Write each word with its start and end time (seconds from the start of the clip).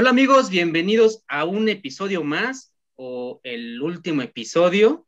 Hola 0.00 0.08
amigos, 0.08 0.48
bienvenidos 0.48 1.24
a 1.28 1.44
un 1.44 1.68
episodio 1.68 2.24
más 2.24 2.72
o 2.96 3.38
el 3.44 3.82
último 3.82 4.22
episodio 4.22 5.06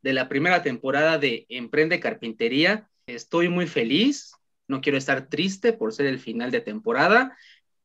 de 0.00 0.14
la 0.14 0.30
primera 0.30 0.62
temporada 0.62 1.18
de 1.18 1.44
Emprende 1.50 2.00
Carpintería. 2.00 2.88
Estoy 3.04 3.50
muy 3.50 3.66
feliz, 3.66 4.32
no 4.66 4.80
quiero 4.80 4.96
estar 4.96 5.28
triste 5.28 5.74
por 5.74 5.92
ser 5.92 6.06
el 6.06 6.18
final 6.18 6.50
de 6.50 6.62
temporada, 6.62 7.36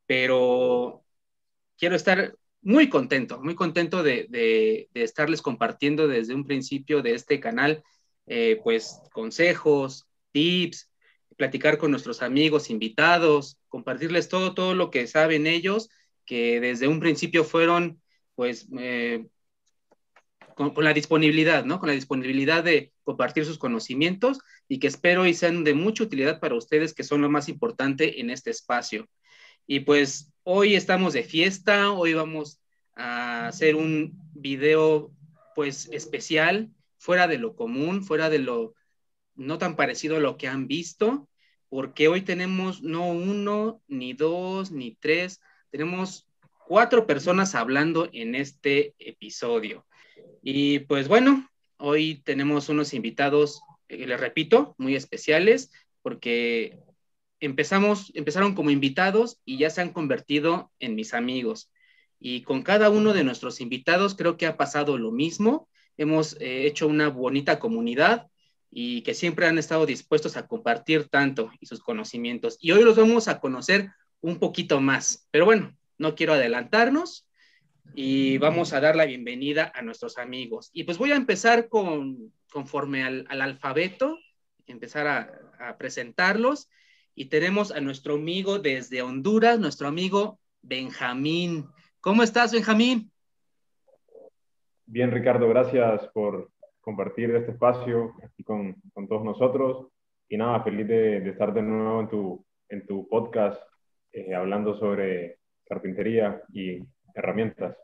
pero 0.06 1.04
quiero 1.78 1.98
estar 1.98 2.38
muy 2.62 2.88
contento, 2.88 3.42
muy 3.42 3.56
contento 3.56 4.02
de, 4.02 4.88
estarles 4.94 5.42
compartiendo 5.42 6.08
desde 6.08 6.36
un 6.36 6.46
principio 6.46 7.02
de 7.02 7.16
este 7.16 7.42
canal, 7.42 7.84
eh, 8.28 8.62
pues 8.64 9.02
consejos, 9.12 10.08
tips, 10.32 10.90
platicar 11.36 11.78
con 11.78 11.92
nuestros 11.92 12.22
amigos, 12.22 12.70
invitados, 12.70 13.60
compartirles 13.68 14.30
todo, 14.30 14.54
todo 14.54 14.74
lo 14.74 14.90
que 14.90 15.06
saben 15.06 15.48
ellos 15.48 15.90
que 16.26 16.60
desde 16.60 16.88
un 16.88 17.00
principio 17.00 17.44
fueron, 17.44 18.02
pues, 18.36 18.68
eh, 18.78 19.28
con, 20.56 20.74
la 20.84 20.94
disponibilidad, 20.94 21.66
¿no? 21.66 21.80
Con 21.80 21.90
la 21.90 21.96
disponibilidad 21.96 22.64
de 22.64 22.94
compartir 23.04 23.46
sus 23.46 23.58
conocimientos 23.58 24.40
y 24.68 24.80
que 24.80 24.88
espero 24.88 25.26
y 25.26 25.34
sean 25.34 25.64
de 25.64 25.74
mucha 25.74 26.04
utilidad 26.04 26.40
para 26.40 26.56
ustedes, 26.56 26.94
que 26.94 27.04
son 27.04 27.22
lo 27.22 27.30
más 27.30 27.50
importante 27.50 28.22
en 28.22 28.30
este 28.30 28.52
espacio. 28.52 29.08
Y 29.68 29.82
pues 29.82 30.34
hoy 30.44 30.76
estamos 30.76 31.14
de 31.14 31.24
fiesta, 31.24 31.92
hoy 31.92 32.14
vamos 32.14 32.62
a 32.96 33.48
hacer 33.48 33.76
un 33.76 34.14
video, 34.34 35.12
pues, 35.56 35.90
especial, 35.92 36.72
fuera 36.98 37.28
de 37.28 37.38
lo 37.38 37.56
común, 37.56 38.04
fuera 38.04 38.30
de 38.30 38.40
lo 38.40 38.74
no 39.36 39.58
tan 39.58 39.76
parecido 39.76 40.18
a 40.18 40.22
lo 40.22 40.38
que 40.38 40.48
han 40.48 40.68
visto, 40.68 41.28
porque 41.70 42.08
hoy 42.08 42.22
tenemos 42.22 42.82
no 42.82 43.10
uno, 43.10 43.82
ni 43.88 44.14
dos, 44.14 44.72
ni 44.72 44.96
tres, 44.96 45.42
tenemos 45.76 46.26
cuatro 46.70 47.06
personas 47.06 47.54
hablando 47.54 48.08
en 48.14 48.34
este 48.34 48.96
episodio. 48.98 49.86
Y 50.42 50.80
pues 50.80 51.10
bueno, 51.10 51.50
hoy 51.76 52.22
tenemos 52.24 52.70
unos 52.70 52.94
invitados, 52.94 53.62
eh, 53.90 54.08
les 54.08 54.18
repito, 54.18 54.74
muy 54.78 54.96
especiales, 54.96 55.72
porque 56.02 56.80
empezamos, 57.42 58.14
empezaron 58.16 58.56
como 58.56 58.70
invitados 58.70 59.42
y 59.44 59.58
ya 59.58 59.70
se 59.70 59.82
han 59.82 59.92
convertido 59.92 60.72
en 60.80 60.96
mis 60.96 61.14
amigos. 61.14 61.70
Y 62.22 62.44
con 62.44 62.62
cada 62.62 62.90
uno 62.90 63.12
de 63.12 63.26
nuestros 63.26 63.60
invitados 63.60 64.16
creo 64.16 64.38
que 64.38 64.46
ha 64.46 64.56
pasado 64.56 64.98
lo 64.98 65.12
mismo. 65.12 65.68
Hemos 65.98 66.38
eh, 66.40 66.68
hecho 66.68 66.88
una 66.88 67.10
bonita 67.10 67.60
comunidad 67.60 68.28
y 68.72 69.02
que 69.02 69.14
siempre 69.14 69.46
han 69.46 69.58
estado 69.58 69.86
dispuestos 69.86 70.38
a 70.38 70.48
compartir 70.48 71.10
tanto 71.10 71.52
y 71.60 71.66
sus 71.66 71.82
conocimientos. 71.82 72.58
Y 72.62 72.72
hoy 72.72 72.86
los 72.86 72.96
vamos 72.96 73.28
a 73.28 73.42
conocer 73.42 73.92
un 74.26 74.40
poquito 74.40 74.82
más. 74.82 75.28
Pero 75.30 75.46
bueno, 75.46 75.78
no 76.00 76.16
quiero 76.16 76.34
adelantarnos 76.34 77.30
y 77.94 78.40
vamos 78.40 78.74
a 78.74 78.82
dar 78.82 78.96
la 78.96 79.06
bienvenida 79.06 79.72
a 79.76 79.84
nuestros 79.84 80.18
amigos. 80.18 80.72
Y 80.74 80.84
pues 80.84 80.98
voy 80.98 81.12
a 81.12 81.16
empezar 81.16 81.70
con, 81.70 82.34
conforme 82.52 83.04
al, 83.04 83.28
alfabeto, 83.30 84.18
empezar 84.66 85.08
a, 85.08 85.78
presentarlos. 85.78 86.70
Y 87.14 87.26
tenemos 87.26 87.72
a 87.72 87.80
nuestro 87.82 88.16
amigo 88.16 88.58
desde 88.58 89.04
Honduras, 89.04 89.60
nuestro 89.60 89.88
amigo 89.88 90.40
Benjamín. 90.64 91.68
¿Cómo 92.02 92.24
estás, 92.24 92.52
Benjamín? 92.52 93.12
Bien, 94.88 95.12
Ricardo, 95.12 95.48
gracias 95.48 96.08
por 96.14 96.52
compartir 96.82 97.30
este 97.36 97.52
espacio 97.52 98.16
aquí 98.24 98.44
con, 98.44 98.76
todos 99.08 99.24
nosotros. 99.24 99.88
Y 100.28 100.38
nada, 100.38 100.64
feliz 100.64 100.88
de, 100.88 101.30
estar 101.30 101.54
de 101.54 101.62
nuevo 101.62 102.02
en 102.02 102.10
tu, 102.10 102.46
en 102.70 102.86
tu 102.88 103.08
podcast 103.08 103.62
eh, 104.16 104.34
hablando 104.34 104.80
sobre 104.80 105.40
carpintería 105.66 106.42
y 106.54 106.80
herramientas. 107.14 107.76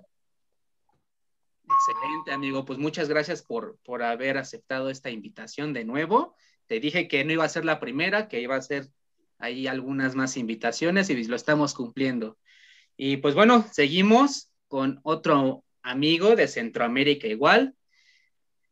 Excelente, 1.66 2.31
amigo. 2.31 2.64
Pues 2.64 2.80
muchas 2.80 3.09
gracias 3.09 3.44
por, 3.44 3.78
por 3.84 4.02
haber 4.02 4.38
aceptado 4.38 4.90
esta 4.90 5.09
invitación 5.09 5.74
de 5.74 5.84
nuevo. 5.84 6.36
Te 6.68 6.80
dije 6.80 7.09
que 7.09 7.25
no 7.25 7.34
iba 7.34 7.44
a 7.44 7.50
ser 7.50 7.66
la 7.66 7.81
primera, 7.81 8.30
que 8.30 8.40
iba 8.40 8.56
a 8.56 8.62
ser 8.62 8.88
ahí 9.40 9.68
algunas 9.68 10.16
más 10.16 10.38
invitaciones 10.38 11.09
y 11.09 11.22
lo 11.25 11.36
estamos 11.36 11.74
cumpliendo. 11.74 12.38
Y 12.96 13.18
pues 13.18 13.36
bueno, 13.36 13.66
seguimos 13.72 14.52
con 14.70 15.02
otro 15.03 15.66
amigo 15.81 16.38
de 16.38 16.47
Centroamérica 16.47 17.28
igual. 17.28 17.75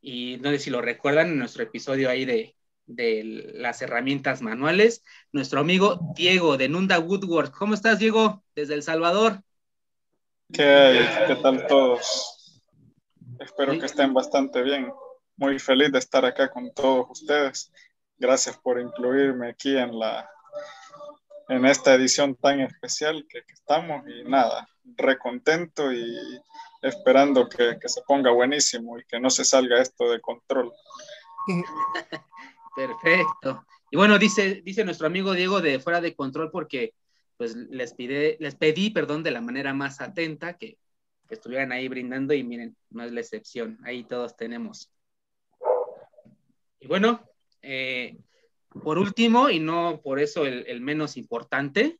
Y 0.01 0.37
no 0.41 0.51
sé 0.51 0.59
si 0.59 0.69
lo 0.69 0.81
recuerdan 0.81 1.27
en 1.27 1.39
nuestro 1.39 1.63
episodio 1.63 2.09
ahí 2.09 2.23
de, 2.23 2.55
de 2.89 3.53
las 3.53 3.81
herramientas 3.81 4.41
manuales, 4.41 5.03
nuestro 5.31 5.59
amigo 5.59 5.99
Diego 6.15 6.57
de 6.57 6.69
Nunda 6.69 6.99
Woodwork. 6.99 7.55
¿Cómo 7.55 7.75
estás, 7.75 7.99
Diego, 7.99 8.43
desde 8.55 8.73
El 8.73 8.83
Salvador? 8.83 9.43
¿Qué, 10.51 11.07
¿Qué 11.27 11.35
tal 11.35 11.67
todos? 11.67 12.63
Espero 13.39 13.77
que 13.79 13.85
estén 13.85 14.13
bastante 14.13 14.63
bien. 14.63 14.91
Muy 15.37 15.59
feliz 15.59 15.91
de 15.91 15.99
estar 15.99 16.25
acá 16.25 16.49
con 16.49 16.73
todos 16.73 17.07
ustedes. 17.11 17.71
Gracias 18.17 18.57
por 18.57 18.81
incluirme 18.81 19.49
aquí 19.49 19.77
en 19.77 19.97
la 19.97 20.29
en 21.47 21.65
esta 21.65 21.95
edición 21.95 22.35
tan 22.35 22.59
especial 22.61 23.25
que, 23.27 23.39
estamos 23.51 24.03
y 24.07 24.23
nada, 24.23 24.67
recontento 24.83 25.91
y 25.91 26.15
esperando 26.81 27.49
que, 27.49 27.77
que 27.79 27.89
se 27.89 28.01
ponga 28.03 28.31
buenísimo 28.31 28.99
y 28.99 29.05
que 29.05 29.19
no 29.19 29.31
se 29.31 29.43
salga 29.43 29.81
esto 29.81 30.11
de 30.11 30.21
control. 30.21 30.71
Perfecto. 32.79 33.65
Y 33.91 33.97
bueno, 33.97 34.17
dice, 34.17 34.61
dice 34.63 34.85
nuestro 34.85 35.07
amigo 35.07 35.33
Diego 35.33 35.59
de 35.59 35.79
fuera 35.79 35.99
de 35.99 36.15
control 36.15 36.49
porque 36.49 36.93
pues 37.35 37.53
les, 37.55 37.93
pide, 37.93 38.37
les 38.39 38.55
pedí, 38.55 38.89
perdón, 38.89 39.21
de 39.21 39.31
la 39.31 39.41
manera 39.41 39.73
más 39.73 39.99
atenta 39.99 40.57
que, 40.57 40.77
estuvieran 41.29 41.71
ahí 41.71 41.87
brindando 41.89 42.33
y 42.33 42.43
miren, 42.43 42.75
no 42.89 43.03
es 43.03 43.11
la 43.11 43.19
excepción, 43.19 43.77
ahí 43.83 44.03
todos 44.03 44.35
tenemos. 44.35 44.89
Y 46.79 46.87
bueno, 46.87 47.21
eh, 47.61 48.17
por 48.81 48.97
último, 48.97 49.49
y 49.49 49.59
no 49.59 50.01
por 50.01 50.19
eso 50.19 50.45
el, 50.45 50.81
menos 50.81 51.17
importante, 51.17 51.99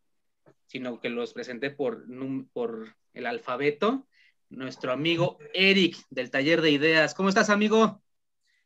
sino 0.66 1.00
que 1.00 1.10
los 1.10 1.34
presenté 1.34 1.70
por, 1.70 2.06
por 2.54 2.96
el 3.14 3.26
alfabeto, 3.28 4.08
nuestro 4.50 4.94
amigo 4.94 5.38
Eric 5.54 5.98
del 6.10 6.32
taller 6.32 6.62
de 6.62 6.72
ideas. 6.72 7.14
¿Cómo 7.14 7.30
estás, 7.30 7.50
amigo? 7.52 8.02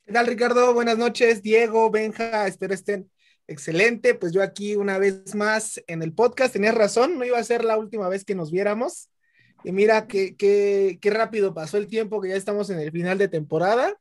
¿Qué 0.05 0.11
tal, 0.11 0.27
Ricardo? 0.27 0.73
Buenas 0.73 0.97
noches, 0.97 1.41
Diego, 1.41 1.89
Benja, 1.89 2.45
espero 2.45 2.73
estén 2.73 3.09
excelente. 3.47 4.13
Pues 4.15 4.33
yo 4.33 4.43
aquí 4.43 4.75
una 4.75 4.97
vez 4.97 5.33
más 5.33 5.81
en 5.87 6.03
el 6.03 6.13
podcast, 6.13 6.51
tenías 6.51 6.75
razón, 6.75 7.17
no 7.17 7.23
iba 7.23 7.37
a 7.37 7.43
ser 7.43 7.63
la 7.63 7.77
última 7.77 8.09
vez 8.09 8.25
que 8.25 8.35
nos 8.35 8.51
viéramos. 8.51 9.09
Y 9.63 9.71
mira 9.71 10.05
qué, 10.05 10.35
qué, 10.35 10.99
rápido 11.09 11.53
pasó 11.53 11.77
el 11.77 11.87
tiempo, 11.87 12.19
que 12.19 12.29
ya 12.29 12.35
estamos 12.35 12.69
en 12.69 12.79
el 12.79 12.91
final 12.91 13.17
de 13.17 13.29
temporada. 13.29 13.97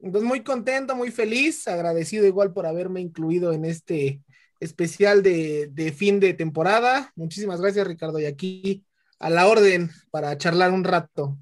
Entonces, 0.00 0.26
muy 0.26 0.42
contento, 0.42 0.96
muy 0.96 1.10
feliz, 1.10 1.68
agradecido 1.68 2.24
igual 2.24 2.54
por 2.54 2.64
haberme 2.64 3.02
incluido 3.02 3.52
en 3.52 3.66
este 3.66 4.22
especial 4.60 5.22
de, 5.22 5.68
de 5.70 5.92
fin 5.92 6.20
de 6.20 6.32
temporada. 6.32 7.12
Muchísimas 7.16 7.60
gracias, 7.60 7.86
Ricardo, 7.86 8.18
y 8.18 8.24
aquí 8.24 8.82
a 9.18 9.28
la 9.28 9.46
orden 9.46 9.90
para 10.10 10.38
charlar 10.38 10.72
un 10.72 10.84
rato. 10.84 11.36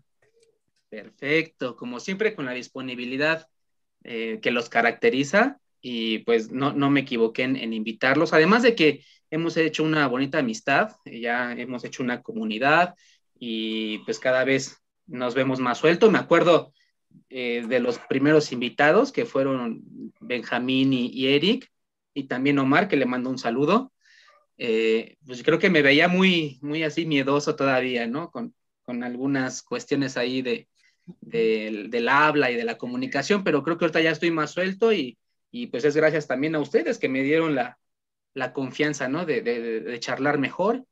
Perfecto, 0.89 1.77
como 1.77 2.01
siempre 2.01 2.35
con 2.35 2.47
la 2.47 2.53
disponibilidad 2.53 3.47
eh, 4.05 4.41
que 4.43 4.51
los 4.51 4.69
caracteriza 4.69 5.59
y 5.81 6.19
pues 6.21 6.53
no, 6.53 6.73
no 6.73 6.91
me 6.91 7.01
equivoqué 7.01 7.43
en, 7.43 7.73
invitarlos, 7.73 8.33
además 8.33 8.63
de 8.63 8.75
que 8.75 9.05
hemos 9.31 9.57
hecho 9.57 9.83
una 9.83 10.07
bonita 10.07 10.39
amistad, 10.39 10.93
ya 11.05 11.53
hemos 11.53 11.85
hecho 11.85 12.03
una 12.03 12.23
comunidad 12.23 12.95
y 13.39 13.99
pues 13.99 14.19
cada 14.19 14.45
vez 14.45 14.83
nos 15.07 15.35
vemos 15.35 15.59
más 15.59 15.79
suelto. 15.79 16.11
Me 16.11 16.19
acuerdo 16.19 16.73
eh, 17.29 17.65
de 17.69 17.81
los 17.81 17.99
primeros 17.99 18.53
invitados 18.53 19.11
que 19.11 19.25
fueron 19.25 19.83
Benjamín 20.21 20.93
y, 20.93 21.27
Eric 21.27 21.71
y 22.15 22.25
también 22.25 22.59
Omar, 22.59 22.89
que 22.89 22.97
le 22.97 23.07
mando 23.07 23.31
un 23.31 23.39
saludo. 23.39 23.93
Eh, 24.59 25.17
pues 25.27 25.43
creo 25.43 25.59
que 25.59 25.71
me 25.71 25.83
veía 25.83 26.09
muy, 26.09 26.59
muy 26.63 26.83
así 26.85 27.07
miedoso 27.07 27.57
todavía, 27.57 28.07
¿no? 28.07 28.31
Con, 28.31 28.55
con 28.83 29.03
algunas 29.03 29.63
cuestiones 29.63 30.17
ahí 30.17 30.43
de, 30.43 30.69
del, 31.21 32.09
habla 32.09 32.51
y 32.51 32.57
de 32.57 32.65
la 32.65 32.79
comunicación, 32.79 33.45
pero 33.45 33.63
creo 33.63 33.79
que 33.79 33.85
ahorita 33.85 34.01
ya 34.01 34.11
estoy 34.11 34.31
más 34.31 34.53
suelto 34.53 34.93
y, 34.93 35.19
pues 35.71 35.85
es 35.85 35.97
gracias 35.97 36.27
también 36.27 36.55
a 36.55 36.61
ustedes 36.61 36.99
que 36.99 37.09
me 37.09 37.23
dieron 37.23 37.55
la, 37.55 37.79
confianza, 38.53 39.09
¿no? 39.09 39.25
De, 39.25 39.97
charlar 40.01 40.39
mejor 40.39 40.85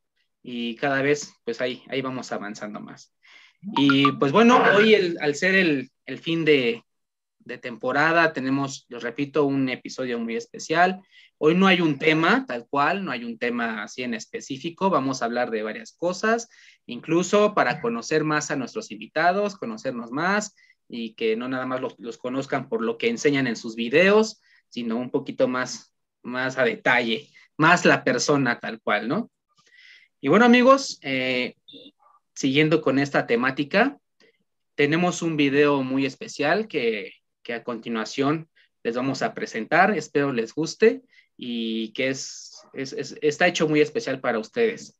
y 0.43 0.77
cada 0.77 1.03
vez 1.03 1.33
pues 1.45 1.61
ahí, 1.61 1.83
ahí 1.89 2.03
vamos 2.03 2.33
avanzando 2.33 2.81
más. 2.81 3.15
Y 3.77 4.11
pues 4.13 4.33
bueno, 4.33 4.63
hoy 4.77 4.95
al 4.95 5.35
ser 5.35 5.55
el, 5.55 5.91
el 6.07 6.19
fin 6.19 6.45
de, 6.45 6.83
de 7.50 7.58
temporada. 7.58 8.32
Tenemos, 8.32 8.87
les 8.88 9.02
repito, 9.02 9.44
un 9.44 9.69
episodio 9.69 10.19
muy 10.19 10.37
especial. 10.37 11.02
Hoy 11.37 11.55
no 11.55 11.67
hay 11.67 11.81
un 11.81 11.99
tema 11.99 12.47
tal 12.47 12.67
cual, 12.69 13.05
no 13.05 13.11
hay 13.11 13.25
un 13.25 13.38
tema 13.38 13.82
así 13.82 14.02
en 14.02 14.14
específico. 14.14 14.88
Vamos 14.88 15.20
a 15.20 15.26
hablar 15.26 15.50
de 15.50 15.62
varias 15.62 15.93
cosas, 15.93 16.49
incluso 16.87 17.55
para 17.55 17.81
conocer 17.81 18.25
más 18.25 18.50
a 18.50 18.56
nuestros 18.56 18.91
invitados, 18.91 19.56
conocernos 19.56 20.11
más 20.11 20.55
y 20.88 21.14
que 21.14 21.37
no 21.37 21.49
nada 21.49 21.67
más 21.67 21.81
los, 21.99 22.19
conozcan 22.19 22.69
por 22.69 22.82
lo 22.82 22.97
que 22.97 23.08
enseñan 23.08 23.47
en 23.47 23.56
sus 23.56 23.75
videos, 23.75 24.41
sino 24.69 24.97
un 24.97 25.11
poquito 25.11 25.49
más, 25.49 25.93
más 26.23 26.56
a 26.56 26.64
detalle, 26.64 27.29
más 27.56 27.85
la 27.85 28.05
persona 28.05 28.58
tal 28.58 28.81
cual, 28.81 29.08
¿no? 29.08 29.31
Y 30.20 30.29
bueno, 30.29 30.44
amigos, 30.44 30.99
eh, 31.02 31.56
siguiendo 32.35 32.81
con 32.82 32.99
esta 32.99 33.26
temática, 33.26 33.99
tenemos 34.75 35.23
un 35.23 35.37
video 35.37 35.82
muy 35.82 36.06
especial 36.06 36.69
que, 36.69 37.12
que 37.43 37.55
a 37.55 37.65
continuación 37.65 38.49
les 38.83 38.97
vamos 38.97 39.23
a 39.23 39.35
presentar. 39.35 39.97
Espero 39.97 40.33
les 40.33 40.55
guste 40.55 41.03
y 41.37 41.93
que 41.93 42.09
es, 42.09 42.63
es, 42.73 42.93
es, 42.93 43.17
está 43.23 43.47
hecho 43.47 43.69
muy 43.69 43.81
especial 43.81 44.21
para 44.21 44.39
ustedes. 44.39 44.97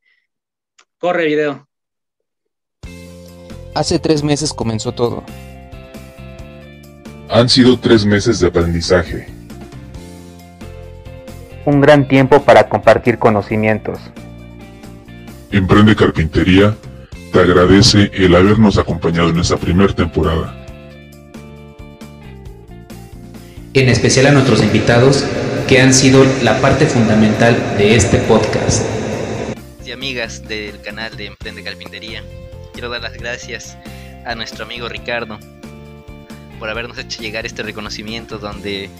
Corre 0.99 1.27
video. 1.27 1.69
Hace 3.75 3.99
tres 3.99 4.23
meses 4.23 4.53
comenzó 4.53 4.93
todo. 4.93 5.25
Han 7.29 7.49
sido 7.49 7.79
tres 7.79 8.05
meses 8.05 8.41
de 8.41 8.49
aprendizaje. 8.49 9.29
Un 11.65 11.81
gran 11.81 12.09
tiempo 12.09 12.43
para 12.43 12.69
compartir 12.69 13.19
conocimientos. 13.19 13.99
Emprende 15.53 15.95
Carpintería 15.95 16.77
te 17.33 17.39
agradece 17.39 18.11
el 18.13 18.35
habernos 18.35 18.77
acompañado 18.79 19.29
en 19.29 19.39
esta 19.39 19.57
primera 19.57 19.95
temporada. 19.95 20.60
En 23.73 23.89
especial 23.89 24.27
a 24.27 24.33
nuestros 24.33 24.65
invitados 24.65 25.25
que 25.69 25.81
han 25.81 25.95
sido 25.95 26.25
la 26.43 26.61
parte 26.61 26.87
fundamental 26.87 27.57
de 27.79 27.95
este 27.95 28.19
podcast. 28.19 28.85
Y 29.87 29.93
amigas 29.93 30.43
del 30.49 30.81
canal 30.81 31.17
de 31.17 31.27
Emprende 31.27 31.63
Carpintería, 31.63 32.25
quiero 32.73 32.89
dar 32.89 33.01
las 33.01 33.13
gracias 33.13 33.77
a 34.27 34.35
nuestro 34.35 34.65
amigo 34.65 34.89
Ricardo 34.89 35.39
por 36.59 36.69
habernos 36.69 36.99
hecho 36.99 37.23
llegar 37.23 37.47
este 37.47 37.63
reconocimiento 37.63 38.39
donde 38.39 38.91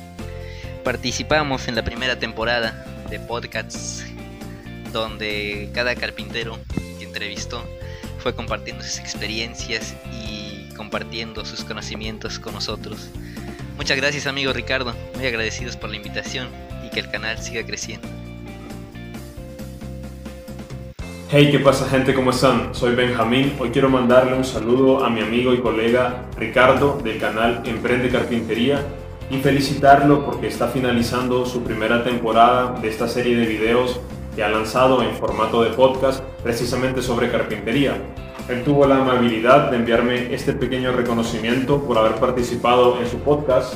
participamos 0.85 1.67
en 1.67 1.75
la 1.75 1.83
primera 1.83 2.21
temporada 2.21 2.87
de 3.11 3.19
podcasts 3.19 4.05
donde 4.93 5.69
cada 5.75 5.97
carpintero 5.97 6.61
que 7.01 7.07
entrevistó 7.07 7.65
fue 8.19 8.37
compartiendo 8.37 8.85
sus 8.85 9.01
experiencias 9.01 9.97
y 10.13 10.73
compartiendo 10.77 11.45
sus 11.45 11.65
conocimientos 11.65 12.39
con 12.39 12.55
nosotros. 12.55 13.09
Muchas 13.81 13.97
gracias 13.97 14.27
amigo 14.27 14.53
Ricardo, 14.53 14.93
muy 15.17 15.27
agradecidos 15.27 15.75
por 15.75 15.88
la 15.88 15.97
invitación 15.97 16.49
y 16.85 16.91
que 16.91 17.00
el 17.00 17.11
canal 17.11 17.38
siga 17.38 17.65
creciendo. 17.65 18.06
Hey, 21.31 21.49
¿qué 21.50 21.61
pasa 21.61 21.88
gente? 21.88 22.12
¿Cómo 22.12 22.29
están? 22.29 22.75
Soy 22.75 22.94
Benjamín. 22.94 23.55
Hoy 23.59 23.71
quiero 23.71 23.88
mandarle 23.88 24.35
un 24.35 24.44
saludo 24.44 25.03
a 25.03 25.09
mi 25.09 25.23
amigo 25.23 25.55
y 25.55 25.61
colega 25.61 26.27
Ricardo 26.37 27.00
del 27.03 27.19
canal 27.19 27.62
Emprende 27.65 28.11
Carpintería 28.11 28.85
y 29.31 29.38
felicitarlo 29.38 30.26
porque 30.26 30.49
está 30.49 30.69
finalizando 30.69 31.47
su 31.47 31.62
primera 31.62 32.05
temporada 32.05 32.79
de 32.83 32.87
esta 32.87 33.09
serie 33.09 33.35
de 33.35 33.47
videos 33.47 33.99
que 34.37 34.44
ha 34.44 34.50
lanzado 34.50 35.03
en 35.03 35.15
formato 35.15 35.62
de 35.62 35.71
podcast 35.71 36.23
precisamente 36.43 37.00
sobre 37.00 37.31
carpintería. 37.31 37.97
Él 38.50 38.64
tuvo 38.64 38.85
la 38.85 38.97
amabilidad 38.97 39.70
de 39.70 39.76
enviarme 39.76 40.35
este 40.35 40.52
pequeño 40.52 40.91
reconocimiento 40.91 41.85
por 41.85 41.97
haber 41.97 42.17
participado 42.17 43.00
en 43.00 43.06
su 43.08 43.20
podcast. 43.20 43.75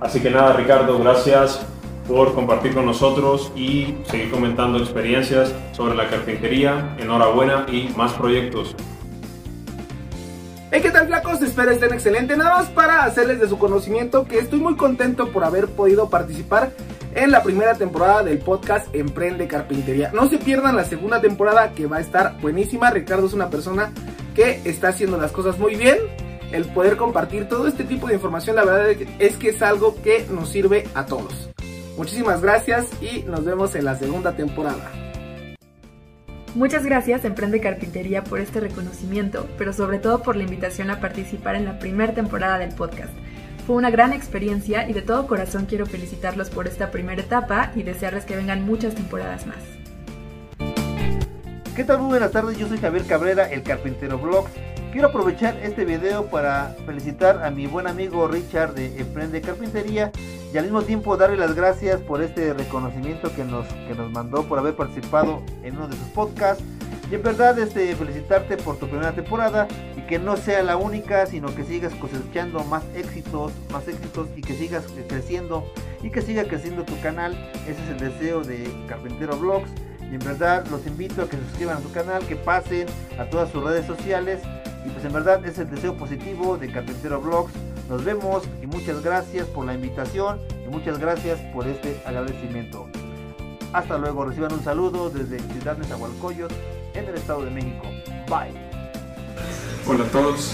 Así 0.00 0.18
que 0.20 0.28
nada, 0.28 0.54
Ricardo, 0.54 0.98
gracias 0.98 1.64
por 2.08 2.34
compartir 2.34 2.74
con 2.74 2.84
nosotros 2.84 3.52
y 3.54 3.94
seguir 4.06 4.32
comentando 4.32 4.78
experiencias 4.78 5.54
sobre 5.70 5.94
la 5.94 6.08
carpintería. 6.08 6.96
Enhorabuena 6.98 7.64
y 7.70 7.88
más 7.96 8.12
proyectos. 8.14 8.74
Hey, 10.72 10.80
¿qué 10.82 10.90
tal 10.90 11.06
flacos? 11.06 11.40
Espero 11.42 11.70
estén 11.70 11.94
excelentes. 11.94 12.36
Nada 12.36 12.58
más 12.58 12.70
para 12.70 13.04
hacerles 13.04 13.38
de 13.38 13.48
su 13.48 13.56
conocimiento 13.56 14.26
que 14.26 14.40
estoy 14.40 14.58
muy 14.58 14.74
contento 14.74 15.28
por 15.28 15.44
haber 15.44 15.68
podido 15.68 16.10
participar 16.10 16.72
en 17.14 17.30
la 17.30 17.42
primera 17.42 17.74
temporada 17.74 18.22
del 18.22 18.38
podcast 18.38 18.92
Emprende 18.94 19.46
Carpintería. 19.46 20.10
No 20.12 20.28
se 20.28 20.38
pierdan 20.38 20.76
la 20.76 20.84
segunda 20.84 21.20
temporada 21.20 21.72
que 21.72 21.86
va 21.86 21.98
a 21.98 22.00
estar 22.00 22.40
buenísima. 22.40 22.90
Ricardo 22.90 23.26
es 23.26 23.32
una 23.32 23.50
persona 23.50 23.92
que 24.34 24.60
está 24.64 24.88
haciendo 24.88 25.16
las 25.16 25.32
cosas 25.32 25.58
muy 25.58 25.76
bien. 25.76 25.98
El 26.52 26.66
poder 26.66 26.96
compartir 26.96 27.48
todo 27.48 27.66
este 27.66 27.84
tipo 27.84 28.06
de 28.06 28.14
información, 28.14 28.56
la 28.56 28.64
verdad 28.64 29.08
es 29.18 29.36
que 29.36 29.48
es 29.48 29.62
algo 29.62 30.00
que 30.02 30.26
nos 30.30 30.50
sirve 30.50 30.86
a 30.94 31.06
todos. 31.06 31.50
Muchísimas 31.96 32.42
gracias 32.42 32.88
y 33.00 33.22
nos 33.22 33.44
vemos 33.44 33.74
en 33.74 33.84
la 33.84 33.96
segunda 33.96 34.36
temporada. 34.36 34.90
Muchas 36.54 36.84
gracias 36.84 37.24
Emprende 37.24 37.60
Carpintería 37.60 38.22
por 38.22 38.38
este 38.38 38.60
reconocimiento, 38.60 39.48
pero 39.58 39.72
sobre 39.72 39.98
todo 39.98 40.22
por 40.22 40.36
la 40.36 40.44
invitación 40.44 40.90
a 40.90 41.00
participar 41.00 41.56
en 41.56 41.64
la 41.64 41.80
primera 41.80 42.14
temporada 42.14 42.58
del 42.58 42.72
podcast. 42.72 43.12
Fue 43.66 43.76
una 43.76 43.88
gran 43.88 44.12
experiencia 44.12 44.86
y 44.86 44.92
de 44.92 45.00
todo 45.00 45.26
corazón 45.26 45.64
quiero 45.64 45.86
felicitarlos 45.86 46.50
por 46.50 46.68
esta 46.68 46.90
primera 46.90 47.22
etapa 47.22 47.72
y 47.74 47.82
desearles 47.82 48.26
que 48.26 48.36
vengan 48.36 48.66
muchas 48.66 48.94
temporadas 48.94 49.46
más. 49.46 49.56
¿Qué 51.74 51.82
tal? 51.82 52.00
Muy 52.00 52.08
buenas 52.08 52.30
tardes, 52.30 52.58
yo 52.58 52.68
soy 52.68 52.76
Javier 52.76 53.06
Cabrera, 53.06 53.50
el 53.50 53.62
Carpintero 53.62 54.18
Vlogs. 54.18 54.50
Quiero 54.92 55.08
aprovechar 55.08 55.56
este 55.62 55.86
video 55.86 56.26
para 56.26 56.76
felicitar 56.84 57.42
a 57.42 57.50
mi 57.50 57.66
buen 57.66 57.86
amigo 57.86 58.28
Richard 58.28 58.74
de 58.74 59.00
Emprende 59.00 59.40
Carpintería 59.40 60.12
y 60.52 60.58
al 60.58 60.64
mismo 60.64 60.82
tiempo 60.82 61.16
darle 61.16 61.38
las 61.38 61.54
gracias 61.54 62.02
por 62.02 62.22
este 62.22 62.52
reconocimiento 62.52 63.34
que 63.34 63.44
nos, 63.44 63.66
que 63.88 63.94
nos 63.94 64.12
mandó 64.12 64.46
por 64.46 64.58
haber 64.58 64.76
participado 64.76 65.42
en 65.62 65.76
uno 65.76 65.88
de 65.88 65.96
sus 65.96 66.08
podcasts. 66.08 66.62
Y 67.10 67.14
en 67.14 67.22
verdad 67.22 67.58
este, 67.58 67.96
felicitarte 67.96 68.58
por 68.58 68.76
tu 68.76 68.88
primera 68.88 69.12
temporada 69.12 69.66
que 70.08 70.18
no 70.18 70.36
sea 70.36 70.62
la 70.62 70.76
única, 70.76 71.26
sino 71.26 71.54
que 71.54 71.64
sigas 71.64 71.94
cosechando 71.94 72.62
más 72.64 72.84
éxitos, 72.94 73.52
más 73.72 73.86
éxitos 73.88 74.28
y 74.36 74.42
que 74.42 74.54
sigas 74.54 74.84
creciendo 75.08 75.64
y 76.02 76.10
que 76.10 76.22
siga 76.22 76.44
creciendo 76.44 76.84
tu 76.84 77.00
canal. 77.00 77.32
Ese 77.66 77.82
es 77.82 77.90
el 77.90 77.98
deseo 77.98 78.42
de 78.42 78.70
Carpintero 78.88 79.36
Vlogs. 79.36 79.70
Y 80.00 80.14
en 80.14 80.18
verdad 80.18 80.66
los 80.70 80.86
invito 80.86 81.22
a 81.22 81.28
que 81.28 81.36
se 81.36 81.42
suscriban 81.44 81.78
a 81.78 81.80
su 81.80 81.90
canal, 81.90 82.26
que 82.26 82.36
pasen 82.36 82.86
a 83.18 83.24
todas 83.24 83.50
sus 83.50 83.64
redes 83.64 83.86
sociales. 83.86 84.40
Y 84.84 84.90
pues 84.90 85.04
en 85.04 85.12
verdad 85.12 85.44
es 85.46 85.58
el 85.58 85.70
deseo 85.70 85.96
positivo 85.96 86.58
de 86.58 86.70
Carpintero 86.70 87.20
Vlogs. 87.20 87.52
Nos 87.88 88.04
vemos 88.04 88.42
y 88.62 88.66
muchas 88.66 89.02
gracias 89.02 89.46
por 89.46 89.64
la 89.64 89.74
invitación 89.74 90.40
y 90.66 90.70
muchas 90.70 90.98
gracias 90.98 91.38
por 91.52 91.66
este 91.66 92.00
agradecimiento. 92.04 92.86
Hasta 93.72 93.98
luego, 93.98 94.24
reciban 94.24 94.52
un 94.52 94.62
saludo 94.62 95.10
desde 95.10 95.40
Ciudad 95.40 95.76
de 95.76 95.84
Zahualcoyot 95.84 96.52
en 96.94 97.04
el 97.06 97.14
Estado 97.14 97.44
de 97.44 97.50
México. 97.50 97.86
Bye. 98.28 98.63
Hola 99.86 100.04
a 100.04 100.08
todos, 100.08 100.52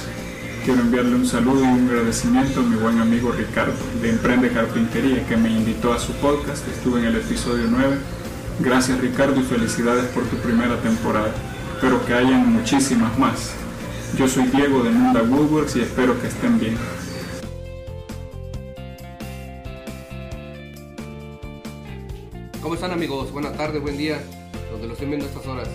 quiero 0.65 0.81
enviarle 0.81 1.15
un 1.15 1.25
saludo 1.25 1.61
y 1.61 1.69
un 1.69 1.89
agradecimiento 1.89 2.59
a 2.59 2.63
mi 2.65 2.75
buen 2.75 2.99
amigo 2.99 3.31
Ricardo 3.31 3.79
de 4.03 4.11
Emprende 4.11 4.51
Carpintería 4.51 5.25
que 5.25 5.37
me 5.37 5.49
invitó 5.49 5.93
a 5.93 6.01
su 6.01 6.13
podcast, 6.15 6.67
estuve 6.67 6.99
en 6.99 7.07
el 7.07 7.17
episodio 7.17 7.67
9. 7.71 7.97
Gracias 8.59 9.01
Ricardo 9.01 9.41
y 9.41 9.45
felicidades 9.45 10.07
por 10.07 10.25
tu 10.25 10.35
primera 10.39 10.77
temporada. 10.81 11.33
Espero 11.77 12.05
que 12.05 12.13
hayan 12.13 12.53
muchísimas 12.53 13.17
más. 13.21 13.53
Yo 14.19 14.27
soy 14.27 14.49
Diego 14.49 14.83
de 14.83 14.91
Munda 14.91 15.23
Woodworks 15.23 15.77
y 15.77 15.83
espero 15.83 16.21
que 16.21 16.27
estén 16.27 16.59
bien. 16.59 16.77
¿Cómo 22.61 22.75
están 22.75 22.91
amigos? 22.91 23.31
Buenas 23.31 23.57
tardes, 23.57 23.81
buen 23.81 23.97
día, 23.97 24.21
donde 24.73 24.89
lo 24.89 24.95
estén 24.95 25.11
viendo 25.11 25.27
estas 25.27 25.47
horas. 25.47 25.69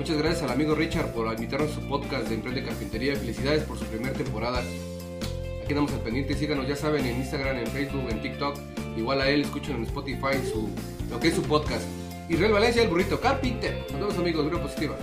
Muchas 0.00 0.16
gracias 0.16 0.44
al 0.44 0.52
amigo 0.52 0.74
Richard 0.74 1.12
por 1.12 1.30
invitarnos 1.30 1.72
a 1.72 1.74
su 1.74 1.82
podcast 1.82 2.26
de 2.26 2.36
Emprende 2.36 2.64
Carpintería. 2.64 3.14
Felicidades 3.16 3.64
por 3.64 3.78
su 3.78 3.84
primera 3.84 4.14
temporada. 4.14 4.60
Aquí 4.60 5.68
andamos 5.68 5.92
al 5.92 6.00
pendiente, 6.00 6.34
síganos, 6.34 6.66
ya 6.66 6.74
saben, 6.74 7.04
en 7.04 7.18
Instagram, 7.18 7.58
en 7.58 7.66
Facebook, 7.66 8.08
en 8.08 8.22
TikTok. 8.22 8.56
Igual 8.96 9.20
a 9.20 9.28
él, 9.28 9.42
escuchen 9.42 9.76
en 9.76 9.82
Spotify 9.82 10.40
su, 10.50 10.70
lo 11.10 11.20
que 11.20 11.28
es 11.28 11.34
su 11.34 11.42
podcast. 11.42 11.82
Israel 12.30 12.50
Valencia, 12.50 12.82
el 12.82 12.88
burrito 12.88 13.20
carpintero. 13.20 13.76
Nos 13.92 14.00
vemos 14.00 14.18
amigos, 14.18 14.46
grupo 14.46 14.62
positiva. 14.62 14.96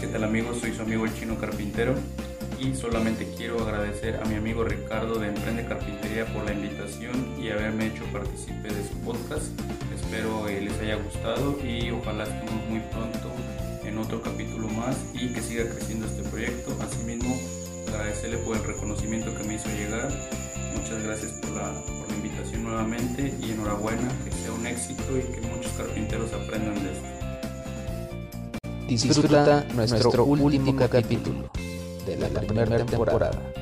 ¿Qué 0.00 0.06
tal 0.06 0.24
amigos? 0.24 0.58
Soy 0.58 0.72
su 0.72 0.80
amigo 0.80 1.04
el 1.04 1.14
chino 1.14 1.38
carpintero 1.38 1.94
y 2.58 2.74
solamente 2.74 3.28
quiero 3.36 3.60
agradecer 3.60 4.18
a 4.22 4.24
mi 4.24 4.36
amigo 4.36 4.64
Ricardo 4.64 5.18
de 5.18 5.28
Emprende 5.28 5.66
Carpintería 5.66 6.24
por 6.32 6.46
la 6.46 6.54
invitación 6.54 7.38
y 7.38 7.50
haberme 7.50 7.88
hecho 7.88 8.04
partícipe 8.10 8.68
de 8.68 8.88
su 8.88 8.98
podcast. 9.04 9.48
Espero 9.94 10.46
que 10.46 10.62
les 10.62 10.80
haya 10.80 10.96
gustado 10.96 11.58
y 11.62 11.90
ojalá 11.90 12.24
estemos 12.24 12.54
muy 12.70 12.80
pronto 12.90 13.28
en 13.98 14.04
otro 14.04 14.22
capítulo 14.22 14.68
más 14.68 14.96
y 15.12 15.32
que 15.32 15.42
siga 15.42 15.68
creciendo 15.68 16.06
este 16.06 16.22
proyecto. 16.22 16.76
Asimismo, 16.80 17.36
agradecerle 17.88 18.38
por 18.38 18.56
el 18.56 18.62
reconocimiento 18.62 19.34
que 19.34 19.42
me 19.44 19.54
hizo 19.54 19.68
llegar. 19.70 20.08
Muchas 20.74 21.02
gracias 21.02 21.32
por 21.32 21.50
la, 21.50 21.82
por 21.84 22.08
la 22.08 22.14
invitación 22.14 22.62
nuevamente 22.62 23.34
y 23.42 23.52
enhorabuena, 23.52 24.08
que 24.24 24.30
sea 24.30 24.52
un 24.52 24.66
éxito 24.66 25.02
y 25.18 25.22
que 25.32 25.40
muchos 25.40 25.72
carpinteros 25.72 26.32
aprendan 26.32 26.74
de 26.84 26.92
esto. 26.92 27.08
Disfruta 28.86 29.64
nuestro 29.74 30.24
último 30.24 30.76
capítulo 30.76 31.50
de 32.06 32.16
la 32.16 32.40
primera 32.40 32.86
temporada. 32.86 33.52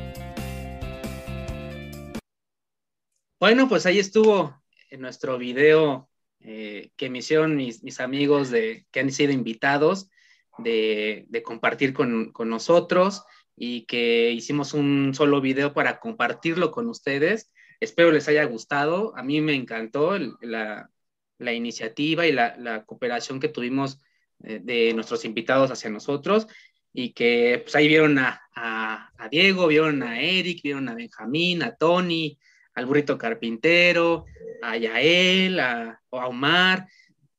Bueno, 3.40 3.68
pues 3.68 3.86
ahí 3.86 3.98
estuvo 3.98 4.54
en 4.90 5.00
nuestro 5.00 5.38
video 5.38 6.10
eh, 6.40 6.90
que 6.96 7.08
me 7.08 7.18
hicieron 7.18 7.56
mis, 7.56 7.82
mis, 7.82 8.00
amigos 8.00 8.50
de, 8.50 8.86
que 8.90 9.00
han 9.00 9.10
sido 9.10 9.32
invitados 9.32 10.10
de, 10.58 11.42
compartir 11.44 11.92
con, 11.92 12.32
con, 12.32 12.48
nosotros 12.48 13.24
y 13.56 13.86
que 13.86 14.30
hicimos 14.30 14.74
un 14.74 15.12
solo 15.14 15.40
video 15.40 15.72
para 15.72 15.98
compartirlo 15.98 16.70
con 16.70 16.88
ustedes. 16.88 17.50
Espero 17.80 18.10
les 18.10 18.28
haya 18.28 18.44
gustado. 18.44 19.16
A 19.16 19.22
mí 19.22 19.40
me 19.40 19.54
encantó 19.54 20.18
la, 20.40 20.90
la, 21.38 21.52
iniciativa 21.52 22.26
y 22.26 22.32
la, 22.32 22.56
la, 22.56 22.84
cooperación 22.84 23.40
que 23.40 23.48
tuvimos 23.48 24.00
eh, 24.44 24.60
de 24.62 24.92
nuestros 24.94 25.24
invitados 25.24 25.70
hacia 25.70 25.90
nosotros 25.90 26.46
y 26.92 27.12
que 27.12 27.60
pues 27.62 27.76
ahí 27.76 27.88
vieron 27.88 28.18
a, 28.18 28.40
a, 28.54 29.28
Diego, 29.30 29.66
vieron 29.66 30.02
a 30.02 30.20
Eric, 30.20 30.62
vieron 30.62 30.88
a 30.88 30.94
Benjamín, 30.94 31.62
a 31.62 31.76
Tony, 31.76 32.38
al 32.74 32.86
burrito 32.86 33.18
carpintero, 33.18 34.24
a 34.62 34.76
Yael, 34.76 35.60
a, 35.60 36.00
a 36.10 36.26
Omar, 36.26 36.86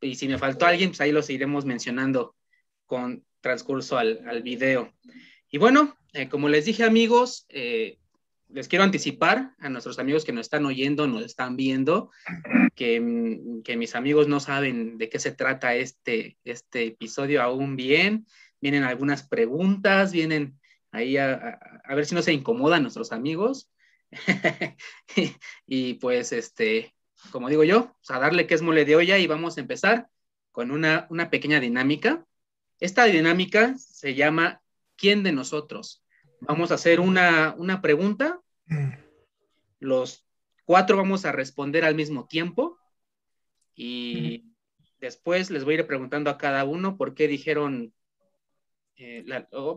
y 0.02 0.16
si 0.16 0.28
me 0.28 0.38
faltó 0.38 0.66
alguien, 0.66 0.92
pues 0.92 1.02
ahí 1.02 1.12
los 1.12 1.30
iremos 1.30 1.66
mencionando 1.66 2.36
con 2.88 3.24
transcurso 3.42 3.98
al, 3.98 4.22
al 4.28 4.42
video. 4.42 4.92
Y 5.50 5.60
bueno, 5.60 5.96
eh, 6.14 6.28
como 6.28 6.50
les 6.50 6.66
dije 6.66 6.84
amigos, 6.84 7.46
eh, 7.50 8.00
les 8.50 8.68
quiero 8.68 8.84
anticipar 8.84 9.54
a 9.60 9.70
nuestros 9.70 10.00
amigos 10.00 10.26
que 10.26 10.32
nos 10.32 10.48
están 10.48 10.66
oyendo, 10.66 11.06
nos 11.08 11.24
están 11.24 11.56
viendo, 11.56 12.12
que, 12.76 13.40
que, 13.64 13.78
mis 13.78 13.96
amigos 13.96 14.28
no 14.28 14.40
saben 14.40 14.98
de 14.98 15.10
qué 15.10 15.20
se 15.20 15.32
trata 15.32 15.76
este, 15.76 16.38
este 16.44 16.88
episodio 16.88 17.42
aún 17.42 17.76
bien. 17.76 18.26
Vienen 18.62 18.84
algunas 18.84 19.28
preguntas, 19.28 20.12
vienen 20.12 20.60
ahí 20.92 21.18
a, 21.18 21.60
a, 21.84 21.96
ver 21.96 22.06
si 22.06 22.16
no 22.16 22.22
se 22.22 22.34
incomodan 22.34 22.82
nuestros 22.82 23.12
amigos. 23.12 23.72
y, 25.68 25.96
pues, 25.96 26.32
este, 26.32 26.96
como 27.32 27.50
digo 27.50 27.64
yo, 27.64 27.96
a 28.10 28.20
darle 28.20 28.48
que 28.48 28.56
es 28.56 28.62
mole 28.62 28.86
de 28.86 28.96
olla 28.96 29.18
y 29.18 29.28
vamos 29.28 29.58
a 29.58 29.62
empezar 29.62 30.08
con 30.52 30.72
una, 30.72 31.06
una 31.10 31.30
pequeña 31.30 31.60
dinámica. 31.60 32.26
Esta 32.80 33.06
dinámica 33.06 33.76
se 33.78 34.14
llama 34.16 34.62
¿Quién 34.96 35.24
de 35.24 35.32
nosotros? 35.32 36.04
Vamos 36.42 36.72
a 36.72 36.76
hacer 36.76 37.00
una, 37.00 37.56
una 37.58 37.82
pregunta. 37.82 38.40
Los 39.80 40.26
cuatro 40.66 40.98
vamos 40.98 41.26
a 41.26 41.32
responder 41.32 41.86
al 41.86 41.96
mismo 41.96 42.28
tiempo 42.28 42.78
y 43.76 44.46
después 45.00 45.50
les 45.50 45.64
voy 45.64 45.76
a 45.76 45.80
ir 45.80 45.88
preguntando 45.88 46.30
a 46.30 46.38
cada 46.38 46.66
uno 46.66 46.98
por 46.98 47.14
qué 47.14 47.28
dijeron, 47.28 47.94
eh, 48.98 49.26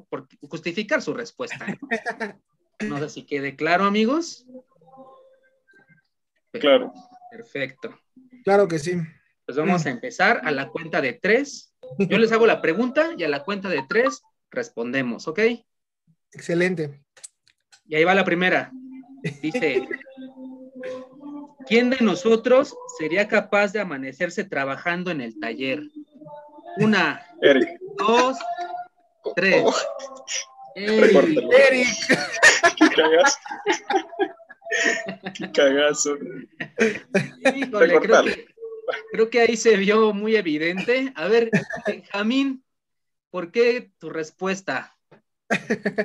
por 0.09 0.28
justificar 0.42 1.00
su 1.02 1.14
respuesta. 1.14 1.66
¿no? 2.80 2.99
sé 2.99 3.09
si 3.09 3.25
quede 3.25 3.57
claro, 3.57 3.85
amigos. 3.85 4.47
Claro. 6.52 6.92
Perfecto. 7.30 7.99
Claro 8.45 8.66
que 8.66 8.78
sí. 8.78 8.97
Pues 9.47 9.57
vamos 9.57 9.87
a 9.87 9.90
empezar 9.90 10.40
a 10.45 10.50
la 10.50 10.69
cuenta 10.69 11.00
de 11.00 11.12
tres. 11.14 11.69
Yo 11.99 12.18
les 12.18 12.32
hago 12.32 12.47
la 12.47 12.62
pregunta 12.62 13.11
y 13.16 13.25
a 13.25 13.28
la 13.28 13.44
cuenta 13.44 13.68
de 13.68 13.82
tres 13.88 14.23
respondemos, 14.50 15.28
¿ok? 15.28 15.40
Excelente. 16.32 17.02
Y 17.87 17.97
ahí 17.97 18.04
va 18.04 18.14
la 18.14 18.25
primera. 18.25 18.73
Dice, 19.42 19.87
¿quién 21.66 21.90
de 21.90 21.99
nosotros 22.00 22.75
sería 22.99 23.28
capaz 23.28 23.73
de 23.73 23.80
amanecerse 23.80 24.44
trabajando 24.44 25.11
en 25.11 25.20
el 25.20 25.38
taller? 25.38 25.82
Una, 26.78 27.26
dos, 27.99 28.38
tres. 29.35 29.64
Eric. 30.76 31.42
Eric. 31.50 31.88
¿Qué 32.76 32.88
cagazo? 32.90 33.38
Qué 35.35 35.52
cagazo. 35.52 36.16
Híjole, 37.54 38.00
creo 38.00 38.23
que, 38.23 38.47
creo 39.12 39.30
que 39.30 39.40
ahí 39.40 39.56
se 39.56 39.76
vio 39.76 40.12
muy 40.12 40.37
evidente. 40.37 41.12
A 41.14 41.28
ver, 41.28 41.50
Benjamín, 41.87 42.64
¿por 43.30 43.50
qué 43.50 43.90
tu 43.99 44.11
respuesta? 44.11 44.97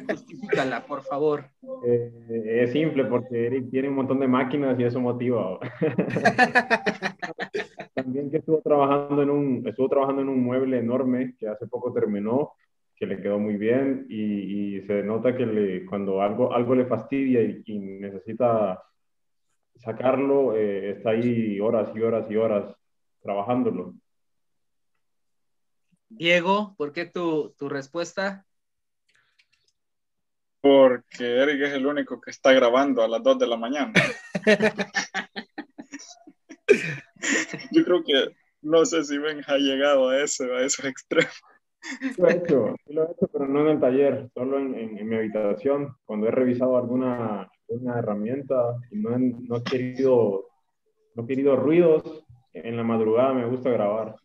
Justifícala, 0.09 0.85
por 0.85 1.03
favor. 1.03 1.45
Eh, 1.85 2.63
es 2.63 2.71
simple, 2.71 3.05
porque 3.05 3.45
Eric 3.45 3.69
tiene 3.69 3.89
un 3.89 3.95
montón 3.95 4.19
de 4.19 4.27
máquinas 4.27 4.79
y 4.79 4.83
eso 4.83 4.99
motiva. 4.99 5.59
También 7.93 8.31
que 8.31 8.37
estuvo 8.37 8.59
trabajando 8.61 9.21
en 9.21 9.29
un, 9.29 9.67
estuvo 9.67 9.87
trabajando 9.87 10.23
en 10.23 10.29
un 10.29 10.43
mueble 10.43 10.79
enorme 10.79 11.35
que 11.37 11.47
hace 11.47 11.67
poco 11.67 11.93
terminó, 11.93 12.53
que 12.95 13.05
le 13.05 13.21
quedó 13.21 13.37
muy 13.37 13.57
bien 13.57 14.07
y, 14.09 14.81
se 14.81 15.03
nota 15.03 15.35
que 15.35 15.45
le, 15.45 15.85
cuando 15.85 16.21
algo, 16.21 16.53
algo 16.53 16.75
le 16.75 16.85
fastidia 16.85 17.41
y, 17.41 17.79
necesita 17.79 18.81
sacarlo, 19.85 20.55
eh, 20.55 20.91
está 20.91 21.11
ahí 21.11 21.59
horas 21.59 21.89
y 21.95 22.01
horas 22.01 22.25
y 22.29 22.35
horas 22.35 22.75
trabajándolo. 23.21 23.93
Diego, 26.09 26.75
¿por 26.77 26.91
qué 26.91 27.05
tu, 27.05 27.53
tu 27.57 27.69
respuesta? 27.69 28.45
Porque 30.61 31.23
Eric 31.23 31.61
es 31.61 31.73
el 31.73 31.85
único 31.85 32.19
que 32.19 32.31
está 32.31 32.51
grabando 32.51 33.03
a 33.03 33.07
las 33.07 33.21
2 33.21 33.37
de 33.37 33.47
la 33.47 33.57
mañana. 33.57 33.93
Yo 37.71 37.83
creo 37.83 38.03
que 38.03 38.35
no 38.61 38.83
sé 38.85 39.03
si 39.03 39.19
Benja 39.19 39.53
ha 39.53 39.57
llegado 39.57 40.09
a 40.09 40.23
eso, 40.23 40.45
a 40.55 40.63
esos 40.63 40.85
extremos. 40.85 41.39
Lo 42.17 42.29
he 42.29 42.37
hecho, 42.37 42.75
lo 42.87 43.03
he 43.03 43.11
hecho, 43.11 43.27
pero 43.31 43.47
no 43.47 43.61
en 43.61 43.67
el 43.67 43.79
taller, 43.79 44.27
solo 44.33 44.57
en, 44.57 44.73
en, 44.75 45.07
mi 45.07 45.15
habitación. 45.15 45.95
Cuando 46.03 46.27
he 46.27 46.31
revisado 46.31 46.77
alguna 46.77 47.47
una 47.67 47.99
herramienta 47.99 48.75
y 48.91 48.97
no, 48.97 49.17
no, 49.17 49.57
he 49.57 49.63
querido, 49.63 50.47
no 51.15 51.23
he 51.23 51.27
querido 51.27 51.55
ruidos, 51.55 52.23
en 52.53 52.77
la 52.77 52.83
madrugada 52.83 53.33
me 53.33 53.45
gusta 53.45 53.69
grabar. 53.69 54.15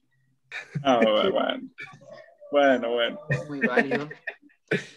Ah, 0.82 1.00
bueno. 1.30 1.70
Bueno, 2.50 2.92
bueno. 2.92 3.20
Muy 3.48 3.60
válido. 3.60 4.08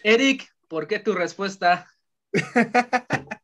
Eric, 0.02 0.48
¿Por 0.68 0.86
qué 0.88 0.98
tu 0.98 1.14
respuesta? 1.14 1.88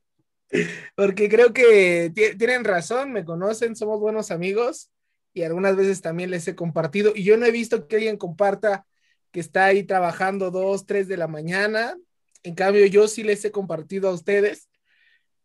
Porque 0.96 1.28
creo 1.28 1.52
que 1.52 2.12
tienen 2.36 2.64
razón, 2.64 3.12
me 3.12 3.24
conocen, 3.24 3.76
somos 3.76 4.00
buenos 4.00 4.30
amigos 4.30 4.90
y 5.32 5.44
algunas 5.44 5.76
veces 5.76 6.00
también 6.00 6.30
les 6.30 6.48
he 6.48 6.56
compartido 6.56 7.12
y 7.14 7.22
yo 7.22 7.36
no 7.36 7.46
he 7.46 7.52
visto 7.52 7.86
que 7.86 7.96
alguien 7.96 8.16
comparta 8.16 8.84
que 9.30 9.38
está 9.38 9.66
ahí 9.66 9.84
trabajando 9.84 10.50
dos, 10.50 10.86
tres 10.86 11.06
de 11.06 11.16
la 11.16 11.28
mañana. 11.28 11.96
En 12.42 12.56
cambio, 12.56 12.84
yo 12.86 13.06
sí 13.06 13.22
les 13.22 13.44
he 13.44 13.52
compartido 13.52 14.08
a 14.08 14.12
ustedes. 14.12 14.68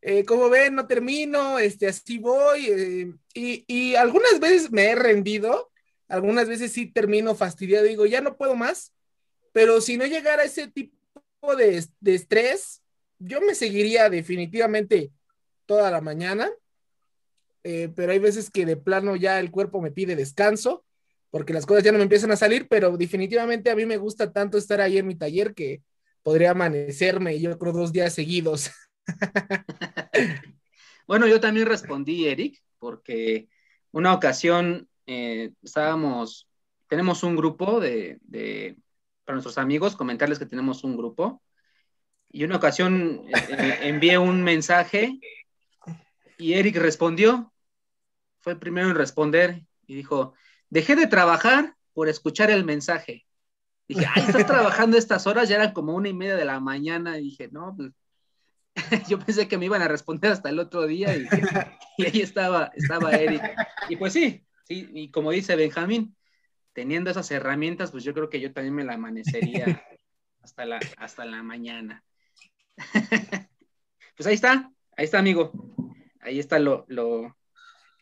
Eh, 0.07 0.23
como 0.23 0.51
ven, 0.51 0.75
no 0.75 0.85
termino, 0.85 1.57
este, 1.57 1.87
así 1.87 2.19
voy. 2.19 2.67
Eh, 2.67 3.13
y, 3.33 3.65
y, 3.67 3.95
algunas 3.95 4.39
veces 4.39 4.71
me 4.71 4.85
he 4.85 4.93
rendido, 4.93 5.71
algunas 6.07 6.47
veces 6.47 6.71
sí 6.71 6.85
termino 6.85 7.33
fastidiado, 7.33 7.85
digo, 7.85 8.05
ya 8.05 8.21
no 8.21 8.37
puedo 8.37 8.55
más. 8.55 8.93
Pero 9.51 9.81
si 9.81 9.97
no 9.97 10.05
llegara 10.05 10.43
ese 10.43 10.67
tipo 10.67 11.55
de, 11.57 11.83
estrés, 12.05 12.83
yo 13.17 13.41
me 13.41 13.55
seguiría 13.55 14.07
definitivamente 14.11 15.11
toda 15.65 15.89
la 15.89 16.01
mañana, 16.01 16.51
eh, 17.63 17.89
pero 17.95 18.11
hay 18.11 18.19
veces 18.19 18.51
que 18.51 18.67
de 18.67 18.77
plano 18.77 19.15
ya 19.15 19.39
el 19.39 19.49
cuerpo 19.49 19.81
me 19.81 19.89
pide 19.89 20.15
descanso 20.15 20.85
porque 21.31 21.51
las 21.51 21.65
cosas 21.65 21.83
ya 21.83 21.91
no 21.91 21.97
me 21.97 22.03
empiezan 22.03 22.31
a 22.31 22.37
salir, 22.37 22.67
pero 22.67 22.95
definitivamente 22.95 23.71
a 23.71 23.75
mí 23.75 23.87
me 23.87 23.97
gusta 23.97 24.31
tanto 24.31 24.59
estar 24.59 24.81
ahí 24.81 24.99
en 24.99 25.07
mi 25.07 25.15
taller 25.15 25.55
que 25.55 25.81
podría 26.21 26.51
amanecerme, 26.51 27.39
yo 27.39 27.57
creo, 27.57 27.73
dos 27.73 27.91
días 27.91 28.13
seguidos. 28.13 28.69
bueno, 31.07 31.27
yo 31.27 31.39
también 31.39 31.67
respondí, 31.67 32.27
Eric, 32.27 32.61
porque 32.79 33.49
una 33.91 34.13
ocasión 34.13 34.89
eh, 35.05 35.51
estábamos, 35.61 36.47
tenemos 36.87 37.23
un 37.23 37.35
grupo 37.35 37.79
de, 37.79 38.19
para 39.23 39.35
nuestros 39.35 39.57
amigos, 39.57 39.95
comentarles 39.95 40.39
que 40.39 40.45
tenemos 40.45 40.83
un 40.83 40.97
grupo. 40.97 41.41
Y 42.31 42.43
una 42.43 42.57
ocasión 42.57 43.23
eh, 43.27 43.31
eh, 43.49 43.77
envié 43.83 44.17
un 44.17 44.43
mensaje 44.43 45.19
y 46.37 46.53
Eric 46.53 46.77
respondió. 46.77 47.53
Fue 48.39 48.53
el 48.53 48.59
primero 48.59 48.89
en 48.89 48.95
responder 48.95 49.65
y 49.87 49.95
dijo, 49.95 50.33
dejé 50.69 50.95
de 50.95 51.07
trabajar 51.07 51.75
por 51.93 52.09
escuchar 52.09 52.51
el 52.51 52.65
mensaje. 52.65 53.25
Dije, 53.87 54.05
ay, 54.13 54.23
estás 54.23 54.45
trabajando 54.45 54.97
estas 54.97 55.27
horas, 55.27 55.47
ya 55.47 55.55
eran 55.55 55.71
como 55.71 55.93
una 55.93 56.09
y 56.09 56.13
media 56.13 56.35
de 56.35 56.45
la 56.45 56.59
mañana. 56.59 57.17
Y 57.17 57.23
dije, 57.23 57.49
no, 57.51 57.73
pues, 57.75 57.91
yo 59.09 59.19
pensé 59.19 59.47
que 59.47 59.57
me 59.57 59.65
iban 59.65 59.81
a 59.81 59.87
responder 59.87 60.31
hasta 60.31 60.49
el 60.49 60.59
otro 60.59 60.85
día 60.85 61.15
y, 61.15 61.27
y 61.97 62.05
ahí 62.05 62.21
estaba, 62.21 62.71
estaba 62.75 63.11
Eric. 63.11 63.41
Y 63.89 63.95
pues 63.95 64.13
sí, 64.13 64.45
sí, 64.67 64.89
y 64.93 65.11
como 65.11 65.31
dice 65.31 65.55
Benjamín, 65.55 66.15
teniendo 66.73 67.09
esas 67.09 67.31
herramientas, 67.31 67.91
pues 67.91 68.03
yo 68.03 68.13
creo 68.13 68.29
que 68.29 68.41
yo 68.41 68.53
también 68.53 68.75
me 68.75 68.83
la 68.83 68.95
amanecería 68.95 69.83
hasta 70.41 70.65
la, 70.65 70.79
hasta 70.97 71.25
la 71.25 71.41
mañana. 71.41 72.03
pues 74.17 74.27
ahí 74.27 74.35
está, 74.35 74.71
ahí 74.97 75.05
está, 75.05 75.19
amigo. 75.19 75.51
Ahí 76.21 76.39
está 76.39 76.59
lo, 76.59 76.85
lo, 76.87 77.37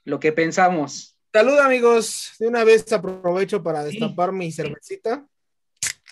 lo 0.06 0.20
que 0.20 0.32
pensamos. 0.32 1.18
Salud, 1.32 1.60
amigos. 1.60 2.34
De 2.40 2.48
una 2.48 2.64
vez 2.64 2.92
aprovecho 2.92 3.62
para 3.62 3.84
destapar 3.84 4.32
mi 4.32 4.52
cervecita. 4.52 5.28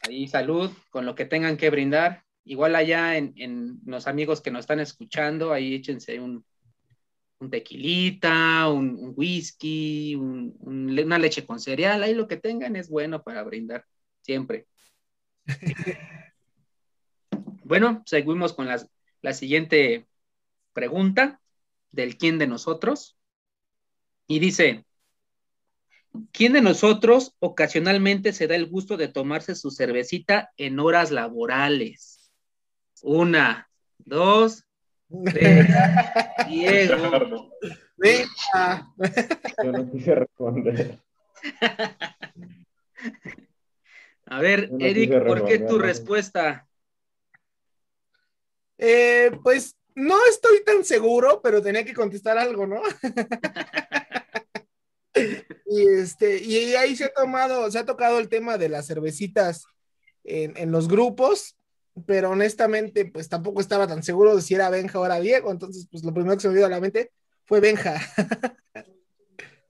Ahí, 0.08 0.27
salud, 0.27 0.72
con 0.89 1.06
lo 1.06 1.15
que 1.15 1.25
tengan 1.25 1.58
que 1.58 1.70
brindar. 1.70 2.24
Igual 2.43 2.75
allá 2.75 3.17
en, 3.17 3.33
en 3.38 3.79
los 3.86 4.07
amigos 4.07 4.41
que 4.41 4.51
nos 4.51 4.62
están 4.62 4.79
escuchando, 4.79 5.53
ahí 5.53 5.75
échense 5.75 6.19
un, 6.19 6.43
un 7.41 7.50
tequilita, 7.50 8.69
un, 8.69 9.13
whisky, 9.15 10.15
una 10.15 11.17
leche 11.17 11.45
con 11.45 11.60
cereal, 11.60 12.03
ahí 12.03 12.13
lo 12.13 12.27
que 12.27 12.38
tengan 12.38 12.75
es 12.75 12.89
bueno 12.89 13.24
para 13.24 13.43
brindar, 13.43 13.86
siempre. 14.21 14.67
bueno, 17.63 18.03
seguimos 18.05 18.53
con 18.53 18.67
la 18.67 19.33
siguiente 19.33 20.07
pregunta 20.74 21.41
del 21.91 22.17
quién 22.17 22.38
de 22.38 22.48
nosotros. 22.48 23.17
Y 24.27 24.39
dice, 24.39 24.86
¿Quién 26.31 26.53
de 26.53 26.62
nosotros 26.62 27.36
ocasionalmente 27.39 28.33
se 28.33 28.48
da 28.48 28.55
el 28.55 28.67
gusto 28.67 28.98
de 28.98 29.07
tomarse 29.07 29.55
su 29.55 29.71
cervecita 29.71 30.51
en 30.57 30.79
horas 30.79 31.10
laborales? 31.10 32.21
Una, 33.01 33.70
dos, 33.98 34.65
tres. 35.25 35.67
Diego. 36.48 37.51
Venga. 37.98 38.93
Yo 39.63 39.72
no 39.72 39.91
quise 39.91 40.15
responder. 40.15 41.00
A 44.25 44.39
ver, 44.39 44.72
Eric, 44.79 45.25
¿por 45.25 45.46
qué 45.46 45.60
tu 45.60 45.77
respuesta? 45.77 46.67
Eh, 48.77 49.31
pues 49.43 49.77
no 49.93 50.17
estoy 50.29 50.63
tan 50.63 50.84
seguro, 50.84 51.41
pero 51.43 51.62
tenía 51.62 51.84
que 51.84 51.93
contestar 51.93 52.38
algo, 52.38 52.65
¿no? 52.65 52.81
y 55.65 55.88
este, 55.88 56.41
y 56.41 56.75
ahí 56.75 56.96
se 56.96 57.05
ha 57.05 57.13
tomado, 57.13 57.70
se 57.70 57.79
ha 57.79 57.86
tocado 57.86 58.20
el 58.20 58.29
tema 58.29 58.58
de 58.58 58.70
las 58.70 58.88
cervecitas 58.88 59.65
en, 60.24 60.55
en, 60.58 60.72
los 60.72 60.88
grupos, 60.88 61.58
pero 62.05 62.31
honestamente, 62.31 63.05
pues 63.05 63.29
tampoco 63.29 63.62
estaba 63.62 63.88
tan 63.88 64.03
seguro 64.03 64.36
de 64.36 64.41
si 64.41 64.55
era 64.55 64.70
Benja 64.70 65.00
o 65.00 65.05
era 65.05 65.20
Diego, 65.20 65.51
entonces, 65.51 65.88
pues 65.89 66.03
lo 66.03 66.13
primero 66.13 66.36
que 66.36 66.41
se 66.41 66.48
me 66.48 66.55
vino 66.55 66.65
a 66.65 66.70
la 66.70 66.79
mente 66.79 67.12
fue 67.46 67.60
Benja. 67.60 67.96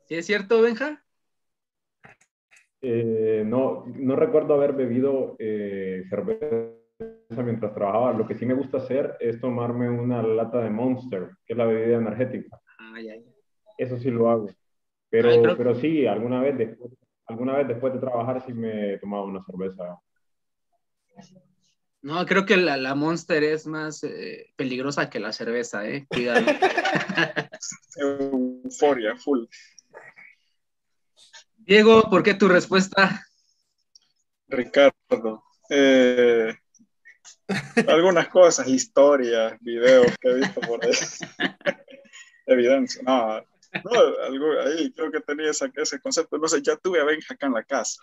¿Sí 0.08 0.16
es 0.16 0.26
cierto, 0.26 0.62
Benja? 0.62 1.04
Eh, 2.82 3.44
no, 3.46 3.86
no 3.86 4.16
recuerdo 4.16 4.56
haber 4.56 4.74
bebido 4.74 5.36
eh, 5.40 6.04
cerveza 6.10 6.82
mientras 7.44 7.74
trabajaba. 7.74 8.14
Lo 8.14 8.28
que 8.28 8.36
sí 8.36 8.46
me 8.46 8.54
gusta 8.54 8.78
hacer 8.78 9.16
es 9.20 9.40
tomarme 9.40 9.90
una 9.90 10.22
lata 10.24 10.62
de 10.62 10.70
Monster, 10.70 11.30
que 11.46 11.54
es 11.54 11.58
la 11.58 11.66
bebida 11.66 11.98
energética. 11.98 12.60
Eso 13.78 13.98
sí 13.98 14.12
lo 14.12 14.30
hago. 14.30 14.48
Pero, 15.10 15.56
pero 15.58 15.76
sí, 15.76 16.06
alguna 16.06 16.42
vez, 16.42 16.58
después, 16.58 16.92
alguna 17.26 17.58
vez 17.58 17.68
después 17.68 17.94
de 17.94 18.00
trabajar 18.00 18.42
sí 18.46 18.54
me 18.54 18.94
he 18.94 19.00
tomado 19.00 19.26
una 19.26 19.44
cerveza. 19.44 20.00
No, 22.04 22.26
creo 22.26 22.46
que 22.46 22.58
la, 22.58 22.78
la 22.78 22.96
Monster 22.96 23.44
es 23.44 23.68
más 23.68 24.04
eh, 24.04 24.52
peligrosa 24.56 25.10
que 25.10 25.20
la 25.20 25.32
cerveza, 25.32 25.88
¿eh? 25.88 26.08
Cuidado. 26.10 26.46
Euforia, 27.96 29.16
full. 29.16 29.46
Diego, 31.58 32.10
¿por 32.10 32.24
qué 32.24 32.34
tu 32.34 32.48
respuesta? 32.48 33.24
Ricardo. 34.48 35.44
Eh, 35.70 36.56
algunas 37.88 38.28
cosas, 38.30 38.68
historias, 38.68 39.54
videos 39.62 40.12
que 40.20 40.30
he 40.30 40.34
visto 40.36 40.60
por 40.62 40.84
ahí. 40.84 40.92
Evidencia. 42.48 43.04
No, 43.04 43.42
no 43.84 43.92
algo, 44.26 44.60
ahí 44.60 44.92
creo 44.92 45.12
que 45.12 45.22
tenía 45.22 45.52
ese, 45.52 45.72
ese 45.76 46.00
concepto. 46.02 46.40
No 46.40 46.48
sé, 46.48 46.62
ya 46.64 46.76
tuve 46.78 47.00
a 47.00 47.04
Benja 47.04 47.36
acá 47.36 47.46
en 47.46 47.54
la 47.54 47.64
casa. 47.64 48.02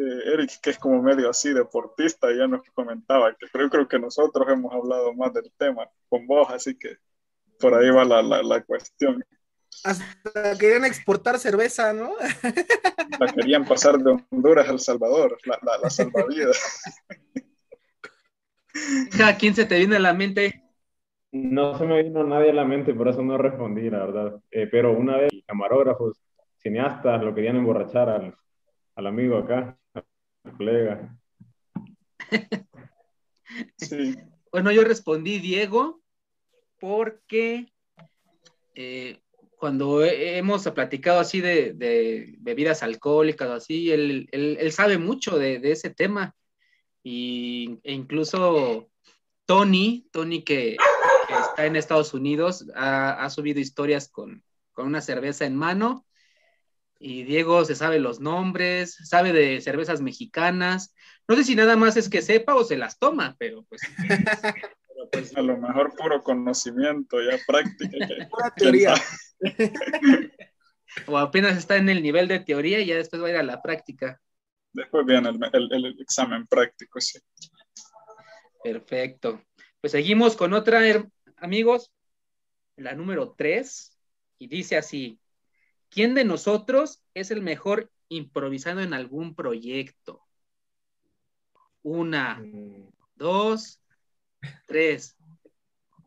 Eh, 0.00 0.32
Eric, 0.32 0.60
que 0.62 0.70
es 0.70 0.78
como 0.78 1.02
medio 1.02 1.28
así 1.28 1.52
deportista, 1.52 2.28
ya 2.32 2.46
nos 2.46 2.62
comentaba 2.72 3.34
que 3.34 3.48
creo, 3.48 3.68
creo 3.68 3.88
que 3.88 3.98
nosotros 3.98 4.46
hemos 4.48 4.72
hablado 4.72 5.12
más 5.12 5.32
del 5.34 5.50
tema 5.58 5.88
con 6.08 6.24
vos, 6.24 6.48
así 6.50 6.78
que 6.78 6.98
por 7.58 7.74
ahí 7.74 7.90
va 7.90 8.04
la, 8.04 8.22
la, 8.22 8.40
la 8.44 8.62
cuestión. 8.62 9.24
Hasta 9.82 10.56
querían 10.56 10.84
exportar 10.84 11.38
cerveza, 11.40 11.92
¿no? 11.92 12.12
La 13.18 13.32
querían 13.32 13.64
pasar 13.64 13.98
de 13.98 14.22
Honduras 14.30 14.68
a 14.68 14.72
El 14.72 14.78
Salvador, 14.78 15.36
la, 15.44 15.58
la, 15.62 15.78
la 15.78 15.90
salvavidas. 15.90 16.84
¿A 19.24 19.36
quién 19.36 19.56
se 19.56 19.64
te 19.64 19.78
viene 19.78 19.96
a 19.96 20.00
la 20.00 20.14
mente? 20.14 20.62
No 21.32 21.76
se 21.76 21.84
me 21.84 22.02
vino 22.04 22.22
nadie 22.22 22.50
a 22.50 22.54
la 22.54 22.64
mente, 22.64 22.94
por 22.94 23.08
eso 23.08 23.22
no 23.22 23.36
respondí, 23.36 23.90
la 23.90 23.98
verdad. 23.98 24.40
Eh, 24.52 24.68
pero 24.70 24.92
una 24.92 25.16
vez 25.16 25.32
camarógrafos, 25.46 26.20
cineastas, 26.58 27.22
lo 27.22 27.34
querían 27.34 27.56
emborrachar 27.56 28.08
al, 28.08 28.34
al 28.94 29.06
amigo 29.06 29.38
acá, 29.38 29.76
colega. 30.52 31.18
Sí. 33.76 34.14
Bueno, 34.52 34.70
yo 34.70 34.84
respondí 34.84 35.38
Diego 35.38 36.02
porque 36.78 37.72
eh, 38.74 39.20
cuando 39.58 40.04
hemos 40.04 40.62
platicado 40.70 41.18
así 41.18 41.40
de, 41.40 42.36
bebidas 42.38 42.82
alcohólicas, 42.82 43.50
así, 43.50 43.90
él, 43.90 44.28
él, 44.30 44.72
sabe 44.72 44.98
mucho 44.98 45.36
de, 45.38 45.58
de, 45.58 45.72
ese 45.72 45.90
tema. 45.90 46.36
Y, 47.02 47.80
e 47.82 47.92
incluso 47.92 48.88
Tony, 49.46 50.08
Tony 50.12 50.44
que, 50.44 50.76
está 51.28 51.66
en 51.66 51.76
Estados 51.76 52.14
Unidos, 52.14 52.66
ha, 52.74 53.24
ha 53.24 53.30
subido 53.30 53.60
historias 53.60 54.08
con, 54.08 54.44
con, 54.72 54.86
una 54.86 55.00
cerveza 55.00 55.44
en 55.44 55.56
mano. 55.56 56.06
Y 56.98 57.22
Diego 57.22 57.64
se 57.64 57.74
sabe 57.74 58.00
los 58.00 58.20
nombres, 58.20 58.96
sabe 59.04 59.32
de 59.32 59.60
cervezas 59.60 60.00
mexicanas. 60.00 60.94
No 61.28 61.36
sé 61.36 61.44
si 61.44 61.54
nada 61.54 61.76
más 61.76 61.96
es 61.96 62.08
que 62.08 62.22
sepa 62.22 62.54
o 62.54 62.64
se 62.64 62.76
las 62.76 62.98
toma, 62.98 63.36
pero 63.38 63.64
pues 63.68 63.82
pues, 65.12 65.36
a 65.36 65.42
lo 65.42 65.56
mejor 65.56 65.94
puro 65.96 66.22
conocimiento, 66.22 67.20
ya 67.22 67.38
práctica. 67.46 67.96
Pura 68.30 68.54
teoría. 68.56 68.94
o 71.06 71.18
apenas 71.18 71.56
está 71.56 71.76
en 71.76 71.88
el 71.88 72.02
nivel 72.02 72.28
de 72.28 72.40
teoría 72.40 72.80
y 72.80 72.86
ya 72.86 72.96
después 72.96 73.22
va 73.22 73.26
a 73.28 73.30
ir 73.30 73.36
a 73.36 73.42
la 73.42 73.62
práctica. 73.62 74.20
Después 74.72 75.06
viene 75.06 75.30
el, 75.30 75.72
el, 75.72 76.00
examen 76.00 76.46
práctico, 76.46 77.00
sí. 77.00 77.18
Perfecto. 78.62 79.42
Pues 79.80 79.92
seguimos 79.92 80.36
con 80.36 80.52
otra, 80.52 80.80
amigos, 81.36 81.92
la 82.76 82.94
número 82.94 83.34
tres, 83.36 83.98
y 84.38 84.48
dice 84.48 84.76
así, 84.76 85.18
¿quién 85.90 86.14
de 86.14 86.24
nosotros 86.24 87.02
es 87.14 87.30
el 87.30 87.42
mejor 87.42 87.90
improvisando 88.08 88.82
en 88.82 88.94
algún 88.94 89.34
proyecto? 89.34 90.22
Una, 91.82 92.40
mm. 92.40 92.88
dos, 93.14 93.80
Tres. 94.66 95.16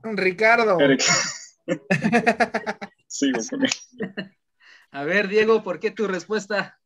Ricardo. 0.03 0.77
Sigo 3.07 3.39
con 3.49 3.63
él. 3.63 3.71
A 4.91 5.03
ver, 5.03 5.27
Diego, 5.27 5.63
¿por 5.63 5.79
qué 5.79 5.91
tu 5.91 6.07
respuesta? 6.07 6.79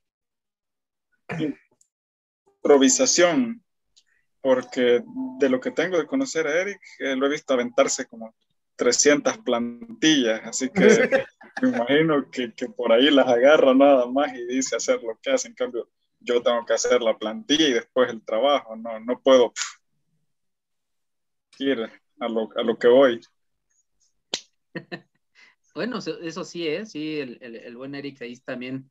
Improvisación, 2.62 3.64
porque 4.42 5.04
de 5.40 5.50
lo 5.50 5.60
que 5.60 5.72
tengo 5.72 5.98
de 5.98 6.06
conocer 6.06 6.46
a 6.48 6.62
Eric, 6.62 6.80
eh, 7.00 7.16
lo 7.16 7.26
he 7.26 7.30
visto 7.30 7.54
aventarse 7.54 8.06
como 8.06 8.36
300 8.76 9.38
plantillas, 9.40 10.42
así 10.46 10.70
que 10.70 10.80
me 11.62 11.70
imagino 11.70 12.30
que, 12.30 12.54
que, 12.54 12.68
por 12.68 12.92
ahí 12.92 13.10
las 13.10 13.28
agarra 13.28 13.74
nada 13.74 14.06
más 14.08 14.34
y 14.34 14.46
dice 14.46 14.76
hacer 14.76 15.02
lo 15.02 15.18
que 15.22 15.32
hace. 15.32 15.48
En 15.48 15.56
cambio, 15.56 15.90
yo 16.20 16.42
tengo 16.42 16.66
que 16.66 16.74
hacer 16.74 17.02
la 17.02 17.18
plantilla 17.18 17.68
y 17.68 17.74
después 17.74 18.10
el 18.10 18.24
trabajo, 18.24 18.76
no, 18.76 19.00
no 19.00 19.22
puedo 19.22 19.54
ir 21.60 21.90
a 22.20 22.28
lo, 22.28 22.50
a 22.56 22.64
lo 22.64 22.78
que 22.78 22.88
voy. 22.88 23.22
bueno, 25.76 26.00
eso 26.00 26.44
sí, 26.44 26.68
¿eh? 26.68 26.86
sí, 26.86 27.20
el, 27.20 27.38
el, 27.42 27.78
buen 27.78 27.96
Eric 27.96 28.22
ahí 28.22 28.38
también, 28.38 28.90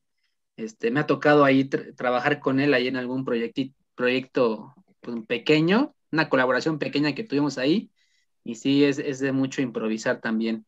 este, 0.57 0.91
me 0.91 1.01
ha 1.01 1.07
tocado 1.07 1.45
ahí 1.45 1.65
trabajar 1.65 2.41
con 2.41 2.61
él 2.61 2.73
ahí 2.75 2.89
en 2.89 2.97
algún 2.97 3.25
proyecto 3.25 4.75
pues, 5.01 5.27
pequeño, 5.27 5.95
una 6.13 6.29
colaboración 6.29 6.79
pequeña 6.79 7.15
que 7.15 7.25
tuvimos 7.25 7.59
ahí, 7.59 7.91
y 8.45 8.55
sí, 8.55 8.85
es, 8.85 8.99
es 8.99 9.19
de 9.19 9.33
mucho 9.33 9.63
improvisar 9.63 10.21
también. 10.21 10.65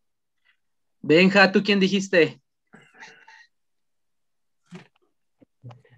Benja, 1.03 1.53
¿tú 1.53 1.63
quién 1.63 1.79
dijiste? 1.79 2.41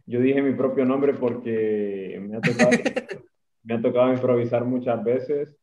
Yo 0.04 0.20
dije 0.20 0.42
mi 0.42 0.54
propio 0.54 0.84
nombre 0.84 1.14
porque 1.14 2.18
me 2.20 2.36
ha 2.36 2.40
tocado, 2.40 2.70
me 3.62 3.74
ha 3.74 3.80
tocado 3.80 4.12
improvisar 4.12 4.64
muchas 4.64 5.02
veces 5.04 5.58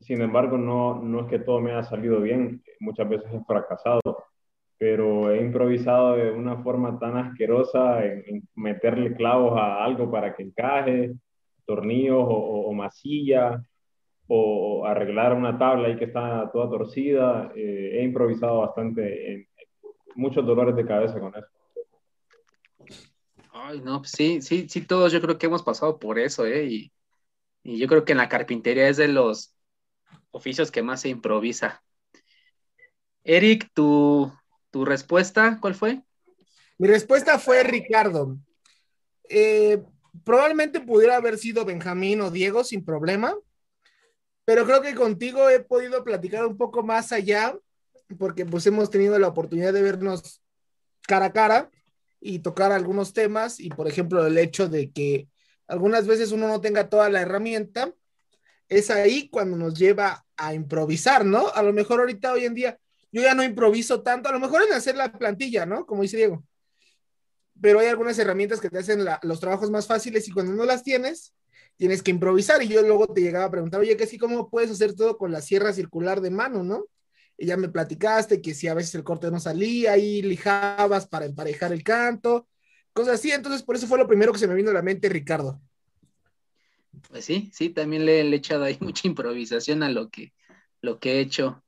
sin 0.00 0.20
embargo, 0.20 0.58
no, 0.58 1.02
no 1.02 1.22
es 1.22 1.26
que 1.26 1.38
todo 1.38 1.60
me 1.60 1.72
haya 1.72 1.82
salido 1.82 2.20
bien, 2.20 2.62
muchas 2.80 3.08
veces 3.08 3.32
he 3.32 3.42
fracasado, 3.44 4.00
pero 4.78 5.32
he 5.32 5.40
improvisado 5.40 6.16
de 6.16 6.30
una 6.30 6.58
forma 6.62 6.98
tan 6.98 7.16
asquerosa 7.16 8.04
en, 8.04 8.46
meterle 8.54 9.14
clavos 9.14 9.58
a 9.58 9.84
algo 9.84 10.10
para 10.10 10.34
que 10.34 10.44
encaje, 10.44 11.14
tornillos 11.64 12.24
o, 12.28 12.72
masilla, 12.72 13.64
o 14.28 14.84
arreglar 14.86 15.34
una 15.34 15.58
tabla 15.58 15.88
ahí 15.88 15.96
que 15.96 16.06
está 16.06 16.50
toda 16.52 16.68
torcida. 16.68 17.52
Eh, 17.54 18.00
he 18.00 18.04
improvisado 18.04 18.58
bastante, 18.58 19.32
en, 19.32 19.48
muchos 20.14 20.46
dolores 20.46 20.74
de 20.76 20.86
cabeza 20.86 21.20
con 21.20 21.34
eso. 21.34 21.46
Ay, 23.52 23.80
no, 23.80 24.00
pues 24.00 24.12
sí, 24.12 24.40
sí, 24.42 24.68
sí, 24.68 24.86
todos 24.86 25.12
yo 25.12 25.20
creo 25.20 25.38
que 25.38 25.46
hemos 25.46 25.62
pasado 25.62 25.98
por 25.98 26.18
eso, 26.18 26.46
¿eh? 26.46 26.64
Y, 26.66 26.92
y 27.62 27.78
yo 27.78 27.86
creo 27.88 28.04
que 28.04 28.12
en 28.12 28.18
la 28.18 28.28
carpintería 28.28 28.88
es 28.88 28.96
de 28.96 29.08
los, 29.08 29.56
oficios 30.36 30.70
que 30.70 30.82
más 30.82 31.00
se 31.00 31.08
improvisa. 31.08 31.82
Eric, 33.24 33.70
tu, 33.72 34.32
respuesta, 34.72 35.58
¿cuál 35.60 35.74
fue? 35.74 36.02
Mi 36.78 36.86
respuesta 36.86 37.38
fue 37.38 37.62
Ricardo. 37.64 38.36
Eh, 39.28 39.82
probablemente 40.22 40.80
pudiera 40.80 41.16
haber 41.16 41.38
sido 41.38 41.64
Benjamín 41.64 42.20
o 42.20 42.30
Diego 42.30 42.62
sin 42.62 42.84
problema, 42.84 43.34
pero 44.46 44.64
creo 44.64 44.80
que 44.80 44.94
contigo 44.94 45.50
he 45.50 45.58
podido 45.58 46.04
platicar 46.04 46.46
un 46.46 46.56
poco 46.56 46.84
más 46.84 47.10
allá, 47.10 47.58
porque 48.16 48.46
pues 48.46 48.64
hemos 48.68 48.90
tenido 48.90 49.18
la 49.18 49.26
oportunidad 49.26 49.72
de 49.72 49.82
vernos 49.82 50.40
cara 51.02 51.26
a 51.26 51.32
cara 51.32 51.70
y 52.20 52.38
tocar 52.38 52.70
algunos 52.70 53.12
temas 53.12 53.58
y 53.58 53.70
por 53.70 53.88
ejemplo 53.88 54.24
el 54.24 54.38
hecho 54.38 54.68
de 54.68 54.92
que 54.92 55.28
algunas 55.66 56.06
veces 56.06 56.30
uno 56.30 56.46
no 56.46 56.60
tenga 56.60 56.88
toda 56.88 57.10
la 57.10 57.22
herramienta, 57.22 57.92
es 58.68 58.88
ahí 58.90 59.28
cuando 59.28 59.56
nos 59.56 59.74
lleva 59.74 60.24
a 60.36 60.54
improvisar, 60.54 61.24
¿no? 61.24 61.48
A 61.48 61.62
lo 61.64 61.72
mejor 61.72 61.98
ahorita 61.98 62.32
hoy 62.32 62.44
en 62.44 62.54
día 62.54 62.78
yo 63.10 63.22
ya 63.22 63.34
no 63.34 63.42
improviso 63.42 64.02
tanto, 64.02 64.28
a 64.28 64.32
lo 64.32 64.38
mejor 64.38 64.62
en 64.62 64.74
hacer 64.74 64.94
la 64.94 65.10
plantilla, 65.10 65.66
¿no? 65.66 65.86
Como 65.86 66.02
dice 66.02 66.18
Diego. 66.18 66.44
Pero 67.60 67.80
hay 67.80 67.88
algunas 67.88 68.16
herramientas 68.16 68.60
que 68.60 68.70
te 68.70 68.78
hacen 68.78 69.04
los 69.22 69.40
trabajos 69.40 69.72
más 69.72 69.88
fáciles 69.88 70.28
y 70.28 70.30
cuando 70.30 70.52
no 70.52 70.64
las 70.64 70.84
tienes, 70.84 71.34
tienes 71.76 72.02
que 72.02 72.10
improvisar. 72.10 72.62
Y 72.62 72.68
yo 72.68 72.82
luego 72.82 73.06
te 73.06 73.20
llegaba 73.20 73.46
a 73.46 73.50
preguntar, 73.50 73.80
oye, 73.80 73.96
que 73.96 74.06
sí, 74.06 74.18
¿cómo 74.18 74.50
puedes 74.50 74.70
hacer 74.70 74.94
todo 74.94 75.16
con 75.16 75.32
la 75.32 75.40
sierra 75.40 75.72
circular 75.72 76.20
de 76.20 76.30
mano, 76.30 76.62
no? 76.62 76.86
Y 77.38 77.46
ya 77.46 77.56
me 77.56 77.68
platicaste 77.68 78.40
que 78.40 78.54
si 78.54 78.68
a 78.68 78.74
veces 78.74 78.94
el 78.94 79.04
corte 79.04 79.30
no 79.30 79.38
salía 79.40 79.98
y 79.98 80.22
lijabas 80.22 81.06
para 81.06 81.26
emparejar 81.26 81.72
el 81.72 81.82
canto, 81.82 82.48
cosas 82.92 83.14
así. 83.14 83.30
Entonces, 83.30 83.62
por 83.62 83.76
eso 83.76 83.86
fue 83.86 83.98
lo 83.98 84.08
primero 84.08 84.32
que 84.32 84.38
se 84.38 84.48
me 84.48 84.54
vino 84.54 84.70
a 84.70 84.74
la 84.74 84.82
mente, 84.82 85.08
Ricardo. 85.08 85.60
Pues 87.10 87.24
sí, 87.24 87.50
sí, 87.52 87.70
también 87.70 88.06
le, 88.06 88.20
he 88.20 88.34
echado 88.34 88.64
ahí 88.64 88.78
mucha 88.80 89.06
improvisación 89.06 89.82
a 89.82 89.90
lo 89.90 90.08
que, 90.08 90.32
lo 90.80 90.98
que 90.98 91.12
he 91.12 91.20
hecho. 91.20 91.62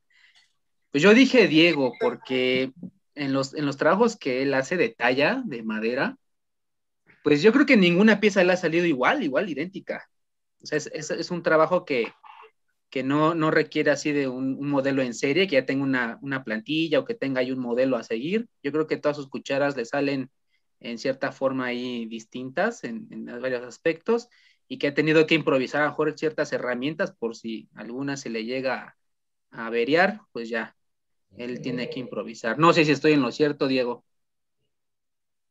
Pues 0.91 1.03
yo 1.03 1.13
dije 1.13 1.47
Diego, 1.47 1.93
porque 1.99 2.73
en 3.13 3.33
los, 3.33 3.53
en 3.53 3.65
los 3.65 3.77
trabajos 3.77 4.17
que 4.17 4.41
él 4.41 4.53
hace 4.55 4.75
de 4.75 4.89
talla, 4.89 5.43
de 5.45 5.61
madera, 5.61 6.17
pues 7.23 7.41
yo 7.41 7.51
creo 7.51 7.65
que 7.65 7.77
ninguna 7.77 8.19
pieza 8.19 8.43
le 8.43 8.53
ha 8.53 8.57
salido 8.57 8.85
igual, 8.85 9.23
igual, 9.23 9.49
idéntica. 9.49 10.09
O 10.61 10.65
sea, 10.65 10.77
es, 10.77 11.31
un 11.31 11.43
trabajo 11.43 11.85
que, 11.85 12.07
no, 13.03 13.35
no, 13.35 13.51
requiere 13.51 13.91
así 13.91 14.11
de 14.11 14.27
un, 14.27 14.59
modelo 14.67 15.01
en 15.01 15.13
serie, 15.13 15.47
que 15.47 15.55
ya 15.55 15.65
tenga 15.65 16.17
una, 16.21 16.43
plantilla 16.43 16.99
o 16.99 17.05
que 17.05 17.15
tenga 17.15 17.41
ahí 17.41 17.51
un 17.51 17.59
modelo 17.59 17.97
a 17.97 18.03
seguir. 18.03 18.47
Yo 18.63 18.71
creo 18.71 18.87
que 18.87 18.97
todas 18.97 19.17
sus 19.17 19.29
cucharas 19.29 19.75
le 19.77 19.85
salen 19.85 20.29
en 20.79 20.97
cierta 20.97 21.31
forma 21.31 21.65
ahí 21.65 22.05
distintas 22.05 22.83
en, 22.83 23.07
en 23.11 23.25
varios 23.41 23.63
aspectos 23.63 24.29
y 24.67 24.77
que 24.77 24.87
ha 24.87 24.93
tenido 24.93 25.25
que 25.25 25.35
improvisar 25.35 25.81
a 25.81 25.85
lo 25.85 25.91
mejor 25.91 26.17
ciertas 26.17 26.53
herramientas 26.53 27.11
por 27.11 27.35
si 27.35 27.69
alguna 27.75 28.17
se 28.17 28.29
le 28.29 28.45
llega 28.45 28.95
a 29.51 29.65
averiar, 29.65 30.21
pues 30.31 30.47
ya, 30.47 30.75
él 31.37 31.61
tiene 31.61 31.89
que 31.89 31.99
improvisar. 31.99 32.59
No 32.59 32.71
sé 32.73 32.85
si 32.85 32.91
estoy 32.91 33.13
en 33.13 33.21
lo 33.21 33.31
cierto, 33.31 33.67
Diego. 33.67 34.05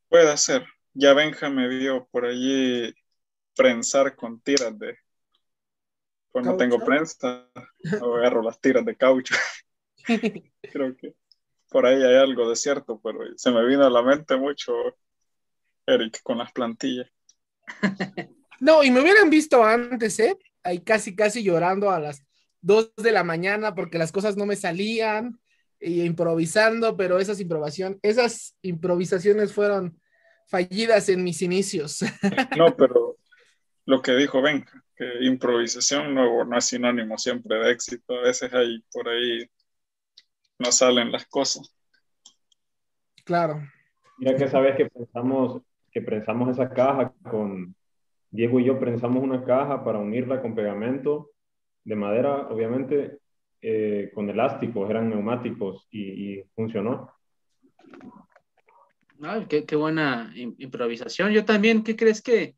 Puede 0.08 0.36
ser. 0.36 0.66
Ya 1.00 1.14
Benja 1.14 1.48
me 1.48 1.68
vio 1.68 2.08
por 2.10 2.24
allí 2.24 2.92
prensar 3.54 4.16
con 4.16 4.40
tiras 4.40 4.76
de... 4.76 4.98
Pues 6.32 6.44
no 6.44 6.56
tengo 6.56 6.84
prensa, 6.84 7.48
agarro 8.02 8.42
las 8.42 8.60
tiras 8.60 8.84
de 8.84 8.96
caucho. 8.96 9.32
Creo 10.72 10.96
que 10.96 11.14
por 11.70 11.86
ahí 11.86 12.02
hay 12.02 12.16
algo 12.16 12.50
de 12.50 12.56
cierto, 12.56 13.00
pero 13.00 13.20
se 13.36 13.52
me 13.52 13.64
vino 13.64 13.86
a 13.86 13.90
la 13.90 14.02
mente 14.02 14.36
mucho, 14.36 14.72
Eric, 15.86 16.20
con 16.22 16.38
las 16.38 16.52
plantillas. 16.52 17.08
No, 18.60 18.82
y 18.82 18.90
me 18.90 19.00
hubieran 19.00 19.30
visto 19.30 19.62
antes, 19.62 20.18
¿eh? 20.18 20.36
Ahí 20.64 20.80
casi, 20.80 21.14
casi 21.14 21.44
llorando 21.44 21.92
a 21.92 22.00
las 22.00 22.24
2 22.60 22.92
de 22.96 23.12
la 23.12 23.22
mañana 23.22 23.72
porque 23.72 23.98
las 23.98 24.10
cosas 24.10 24.36
no 24.36 24.46
me 24.46 24.56
salían 24.56 25.38
y 25.78 26.02
improvisando, 26.02 26.96
pero 26.96 27.20
esas 27.20 27.38
esas 28.02 28.56
improvisaciones 28.62 29.52
fueron 29.52 30.00
fallidas 30.48 31.08
en 31.08 31.22
mis 31.22 31.42
inicios. 31.42 32.00
No, 32.58 32.74
pero 32.76 33.16
lo 33.86 34.02
que 34.02 34.12
dijo 34.12 34.42
Ben, 34.42 34.64
que 34.96 35.24
improvisación 35.24 36.14
no, 36.14 36.44
no 36.44 36.58
es 36.58 36.64
sinónimo 36.64 37.16
siempre 37.18 37.56
de 37.56 37.72
éxito, 37.72 38.14
a 38.14 38.22
veces 38.22 38.52
ahí 38.52 38.82
por 38.92 39.08
ahí 39.08 39.48
no 40.58 40.72
salen 40.72 41.12
las 41.12 41.26
cosas. 41.26 41.72
Claro. 43.24 43.62
Mira 44.18 44.36
que 44.36 44.48
sabes 44.48 44.76
que 44.76 44.86
pensamos 44.86 45.62
que 45.90 46.02
pensamos 46.02 46.50
esa 46.50 46.68
caja 46.70 47.12
con 47.30 47.74
Diego 48.30 48.60
y 48.60 48.64
yo 48.64 48.78
prensamos 48.78 49.22
una 49.22 49.44
caja 49.44 49.84
para 49.84 49.98
unirla 49.98 50.42
con 50.42 50.54
pegamento 50.54 51.30
de 51.84 51.96
madera, 51.96 52.48
obviamente, 52.48 53.18
eh, 53.62 54.10
con 54.14 54.28
elásticos, 54.28 54.90
eran 54.90 55.08
neumáticos 55.08 55.88
y, 55.90 56.42
funcionó. 56.54 57.12
Qué, 59.48 59.76
buena 59.76 60.32
improvisación. 60.34 61.32
Yo 61.32 61.44
también, 61.44 61.82
¿qué 61.82 61.96
crees 61.96 62.22
que? 62.22 62.56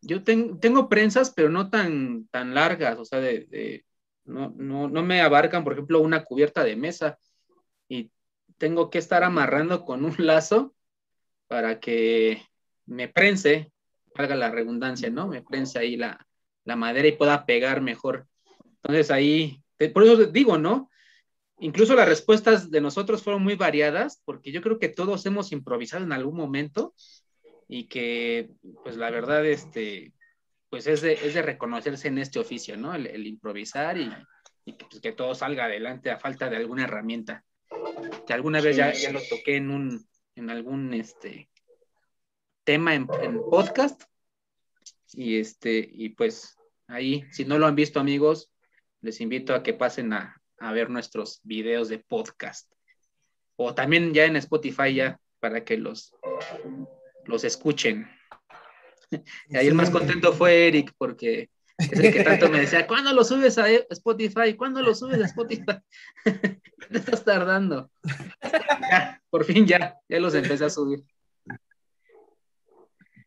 Yo 0.00 0.22
tengo 0.22 0.88
prensas, 0.88 1.32
pero 1.34 1.48
no 1.48 1.70
tan, 1.70 2.26
tan 2.28 2.54
largas, 2.54 2.98
o 2.98 3.04
sea, 3.04 3.20
de, 3.20 3.84
no, 4.24 4.52
no, 4.56 4.88
no, 4.88 5.02
me 5.02 5.20
abarcan, 5.20 5.64
por 5.64 5.72
ejemplo, 5.72 6.00
una 6.00 6.24
cubierta 6.24 6.62
de 6.62 6.76
mesa 6.76 7.18
y 7.88 8.10
tengo 8.58 8.90
que 8.90 8.98
estar 8.98 9.24
amarrando 9.24 9.84
con 9.84 10.04
un 10.04 10.14
lazo 10.18 10.74
para 11.48 11.80
que 11.80 12.42
me 12.86 13.08
prense 13.08 13.72
valga 14.16 14.34
la 14.34 14.50
redundancia, 14.50 15.10
¿no? 15.10 15.28
Me 15.28 15.42
prensa 15.42 15.80
ahí 15.80 15.96
la, 15.96 16.26
madera 16.64 17.06
y 17.06 17.12
pueda 17.12 17.46
pegar 17.46 17.80
mejor. 17.80 18.26
Entonces 18.76 19.10
ahí, 19.10 19.62
por 19.92 20.02
eso 20.02 20.16
digo, 20.26 20.58
¿no? 20.58 20.90
Incluso 21.58 21.94
las 21.94 22.08
respuestas 22.08 22.70
de 22.70 22.80
nosotros 22.80 23.22
fueron 23.22 23.42
muy 23.42 23.54
variadas, 23.54 24.20
porque 24.24 24.52
yo 24.52 24.60
creo 24.60 24.78
que 24.78 24.88
todos 24.88 25.24
hemos 25.26 25.52
improvisado 25.52 26.04
en 26.04 26.12
algún 26.12 26.36
momento 26.36 26.94
y 27.66 27.84
que, 27.84 28.50
pues 28.84 28.96
la 28.96 29.10
verdad, 29.10 29.44
este, 29.46 30.12
pues 30.68 30.86
es 30.86 31.00
de, 31.00 31.42
reconocerse 31.42 32.08
en 32.08 32.18
este 32.18 32.38
oficio, 32.38 32.76
¿no? 32.76 32.94
El, 32.94 33.26
improvisar 33.26 33.96
y, 33.98 34.10
pues, 34.64 35.00
que, 35.00 35.12
todo 35.12 35.34
salga 35.34 35.64
adelante 35.64 36.10
a 36.10 36.18
falta 36.18 36.50
de 36.50 36.56
alguna 36.56 36.84
herramienta. 36.84 37.44
Que 38.26 38.34
alguna 38.34 38.60
vez 38.60 38.76
ya, 38.76 38.92
ya 38.92 39.10
lo 39.10 39.20
toqué 39.20 39.56
en 39.56 39.70
un, 39.70 40.06
en 40.34 40.50
algún, 40.50 40.92
este, 40.92 41.48
tema 42.66 42.94
en, 42.94 43.06
podcast. 43.06 44.02
Y 45.12 45.38
este, 45.38 45.88
y 45.90 46.10
pues 46.10 46.58
ahí, 46.88 47.24
si 47.30 47.44
no 47.44 47.58
lo 47.58 47.66
han 47.66 47.76
visto, 47.76 48.00
amigos, 48.00 48.50
les 49.00 49.20
invito 49.20 49.54
a 49.54 49.62
que 49.62 49.72
pasen 49.72 50.12
a, 50.12 50.42
ver 50.60 50.90
nuestros 50.90 51.40
videos 51.42 51.88
de 51.88 51.98
podcast. 51.98 52.70
O 53.56 53.74
también 53.74 54.12
ya 54.12 54.24
en 54.24 54.36
Spotify 54.36 54.94
ya 54.94 55.20
para 55.40 55.64
que 55.64 55.76
los, 55.76 56.14
los 57.24 57.44
escuchen. 57.44 58.08
Y 59.48 59.56
ahí 59.56 59.68
el 59.68 59.74
más 59.74 59.88
contento 59.88 60.32
fue 60.32 60.66
Eric, 60.66 60.92
porque 60.98 61.48
es 61.78 61.92
el 61.92 62.12
que 62.12 62.24
tanto 62.24 62.48
me 62.48 62.60
decía, 62.60 62.86
¿cuándo 62.88 63.12
lo 63.12 63.24
subes 63.24 63.58
a 63.58 63.70
Spotify? 63.70 64.54
¿Cuándo 64.56 64.82
lo 64.82 64.94
subes 64.94 65.20
a 65.20 65.26
Spotify? 65.26 65.78
Te 66.24 66.60
estás 66.98 67.24
tardando. 67.24 67.90
Ya, 68.90 69.22
por 69.30 69.44
fin 69.44 69.66
ya, 69.66 69.96
ya 70.08 70.20
los 70.20 70.34
empecé 70.34 70.64
a 70.64 70.70
subir. 70.70 71.04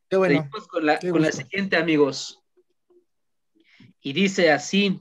Seguimos 0.09 0.67
con 0.67 0.85
la, 0.85 0.99
con 0.99 1.21
la 1.21 1.31
siguiente, 1.31 1.77
amigos. 1.77 2.41
Y 4.01 4.13
dice 4.13 4.51
así: 4.51 4.99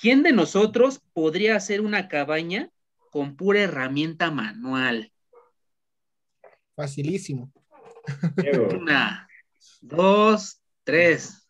¿Quién 0.00 0.22
de 0.22 0.32
nosotros 0.32 1.00
podría 1.12 1.56
hacer 1.56 1.80
una 1.80 2.08
cabaña 2.08 2.70
con 3.10 3.36
pura 3.36 3.60
herramienta 3.60 4.30
manual? 4.30 5.12
Facilísimo. 6.76 7.52
Una, 8.80 9.28
dos, 9.80 10.60
tres. 10.84 11.48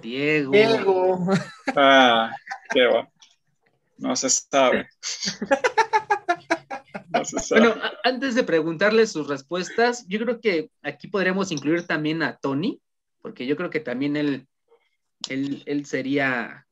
Diego. 0.00 0.52
Diego. 0.52 1.26
Ah, 1.76 2.34
qué 2.70 2.86
va. 2.86 3.08
No 3.98 4.16
se 4.16 4.30
sabe. 4.30 4.88
Bueno, 7.50 7.74
antes 8.04 8.34
de 8.34 8.42
preguntarle 8.42 9.06
sus 9.06 9.28
respuestas, 9.28 10.06
yo 10.08 10.18
creo 10.18 10.40
que 10.40 10.70
aquí 10.82 11.08
podríamos 11.08 11.52
incluir 11.52 11.86
también 11.86 12.22
a 12.22 12.36
Tony, 12.36 12.80
porque 13.20 13.46
yo 13.46 13.56
creo 13.56 13.70
que 13.70 13.80
también 13.80 14.16
él, 14.16 14.48
él, 15.28 15.86
sería 15.86 16.66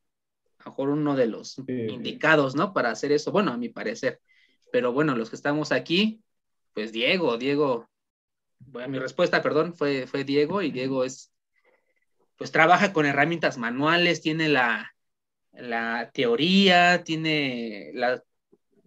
a 0.61 0.65
lo 0.65 0.71
mejor 0.71 0.89
uno 0.89 1.15
de 1.15 1.27
los 1.27 1.57
indicados, 1.67 2.55
¿no? 2.55 2.73
Para 2.73 2.91
hacer 2.91 3.11
eso, 3.11 3.31
bueno, 3.31 3.51
a 3.51 3.57
mi 3.57 3.69
parecer. 3.69 4.19
Pero 4.71 4.93
bueno, 4.93 5.15
los 5.15 5.29
que 5.29 5.35
estamos 5.35 5.71
aquí, 5.71 6.21
pues 6.73 6.91
Diego, 6.91 7.37
Diego, 7.37 7.89
bueno, 8.59 8.89
mi 8.89 8.99
respuesta, 8.99 9.41
perdón, 9.41 9.75
fue, 9.75 10.07
fue 10.07 10.23
Diego 10.23 10.61
y 10.61 10.71
Diego 10.71 11.03
es, 11.03 11.31
pues 12.37 12.51
trabaja 12.51 12.93
con 12.93 13.05
herramientas 13.05 13.57
manuales, 13.57 14.21
tiene 14.21 14.49
la, 14.49 14.95
la 15.51 16.11
teoría, 16.13 17.03
tiene 17.03 17.91
la 17.93 18.23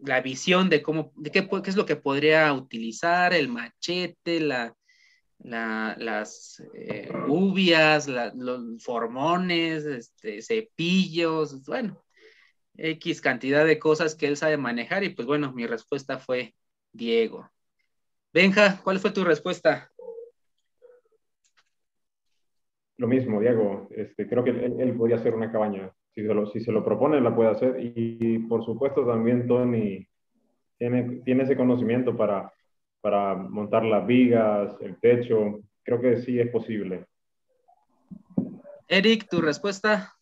la 0.04 0.20
visión 0.20 0.68
de 0.68 0.82
cómo, 0.82 1.12
de 1.16 1.30
qué, 1.30 1.48
es 1.66 1.76
lo 1.76 1.86
que 1.86 1.96
podría 1.96 2.52
utilizar, 2.52 3.32
el 3.32 3.48
machete, 3.48 4.40
la, 4.40 4.74
las 5.38 6.62
eh, 6.74 7.10
uvias, 7.28 8.08
los 8.08 8.82
formones, 8.82 9.84
este, 9.84 10.42
cepillos, 10.42 11.64
bueno, 11.66 12.02
X 12.76 13.20
cantidad 13.20 13.64
de 13.64 13.78
cosas 13.78 14.14
que 14.14 14.26
él 14.26 14.36
sabe 14.36 14.56
manejar 14.56 15.04
y 15.04 15.10
pues 15.10 15.26
bueno, 15.26 15.52
mi 15.52 15.66
respuesta 15.66 16.18
fue 16.18 16.54
Diego. 16.92 17.50
Benja, 18.32 18.80
¿cuál 18.82 18.98
fue 18.98 19.12
tu 19.12 19.24
respuesta? 19.24 19.90
Lo 22.96 23.08
mismo, 23.08 23.40
Diego. 23.40 23.88
Este, 23.90 24.28
creo 24.28 24.44
que 24.44 24.50
él, 24.50 24.94
podría 24.96 25.16
hacer 25.16 25.34
una 25.34 25.50
cabaña 25.50 25.92
si 26.14 26.22
se 26.22 26.32
lo, 26.32 26.46
si 26.46 26.60
se 26.60 26.70
lo 26.70 26.84
propone, 26.84 27.20
la 27.20 27.34
puede 27.34 27.50
hacer. 27.50 27.76
Y, 27.80 28.38
por 28.40 28.64
supuesto 28.64 29.04
también 29.04 29.48
Tony 29.48 30.06
tiene, 30.78 31.20
tiene 31.24 31.42
ese 31.42 31.56
conocimiento 31.56 32.16
para, 32.16 32.52
para 33.04 33.34
montar 33.34 33.84
las 33.84 34.06
vigas, 34.06 34.72
el 34.80 34.98
techo. 34.98 35.60
Creo 35.82 36.00
que 36.00 36.22
sí 36.22 36.40
es 36.40 36.48
posible. 36.48 37.04
Eric, 38.88 39.28
tu 39.28 39.42
respuesta. 39.42 40.16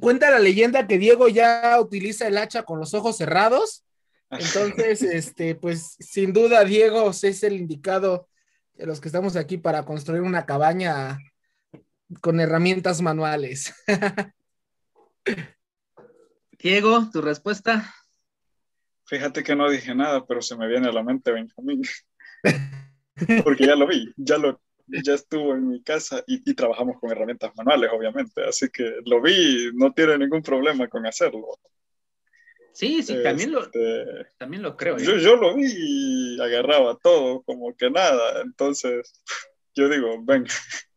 Cuenta 0.00 0.30
la 0.30 0.38
leyenda 0.38 0.86
que 0.86 0.96
Diego 0.96 1.28
ya 1.28 1.78
utiliza 1.78 2.26
el 2.26 2.38
hacha 2.38 2.62
con 2.62 2.78
los 2.78 2.94
ojos 2.94 3.18
cerrados. 3.18 3.84
Entonces, 4.30 5.02
este, 5.02 5.54
pues 5.54 5.96
sin 6.00 6.32
duda 6.32 6.64
Diego 6.64 7.10
es 7.10 7.42
el 7.42 7.56
indicado 7.56 8.26
de 8.72 8.86
los 8.86 9.02
que 9.02 9.08
estamos 9.08 9.36
aquí 9.36 9.58
para 9.58 9.84
construir 9.84 10.22
una 10.22 10.46
cabaña 10.46 11.18
con 12.22 12.40
herramientas 12.40 13.02
manuales. 13.02 13.74
Diego, 16.58 17.10
tu 17.12 17.20
respuesta. 17.20 17.94
Fíjate 19.04 19.42
que 19.42 19.54
no 19.54 19.68
dije 19.68 19.94
nada, 19.94 20.24
pero 20.24 20.40
se 20.40 20.56
me 20.56 20.66
viene 20.66 20.88
a 20.88 20.92
la 20.92 21.02
mente 21.02 21.30
Benjamín. 21.30 21.82
Porque 23.44 23.66
ya 23.66 23.76
lo 23.76 23.86
vi, 23.86 24.12
ya 24.16 24.38
lo 24.38 24.60
ya 24.86 25.14
estuvo 25.14 25.54
en 25.54 25.68
mi 25.68 25.82
casa 25.82 26.22
y, 26.26 26.50
y, 26.50 26.54
trabajamos 26.54 26.98
con 27.00 27.10
herramientas 27.10 27.52
manuales, 27.56 27.90
obviamente, 27.92 28.44
así 28.44 28.68
que 28.68 28.96
lo 29.06 29.22
vi, 29.22 29.70
no 29.74 29.92
tiene 29.92 30.18
ningún 30.18 30.42
problema 30.42 30.88
con 30.88 31.06
hacerlo. 31.06 31.58
Sí, 32.72 33.02
sí, 33.02 33.22
también, 33.22 33.52
lo, 33.52 33.62
este, 33.62 34.04
también 34.36 34.62
lo 34.62 34.76
creo. 34.76 34.98
Yo, 34.98 35.16
yo 35.16 35.36
lo 35.36 35.54
vi 35.54 35.72
y 35.76 36.40
agarraba 36.40 36.98
todo, 37.02 37.42
como 37.42 37.74
que 37.76 37.88
nada, 37.88 38.42
entonces 38.42 39.22
yo 39.74 39.88
digo, 39.88 40.22
venga, 40.22 40.50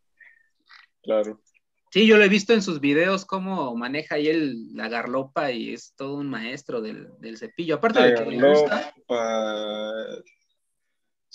claro. 1.03 1.41
Sí, 1.89 2.05
yo 2.05 2.17
lo 2.17 2.23
he 2.23 2.29
visto 2.29 2.53
en 2.53 2.61
sus 2.61 2.81
videos 2.81 3.25
cómo 3.25 3.73
maneja 3.75 4.15
ahí 4.15 4.27
el, 4.27 4.75
la 4.75 4.89
garlopa 4.89 5.51
y 5.51 5.73
es 5.73 5.93
todo 5.95 6.15
un 6.15 6.29
maestro 6.29 6.81
del, 6.81 7.07
del 7.19 7.37
cepillo. 7.37 7.75
Aparte 7.75 8.01
de 8.01 8.13
que 8.13 8.25
le 8.25 8.49
gusta. 8.49 8.93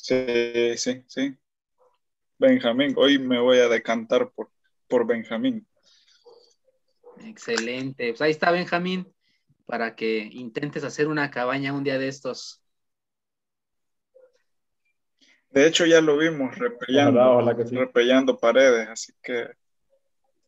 Sí, 0.02 0.76
sí, 0.78 1.04
sí. 1.06 1.38
Benjamín, 2.36 2.92
hoy 2.96 3.20
me 3.20 3.38
voy 3.38 3.58
a 3.58 3.68
decantar 3.68 4.32
por, 4.32 4.50
por 4.88 5.06
Benjamín. 5.06 5.64
Excelente. 7.20 8.08
Pues 8.08 8.20
ahí 8.20 8.32
está 8.32 8.50
Benjamín 8.50 9.14
para 9.64 9.94
que 9.94 10.28
intentes 10.32 10.82
hacer 10.82 11.06
una 11.06 11.30
cabaña 11.30 11.72
un 11.72 11.84
día 11.84 12.00
de 12.00 12.08
estos. 12.08 12.60
De 15.50 15.68
hecho, 15.68 15.86
ya 15.86 16.00
lo 16.00 16.18
vimos 16.18 16.58
repellando, 16.58 18.40
paredes, 18.40 18.88
así 18.88 19.12
que 19.22 19.50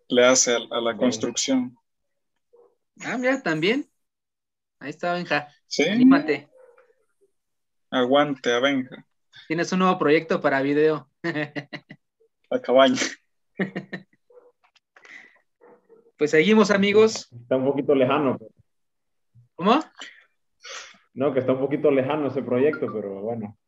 le 0.09 0.27
hace 0.27 0.57
a, 0.57 0.81
la 0.81 0.97
construcción. 0.97 1.79
Ah, 3.03 3.17
mira, 3.19 3.41
también. 3.41 3.89
Ahí 4.81 4.91
está 4.91 5.13
Benja. 5.13 5.47
Sí. 5.69 5.85
Anímate. 5.85 6.49
Aguante 7.91 8.53
a 8.53 8.59
Benja. 8.59 9.07
Tienes 9.49 9.73
un 9.73 9.81
nuevo 9.81 9.99
proyecto 9.99 10.41
para 10.41 10.63
video. 10.63 11.09
La 12.51 12.61
cabaña. 12.61 13.01
Pues 16.17 16.31
seguimos, 16.31 16.71
amigos. 16.71 17.29
Está 17.33 17.57
un 17.57 17.65
poquito 17.65 17.93
lejano. 17.95 18.39
¿Cómo? 19.57 19.81
No, 21.13 21.33
que 21.33 21.41
está 21.41 21.53
un 21.53 21.61
poquito 21.61 21.91
lejano 21.91 22.29
ese 22.29 22.43
proyecto, 22.43 22.87
pero 22.93 23.21
bueno. 23.21 23.59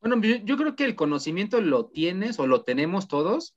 Bueno, 0.00 0.20
yo, 0.22 0.56
creo 0.56 0.76
que 0.76 0.84
el 0.84 0.94
conocimiento 0.94 1.60
lo 1.60 1.86
tienes 1.86 2.38
o 2.38 2.46
lo 2.46 2.62
tenemos 2.62 3.08
todos, 3.08 3.56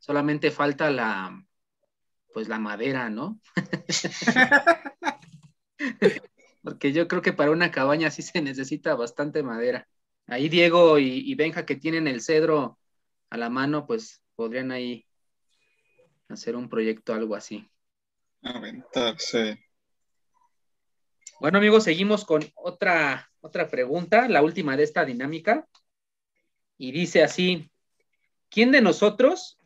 solamente 0.00 0.50
falta 0.50 0.90
la, 0.90 1.42
pues 2.34 2.48
la 2.48 2.58
madera, 2.58 3.08
¿no? 3.10 3.40
Porque 6.62 6.92
yo 6.92 7.08
creo 7.08 7.22
que 7.22 7.32
para 7.32 7.52
una 7.52 7.70
cabaña 7.70 8.10
sí 8.10 8.22
se 8.22 8.42
necesita 8.42 8.94
bastante 8.94 9.42
madera. 9.42 9.88
Ahí 10.30 10.50
Diego 10.50 10.98
y, 10.98 11.34
Benja 11.34 11.64
que 11.64 11.74
tienen 11.74 12.06
el 12.06 12.20
cedro 12.20 12.78
a 13.30 13.38
la 13.38 13.48
mano, 13.48 13.86
pues 13.86 14.22
podrían 14.36 14.70
ahí 14.70 15.06
hacer 16.28 16.54
un 16.54 16.68
proyecto, 16.68 17.14
algo 17.14 17.34
así. 17.34 17.66
Aventarse. 18.42 19.64
Bueno, 21.40 21.56
amigos, 21.56 21.84
seguimos 21.84 22.26
con 22.26 22.44
otra, 22.56 23.30
otra 23.40 23.70
pregunta, 23.70 24.28
la 24.28 24.42
última 24.42 24.76
de 24.76 24.82
esta 24.82 25.06
dinámica. 25.06 25.66
Y 26.76 26.92
dice 26.92 27.22
así: 27.22 27.70
¿Quién 28.50 28.70
de 28.70 28.82
nosotros 28.82 29.58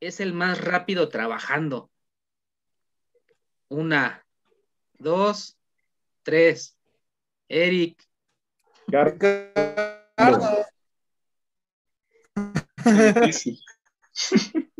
es 0.00 0.20
el 0.20 0.32
más 0.32 0.58
rápido 0.64 1.10
trabajando? 1.10 1.90
Una, 3.68 4.24
dos, 4.94 5.58
tres. 6.22 6.78
Eric. 7.48 8.05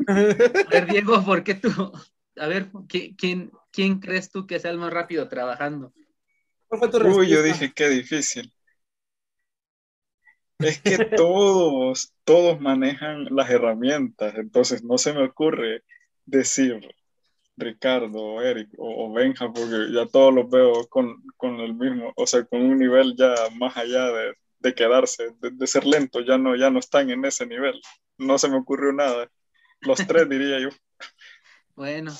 A 0.07 0.13
ver, 0.71 0.87
Diego, 0.87 1.23
¿por 1.25 1.43
qué 1.43 1.55
tú? 1.55 1.91
A 2.37 2.47
ver, 2.47 2.69
¿quién, 2.87 3.51
quién 3.71 3.99
crees 3.99 4.29
tú 4.31 4.47
que 4.47 4.59
sea 4.59 4.71
el 4.71 4.77
más 4.77 4.93
rápido 4.93 5.27
trabajando? 5.27 5.93
Uy, 7.05 7.29
yo 7.29 7.41
dije, 7.43 7.71
qué 7.73 7.89
difícil. 7.89 8.53
Es 10.59 10.81
que 10.81 10.97
todos, 11.15 12.13
todos 12.23 12.59
manejan 12.59 13.25
las 13.35 13.49
herramientas, 13.49 14.35
entonces 14.35 14.83
no 14.83 14.97
se 14.97 15.13
me 15.13 15.23
ocurre 15.23 15.83
decir 16.25 16.87
Ricardo, 17.57 18.41
Eric 18.41 18.69
o, 18.77 19.11
Benja, 19.11 19.51
porque 19.51 19.91
ya 19.91 20.05
todos 20.05 20.33
los 20.33 20.49
veo 20.49 20.87
con, 20.87 21.59
el 21.59 21.73
mismo, 21.73 22.13
o 22.15 22.27
sea, 22.27 22.45
con 22.45 22.61
un 22.61 22.77
nivel 22.77 23.15
ya 23.17 23.33
más 23.55 23.75
allá 23.75 24.05
de, 24.59 24.75
quedarse, 24.75 25.35
de, 25.39 25.67
ser 25.67 25.85
lento, 25.85 26.21
ya 26.21 26.37
no, 26.37 26.55
ya 26.55 26.69
no 26.69 26.79
están 26.79 27.09
en 27.09 27.25
ese 27.25 27.47
nivel. 27.47 27.81
No 28.17 28.37
se 28.37 28.49
me 28.49 28.57
ocurrió 28.57 28.93
nada. 28.93 29.31
Los 29.81 30.05
tres 30.05 30.29
diría 30.29 30.59
yo. 30.59 30.69
Bueno, 31.75 32.11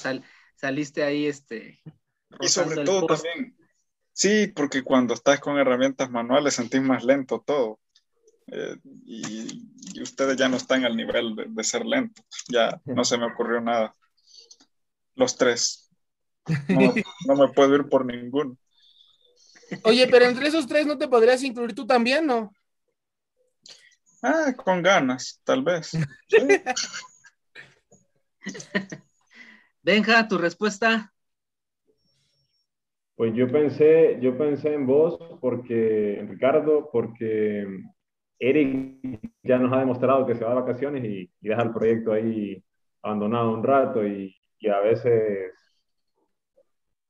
saliste 0.56 1.04
ahí 1.04 1.28
este. 1.28 1.82
Y 2.40 2.48
sobre 2.48 2.84
todo 2.84 3.06
también, 3.06 3.56
sí, 4.14 4.48
porque 4.48 4.84
cuando 4.84 5.14
estás 5.14 5.40
con 5.40 5.58
herramientas 5.58 6.10
manuales 6.10 6.56
sentís 6.56 6.82
más 6.82 7.04
lento 7.04 7.44
todo. 7.46 7.80
Eh, 8.48 8.78
y, 9.06 10.02
ustedes 10.02 10.38
ya 10.38 10.48
no 10.48 10.58
están 10.58 10.86
al 10.86 10.96
nivel 10.96 11.36
de, 11.36 11.46
de 11.48 11.64
ser 11.64 11.86
lento. 11.86 12.24
Ya 12.50 12.82
no 12.86 13.04
se 13.04 13.18
me 13.18 13.26
ocurrió 13.26 13.62
nada. 13.62 13.94
Los 15.18 15.36
tres. 15.36 15.92
No, 16.70 16.94
me 17.36 17.50
puedo 17.54 17.76
ir 17.76 17.90
por 17.90 18.06
ninguno. 18.06 18.58
Oye, 19.84 20.08
pero 20.08 20.24
entre 20.26 20.48
esos 20.48 20.66
tres 20.66 20.86
no 20.86 20.98
te 20.98 21.10
podrías 21.10 21.44
incluir 21.44 21.76
tú 21.76 21.86
también, 21.86 22.26
¿no? 22.26 22.54
Ah, 24.22 24.54
con 24.56 24.82
ganas, 24.82 25.42
tal 25.44 25.64
vez. 25.64 25.92
Benja, 29.82 30.26
tu 30.28 30.38
respuesta. 30.38 31.12
Pues 33.16 33.34
yo 33.34 33.52
pensé, 33.52 34.20
yo 34.22 34.38
pensé 34.38 34.76
en 34.76 34.86
vos 34.86 35.18
porque, 35.42 36.20
en 36.20 36.30
Ricardo, 36.30 36.90
porque 36.92 37.66
Eric 38.38 39.00
ya 39.42 39.58
nos 39.58 39.74
ha 39.74 39.80
demostrado 39.80 40.28
que 40.28 40.36
se 40.36 40.44
va 40.44 40.52
de 40.52 40.62
vacaciones 40.62 41.04
y 41.04 41.32
deja 41.42 41.64
el 41.64 41.74
proyecto 41.74 42.14
ahí 42.14 42.64
abandonado 43.02 43.54
un 43.54 43.64
rato 43.64 44.06
y 44.06 44.37
y 44.60 44.70
a 44.70 44.80
veces 44.80 45.54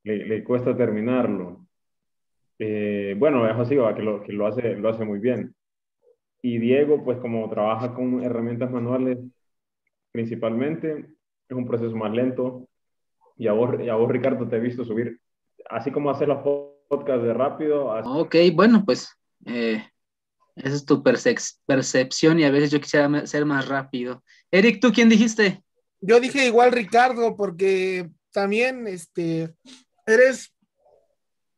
le, 0.04 0.44
cuesta 0.44 0.76
terminarlo. 0.76 1.66
Eh, 2.60 3.16
bueno, 3.18 3.48
es 3.48 3.56
así, 3.56 3.76
que, 3.76 4.02
lo, 4.02 4.24
que 4.24 4.34
lo, 4.34 4.48
hace, 4.48 4.76
lo 4.76 4.90
hace 4.90 5.06
muy 5.06 5.20
bien. 5.20 5.56
Y 6.42 6.60
Diego, 6.60 7.04
pues 7.04 7.18
como 7.20 7.50
trabaja 7.50 7.94
con 7.94 8.24
herramientas 8.24 8.72
manuales 8.72 9.20
principalmente, 10.12 11.06
es 11.48 11.56
un 11.56 11.68
proceso 11.68 11.96
más 11.96 12.12
lento. 12.12 12.68
Y 13.38 13.48
a 13.48 13.54
vos, 13.54 13.76
y 13.80 13.90
a 13.90 13.96
vos 13.96 14.10
Ricardo, 14.10 14.48
te 14.48 14.56
he 14.56 14.60
visto 14.60 14.84
subir, 14.84 15.20
así 15.70 15.92
como 15.92 16.10
hacer 16.10 16.28
los 16.28 16.40
podcasts 16.90 17.24
de 17.24 17.34
rápido. 17.34 17.88
Ok, 18.04 18.36
bueno, 18.54 18.84
pues 18.84 19.16
eh, 19.46 19.84
esa 20.56 20.76
es 20.76 20.86
tu 20.86 21.04
percepción 21.04 22.40
y 22.40 22.44
a 22.46 22.52
veces 22.52 22.72
yo 22.72 22.80
quisiera 22.80 23.28
ser 23.28 23.46
más 23.46 23.68
rápido. 23.68 24.24
Eric, 24.50 24.80
¿tú 24.82 24.92
quién 24.92 25.10
dijiste? 25.10 25.64
Yo 26.02 26.20
dije 26.20 26.46
igual 26.46 26.72
Ricardo, 26.72 27.36
porque 27.36 28.10
también 28.32 28.88
este, 28.88 29.56
eres, 30.06 30.54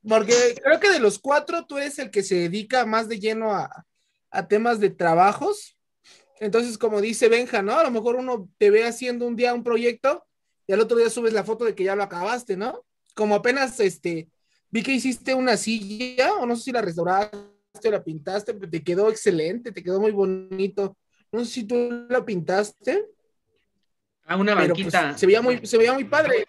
porque 0.07 0.33
creo 0.63 0.79
que 0.79 0.89
de 0.89 0.99
los 0.99 1.19
cuatro 1.19 1.65
tú 1.65 1.77
eres 1.77 1.99
el 1.99 2.09
que 2.09 2.23
se 2.23 2.35
dedica 2.35 2.85
más 2.85 3.09
de 3.09 3.19
lleno 3.19 3.53
a, 3.53 3.85
temas 4.47 4.79
de 4.79 4.91
trabajos. 4.91 5.77
Entonces, 6.39 6.77
como 6.77 7.01
dice 7.01 7.27
Benja, 7.27 7.61
¿no? 7.61 7.77
A 7.77 7.83
lo 7.83 7.91
mejor 7.91 8.15
uno 8.15 8.49
te 8.57 8.69
ve 8.69 8.85
haciendo 8.85 9.27
un 9.27 9.35
día 9.35 9.53
un 9.53 9.63
proyecto 9.63 10.25
y 10.67 10.73
al 10.73 10.79
otro 10.79 10.97
día 10.97 11.09
subes 11.09 11.33
la 11.33 11.43
foto 11.43 11.65
de 11.65 11.75
que 11.75 11.83
ya 11.83 11.95
lo 11.95 12.03
acabaste, 12.03 12.55
¿no? 12.55 12.85
Como 13.15 13.35
apenas, 13.35 13.79
este, 13.79 14.29
vi 14.69 14.83
que 14.83 14.93
hiciste 14.93 15.33
una 15.33 15.57
silla, 15.57 16.33
o 16.35 16.45
no 16.45 16.55
sé 16.55 16.63
si 16.63 16.71
la 16.71 16.81
restauraste 16.81 17.37
o 17.87 17.91
la 17.91 18.03
pintaste, 18.03 18.53
pero 18.53 18.69
te 18.69 18.83
quedó 18.83 19.09
excelente, 19.09 19.71
te 19.71 19.83
quedó 19.83 19.99
muy 19.99 20.11
bonito. 20.11 20.95
No 21.31 21.43
sé 21.43 21.51
si 21.51 21.63
tú 21.65 22.07
la 22.09 22.23
pintaste. 22.23 23.05
Ah, 24.29 24.37
una 24.37 24.53
pues, 24.53 24.67
banquita. 24.67 25.17
se, 25.17 25.25
veía 25.25 25.41
muy, 25.41 25.65
se 25.65 25.75
veía 25.75 25.91
muy 25.91 26.03
padre. 26.03 26.45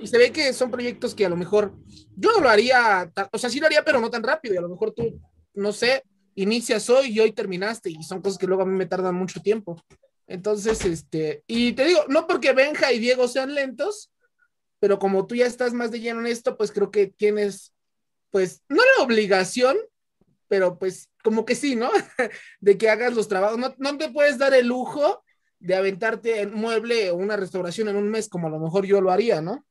Y 0.00 0.08
se 0.08 0.18
ve 0.18 0.32
que 0.32 0.52
son 0.52 0.68
proyectos 0.68 1.14
que 1.14 1.24
a 1.24 1.28
lo 1.28 1.36
mejor 1.36 1.72
yo 2.16 2.32
no 2.32 2.40
lo 2.40 2.48
haría, 2.48 3.10
o 3.30 3.38
sea, 3.38 3.48
sí 3.48 3.60
lo 3.60 3.66
haría, 3.66 3.84
pero 3.84 4.00
no 4.00 4.10
tan 4.10 4.24
rápido. 4.24 4.54
Y 4.54 4.58
a 4.58 4.60
lo 4.60 4.68
mejor 4.68 4.92
tú, 4.92 5.20
no 5.54 5.72
sé, 5.72 6.02
inicias 6.34 6.90
hoy 6.90 7.12
y 7.12 7.20
hoy 7.20 7.30
terminaste, 7.30 7.88
y 7.90 8.02
son 8.02 8.20
cosas 8.20 8.36
que 8.36 8.48
luego 8.48 8.64
a 8.64 8.66
mí 8.66 8.76
me 8.76 8.86
tardan 8.86 9.14
mucho 9.14 9.40
tiempo. 9.40 9.80
Entonces, 10.26 10.84
este, 10.84 11.44
y 11.46 11.72
te 11.74 11.84
digo, 11.84 12.00
no 12.08 12.26
porque 12.26 12.52
Benja 12.52 12.92
y 12.92 12.98
Diego 12.98 13.28
sean 13.28 13.54
lentos, 13.54 14.10
pero 14.80 14.98
como 14.98 15.24
tú 15.28 15.36
ya 15.36 15.46
estás 15.46 15.72
más 15.72 15.92
de 15.92 16.00
lleno 16.00 16.18
en 16.18 16.26
esto, 16.26 16.56
pues 16.56 16.72
creo 16.72 16.90
que 16.90 17.06
tienes, 17.06 17.72
pues, 18.30 18.62
no 18.68 18.82
la 18.98 19.04
obligación, 19.04 19.76
pero 20.48 20.78
pues 20.80 21.08
como 21.22 21.44
que 21.44 21.54
sí, 21.54 21.76
¿no? 21.76 21.90
de 22.60 22.76
que 22.76 22.90
hagas 22.90 23.14
los 23.14 23.28
trabajos. 23.28 23.56
No, 23.56 23.72
no 23.78 23.96
te 23.96 24.10
puedes 24.10 24.36
dar 24.36 24.52
el 24.52 24.66
lujo 24.66 25.22
de 25.64 25.74
aventarte 25.74 26.42
en 26.42 26.52
mueble 26.52 27.10
o 27.10 27.16
una 27.16 27.36
restauración 27.36 27.88
en 27.88 27.96
un 27.96 28.10
mes, 28.10 28.28
como 28.28 28.48
a 28.48 28.50
lo 28.50 28.58
mejor 28.58 28.84
yo 28.84 29.00
lo 29.00 29.10
haría, 29.10 29.40
¿no? 29.40 29.64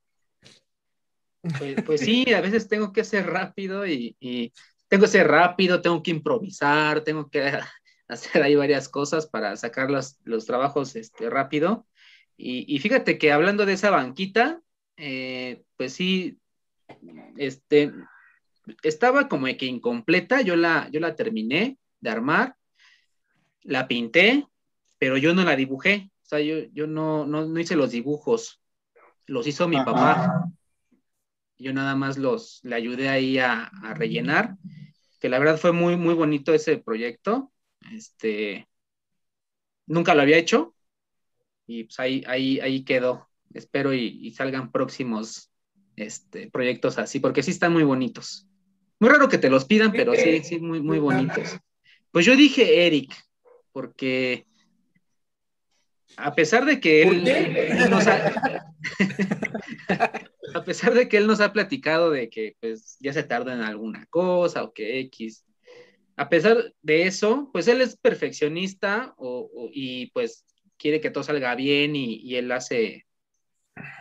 Pues, 1.59 1.83
pues 1.85 2.01
sí, 2.01 2.33
a 2.33 2.41
veces 2.41 2.67
tengo 2.67 2.91
que 2.91 3.03
ser 3.03 3.27
rápido 3.27 3.85
y, 3.85 4.15
y, 4.19 4.51
tengo 4.87 5.03
que 5.03 5.11
ser 5.11 5.27
rápido, 5.27 5.81
tengo 5.81 6.01
que 6.01 6.09
improvisar, 6.09 7.03
tengo 7.03 7.29
que 7.29 7.43
hacer 8.07 8.41
ahí 8.41 8.55
varias 8.55 8.89
cosas 8.89 9.27
para 9.27 9.55
sacar 9.55 9.91
los, 9.91 10.17
los 10.23 10.45
trabajos 10.45 10.95
este, 10.95 11.29
rápido. 11.29 11.85
Y, 12.37 12.65
y, 12.73 12.79
fíjate 12.79 13.19
que 13.19 13.31
hablando 13.31 13.67
de 13.67 13.73
esa 13.73 13.91
banquita, 13.91 14.61
eh, 14.97 15.63
pues 15.77 15.93
sí, 15.93 16.39
este, 17.37 17.93
estaba 18.81 19.27
como 19.27 19.45
que 19.45 19.67
incompleta, 19.67 20.41
yo 20.41 20.55
la, 20.55 20.89
yo 20.91 20.99
la 20.99 21.15
terminé 21.15 21.77
de 21.99 22.09
armar, 22.09 22.55
la 23.61 23.87
pinté, 23.87 24.47
pero 25.03 25.17
yo 25.17 25.33
no 25.33 25.43
la 25.43 25.57
dibujé, 25.57 26.09
o 26.23 26.25
sea, 26.25 26.39
yo, 26.39 26.59
yo 26.71 26.87
no, 26.87 27.25
no, 27.25 27.45
no 27.45 27.59
hice 27.59 27.75
los 27.75 27.91
dibujos, 27.91 28.61
los 29.27 29.45
hizo 29.45 29.67
mi 29.67 29.75
papá. 29.75 30.45
Yo 31.57 31.73
nada 31.73 31.93
más 31.97 32.17
los, 32.17 32.61
le 32.63 32.75
ayudé 32.75 33.09
ahí 33.09 33.37
a, 33.37 33.65
a, 33.65 33.93
rellenar, 33.95 34.55
que 35.19 35.27
la 35.27 35.39
verdad 35.39 35.57
fue 35.57 35.73
muy, 35.73 35.97
muy 35.97 36.13
bonito 36.13 36.53
ese 36.53 36.77
proyecto. 36.77 37.51
Este, 37.91 38.65
nunca 39.87 40.15
lo 40.15 40.21
había 40.21 40.37
hecho 40.37 40.73
y 41.67 41.83
pues 41.83 41.99
ahí, 41.99 42.23
ahí, 42.25 42.61
ahí 42.61 42.85
quedó. 42.85 43.27
Espero 43.53 43.93
y, 43.93 44.05
y 44.25 44.31
salgan 44.31 44.71
próximos 44.71 45.51
este, 45.97 46.49
proyectos 46.49 46.97
así, 46.97 47.19
porque 47.19 47.43
sí 47.43 47.51
están 47.51 47.73
muy 47.73 47.83
bonitos. 47.83 48.47
Muy 48.99 49.09
raro 49.09 49.27
que 49.27 49.37
te 49.37 49.49
los 49.49 49.65
pidan, 49.65 49.91
pero 49.91 50.15
sí, 50.15 50.45
sí, 50.45 50.61
muy, 50.61 50.81
muy 50.81 50.99
bonitos. 50.99 51.57
Pues 52.11 52.25
yo 52.25 52.37
dije 52.37 52.87
Eric, 52.87 53.13
porque 53.73 54.47
a 56.17 56.35
pesar 56.35 56.65
de 56.65 56.79
que 56.79 57.03
él, 57.03 57.27
él 57.27 57.89
nos 57.89 58.07
ha, 58.07 58.65
a 60.53 60.63
pesar 60.63 60.93
de 60.93 61.07
que 61.07 61.17
él 61.17 61.27
nos 61.27 61.41
ha 61.41 61.53
platicado 61.53 62.11
de 62.11 62.29
que 62.29 62.55
pues 62.59 62.97
ya 62.99 63.13
se 63.13 63.23
tarda 63.23 63.53
en 63.53 63.61
alguna 63.61 64.05
cosa 64.07 64.63
o 64.63 64.73
que 64.73 64.99
X, 64.99 65.45
a 66.15 66.29
pesar 66.29 66.73
de 66.81 67.03
eso, 67.03 67.49
pues 67.51 67.67
él 67.67 67.81
es 67.81 67.97
perfeccionista 67.97 69.13
o, 69.17 69.49
o, 69.53 69.69
y 69.71 70.11
pues 70.11 70.45
quiere 70.77 71.01
que 71.01 71.09
todo 71.09 71.23
salga 71.23 71.55
bien 71.55 71.95
y, 71.95 72.15
y 72.15 72.35
él 72.35 72.51
hace 72.51 73.05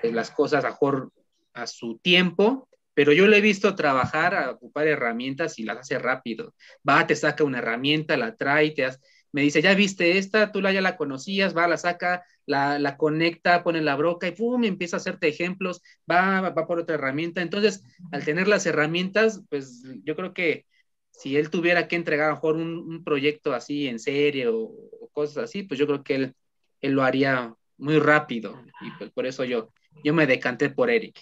pues, 0.01 0.13
las 0.13 0.31
cosas 0.31 0.65
mejor 0.65 1.13
a 1.55 1.67
su 1.67 1.99
tiempo, 1.99 2.69
pero 2.95 3.13
yo 3.13 3.27
le 3.27 3.39
he 3.39 3.41
visto 3.41 3.75
trabajar, 3.75 4.35
a 4.35 4.51
ocupar 4.51 4.87
herramientas 4.87 5.59
y 5.59 5.65
las 5.65 5.79
hace 5.79 5.99
rápido. 5.99 6.55
Va, 6.87 7.07
te 7.07 7.17
saca 7.17 7.45
una 7.45 7.59
herramienta, 7.59 8.17
la 8.17 8.37
trae, 8.37 8.71
te 8.73 8.85
hace 8.85 8.99
me 9.33 9.43
dice, 9.43 9.63
ya 9.63 9.75
viste 9.75 10.19
esta, 10.19 10.53
tú 10.53 10.61
la, 10.61 10.73
ya 10.73 10.81
la 10.81 10.97
conocías, 10.97 11.57
va, 11.57 11.67
la 11.67 11.79
saca, 11.79 12.25
la, 12.47 12.79
la 12.79 12.97
conecta, 12.97 13.65
pone 13.65 13.81
la 13.81 13.97
broca 13.97 14.29
y 14.29 14.33
pum, 14.33 14.65
empieza 14.65 14.97
a 14.97 15.01
hacerte 15.01 15.29
ejemplos, 15.29 15.83
va, 16.11 16.41
va, 16.41 16.67
por 16.67 16.79
otra 16.79 16.97
herramienta. 16.97 17.41
Entonces, 17.41 17.83
al 18.13 18.25
tener 18.25 18.47
las 18.47 18.67
herramientas, 18.67 19.43
pues 19.49 19.83
yo 20.05 20.15
creo 20.17 20.35
que 20.35 20.67
si 21.11 21.37
él 21.37 21.51
tuviera 21.51 21.89
que 21.89 21.97
entregar 21.97 22.27
a 22.27 22.31
lo 22.31 22.37
mejor 22.37 22.57
un, 22.57 23.05
proyecto 23.05 23.55
así 23.55 23.89
en 23.89 23.99
serie 23.99 24.49
o, 24.49 24.59
o, 24.59 25.11
cosas 25.13 25.45
así, 25.45 25.63
pues 25.63 25.81
yo 25.81 25.87
creo 25.87 26.03
que 26.03 26.15
él, 26.15 26.35
él 26.81 26.93
lo 26.93 27.03
haría 27.03 27.55
muy 27.79 27.99
rápido 27.99 28.63
y 28.81 28.91
pues 28.99 29.11
por 29.11 29.27
eso 29.27 29.45
yo, 29.45 29.73
yo 30.05 30.15
me 30.15 30.27
decanté 30.27 30.71
por 30.71 30.91
Eric. 30.91 31.19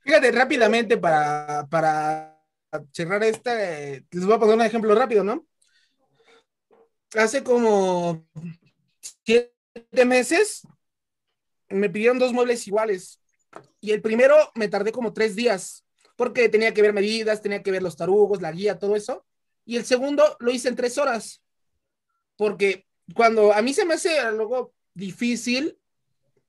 Fíjate, 0.00 0.32
rápidamente 0.32 0.98
para, 0.98 1.66
para 1.70 2.40
cerrar 2.92 3.22
esta, 3.22 3.92
eh, 3.92 4.04
les 4.10 4.24
voy 4.24 4.34
a 4.34 4.38
poner 4.38 4.56
un 4.56 4.62
ejemplo 4.62 4.94
rápido, 4.94 5.22
¿no? 5.22 5.46
Hace 7.14 7.42
como 7.42 8.26
siete 9.24 10.04
meses 10.06 10.62
me 11.68 11.90
pidieron 11.90 12.18
dos 12.18 12.32
muebles 12.32 12.66
iguales 12.66 13.20
y 13.80 13.92
el 13.92 14.02
primero 14.02 14.36
me 14.54 14.68
tardé 14.68 14.92
como 14.92 15.12
tres 15.12 15.34
días 15.34 15.84
porque 16.16 16.48
tenía 16.48 16.74
que 16.74 16.82
ver 16.82 16.92
medidas, 16.92 17.42
tenía 17.42 17.62
que 17.62 17.70
ver 17.70 17.82
los 17.82 17.96
tarugos, 17.96 18.42
la 18.42 18.52
guía, 18.52 18.78
todo 18.78 18.96
eso. 18.96 19.24
Y 19.64 19.76
el 19.76 19.84
segundo 19.84 20.36
lo 20.40 20.50
hice 20.50 20.68
en 20.68 20.76
tres 20.76 20.98
horas 20.98 21.42
porque 22.36 22.86
cuando 23.14 23.52
a 23.52 23.62
mí 23.62 23.74
se 23.74 23.84
me 23.84 23.94
hace 23.94 24.18
algo 24.18 24.74
difícil 24.94 25.78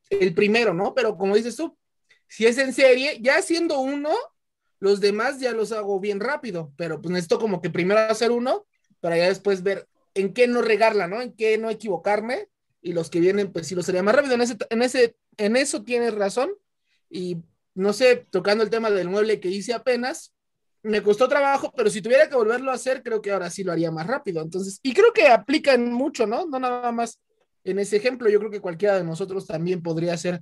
el 0.10 0.34
primero, 0.34 0.73
¿no? 0.73 0.93
Pero 0.93 1.17
como 1.17 1.36
dices 1.36 1.56
tú, 1.56 1.78
si 2.28 2.45
es 2.45 2.58
en 2.58 2.73
serie, 2.73 3.19
ya 3.21 3.38
haciendo 3.38 3.80
uno, 3.80 4.12
los 4.80 4.99
demás 4.99 5.39
ya 5.39 5.54
los 5.54 5.71
hago 5.71 5.99
bien 5.99 6.19
rápido, 6.19 6.73
pero 6.78 7.02
pues 7.02 7.12
necesito 7.12 7.39
como 7.39 7.62
que 7.62 7.69
primero 7.69 7.99
hacer 8.02 8.32
uno 8.32 8.65
para 8.99 9.17
ya 9.17 9.28
después 9.28 9.63
ver 9.63 9.88
en 10.13 10.34
qué 10.34 10.47
no 10.47 10.62
regarla, 10.62 11.08
¿no? 11.08 11.21
En 11.21 11.34
qué 11.34 11.58
no 11.58 11.69
equivocarme. 11.69 12.47
Y 12.82 12.93
los 12.93 13.10
que 13.10 13.19
vienen, 13.19 13.52
pues 13.52 13.67
sí 13.67 13.76
lo 13.76 13.84
sería 13.84 14.04
más 14.04 14.15
rápido. 14.15 14.36
En, 14.36 14.41
ese, 14.41 14.58
en, 14.69 14.82
ese, 14.82 15.15
en 15.38 15.56
eso 15.56 15.84
tienes 15.84 16.13
razón. 16.13 16.52
Y 17.10 17.38
no 17.76 17.93
sé, 17.93 18.28
tocando 18.30 18.63
el 18.63 18.69
tema 18.69 18.91
del 18.91 19.10
mueble 19.10 19.39
que 19.39 19.49
hice 19.49 19.73
apenas, 19.73 20.34
me 20.84 21.02
costó 21.02 21.30
trabajo, 21.30 21.71
pero 21.76 21.89
si 21.89 22.02
tuviera 22.02 22.28
que 22.28 22.36
volverlo 22.36 22.71
a 22.71 22.76
hacer, 22.76 23.02
creo 23.04 23.21
que 23.21 23.32
ahora 23.32 23.49
sí 23.49 23.63
lo 23.63 23.71
haría 23.71 23.89
más 23.89 24.06
rápido. 24.06 24.41
Entonces, 24.41 24.80
y 24.84 24.93
creo 24.93 25.13
que 25.13 25.28
aplican 25.28 25.91
mucho, 25.91 26.28
¿no? 26.28 26.45
No 26.45 26.60
nada 26.60 26.91
más 26.91 27.19
en 27.63 27.80
ese 27.80 27.95
ejemplo, 27.95 28.30
yo 28.30 28.39
creo 28.39 28.52
que 28.52 28.60
cualquiera 28.60 28.97
de 28.97 29.06
nosotros 29.06 29.47
también 29.47 29.82
podría 29.82 30.13
un 30.13 30.17
sí, 30.17 30.41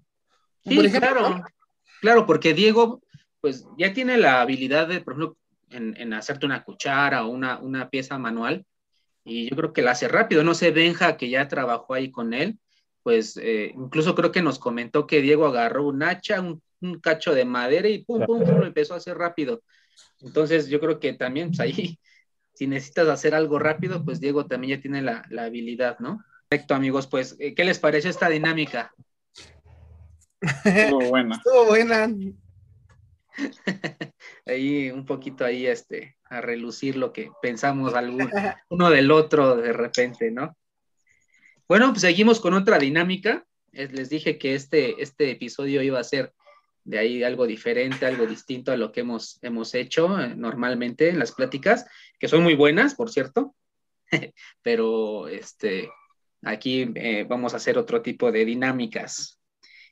ejemplo. 0.79 0.99
Claro, 0.99 1.29
¿no? 1.29 1.43
claro, 2.01 2.25
porque 2.25 2.55
Diego, 2.55 3.01
pues 3.39 3.65
ya 3.77 3.93
tiene 3.93 4.17
la 4.17 4.41
habilidad 4.41 4.87
de, 4.87 5.01
por 5.01 5.13
ejemplo, 5.13 5.37
en, 5.69 5.95
en 5.97 6.13
hacerte 6.13 6.47
una 6.47 6.63
cuchara 6.63 7.23
o 7.25 7.29
una, 7.29 7.59
una 7.59 7.89
pieza 7.89 8.17
manual, 8.17 8.65
y 9.23 9.49
yo 9.49 9.55
creo 9.55 9.73
que 9.73 9.81
la 9.81 9.91
hace 9.91 10.07
rápido. 10.07 10.43
No 10.43 10.53
sé, 10.53 10.71
Benja, 10.71 11.17
que 11.17 11.29
ya 11.29 11.47
trabajó 11.47 11.93
ahí 11.93 12.11
con 12.11 12.33
él, 12.33 12.59
pues 13.03 13.37
eh, 13.37 13.71
incluso 13.75 14.15
creo 14.15 14.31
que 14.31 14.41
nos 14.41 14.59
comentó 14.59 15.07
que 15.07 15.21
Diego 15.21 15.45
agarró 15.47 15.87
un 15.87 16.03
hacha, 16.03 16.41
un, 16.41 16.61
un 16.81 16.99
cacho 16.99 17.33
de 17.33 17.45
madera 17.45 17.87
y 17.87 18.03
pum, 18.03 18.25
pum, 18.25 18.43
pum, 18.43 18.59
lo 18.59 18.65
empezó 18.65 18.93
a 18.93 18.97
hacer 18.97 19.17
rápido. 19.17 19.63
Entonces 20.21 20.67
yo 20.67 20.79
creo 20.79 20.99
que 20.99 21.13
también, 21.13 21.49
pues 21.49 21.59
ahí, 21.59 21.99
si 22.53 22.67
necesitas 22.67 23.07
hacer 23.07 23.35
algo 23.35 23.59
rápido, 23.59 24.03
pues 24.03 24.19
Diego 24.19 24.45
también 24.45 24.77
ya 24.77 24.81
tiene 24.81 25.01
la, 25.01 25.25
la 25.29 25.45
habilidad, 25.45 25.99
¿no? 25.99 26.23
Perfecto, 26.47 26.75
amigos, 26.75 27.07
pues, 27.07 27.37
eh, 27.39 27.55
¿qué 27.55 27.63
les 27.63 27.79
parece 27.79 28.09
esta 28.09 28.27
dinámica? 28.27 28.93
Estuvo 30.65 31.09
buena. 31.09 31.35
Estuvo 31.35 31.65
buena. 31.65 32.13
ahí 34.45 34.91
un 34.91 35.05
poquito 35.05 35.45
ahí 35.45 35.65
este 35.65 36.17
a 36.31 36.39
relucir 36.39 36.95
lo 36.95 37.11
que 37.11 37.29
pensamos 37.41 37.93
algún, 37.93 38.31
uno 38.69 38.89
del 38.89 39.11
otro 39.11 39.57
de 39.57 39.73
repente, 39.73 40.31
¿no? 40.31 40.57
Bueno, 41.67 41.89
pues 41.89 42.01
seguimos 42.01 42.39
con 42.39 42.53
otra 42.53 42.79
dinámica. 42.79 43.45
Les 43.73 44.09
dije 44.09 44.37
que 44.37 44.55
este, 44.55 45.01
este 45.01 45.31
episodio 45.31 45.81
iba 45.81 45.99
a 45.99 46.03
ser 46.05 46.33
de 46.85 46.99
ahí 46.99 47.23
algo 47.23 47.45
diferente, 47.45 48.05
algo 48.05 48.25
distinto 48.25 48.71
a 48.71 48.77
lo 48.77 48.93
que 48.93 49.01
hemos, 49.01 49.39
hemos 49.41 49.75
hecho 49.75 50.19
eh, 50.19 50.33
normalmente 50.35 51.09
en 51.09 51.19
las 51.19 51.33
pláticas, 51.33 51.85
que 52.17 52.29
son 52.29 52.43
muy 52.43 52.55
buenas, 52.55 52.95
por 52.95 53.11
cierto, 53.11 53.53
pero 54.61 55.27
este, 55.27 55.89
aquí 56.43 56.91
eh, 56.95 57.25
vamos 57.27 57.53
a 57.53 57.57
hacer 57.57 57.77
otro 57.77 58.01
tipo 58.01 58.31
de 58.31 58.45
dinámicas. 58.45 59.37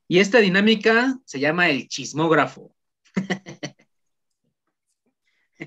Y 0.08 0.20
esta 0.20 0.40
dinámica 0.40 1.20
se 1.26 1.40
llama 1.40 1.70
el 1.70 1.90
chismógrafo. 1.90 2.74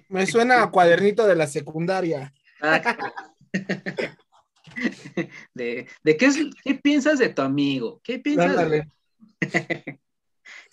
Me 0.09 0.27
suena 0.27 0.63
a 0.63 0.71
cuadernito 0.71 1.27
de 1.27 1.37
la 1.37 1.47
secundaria. 1.47 2.33
De, 5.53 5.87
de 6.03 6.17
qué, 6.17 6.27
es, 6.27 6.39
qué 6.65 6.75
piensas 6.75 7.19
de 7.19 7.29
tu 7.29 7.43
amigo, 7.43 8.01
qué 8.03 8.19
piensas. 8.19 8.87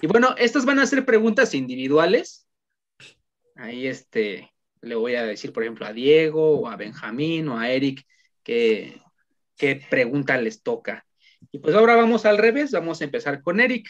Y 0.02 0.08
bueno, 0.08 0.34
estas 0.38 0.66
van 0.66 0.80
a 0.80 0.86
ser 0.86 1.06
preguntas 1.06 1.54
individuales. 1.54 2.48
Ahí 3.56 3.88
este, 3.88 4.52
le 4.82 4.96
voy 4.96 5.16
a 5.16 5.24
decir, 5.24 5.52
por 5.52 5.64
ejemplo, 5.64 5.86
a 5.86 5.94
Diego 5.94 6.60
o 6.60 6.68
a 6.68 6.78
Benjamín 6.78 7.50
o 7.50 7.60
a 7.60 7.70
Eric 7.70 8.06
qué, 8.44 9.02
qué 9.58 9.82
pregunta 9.90 10.38
les 10.38 10.64
toca. 10.64 11.06
Y 11.52 11.60
pues 11.60 11.76
ahora 11.76 11.96
vamos 11.96 12.26
al 12.26 12.38
revés, 12.38 12.72
vamos 12.72 13.02
a 13.02 13.04
empezar 13.04 13.42
con 13.42 13.60
Eric, 13.60 13.90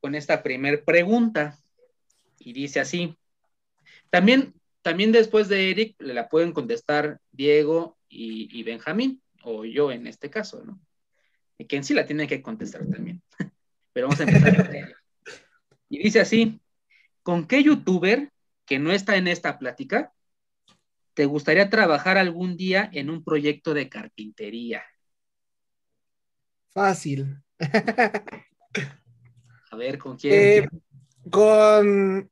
con 0.00 0.14
esta 0.14 0.42
primer 0.42 0.84
pregunta. 0.84 1.58
Y 2.38 2.52
dice 2.52 2.80
así, 2.80 3.16
también, 4.10 4.54
también 4.82 5.12
después 5.12 5.48
de 5.48 5.70
Eric 5.70 5.96
le 6.00 6.14
la 6.14 6.28
pueden 6.28 6.52
contestar 6.52 7.20
Diego 7.32 7.98
y, 8.08 8.48
y 8.58 8.62
Benjamín, 8.62 9.22
o 9.42 9.64
yo 9.64 9.90
en 9.92 10.06
este 10.06 10.30
caso, 10.30 10.62
¿no? 10.64 10.80
Y 11.58 11.66
quien 11.66 11.84
sí 11.84 11.94
la 11.94 12.06
tiene 12.06 12.26
que 12.26 12.42
contestar 12.42 12.86
también. 12.86 13.22
Pero 13.92 14.08
vamos 14.08 14.20
a 14.20 14.24
empezar 14.24 14.56
con 14.56 14.74
Eric. 14.74 14.96
Y 15.88 15.98
dice 15.98 16.20
así, 16.20 16.60
¿con 17.22 17.46
qué 17.46 17.62
youtuber 17.62 18.30
que 18.64 18.78
no 18.78 18.92
está 18.92 19.16
en 19.16 19.28
esta 19.28 19.58
plática 19.58 20.12
¿te 21.14 21.26
gustaría 21.26 21.68
trabajar 21.68 22.16
algún 22.16 22.56
día 22.56 22.88
en 22.94 23.10
un 23.10 23.22
proyecto 23.22 23.74
de 23.74 23.90
carpintería? 23.90 24.82
Fácil. 26.70 27.42
A 29.70 29.76
ver, 29.76 29.98
¿con 29.98 30.16
quién? 30.16 30.64
Eh, 30.64 30.68
con 31.30 32.30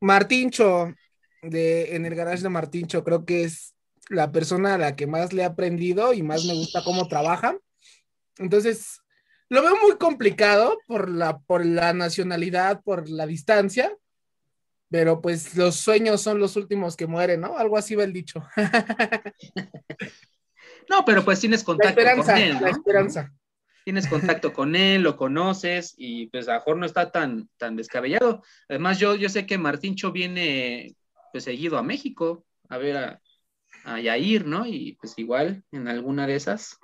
Martincho, 0.00 0.94
de, 1.42 1.94
en 1.94 2.06
el 2.06 2.14
garage 2.14 2.42
de 2.42 2.48
Martincho, 2.48 3.04
creo 3.04 3.24
que 3.24 3.44
es 3.44 3.74
la 4.08 4.32
persona 4.32 4.74
a 4.74 4.78
la 4.78 4.96
que 4.96 5.06
más 5.06 5.32
le 5.32 5.42
he 5.42 5.44
aprendido 5.44 6.12
y 6.12 6.22
más 6.22 6.44
me 6.44 6.54
gusta 6.54 6.82
cómo 6.84 7.08
trabaja. 7.08 7.56
Entonces, 8.38 9.00
lo 9.48 9.62
veo 9.62 9.76
muy 9.80 9.96
complicado 9.96 10.78
por 10.86 11.08
la, 11.08 11.38
por 11.38 11.64
la 11.64 11.92
nacionalidad, 11.92 12.82
por 12.82 13.08
la 13.08 13.26
distancia, 13.26 13.96
pero 14.90 15.20
pues 15.20 15.56
los 15.56 15.76
sueños 15.76 16.20
son 16.20 16.38
los 16.38 16.56
últimos 16.56 16.96
que 16.96 17.06
mueren, 17.06 17.40
¿no? 17.40 17.56
Algo 17.56 17.76
así 17.76 17.94
va 17.94 18.04
el 18.04 18.12
dicho. 18.12 18.44
no, 20.88 21.04
pero 21.04 21.24
pues 21.24 21.40
tienes 21.40 21.64
contacto 21.64 22.00
con 22.16 22.36
él. 22.36 22.54
¿no? 22.54 22.60
La 22.60 22.70
esperanza. 22.70 23.32
Tienes 23.86 24.08
contacto 24.08 24.52
con 24.52 24.74
él, 24.74 25.02
lo 25.02 25.16
conoces 25.16 25.94
y 25.96 26.26
pues 26.26 26.48
a 26.48 26.54
lo 26.54 26.58
mejor 26.58 26.76
no 26.76 26.86
está 26.86 27.12
tan, 27.12 27.48
tan 27.56 27.76
descabellado. 27.76 28.42
Además, 28.68 28.98
yo, 28.98 29.14
yo 29.14 29.28
sé 29.28 29.46
que 29.46 29.58
Martincho 29.58 30.10
viene 30.10 30.96
pues 31.30 31.44
seguido 31.44 31.78
a 31.78 31.84
México 31.84 32.44
a 32.68 32.78
ver 32.78 32.96
a, 32.96 33.20
a 33.84 34.00
Yair, 34.00 34.44
¿no? 34.44 34.66
Y 34.66 34.98
pues 35.00 35.14
igual 35.18 35.62
en 35.70 35.86
alguna 35.86 36.26
de 36.26 36.34
esas 36.34 36.80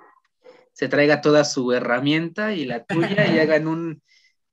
se 0.71 0.87
traiga 0.87 1.19
toda 1.19 1.43
su 1.43 1.73
herramienta 1.73 2.53
y 2.53 2.63
la 2.63 2.85
tuya 2.85 3.27
y 3.27 3.37
hagan 3.37 3.67
un, 3.67 4.01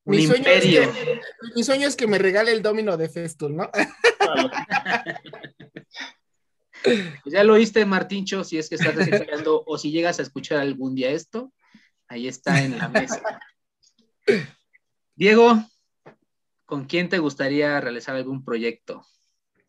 un 0.02 0.16
mi 0.16 0.24
imperio. 0.24 0.82
Sueño 0.82 0.90
es 0.90 1.04
que, 1.04 1.20
mi 1.54 1.62
sueño 1.62 1.86
es 1.86 1.94
que 1.94 2.08
me 2.08 2.18
regale 2.18 2.50
el 2.50 2.62
domino 2.62 2.96
de 2.96 3.08
Festool, 3.08 3.54
¿no? 3.54 3.70
Pues 6.82 7.34
ya 7.34 7.44
lo 7.44 7.52
oíste, 7.52 7.84
Martincho, 7.84 8.42
si 8.42 8.56
es 8.56 8.70
que 8.70 8.76
estás 8.76 8.96
escuchando 8.96 9.62
o 9.66 9.76
si 9.76 9.90
llegas 9.90 10.18
a 10.18 10.22
escuchar 10.22 10.58
algún 10.58 10.94
día 10.94 11.10
esto, 11.10 11.52
ahí 12.10 12.26
está 12.26 12.62
en 12.62 12.76
la 12.76 12.88
mesa. 12.88 13.22
Diego, 15.14 15.64
¿con 16.66 16.84
quién 16.84 17.08
te 17.08 17.18
gustaría 17.18 17.80
realizar 17.80 18.16
algún 18.16 18.44
proyecto? 18.44 19.06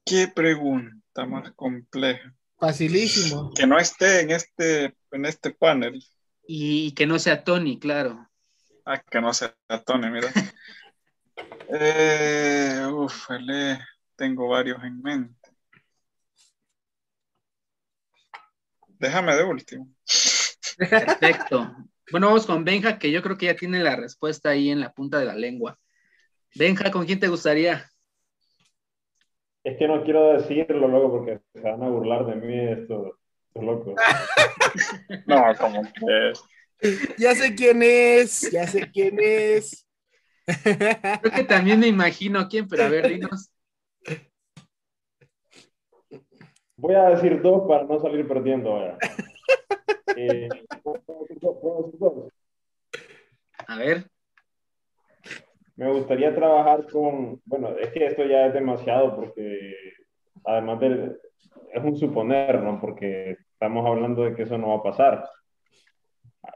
¿Qué 0.03 0.27
pregunta 0.27 1.25
más 1.25 1.51
compleja? 1.51 2.33
Facilísimo. 2.57 3.53
Que 3.53 3.65
no 3.67 3.77
esté 3.77 4.21
en 4.21 4.31
este, 4.31 4.95
en 5.11 5.25
este 5.25 5.51
panel. 5.51 6.03
Y 6.45 6.91
que 6.93 7.05
no 7.05 7.19
sea 7.19 7.43
Tony, 7.43 7.79
claro. 7.79 8.27
Ah, 8.85 8.99
que 8.99 9.21
no 9.21 9.33
sea 9.33 9.55
Tony, 9.85 10.09
mira. 10.09 10.29
eh, 11.69 12.87
uf, 12.91 13.29
le, 13.39 13.79
tengo 14.15 14.47
varios 14.47 14.83
en 14.83 14.99
mente. 15.01 15.49
Déjame 18.87 19.35
de 19.35 19.43
último. 19.43 19.87
Perfecto. 20.77 21.75
Bueno, 22.11 22.27
vamos 22.27 22.45
con 22.45 22.65
Benja, 22.65 22.99
que 22.99 23.09
yo 23.09 23.21
creo 23.21 23.37
que 23.37 23.45
ya 23.45 23.55
tiene 23.55 23.81
la 23.81 23.95
respuesta 23.95 24.49
ahí 24.49 24.69
en 24.69 24.81
la 24.81 24.91
punta 24.91 25.17
de 25.17 25.25
la 25.25 25.35
lengua. 25.35 25.77
Benja, 26.55 26.91
¿con 26.91 27.05
quién 27.05 27.21
te 27.21 27.29
gustaría? 27.29 27.89
Es 29.63 29.77
que 29.77 29.87
no 29.87 30.03
quiero 30.03 30.33
decirlo 30.33 30.89
luego 30.89 31.11
porque 31.11 31.39
se 31.53 31.61
van 31.61 31.81
a 31.81 31.87
burlar 31.87 32.25
de 32.25 32.35
mí 32.35 32.59
estos, 32.81 33.13
estos 33.47 33.63
locos. 33.63 33.95
no, 35.25 35.55
como 35.57 35.83
que. 35.83 36.33
Ya 37.17 37.33
sé 37.33 37.55
quién 37.55 37.81
es, 37.81 38.51
ya 38.51 38.67
sé 38.67 38.91
quién 38.91 39.17
es. 39.21 39.87
Creo 40.63 41.33
que 41.33 41.43
también 41.43 41.79
me 41.79 41.87
imagino 41.87 42.47
quién, 42.49 42.67
pero 42.67 42.83
a 42.83 42.89
ver, 42.89 43.07
dinos. 43.07 43.51
Voy 46.75 46.95
a 46.95 47.09
decir 47.09 47.41
dos 47.41 47.67
para 47.67 47.83
no 47.83 47.99
salir 48.01 48.27
perdiendo 48.27 48.71
ahora. 48.71 48.97
Eh, 50.15 50.49
a 53.67 53.77
ver. 53.77 54.05
Me 55.75 55.91
gustaría 55.91 56.35
trabajar 56.35 56.85
con, 56.91 57.41
bueno, 57.45 57.77
es 57.77 57.89
que 57.91 58.05
esto 58.05 58.23
ya 58.25 58.47
es 58.47 58.53
demasiado 58.53 59.15
porque 59.15 59.75
además 60.43 60.79
de, 60.79 61.17
es 61.73 61.83
un 61.83 61.97
suponer, 61.97 62.61
¿no? 62.61 62.79
Porque 62.79 63.37
estamos 63.53 63.85
hablando 63.85 64.23
de 64.23 64.35
que 64.35 64.43
eso 64.43 64.57
no 64.57 64.69
va 64.69 64.75
a 64.75 64.83
pasar. 64.83 65.29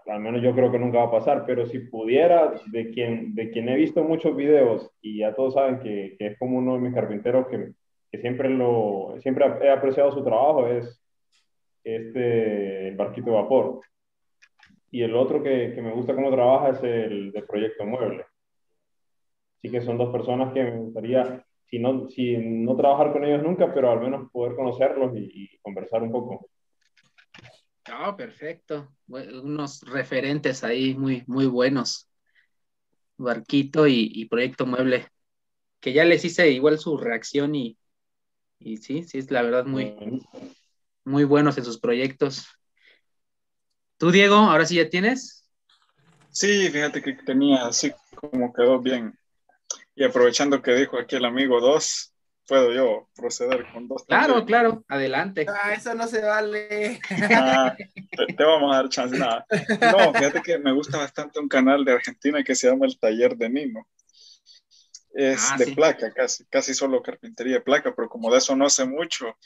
Al 0.07 0.19
menos 0.19 0.41
yo 0.41 0.53
creo 0.53 0.71
que 0.71 0.79
nunca 0.79 0.99
va 0.99 1.05
a 1.05 1.11
pasar, 1.11 1.45
pero 1.45 1.65
si 1.65 1.79
pudiera, 1.79 2.53
de 2.71 2.89
quien, 2.91 3.35
de 3.35 3.51
quien 3.51 3.69
he 3.69 3.75
visto 3.75 4.03
muchos 4.03 4.35
videos 4.35 4.91
y 5.01 5.19
ya 5.19 5.33
todos 5.33 5.53
saben 5.53 5.79
que, 5.79 6.15
que 6.17 6.27
es 6.27 6.39
como 6.39 6.57
uno 6.57 6.73
de 6.73 6.81
mis 6.81 6.93
carpinteros 6.93 7.47
que, 7.47 7.73
que 8.11 8.17
siempre, 8.19 8.49
lo, 8.49 9.15
siempre 9.19 9.45
he 9.61 9.69
apreciado 9.69 10.11
su 10.11 10.23
trabajo, 10.23 10.67
es 10.67 11.04
este, 11.85 12.87
el 12.89 12.95
barquito 12.95 13.29
de 13.29 13.35
vapor. 13.35 13.81
Y 14.89 15.03
el 15.03 15.15
otro 15.15 15.43
que, 15.43 15.73
que 15.75 15.81
me 15.81 15.93
gusta 15.93 16.15
cómo 16.15 16.31
trabaja 16.31 16.69
es 16.69 16.83
el 16.83 17.31
de 17.31 17.43
Proyecto 17.43 17.85
Mueble. 17.85 18.25
Así 19.57 19.69
que 19.69 19.81
son 19.81 19.97
dos 19.97 20.11
personas 20.11 20.51
que 20.53 20.63
me 20.63 20.77
gustaría, 20.77 21.45
si 21.65 21.79
no, 21.79 22.09
si 22.09 22.37
no 22.37 22.75
trabajar 22.75 23.13
con 23.13 23.23
ellos 23.23 23.43
nunca, 23.43 23.73
pero 23.73 23.91
al 23.91 24.01
menos 24.01 24.31
poder 24.31 24.55
conocerlos 24.55 25.15
y, 25.15 25.43
y 25.43 25.57
conversar 25.59 26.01
un 26.01 26.11
poco. 26.11 26.49
Oh, 27.93 28.15
perfecto. 28.15 28.95
Unos 29.07 29.81
referentes 29.81 30.63
ahí 30.63 30.95
muy, 30.95 31.23
muy 31.27 31.45
buenos. 31.45 32.09
Barquito 33.17 33.87
y, 33.87 34.11
y, 34.13 34.25
Proyecto 34.25 34.65
Mueble. 34.65 35.07
Que 35.79 35.93
ya 35.93 36.03
les 36.03 36.25
hice 36.25 36.49
igual 36.49 36.79
su 36.79 36.97
reacción 36.97 37.53
y, 37.53 37.77
y 38.59 38.77
sí, 38.77 39.03
sí, 39.03 39.19
es 39.19 39.29
la 39.29 39.43
verdad 39.43 39.65
muy, 39.65 39.95
muy 41.05 41.23
buenos 41.23 41.57
en 41.57 41.63
sus 41.65 41.79
proyectos. 41.79 42.47
¿Tú, 43.97 44.11
Diego, 44.11 44.35
ahora 44.35 44.65
sí 44.65 44.75
ya 44.75 44.89
tienes? 44.89 45.47
Sí, 46.29 46.69
fíjate 46.69 47.01
que 47.01 47.13
tenía 47.13 47.65
así 47.65 47.93
como 48.13 48.51
quedó 48.51 48.79
bien. 48.79 49.17
Y 49.95 50.03
aprovechando 50.03 50.61
que 50.61 50.73
dijo 50.73 50.99
aquí 50.99 51.15
el 51.15 51.23
amigo 51.23 51.61
dos, 51.61 52.13
puedo 52.45 52.73
yo 52.73 53.07
proceder 53.15 53.65
con 53.71 53.87
dos. 53.87 54.03
Claro, 54.05 54.33
también? 54.33 54.47
claro, 54.47 54.85
adelante. 54.89 55.45
Ah, 55.47 55.73
eso 55.73 55.93
no 55.95 56.07
se 56.07 56.21
vale. 56.21 56.99
Ah, 57.31 57.73
te, 57.77 58.33
te, 58.33 58.43
vamos 58.43 58.73
a 58.73 58.77
dar 58.77 58.89
chance. 58.89 59.17
Nada. 59.17 59.45
No, 59.79 60.13
fíjate 60.13 60.41
que 60.41 60.57
me 60.57 60.73
gusta 60.73 60.97
bastante 60.97 61.39
un 61.39 61.47
canal 61.47 61.85
de 61.85 61.93
Argentina 61.93 62.43
que 62.43 62.55
se 62.55 62.69
llama 62.69 62.85
El 62.85 62.99
Taller 62.99 63.37
de 63.37 63.49
Nino. 63.49 63.87
Es 65.13 65.51
ah, 65.51 65.57
de 65.57 65.65
sí. 65.65 65.75
placa, 65.75 66.11
casi, 66.11 66.45
casi 66.47 66.73
solo 66.73 67.01
carpintería 67.01 67.55
de 67.55 67.61
placa, 67.61 67.95
pero 67.95 68.09
como 68.09 68.29
de 68.29 68.39
eso 68.39 68.53
no 68.57 68.69
sé 68.69 68.85
mucho, 68.85 69.37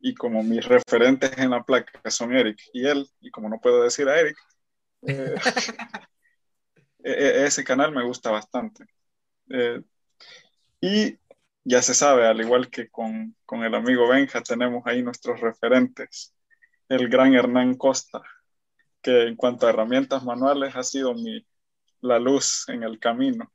y 0.00 0.14
como 0.14 0.42
mis 0.42 0.64
referentes 0.64 1.36
en 1.38 1.50
la 1.50 1.62
placa 1.62 2.10
son 2.10 2.34
Eric 2.34 2.58
y 2.72 2.86
él, 2.86 3.08
y 3.20 3.30
como 3.30 3.48
no 3.48 3.60
puedo 3.60 3.82
decir 3.82 4.08
a 4.08 4.18
Eric, 4.20 4.36
eh, 5.02 5.34
ese 7.00 7.64
canal 7.64 7.92
me 7.92 8.04
gusta 8.04 8.30
bastante. 8.30 8.84
Eh, 9.50 9.82
y 10.80 11.18
ya 11.64 11.82
se 11.82 11.94
sabe, 11.94 12.26
al 12.26 12.40
igual 12.40 12.70
que 12.70 12.88
con, 12.88 13.36
con, 13.44 13.64
el 13.64 13.74
amigo 13.74 14.08
Benja, 14.08 14.42
tenemos 14.42 14.82
ahí 14.86 15.02
nuestros 15.02 15.40
referentes. 15.40 16.34
El 16.88 17.08
gran 17.08 17.34
Hernán 17.34 17.74
Costa, 17.74 18.22
que 19.02 19.24
en 19.28 19.36
cuanto 19.36 19.66
a 19.66 19.70
herramientas 19.70 20.24
manuales 20.24 20.74
ha 20.76 20.82
sido 20.82 21.14
mi, 21.14 21.46
la 22.00 22.18
luz 22.18 22.64
en 22.68 22.82
el 22.82 22.98
camino. 22.98 23.52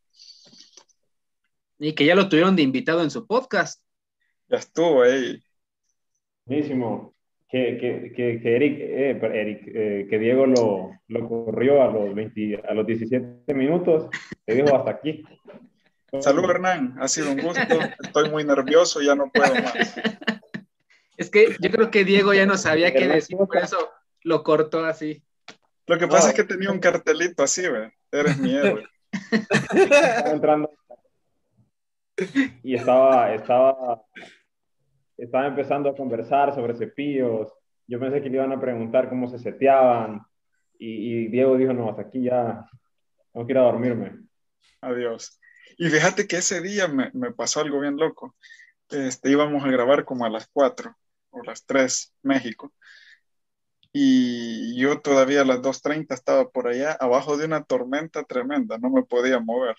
Y 1.80 1.94
que 1.94 2.06
ya 2.06 2.16
lo 2.16 2.30
tuvieron 2.30 2.56
de 2.56 2.62
invitado 2.62 3.02
en 3.02 3.12
su 3.12 3.26
podcast. 3.26 3.82
Ya 4.48 4.58
estuvo 4.58 5.02
ahí. 5.02 5.43
Buenísimo. 6.46 7.14
Que, 7.50 7.78
que, 7.78 8.14
que, 8.14 8.42
que 8.42 8.56
Eric, 8.56 8.78
eh, 8.80 9.20
Eric 9.22 9.62
eh, 9.68 10.08
que 10.10 10.18
Diego 10.18 10.48
lo, 10.48 10.92
lo 11.08 11.30
corrió 11.30 11.84
a 11.84 11.88
los, 11.92 12.16
20, 12.16 12.64
a 12.68 12.74
los 12.74 12.86
17 12.88 13.54
minutos, 13.54 14.10
le 14.48 14.56
dijo 14.56 14.76
hasta 14.76 14.90
aquí. 14.90 15.24
Salud, 16.20 16.50
Hernán. 16.50 16.96
Ha 17.00 17.08
sido 17.08 17.32
un 17.32 17.42
gusto. 17.42 17.62
Estoy 18.04 18.30
muy 18.30 18.44
nervioso, 18.44 19.02
ya 19.02 19.16
no 19.16 19.30
puedo 19.32 19.54
más. 19.54 19.96
Es 21.18 21.30
que 21.30 21.56
yo 21.60 21.70
creo 21.70 21.92
que 21.92 22.04
Diego 22.04 22.34
ya 22.34 22.46
no 22.46 22.58
sabía 22.58 22.92
qué 22.92 23.08
decir, 23.08 23.38
por 23.38 23.58
eso 23.58 23.78
lo 24.24 24.44
cortó 24.44 24.84
así. 24.84 25.24
Lo 25.86 25.98
que 25.98 26.08
pasa 26.08 26.24
no. 26.24 26.30
es 26.30 26.36
que 26.36 26.44
tenía 26.44 26.72
un 26.72 26.80
cartelito 26.80 27.44
así, 27.44 27.68
¿ve? 27.68 27.94
Eres 28.12 28.38
mi 28.38 28.56
héroe. 28.56 28.84
Estaba 29.72 30.30
entrando. 30.32 30.72
Y 32.64 32.76
estaba, 32.76 33.34
estaba, 33.34 34.04
estaba 35.26 35.48
empezando 35.48 35.90
a 35.90 35.96
conversar 35.96 36.54
sobre 36.54 36.76
cepillos. 36.76 37.52
Yo 37.88 38.00
pensé 38.00 38.22
que 38.22 38.30
le 38.30 38.38
iban 38.38 38.52
a 38.52 38.60
preguntar 38.60 39.10
cómo 39.10 39.28
se 39.30 39.40
seteaban. 39.40 40.22
Y, 40.78 41.28
Diego 41.28 41.56
dijo, 41.56 41.74
no, 41.74 41.90
hasta 41.90 42.04
aquí 42.04 42.24
ya 42.24 42.66
ir 43.36 43.58
a 43.58 43.62
dormirme. 43.62 44.20
Adiós. 44.82 45.40
Y 45.78 45.88
fíjate 45.90 46.28
que 46.28 46.38
ese 46.38 46.62
día 46.62 46.88
me, 46.88 47.10
me, 47.14 47.32
pasó 47.32 47.62
algo 47.62 47.80
bien 47.80 47.96
loco. 47.98 48.36
Este, 48.90 49.32
íbamos 49.32 49.64
a 49.64 49.72
grabar 49.72 50.04
como 50.06 50.26
a 50.26 50.30
las 50.30 50.48
4 50.52 50.96
o 51.32 51.44
las 51.44 51.66
3, 51.66 52.14
México. 52.22 52.74
Y 53.94 54.76
yo 54.76 55.02
todavía 55.02 55.42
a 55.42 55.46
las 55.46 55.62
2.30 55.62 56.16
estaba 56.16 56.50
por 56.50 56.68
allá, 56.68 56.94
abajo 56.94 57.38
de 57.38 57.46
una 57.46 57.64
tormenta 57.64 58.24
tremenda, 58.24 58.80
no 58.80 58.90
me 58.90 59.04
podía 59.04 59.40
mover. 59.40 59.76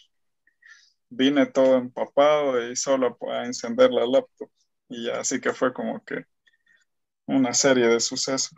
Vine 1.08 1.46
todo 1.46 1.76
empapado 1.76 2.70
y 2.70 2.76
solo 2.76 3.18
a 3.30 3.44
encender 3.44 3.90
la 3.90 4.06
laptop. 4.06 4.50
Y 4.94 5.06
ya, 5.06 5.18
así 5.20 5.40
que 5.40 5.52
fue 5.52 5.72
como 5.72 6.04
que 6.04 6.24
una 7.26 7.52
serie 7.52 7.88
de 7.88 7.98
sucesos. 7.98 8.56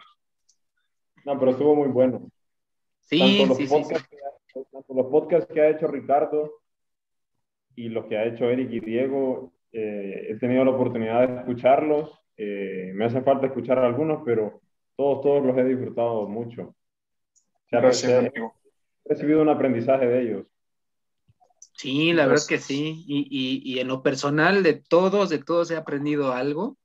No, 1.25 1.39
pero 1.39 1.53
estuvo 1.53 1.75
muy 1.75 1.89
bueno. 1.89 2.31
Sí, 3.01 3.19
tanto 3.19 3.47
los, 3.47 3.57
sí, 3.57 3.67
sí, 3.67 3.75
podcasts 3.75 4.09
Que 4.09 4.17
ha, 4.19 4.65
tanto 4.71 4.95
los 4.95 5.07
podcasts 5.07 5.53
que 5.53 5.61
ha 5.61 5.71
hecho 5.71 5.87
Ricardo 5.87 6.61
y 7.75 7.89
los 7.89 8.07
que 8.07 8.19
ha 8.19 8.25
hecho 8.27 8.51
Eric 8.51 8.71
y 8.71 8.81
Diego, 8.81 9.53
eh, 9.73 10.27
he 10.29 10.37
tenido 10.37 10.65
la 10.65 10.73
oportunidad 10.73 11.27
de 11.27 11.37
escucharlos. 11.39 12.11
Eh, 12.37 12.93
me 12.95 13.07
hace 13.07 13.23
falta 13.23 13.47
escuchar 13.47 13.79
algunos, 13.79 14.23
pero 14.25 14.61
todos, 14.95 15.23
todos 15.23 15.45
los 15.45 15.57
he 15.57 15.65
disfrutado 15.65 16.29
mucho. 16.29 16.63
O 16.63 17.69
sea, 17.71 17.81
Gracias, 17.81 18.13
he, 18.13 18.17
amigo. 18.17 18.55
he 19.05 19.09
recibido 19.09 19.41
un 19.41 19.49
aprendizaje 19.49 20.07
de 20.07 20.23
ellos. 20.23 20.47
Sí, 21.77 22.13
la 22.13 22.27
verdad 22.27 22.47
que 22.49 22.59
sí. 22.59 23.05
Y, 23.07 23.27
y, 23.31 23.75
y 23.75 23.79
en 23.81 23.89
lo 23.89 24.03
personal, 24.03 24.63
de 24.63 24.75
todos, 24.75 25.29
de 25.29 25.39
todos 25.39 25.71
he 25.71 25.77
aprendido 25.77 26.33
algo. 26.33 26.79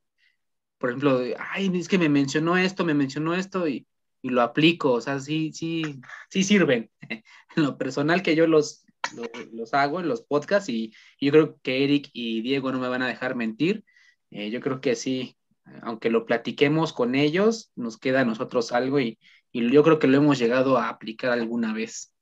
Por 0.79 0.89
ejemplo, 0.91 1.21
ay, 1.39 1.71
es 1.75 1.87
que 1.89 1.97
me 1.97 2.09
mencionó 2.09 2.57
esto, 2.57 2.85
me 2.85 2.93
mencionó 2.93 3.35
esto 3.35 3.67
y, 3.67 3.87
y 4.21 4.29
lo 4.29 4.41
aplico. 4.41 4.93
O 4.93 5.01
sea, 5.01 5.19
sí, 5.19 5.51
sí, 5.53 5.83
sí 6.29 6.43
sirven. 6.43 6.91
En 7.55 7.63
lo 7.63 7.77
personal 7.77 8.23
que 8.23 8.35
yo 8.35 8.47
los, 8.47 8.85
los, 9.15 9.29
los 9.53 9.73
hago 9.73 9.99
en 9.99 10.07
los 10.07 10.21
podcasts 10.23 10.69
y, 10.69 10.93
y 11.19 11.27
yo 11.27 11.31
creo 11.33 11.59
que 11.61 11.83
Eric 11.83 12.09
y 12.13 12.41
Diego 12.41 12.71
no 12.71 12.79
me 12.79 12.87
van 12.89 13.01
a 13.03 13.07
dejar 13.07 13.35
mentir. 13.35 13.85
Eh, 14.31 14.51
yo 14.51 14.61
creo 14.61 14.81
que 14.81 14.95
sí, 14.95 15.37
aunque 15.83 16.09
lo 16.09 16.25
platiquemos 16.25 16.93
con 16.93 17.15
ellos, 17.15 17.71
nos 17.75 17.97
queda 17.97 18.21
a 18.21 18.25
nosotros 18.25 18.71
algo 18.71 18.99
y, 19.01 19.19
y 19.51 19.69
yo 19.71 19.83
creo 19.83 19.99
que 19.99 20.07
lo 20.07 20.17
hemos 20.17 20.39
llegado 20.39 20.77
a 20.77 20.89
aplicar 20.89 21.31
alguna 21.31 21.73
vez. 21.73 22.13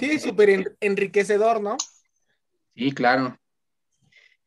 Sí, 0.00 0.18
súper 0.18 0.50
en- 0.50 0.76
enriquecedor, 0.80 1.60
¿no? 1.60 1.76
Sí, 2.74 2.92
claro. 2.92 3.38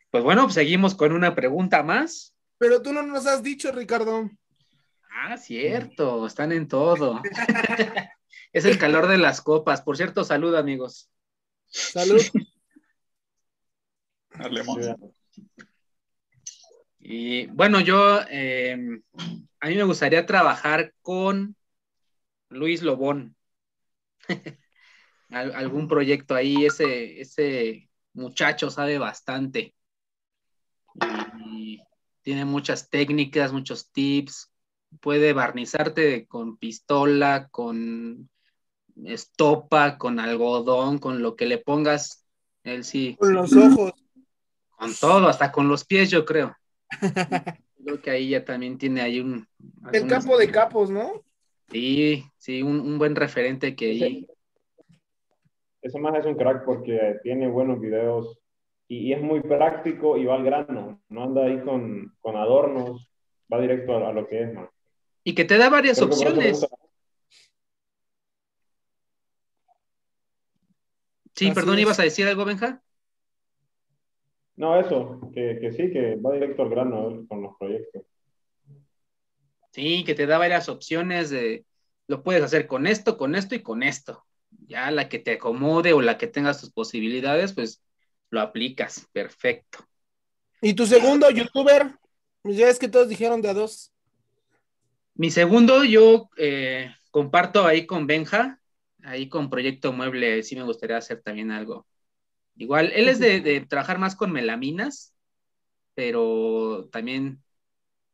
Pues 0.09 0.23
bueno, 0.23 0.43
pues 0.43 0.55
seguimos 0.55 0.95
con 0.95 1.11
una 1.11 1.35
pregunta 1.35 1.83
más. 1.83 2.33
Pero 2.57 2.81
tú 2.81 2.93
no 2.93 3.03
nos 3.03 3.25
has 3.27 3.43
dicho, 3.43 3.71
Ricardo. 3.71 4.29
Ah, 5.11 5.37
cierto, 5.37 6.25
están 6.25 6.51
en 6.51 6.67
todo. 6.67 7.21
es 8.53 8.65
el 8.65 8.77
calor 8.77 9.07
de 9.07 9.17
las 9.17 9.41
copas. 9.41 9.81
Por 9.81 9.97
cierto, 9.97 10.23
salud, 10.23 10.55
amigos. 10.55 11.09
Salud. 11.67 12.21
Y 16.99 17.45
bueno, 17.47 17.79
yo, 17.79 18.21
eh, 18.29 18.77
a 19.59 19.67
mí 19.67 19.75
me 19.75 19.83
gustaría 19.83 20.25
trabajar 20.25 20.93
con 21.01 21.55
Luis 22.49 22.81
Lobón. 22.81 23.35
Al- 25.29 25.55
algún 25.55 25.87
proyecto 25.87 26.35
ahí, 26.35 26.65
ese, 26.65 27.19
ese 27.19 27.89
muchacho 28.13 28.69
sabe 28.69 28.97
bastante. 28.97 29.73
Y 31.45 31.81
tiene 32.21 32.45
muchas 32.45 32.89
técnicas, 32.89 33.51
muchos 33.51 33.91
tips. 33.91 34.51
Puede 35.01 35.33
barnizarte 35.33 36.25
con 36.25 36.57
pistola, 36.57 37.47
con 37.49 38.29
estopa, 39.03 39.97
con 39.97 40.19
algodón, 40.19 40.99
con 40.99 41.21
lo 41.21 41.35
que 41.35 41.45
le 41.45 41.57
pongas. 41.57 42.25
Él 42.63 42.83
sí. 42.83 43.15
Con 43.19 43.33
los 43.33 43.53
ojos. 43.53 43.93
Con 44.69 44.93
todo, 44.95 45.27
hasta 45.27 45.51
con 45.51 45.67
los 45.67 45.85
pies, 45.85 46.09
yo 46.09 46.25
creo. 46.25 46.55
Creo 47.85 48.01
que 48.01 48.09
ahí 48.09 48.29
ya 48.29 48.43
también 48.43 48.79
tiene 48.79 49.01
ahí 49.01 49.19
un. 49.19 49.47
El 49.91 49.95
algunas- 50.01 50.23
campo 50.25 50.37
de 50.39 50.49
capos, 50.49 50.89
¿no? 50.89 51.23
Sí, 51.71 52.25
sí, 52.37 52.63
un, 52.63 52.79
un 52.79 52.97
buen 52.97 53.15
referente 53.15 53.75
que 53.75 53.91
ahí. 53.91 54.27
Ese 55.85 55.99
más 55.99 56.15
es 56.17 56.25
un 56.25 56.33
crack 56.33 56.65
porque 56.65 57.19
tiene 57.21 57.47
buenos 57.47 57.79
videos 57.79 58.39
y, 58.87 59.09
y 59.09 59.13
es 59.13 59.21
muy 59.21 59.41
práctico 59.41 60.17
y 60.17 60.25
va 60.25 60.33
al 60.33 60.43
grano. 60.43 60.99
No 61.09 61.23
anda 61.23 61.45
ahí 61.45 61.61
con, 61.61 62.11
con 62.21 62.35
adornos, 62.35 63.07
va 63.53 63.61
directo 63.61 63.95
a, 63.95 64.09
a 64.09 64.11
lo 64.11 64.27
que 64.27 64.41
es, 64.41 64.51
man. 64.51 64.67
Y 65.23 65.35
que 65.35 65.45
te 65.45 65.59
da 65.59 65.69
varias 65.69 65.97
Creo 65.99 66.07
opciones. 66.07 66.65
Sí, 71.35 71.45
Así 71.45 71.53
perdón, 71.53 71.75
es. 71.75 71.81
¿ibas 71.81 71.99
a 71.99 72.03
decir 72.03 72.25
algo, 72.27 72.45
Benja? 72.45 72.81
No, 74.55 74.79
eso, 74.79 75.29
que, 75.35 75.59
que 75.61 75.71
sí, 75.71 75.91
que 75.91 76.15
va 76.15 76.33
directo 76.33 76.63
al 76.63 76.69
grano 76.69 77.27
con 77.27 77.43
los 77.43 77.55
proyectos. 77.59 78.01
Sí, 79.69 80.03
que 80.03 80.15
te 80.15 80.25
da 80.25 80.39
varias 80.39 80.67
opciones 80.67 81.29
de 81.29 81.63
lo 82.07 82.23
puedes 82.23 82.41
hacer 82.41 82.65
con 82.65 82.87
esto, 82.87 83.17
con 83.17 83.35
esto 83.35 83.53
y 83.53 83.61
con 83.61 83.83
esto. 83.83 84.25
Ya 84.67 84.91
la 84.91 85.09
que 85.09 85.19
te 85.19 85.33
acomode 85.33 85.93
o 85.93 86.01
la 86.01 86.17
que 86.17 86.27
tengas 86.27 86.59
tus 86.61 86.71
posibilidades, 86.71 87.53
pues 87.53 87.83
lo 88.29 88.41
aplicas. 88.41 89.07
Perfecto. 89.11 89.87
¿Y 90.61 90.73
tu 90.73 90.85
segundo 90.85 91.29
youtuber? 91.29 91.97
Pues 92.41 92.57
Ya 92.57 92.69
es 92.69 92.79
que 92.79 92.87
todos 92.87 93.09
dijeron 93.09 93.41
de 93.41 93.49
a 93.49 93.53
dos. 93.53 93.91
Mi 95.15 95.31
segundo, 95.31 95.83
yo 95.83 96.29
eh, 96.37 96.93
comparto 97.11 97.65
ahí 97.65 97.85
con 97.85 98.05
Benja, 98.05 98.59
ahí 99.03 99.29
con 99.29 99.49
Proyecto 99.49 99.93
Mueble, 99.93 100.43
sí 100.43 100.55
me 100.55 100.63
gustaría 100.63 100.97
hacer 100.97 101.21
también 101.21 101.51
algo. 101.51 101.87
Igual, 102.57 102.91
él 102.93 103.07
es 103.09 103.19
de, 103.19 103.39
de 103.41 103.61
trabajar 103.61 103.97
más 103.97 104.15
con 104.15 104.31
melaminas, 104.31 105.13
pero 105.93 106.89
también 106.91 107.43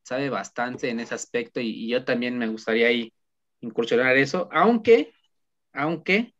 sabe 0.02 0.30
bastante 0.30 0.90
en 0.90 1.00
ese 1.00 1.14
aspecto 1.14 1.60
y, 1.60 1.70
y 1.70 1.88
yo 1.88 2.04
también 2.04 2.38
me 2.38 2.48
gustaría 2.48 2.88
ahí 2.88 3.12
incursionar 3.60 4.16
eso, 4.16 4.48
aunque, 4.52 5.12
aunque 5.72 6.31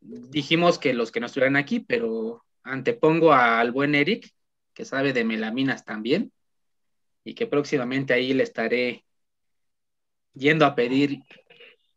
dijimos 0.00 0.78
que 0.78 0.94
los 0.94 1.10
que 1.10 1.20
no 1.20 1.26
estuvieran 1.26 1.56
aquí, 1.56 1.80
pero 1.80 2.44
antepongo 2.62 3.32
al 3.32 3.72
buen 3.72 3.94
Eric, 3.94 4.32
que 4.74 4.84
sabe 4.84 5.12
de 5.12 5.24
melaminas 5.24 5.84
también, 5.84 6.32
y 7.24 7.34
que 7.34 7.46
próximamente 7.46 8.14
ahí 8.14 8.32
le 8.32 8.44
estaré 8.44 9.04
yendo 10.34 10.64
a 10.66 10.74
pedir 10.74 11.20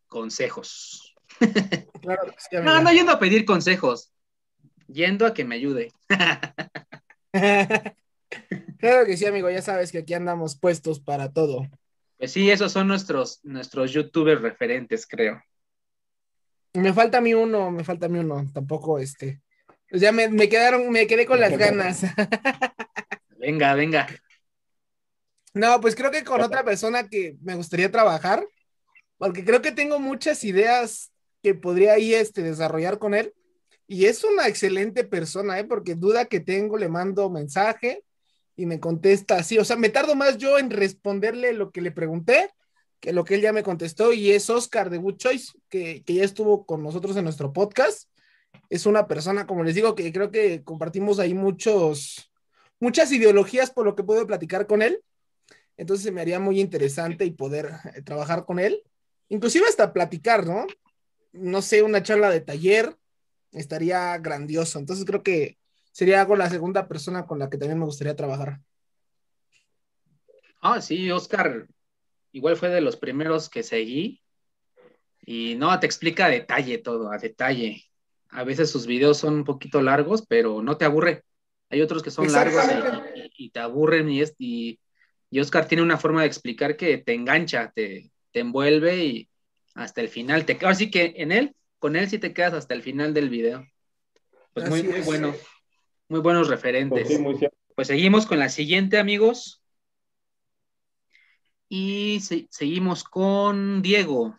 consejos. 0.08 1.16
Claro 2.02 2.24
que 2.26 2.36
sí, 2.40 2.56
No, 2.64 2.82
no 2.82 2.92
yendo 2.92 3.12
a 3.12 3.20
pedir 3.20 3.46
consejos, 3.46 4.12
yendo 4.88 5.28
a 5.28 5.34
que 5.36 5.46
me 5.46 5.56
ayude. 5.56 5.92
Claro 8.80 9.06
que 9.06 9.18
sí, 9.18 9.26
amigo. 9.26 9.50
Ya 9.50 9.62
sabes 9.62 9.92
que 9.92 10.00
aquí 10.00 10.14
andamos 10.14 10.58
puestos 10.58 11.00
para 11.00 11.32
todo. 11.32 11.68
Pues 12.18 12.32
sí, 12.32 12.50
esos 12.50 12.72
son 12.72 12.88
nuestros, 12.88 13.40
nuestros 13.44 13.92
youtubers 13.92 14.42
referentes, 14.42 15.06
creo. 15.06 15.42
Me 16.74 16.94
falta 16.94 17.18
a 17.18 17.22
mí 17.22 17.34
uno, 17.34 17.72
me 17.72 17.84
falta 17.84 18.06
a 18.06 18.10
mí 18.10 18.20
uno. 18.20 18.46
Tampoco 18.54 19.00
este. 19.00 19.42
Pues 19.90 20.02
ya 20.02 20.12
me, 20.12 20.30
me 20.30 20.48
quedaron, 20.48 20.90
me 20.90 21.06
quedé 21.06 21.26
con 21.26 21.40
las 21.40 21.58
ganas. 21.58 22.02
Venga, 23.38 23.74
venga. 23.74 24.08
No, 25.56 25.82
pues 25.82 25.96
creo 25.96 26.12
que 26.12 26.24
con 26.24 26.42
otra 26.42 26.64
persona 26.64 27.10
que 27.10 27.38
me 27.42 27.56
gustaría 27.56 27.90
trabajar, 27.90 28.46
porque 29.18 29.44
creo 29.44 29.64
que 29.64 29.72
tengo 29.72 30.00
muchas 30.00 30.44
ideas 30.44 31.12
que 31.42 31.56
podría 31.56 31.94
ahí 31.94 32.14
este, 32.14 32.44
desarrollar 32.44 33.00
con 33.00 33.16
él. 33.16 33.34
Y 33.88 34.06
es 34.06 34.24
una 34.24 34.48
excelente 34.48 35.04
persona, 35.04 35.60
¿eh? 35.60 35.64
porque 35.64 35.96
duda 35.96 36.26
que 36.26 36.40
tengo, 36.40 36.78
le 36.78 36.88
mando 36.88 37.32
mensaje 37.32 38.04
y 38.56 38.68
me 38.68 38.80
contesta 38.80 39.38
así. 39.38 39.58
O 39.58 39.66
sea, 39.66 39.76
me 39.76 39.90
tardo 39.90 40.14
más 40.14 40.38
yo 40.38 40.60
en 40.60 40.70
responderle 40.70 41.52
lo 41.54 41.72
que 41.72 41.82
le 41.82 41.92
pregunté 41.92 42.52
que 43.02 43.12
lo 43.12 43.26
que 43.26 43.36
él 43.36 43.42
ya 43.42 43.52
me 43.52 43.64
contestó. 43.64 44.14
Y 44.14 44.32
es 44.32 44.50
Oscar 44.50 44.90
de 44.90 45.00
Good 45.00 45.18
Choice, 45.18 45.52
que, 45.68 46.04
que 46.04 46.14
ya 46.14 46.24
estuvo 46.24 46.66
con 46.66 46.84
nosotros 46.84 47.18
en 47.18 47.26
nuestro 47.26 47.52
podcast. 47.52 48.10
Es 48.70 48.86
una 48.86 49.08
persona, 49.08 49.46
como 49.48 49.64
les 49.64 49.76
digo, 49.76 49.96
que 49.96 50.14
creo 50.14 50.32
que 50.32 50.64
compartimos 50.64 51.20
ahí 51.20 51.34
muchos, 51.34 52.32
muchas 52.80 53.12
ideologías 53.12 53.72
por 53.72 53.86
lo 53.86 53.96
que 53.96 54.04
puedo 54.04 54.26
platicar 54.26 54.68
con 54.68 54.82
él. 54.82 55.04
Entonces 55.76 56.06
se 56.06 56.12
me 56.12 56.22
haría 56.22 56.40
muy 56.40 56.62
interesante 56.62 57.26
y 57.26 57.32
poder 57.32 57.72
eh, 57.96 58.02
trabajar 58.04 58.46
con 58.46 58.60
él. 58.60 58.84
Inclusive 59.30 59.66
hasta 59.68 59.94
platicar, 59.94 60.46
¿no? 60.46 60.68
No 61.32 61.62
sé, 61.62 61.82
una 61.82 62.04
charla 62.04 62.30
de 62.30 62.42
taller 62.42 62.96
estaría 63.52 64.18
grandioso. 64.20 64.78
Entonces 64.78 65.06
creo 65.06 65.24
que 65.24 65.58
sería 65.92 66.22
algo 66.22 66.36
la 66.36 66.50
segunda 66.50 66.88
persona 66.88 67.26
con 67.26 67.40
la 67.40 67.50
que 67.50 67.58
también 67.58 67.80
me 67.80 67.86
gustaría 67.86 68.16
trabajar. 68.16 68.60
Ah, 70.62 70.80
sí, 70.80 71.10
Oscar 71.10 71.68
igual 72.32 72.56
fue 72.58 72.70
de 72.70 72.82
los 72.82 72.98
primeros 72.98 73.50
que 73.50 73.64
seguí. 73.64 74.22
Y 75.26 75.56
no, 75.56 75.80
te 75.80 75.86
explica 75.86 76.26
a 76.26 76.30
detalle 76.30 76.78
todo, 76.80 77.12
a 77.12 77.18
detalle. 77.18 77.84
A 78.30 78.44
veces 78.44 78.72
sus 78.72 78.88
videos 78.88 79.18
son 79.18 79.36
un 79.36 79.44
poquito 79.44 79.82
largos, 79.82 80.26
pero 80.28 80.62
no 80.62 80.78
te 80.78 80.86
aburre. 80.86 81.24
Hay 81.70 81.82
otros 81.82 82.02
que 82.04 82.12
son 82.12 82.26
largos 82.32 82.66
y, 83.16 83.20
y- 83.20 83.46
y 83.46 83.50
te 83.52 83.60
aburren 83.60 84.10
y, 84.10 84.22
es, 84.22 84.36
y, 84.38 84.80
y 85.30 85.40
Oscar 85.40 85.68
tiene 85.68 85.84
una 85.84 85.98
forma 85.98 86.22
de 86.22 86.28
explicar 86.28 86.76
que 86.76 86.98
te 86.98 87.14
engancha, 87.14 87.72
te, 87.74 88.12
te 88.32 88.40
envuelve 88.40 89.06
y 89.06 89.30
hasta 89.76 90.02
el 90.02 90.10
final. 90.10 90.46
Te, 90.46 90.58
así 90.66 90.90
que 90.92 91.14
en 91.18 91.32
él, 91.32 91.56
con 91.80 91.96
él 91.96 92.10
sí 92.10 92.18
te 92.18 92.34
quedas 92.34 92.54
hasta 92.54 92.74
el 92.74 92.82
final 92.82 93.14
del 93.14 93.30
video. 93.30 93.66
Pues 94.54 94.68
muy, 94.68 94.82
bueno. 95.06 95.36
Muy 96.10 96.20
buenos 96.20 96.50
referentes. 96.50 97.04
Pues 97.06 97.16
sí, 97.18 97.22
muy 97.22 97.38
cierto. 97.38 97.58
Pues 97.76 97.88
seguimos 97.88 98.26
con 98.26 98.40
la 98.40 98.50
siguiente, 98.50 98.98
amigos. 98.98 99.61
Y 101.74 102.20
se- 102.20 102.50
seguimos 102.52 103.06
con 103.06 103.82
Diego. 103.82 104.38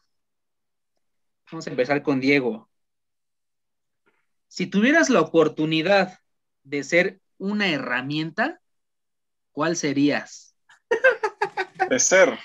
Vamos 1.51 1.66
a 1.66 1.70
empezar 1.70 2.03
con 2.03 2.20
Diego. 2.20 2.68
Si 4.49 4.66
tuvieras 4.66 5.09
la 5.09 5.22
oportunidad 5.22 6.18
de 6.62 6.85
ser 6.85 7.20
una 7.39 7.70
herramienta, 7.70 8.61
¿cuál 9.51 9.76
serías? 9.76 10.55
De 11.89 11.99
ser. 11.99 12.39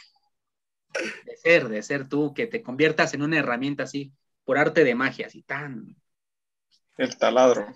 De 1.25 1.35
ser, 1.35 1.67
de 1.67 1.83
ser 1.83 2.07
tú, 2.07 2.33
que 2.33 2.47
te 2.47 2.63
conviertas 2.63 3.13
en 3.13 3.23
una 3.23 3.39
herramienta 3.39 3.83
así, 3.83 4.13
por 4.45 4.57
arte 4.57 4.85
de 4.85 4.95
magia, 4.95 5.27
así 5.27 5.43
tan. 5.43 5.97
El 6.97 7.17
taladro. 7.17 7.67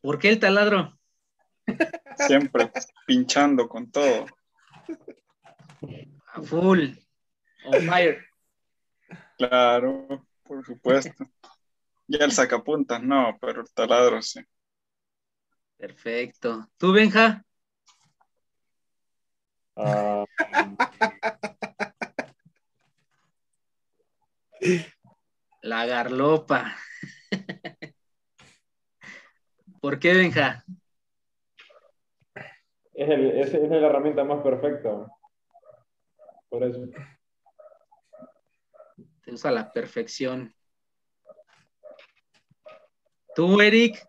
¿Por 0.00 0.18
qué 0.18 0.30
el 0.30 0.40
taladro? 0.40 0.98
Siempre 2.16 2.72
pinchando 3.06 3.68
con 3.68 3.90
todo. 3.90 4.24
A 6.34 6.42
full. 6.42 6.90
On 7.64 7.80
fire. 7.82 8.24
Claro, 9.36 10.26
por 10.42 10.64
supuesto. 10.64 11.24
Ya 12.06 12.24
el 12.24 12.32
sacapuntas 12.32 13.02
no, 13.02 13.36
pero 13.40 13.60
el 13.62 13.72
taladro 13.72 14.20
sí. 14.22 14.40
Perfecto. 15.76 16.68
¿Tú, 16.76 16.92
Benja? 16.92 17.44
Ah, 19.76 20.24
La 25.62 25.86
garlopa. 25.86 26.74
¿Por 29.80 29.98
qué, 30.00 30.14
Benja? 30.14 30.64
es, 32.94 33.08
el- 33.08 33.30
es- 33.38 33.54
es 33.54 33.70
la 33.70 33.76
herramienta 33.86 34.24
más 34.24 34.42
perfecta. 34.42 34.90
Por 36.48 36.64
eso. 36.64 36.86
Te 39.24 39.32
usa 39.32 39.50
a 39.50 39.54
la 39.54 39.72
perfección. 39.72 40.54
¿Tú, 43.34 43.60
Eric? 43.60 44.08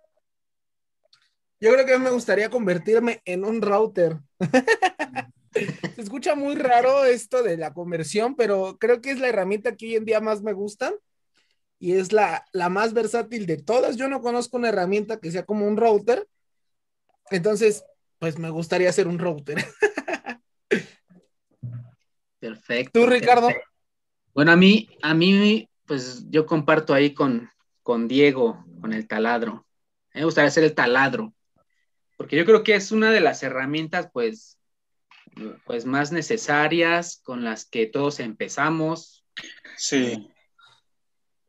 Yo 1.59 1.73
creo 1.73 1.85
que 1.85 1.93
a 1.93 1.97
mí 1.97 2.03
me 2.05 2.09
gustaría 2.11 2.49
convertirme 2.49 3.21
en 3.25 3.43
un 3.43 3.61
router. 3.61 4.17
Se 5.95 6.01
escucha 6.01 6.35
muy 6.35 6.55
raro 6.55 7.03
esto 7.03 7.43
de 7.43 7.57
la 7.57 7.73
conversión, 7.73 8.35
pero 8.35 8.77
creo 8.79 9.01
que 9.01 9.11
es 9.11 9.19
la 9.19 9.27
herramienta 9.27 9.75
que 9.75 9.87
hoy 9.87 9.95
en 9.95 10.05
día 10.05 10.21
más 10.21 10.41
me 10.41 10.53
gusta 10.53 10.93
y 11.79 11.93
es 11.93 12.13
la, 12.13 12.45
la 12.53 12.69
más 12.69 12.93
versátil 12.93 13.45
de 13.45 13.57
todas. 13.57 13.97
Yo 13.97 14.07
no 14.07 14.21
conozco 14.21 14.57
una 14.57 14.69
herramienta 14.69 15.19
que 15.19 15.31
sea 15.31 15.45
como 15.45 15.67
un 15.67 15.75
router. 15.75 16.27
Entonces, 17.29 17.83
pues 18.19 18.37
me 18.37 18.49
gustaría 18.49 18.91
ser 18.93 19.07
un 19.07 19.19
router. 19.19 19.57
Perfecto. 22.39 22.99
¿Tú, 22.99 23.05
Ricardo? 23.05 23.47
perfecto. 23.47 23.69
Bueno, 24.33 24.51
a 24.51 24.55
mí, 24.55 24.87
a 25.01 25.13
mí, 25.13 25.67
pues 25.85 26.29
yo 26.29 26.45
comparto 26.45 26.93
ahí 26.93 27.13
con, 27.13 27.49
con 27.83 28.07
Diego, 28.07 28.63
con 28.79 28.93
el 28.93 29.07
taladro. 29.07 29.65
A 30.13 30.15
mí 30.15 30.21
me 30.21 30.25
gustaría 30.25 30.51
ser 30.51 30.63
el 30.63 30.75
taladro, 30.75 31.33
porque 32.15 32.37
yo 32.37 32.45
creo 32.45 32.63
que 32.63 32.75
es 32.75 32.91
una 32.91 33.11
de 33.11 33.19
las 33.19 33.43
herramientas, 33.43 34.09
pues, 34.13 34.57
pues 35.65 35.85
más 35.85 36.11
necesarias 36.11 37.19
con 37.23 37.43
las 37.43 37.65
que 37.65 37.85
todos 37.85 38.19
empezamos 38.19 39.25
Sí, 39.77 40.27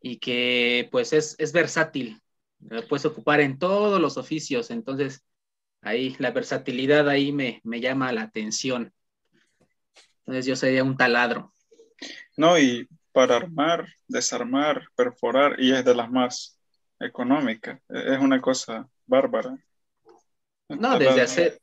y 0.01 0.18
que, 0.18 0.88
pues, 0.91 1.12
es, 1.12 1.36
es 1.38 1.53
versátil. 1.53 2.20
Lo 2.61 2.86
puedes 2.88 3.05
ocupar 3.05 3.41
en 3.41 3.59
todos 3.59 4.01
los 4.01 4.16
oficios, 4.16 4.70
entonces, 4.70 5.22
ahí 5.82 6.16
la 6.18 6.30
versatilidad 6.30 7.09
ahí 7.09 7.32
me, 7.32 7.61
me 7.64 7.80
llama 7.80 8.12
la 8.12 8.22
atención. 8.22 8.93
Entonces, 10.31 10.47
yo 10.47 10.57
sería 10.57 10.85
un 10.85 10.97
taladro. 10.97 11.53
no, 12.37 12.59
y 12.59 12.89
para 13.12 13.37
armar, 13.37 13.87
desarmar, 14.09 14.83
perforar, 14.97 15.57
y 15.59 15.72
es 15.72 15.85
de 15.85 15.95
las 15.95 16.11
más 16.11 16.59
económicas. 17.01 17.81
Es 17.89 18.18
una 18.20 18.41
cosa 18.41 18.89
bárbara. 19.07 19.57
No, 20.68 20.97
desde 20.97 21.20
hacer, 21.22 21.61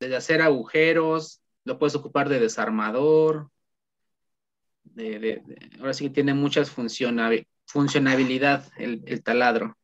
desde 0.00 0.16
hacer 0.16 0.42
agujeros, 0.42 1.40
lo 1.64 1.78
puedes 1.78 1.94
ocupar 1.94 2.28
de 2.28 2.40
desarmador. 2.40 3.50
De, 4.84 5.18
de- 5.18 5.42
de- 5.44 5.70
ahora 5.80 5.94
sí 5.94 6.04
que 6.04 6.10
tiene 6.14 6.34
muchas 6.34 6.74
funcionabi- 6.74 7.46
funcionabilidad 7.66 8.64
el, 8.76 9.02
el 9.06 9.22
taladro. 9.22 9.76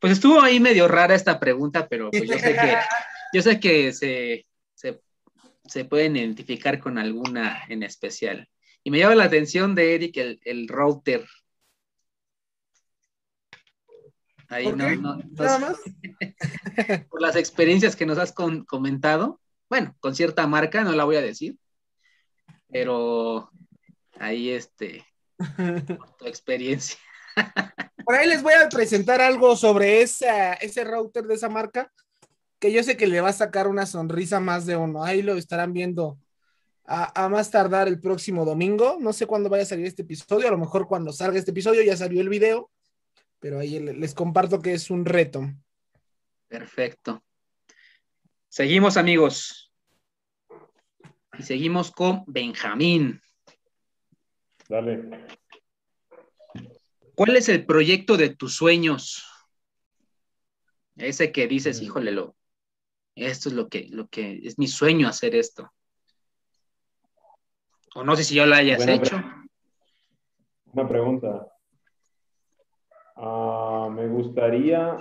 Pues 0.00 0.14
estuvo 0.14 0.40
ahí 0.42 0.60
medio 0.60 0.88
rara 0.88 1.14
esta 1.14 1.40
pregunta, 1.40 1.88
pero 1.88 2.14
pues 2.16 2.30
yo 2.30 2.38
sé 2.38 2.54
que, 2.58 2.76
yo 3.34 3.42
sé 3.42 3.60
que 3.60 3.92
se, 3.92 4.46
se, 4.74 5.00
se 5.68 5.84
pueden 5.84 6.16
identificar 6.16 6.80
con 6.80 6.98
alguna 6.98 7.62
en 7.68 7.82
especial. 7.82 8.48
Y 8.84 8.90
me 8.90 8.98
llama 8.98 9.14
la 9.14 9.24
atención 9.24 9.74
de 9.74 9.94
Eric 9.94 10.16
el, 10.16 10.40
el 10.44 10.68
router. 10.68 11.26
Ahí 14.48 14.64
¿Por 14.64 14.76
no, 14.78 14.90
no- 14.96 15.16
no- 15.16 15.22
Nada 15.32 15.58
más. 15.58 15.76
por 17.10 17.20
las 17.20 17.36
experiencias 17.36 17.94
que 17.96 18.06
nos 18.06 18.18
has 18.18 18.32
con- 18.32 18.64
comentado. 18.64 19.40
Bueno, 19.68 19.94
con 20.00 20.14
cierta 20.14 20.46
marca, 20.46 20.82
no 20.84 20.92
la 20.92 21.04
voy 21.04 21.16
a 21.16 21.20
decir, 21.20 21.58
pero 22.70 23.50
ahí 24.18 24.48
este, 24.50 25.04
tu 26.18 26.26
experiencia. 26.26 26.98
Por 28.06 28.14
ahí 28.16 28.26
les 28.26 28.42
voy 28.42 28.54
a 28.54 28.70
presentar 28.70 29.20
algo 29.20 29.54
sobre 29.54 30.00
esa, 30.00 30.54
ese 30.54 30.82
router 30.82 31.24
de 31.24 31.34
esa 31.34 31.50
marca, 31.50 31.92
que 32.58 32.72
yo 32.72 32.82
sé 32.82 32.96
que 32.96 33.06
le 33.06 33.20
va 33.20 33.28
a 33.28 33.32
sacar 33.32 33.68
una 33.68 33.86
sonrisa 33.86 34.40
más 34.40 34.66
de 34.66 34.76
uno. 34.76 35.04
Ahí 35.04 35.22
lo 35.22 35.34
estarán 35.34 35.72
viendo 35.72 36.18
a, 36.84 37.24
a 37.24 37.28
más 37.28 37.50
tardar 37.50 37.88
el 37.88 38.00
próximo 38.00 38.44
domingo. 38.44 38.96
No 39.00 39.12
sé 39.12 39.26
cuándo 39.26 39.48
vaya 39.48 39.62
a 39.62 39.66
salir 39.66 39.86
este 39.86 40.02
episodio, 40.02 40.48
a 40.48 40.50
lo 40.50 40.58
mejor 40.58 40.88
cuando 40.88 41.12
salga 41.12 41.38
este 41.38 41.52
episodio 41.52 41.82
ya 41.82 41.96
salió 41.96 42.20
el 42.20 42.28
video, 42.28 42.70
pero 43.38 43.58
ahí 43.60 43.78
le- 43.78 43.94
les 43.94 44.14
comparto 44.14 44.60
que 44.60 44.72
es 44.72 44.90
un 44.90 45.04
reto. 45.04 45.42
Perfecto. 46.48 47.22
Seguimos, 48.48 48.96
amigos. 48.96 49.72
Y 51.38 51.42
seguimos 51.42 51.90
con 51.92 52.24
Benjamín. 52.26 53.20
Dale. 54.68 55.26
¿Cuál 57.14 57.36
es 57.36 57.48
el 57.48 57.66
proyecto 57.66 58.16
de 58.16 58.30
tus 58.30 58.56
sueños? 58.56 59.24
Ese 60.96 61.30
que 61.30 61.46
dices, 61.46 61.80
híjole, 61.82 62.10
lo, 62.10 62.34
esto 63.26 63.48
es 63.48 63.54
lo 63.54 63.68
que, 63.68 63.88
lo 63.90 64.08
que 64.08 64.38
es 64.42 64.58
mi 64.58 64.66
sueño 64.66 65.08
hacer 65.08 65.34
esto. 65.34 65.70
O 67.94 68.04
no 68.04 68.14
sé 68.16 68.24
si 68.24 68.34
ya 68.36 68.46
lo 68.46 68.54
hayas 68.54 68.78
Buena 68.78 68.94
hecho. 68.94 69.16
pre- 69.16 69.24
Una 70.72 70.88
pregunta. 70.88 71.46
Ah, 73.16 73.88
me 73.92 74.06
gustaría, 74.06 74.96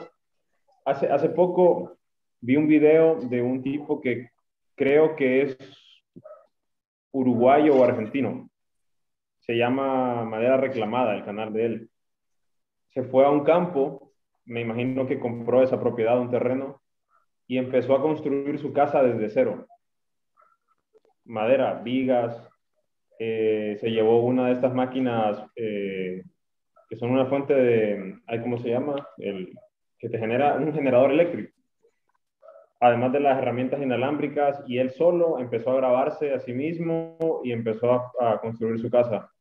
hace, 0.86 1.08
hace 1.08 1.30
poco 1.30 1.98
vi 2.42 2.56
un 2.56 2.68
video 2.68 3.16
de 3.22 3.42
un 3.42 3.62
tipo 3.62 4.02
que 4.02 4.30
creo 4.76 5.16
que 5.16 5.42
es 5.44 5.58
uruguayo 7.12 7.76
o 7.76 7.84
argentino. 7.84 8.50
Se 9.40 9.54
llama 9.56 10.24
Madera 10.24 10.58
Reclamada, 10.58 11.16
el 11.16 11.24
canal 11.24 11.54
de 11.54 11.66
él. 11.66 11.90
Se 12.90 13.04
fue 13.04 13.26
a 13.26 13.30
un 13.30 13.44
campo, 13.44 14.14
me 14.46 14.62
imagino 14.62 15.06
que 15.08 15.20
compró 15.20 15.62
esa 15.62 15.80
propiedad, 15.80 16.20
un 16.20 16.32
terreno, 16.32 16.77
y 17.48 17.58
empezó 17.58 17.96
a 17.96 18.02
construir 18.02 18.60
su 18.60 18.74
casa 18.74 19.02
desde 19.02 19.30
cero. 19.30 19.66
Madera, 21.26 21.82
vigas, 21.84 22.48
eh, 23.20 23.78
se 23.80 23.90
llevó 23.90 24.22
una 24.22 24.48
de 24.48 24.54
estas 24.54 24.74
máquinas 24.74 25.44
eh, 25.56 26.24
que 26.90 26.96
son 26.96 27.12
una 27.12 27.26
fuente 27.26 27.54
de, 27.54 28.20
¿cómo 28.42 28.58
se 28.58 28.70
llama? 28.70 29.08
El, 29.18 29.54
que 29.98 30.10
te 30.10 30.20
genera 30.20 30.56
un 30.56 30.74
generador 30.74 31.12
eléctrico. 31.12 31.52
Además 32.80 33.12
de 33.12 33.20
las 33.20 33.40
herramientas 33.40 33.82
inalámbricas, 33.82 34.64
y 34.68 34.78
él 34.78 34.92
solo 34.92 35.40
empezó 35.40 35.72
a 35.72 35.78
grabarse 35.78 36.34
a 36.34 36.40
sí 36.40 36.54
mismo 36.54 37.42
y 37.44 37.52
empezó 37.52 38.12
a, 38.22 38.40
construir 38.40 38.80
su 38.80 38.90
casa. 38.90 39.32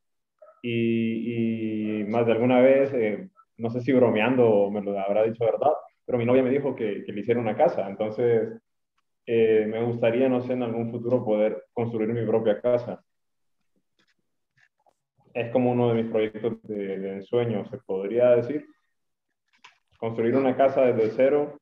Y, 0.62 2.04
más 2.08 2.26
de 2.26 2.32
alguna 2.32 2.60
vez, 2.60 2.92
eh, 2.94 3.28
no 3.58 3.70
sé 3.70 3.80
si 3.82 3.92
bromeando 3.92 4.70
me 4.70 4.80
lo 4.80 4.98
habrá 4.98 5.22
dicho 5.24 5.44
verdad, 5.44 5.72
pero 6.06 6.18
mi 6.18 6.24
novia 6.24 6.42
me 6.42 6.50
dijo 6.50 6.74
que, 6.74 7.04
que 7.04 7.12
le 7.12 7.20
hiciera 7.20 7.40
una 7.40 7.56
casa. 7.56 7.88
Entonces, 7.88 8.60
eh, 9.26 9.66
me 9.68 9.82
gustaría, 9.82 10.28
no 10.28 10.40
sé, 10.40 10.52
en 10.54 10.62
algún 10.62 10.90
futuro 10.90 11.24
poder 11.24 11.64
construir 11.74 12.08
mi 12.08 12.24
propia 12.24 12.60
casa 12.60 13.04
es 15.36 15.52
como 15.52 15.70
uno 15.70 15.92
de 15.92 16.02
mis 16.02 16.10
proyectos 16.10 16.62
de, 16.62 16.98
de 16.98 17.12
ensueño, 17.16 17.68
se 17.68 17.76
podría 17.76 18.30
decir. 18.30 18.66
Construir 19.98 20.34
una 20.34 20.56
casa 20.56 20.80
desde 20.80 21.14
cero, 21.14 21.60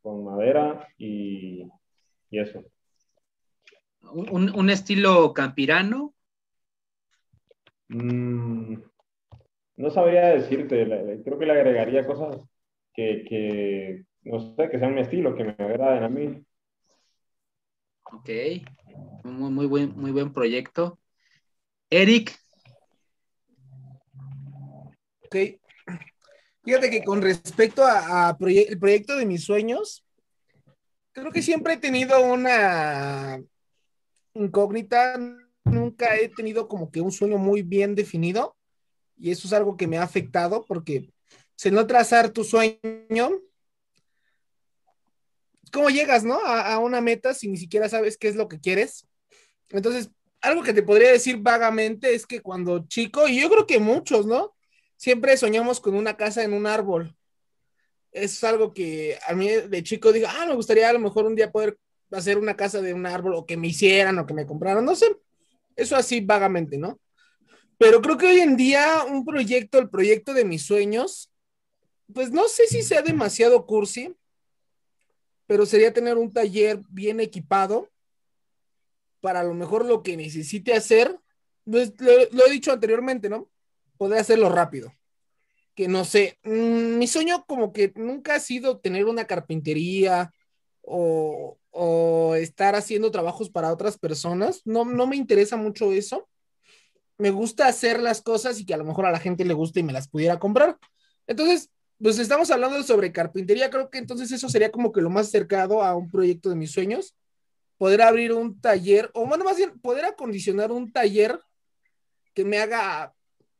con 0.00 0.24
madera 0.24 0.86
y, 0.96 1.68
y 2.30 2.38
eso. 2.38 2.62
Un, 4.12 4.56
un 4.56 4.70
estilo 4.70 5.34
campirano. 5.34 6.14
Mm, 7.88 8.76
no 9.76 9.90
sabría 9.90 10.26
decirte, 10.28 10.84
creo 11.24 11.38
que 11.38 11.46
le 11.46 11.52
agregaría 11.52 12.06
cosas 12.06 12.44
que, 12.96 13.24
que, 13.28 14.04
no 14.22 14.40
sé, 14.56 14.68
que 14.70 14.78
sean 14.78 14.94
mi 14.94 15.02
estilo, 15.02 15.36
que 15.36 15.44
me 15.44 15.50
agraden 15.50 16.02
a 16.02 16.08
mí. 16.08 16.44
Ok. 18.04 18.30
Muy, 19.24 19.50
muy 19.50 19.66
buen, 19.66 19.96
muy 19.96 20.10
buen 20.10 20.32
proyecto. 20.32 20.98
Eric, 21.90 22.36
Ok. 25.24 25.36
Fíjate 26.64 26.90
que 26.90 27.04
con 27.04 27.20
respecto 27.20 27.84
a, 27.84 28.28
a 28.28 28.38
proye- 28.38 28.66
el 28.68 28.78
proyecto 28.78 29.16
de 29.16 29.26
mis 29.26 29.44
sueños, 29.44 30.04
creo 31.12 31.30
que 31.32 31.42
siempre 31.42 31.74
he 31.74 31.76
tenido 31.78 32.20
una, 32.24 33.40
incógnita, 34.34 35.18
nunca 35.64 36.16
he 36.16 36.28
tenido 36.28 36.68
como 36.68 36.90
que 36.90 37.00
un 37.00 37.12
sueño 37.12 37.38
muy 37.38 37.62
bien 37.62 37.94
definido 37.94 38.56
y 39.18 39.30
eso 39.30 39.48
es 39.48 39.52
algo 39.54 39.76
que 39.76 39.86
me 39.86 39.98
ha 39.98 40.02
afectado 40.02 40.64
porque 40.66 41.10
si 41.56 41.70
no 41.70 41.86
trazar 41.86 42.30
tu 42.30 42.44
sueño, 42.44 43.30
¿cómo 45.72 45.90
llegas, 45.90 46.24
no? 46.24 46.38
A, 46.44 46.78
una 46.78 47.00
meta 47.00 47.34
si 47.34 47.48
ni 47.48 47.56
siquiera 47.56 47.88
sabes 47.88 48.16
qué 48.16 48.28
es 48.28 48.36
lo 48.36 48.48
que 48.48 48.60
quieres. 48.60 49.06
Entonces, 49.70 50.10
algo 50.40 50.62
que 50.62 50.74
te 50.74 50.82
podría 50.82 51.10
decir 51.10 51.38
vagamente 51.38 52.14
es 52.14 52.26
que 52.26 52.40
cuando 52.40 52.86
chico, 52.86 53.26
y 53.26 53.40
yo 53.40 53.50
creo 53.50 53.66
que 53.66 53.80
muchos, 53.80 54.26
¿no? 54.26 54.54
Siempre 54.96 55.36
soñamos 55.36 55.80
con 55.80 55.94
una 55.94 56.16
casa 56.16 56.44
en 56.44 56.52
un 56.52 56.66
árbol. 56.66 57.16
Es 58.12 58.42
algo 58.44 58.72
que 58.72 59.18
a 59.26 59.34
mí 59.34 59.48
de 59.48 59.82
chico 59.82 60.12
digo, 60.12 60.28
ah, 60.30 60.46
me 60.46 60.54
gustaría 60.54 60.88
a 60.88 60.92
lo 60.92 60.98
mejor 60.98 61.26
un 61.26 61.34
día 61.34 61.50
poder 61.50 61.78
hacer 62.12 62.38
una 62.38 62.56
casa 62.56 62.80
de 62.80 62.94
un 62.94 63.04
árbol 63.06 63.34
o 63.34 63.46
que 63.46 63.56
me 63.56 63.68
hicieran 63.68 64.18
o 64.18 64.26
que 64.26 64.34
me 64.34 64.46
compraran, 64.46 64.84
no 64.84 64.94
sé. 64.94 65.06
Eso 65.74 65.96
así 65.96 66.20
vagamente, 66.20 66.78
¿no? 66.78 67.00
Pero 67.78 68.00
creo 68.00 68.16
que 68.16 68.26
hoy 68.26 68.40
en 68.40 68.56
día 68.56 69.04
un 69.04 69.24
proyecto, 69.24 69.78
el 69.78 69.90
proyecto 69.90 70.32
de 70.32 70.46
mis 70.46 70.64
sueños, 70.64 71.30
pues 72.12 72.30
no 72.30 72.48
sé 72.48 72.66
si 72.66 72.82
sea 72.82 73.02
demasiado 73.02 73.66
cursi, 73.66 74.14
pero 75.46 75.66
sería 75.66 75.92
tener 75.92 76.16
un 76.16 76.32
taller 76.32 76.82
bien 76.88 77.20
equipado 77.20 77.90
para 79.20 79.40
a 79.40 79.44
lo 79.44 79.54
mejor 79.54 79.84
lo 79.84 80.02
que 80.02 80.16
necesite 80.16 80.74
hacer, 80.74 81.18
pues, 81.64 81.94
lo, 81.98 82.46
he 82.46 82.50
dicho 82.50 82.72
anteriormente, 82.72 83.28
¿no? 83.28 83.50
Poder 83.96 84.20
hacerlo 84.20 84.48
rápido. 84.48 84.92
Que 85.74 85.88
no 85.88 86.04
sé, 86.04 86.38
mmm, 86.44 86.96
mi 86.98 87.06
sueño 87.06 87.44
como 87.46 87.72
que 87.72 87.92
nunca 87.96 88.36
ha 88.36 88.40
sido 88.40 88.78
tener 88.78 89.06
una 89.06 89.26
carpintería 89.26 90.32
o, 90.82 91.58
o, 91.70 92.34
estar 92.36 92.76
haciendo 92.76 93.10
trabajos 93.10 93.50
para 93.50 93.72
otras 93.72 93.98
personas. 93.98 94.62
No, 94.64 94.84
no 94.84 95.06
me 95.06 95.16
interesa 95.16 95.56
mucho 95.56 95.92
eso. 95.92 96.28
Me 97.18 97.30
gusta 97.30 97.66
hacer 97.66 98.00
las 98.00 98.22
cosas 98.22 98.60
y 98.60 98.66
que 98.66 98.74
a 98.74 98.78
lo 98.78 98.84
mejor 98.84 99.06
a 99.06 99.10
la 99.10 99.18
gente 99.18 99.44
le 99.44 99.54
guste 99.54 99.80
y 99.80 99.82
me 99.82 99.92
las 99.92 100.08
pudiera 100.08 100.38
comprar. 100.38 100.78
Entonces, 101.26 101.70
pues 102.02 102.18
estamos 102.18 102.50
hablando 102.50 102.82
sobre 102.82 103.12
carpintería, 103.12 103.70
creo 103.70 103.90
que 103.90 103.98
entonces 103.98 104.30
eso 104.32 104.48
sería 104.48 104.70
como 104.70 104.92
que 104.92 105.00
lo 105.00 105.10
más 105.10 105.30
cercano 105.30 105.82
a 105.82 105.94
un 105.94 106.10
proyecto 106.10 106.50
de 106.50 106.56
mis 106.56 106.72
sueños 106.72 107.14
poder 107.78 108.02
abrir 108.02 108.32
un 108.32 108.60
taller, 108.60 109.10
o 109.14 109.26
bueno, 109.26 109.44
más 109.44 109.56
bien, 109.56 109.78
poder 109.80 110.04
acondicionar 110.04 110.72
un 110.72 110.92
taller 110.92 111.38
que 112.34 112.44
me 112.44 112.58
haga 112.58 113.14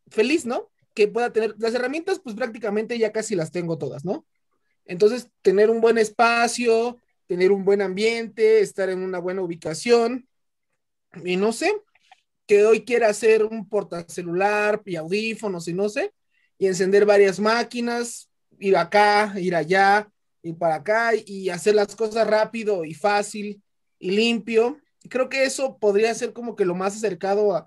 feliz, 0.08 0.46
¿no? 0.46 0.70
Que 0.94 1.08
pueda 1.08 1.32
tener 1.32 1.54
las 1.58 1.74
herramientas, 1.74 2.20
pues 2.20 2.34
prácticamente 2.34 2.98
ya 2.98 3.12
casi 3.12 3.34
las 3.34 3.52
tengo 3.52 3.78
todas, 3.78 4.04
¿no? 4.04 4.26
Entonces, 4.86 5.28
tener 5.42 5.68
un 5.68 5.80
buen 5.80 5.98
espacio, 5.98 6.98
tener 7.26 7.52
un 7.52 7.64
buen 7.64 7.82
ambiente, 7.82 8.60
estar 8.60 8.88
en 8.88 9.02
una 9.02 9.18
buena 9.18 9.42
ubicación, 9.42 10.28
y 11.24 11.36
no 11.36 11.52
sé, 11.52 11.74
que 12.46 12.64
hoy 12.64 12.84
quiera 12.84 13.08
hacer 13.08 13.44
un 13.44 13.68
portacelular 13.68 14.80
y 14.84 14.96
audífonos 14.96 15.68
y 15.68 15.74
no 15.74 15.88
sé, 15.88 16.12
y 16.58 16.66
encender 16.66 17.04
varias 17.04 17.38
máquinas, 17.38 18.30
ir 18.58 18.76
acá, 18.76 19.34
ir 19.38 19.54
allá, 19.54 20.08
ir 20.42 20.56
para 20.56 20.76
acá 20.76 21.12
y 21.14 21.50
hacer 21.50 21.74
las 21.74 21.94
cosas 21.94 22.26
rápido 22.26 22.84
y 22.84 22.94
fácil 22.94 23.62
y 23.98 24.10
limpio. 24.12 24.78
Creo 25.08 25.28
que 25.28 25.44
eso 25.44 25.78
podría 25.78 26.14
ser 26.14 26.32
como 26.32 26.56
que 26.56 26.64
lo 26.64 26.74
más 26.74 26.96
acercado 26.96 27.54
a, 27.54 27.66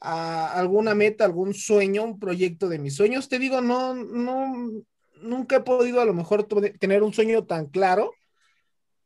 a 0.00 0.52
alguna 0.58 0.94
meta, 0.94 1.24
algún 1.24 1.54
sueño, 1.54 2.04
un 2.04 2.18
proyecto 2.18 2.68
de 2.68 2.78
mis 2.78 2.94
sueños. 2.94 3.28
Te 3.28 3.38
digo, 3.38 3.60
no, 3.60 3.94
no, 3.94 4.84
nunca 5.22 5.56
he 5.56 5.60
podido 5.60 6.00
a 6.00 6.04
lo 6.04 6.14
mejor 6.14 6.46
tener 6.78 7.02
un 7.02 7.12
sueño 7.12 7.44
tan 7.46 7.66
claro, 7.66 8.12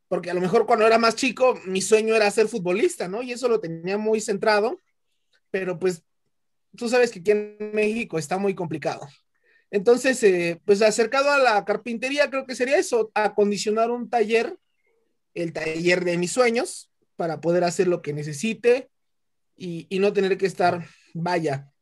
porque 0.09 0.31
a 0.31 0.35
lo 0.35 0.41
mejor 0.41 0.67
cuando 0.67 0.87
era 0.87 0.99
más 0.99 1.15
chico, 1.15 1.59
mi 1.67 1.81
sueño 1.81 2.15
era 2.15 2.31
ser 2.31 2.49
futbolista, 2.49 3.09
¿no? 3.09 3.23
Y 3.23 3.33
eso 3.33 3.49
lo 3.49 3.61
tenía 3.61 3.99
muy 3.99 4.21
centrado, 4.21 4.81
pero 5.51 5.79
pues 5.79 6.03
tú 6.77 6.89
sabes 6.89 7.11
que 7.11 7.21
aquí 7.21 7.31
en 7.31 7.57
México 7.73 8.19
está 8.19 8.39
muy 8.39 8.55
complicado. 8.55 9.07
Entonces, 9.71 10.23
eh, 10.23 10.61
pues 10.65 10.81
acercado 10.83 11.31
a 11.31 11.39
la 11.39 11.65
carpintería, 11.65 12.31
creo 12.31 12.47
que 12.47 12.55
sería 12.55 12.79
eso, 12.79 13.11
acondicionar 13.15 13.91
un 13.91 14.09
taller 14.09 14.57
el 15.35 15.53
taller 15.53 16.05
de 16.05 16.19
mis 16.19 16.33
sueños 16.33 16.91
para 17.17 17.41
poder 17.41 17.65
hacer 17.65 17.89
lo 17.89 18.03
que 18.03 18.13
necesite 18.13 18.91
y, 19.57 19.87
y 19.89 19.99
no 19.99 20.13
tener 20.13 20.39
que 20.39 20.47
estar, 20.47 20.87
vaya, 21.15 21.73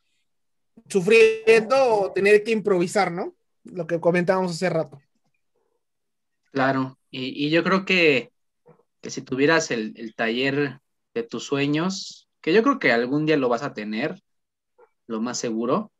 sufriendo 0.88 1.76
o 1.76 2.12
tener 2.12 2.42
que 2.42 2.52
improvisar, 2.52 3.12
¿no? 3.12 3.34
Lo 3.64 3.86
que 3.86 4.00
comentábamos 4.00 4.52
hace 4.52 4.68
rato. 4.68 5.00
Claro, 6.52 6.98
y, 7.10 7.46
y 7.46 7.50
yo 7.50 7.62
creo 7.64 7.84
que, 7.84 8.32
que 9.00 9.10
si 9.10 9.22
tuvieras 9.22 9.70
el, 9.70 9.94
el, 9.96 10.14
taller 10.14 10.80
de 11.14 11.22
tus 11.22 11.44
sueños, 11.44 12.28
que 12.40 12.52
yo 12.52 12.62
creo 12.62 12.78
que 12.78 12.92
algún 12.92 13.26
día 13.26 13.36
lo 13.36 13.48
vas 13.48 13.62
a 13.62 13.74
tener, 13.74 14.22
lo 15.06 15.20
más 15.20 15.38
seguro, 15.38 15.92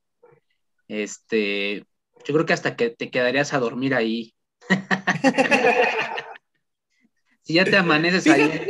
este, 0.89 1.85
yo 2.25 2.35
creo 2.35 2.47
que 2.47 2.53
hasta 2.53 2.77
que 2.77 2.91
te 2.91 3.11
quedarías 3.11 3.53
a 3.55 3.59
dormir 3.59 3.95
ahí. 3.95 4.35
Si 7.43 7.55
ya 7.55 7.65
te 7.65 7.77
amaneces 7.77 8.25
fíjate, 8.25 8.43
ahí. 8.43 8.69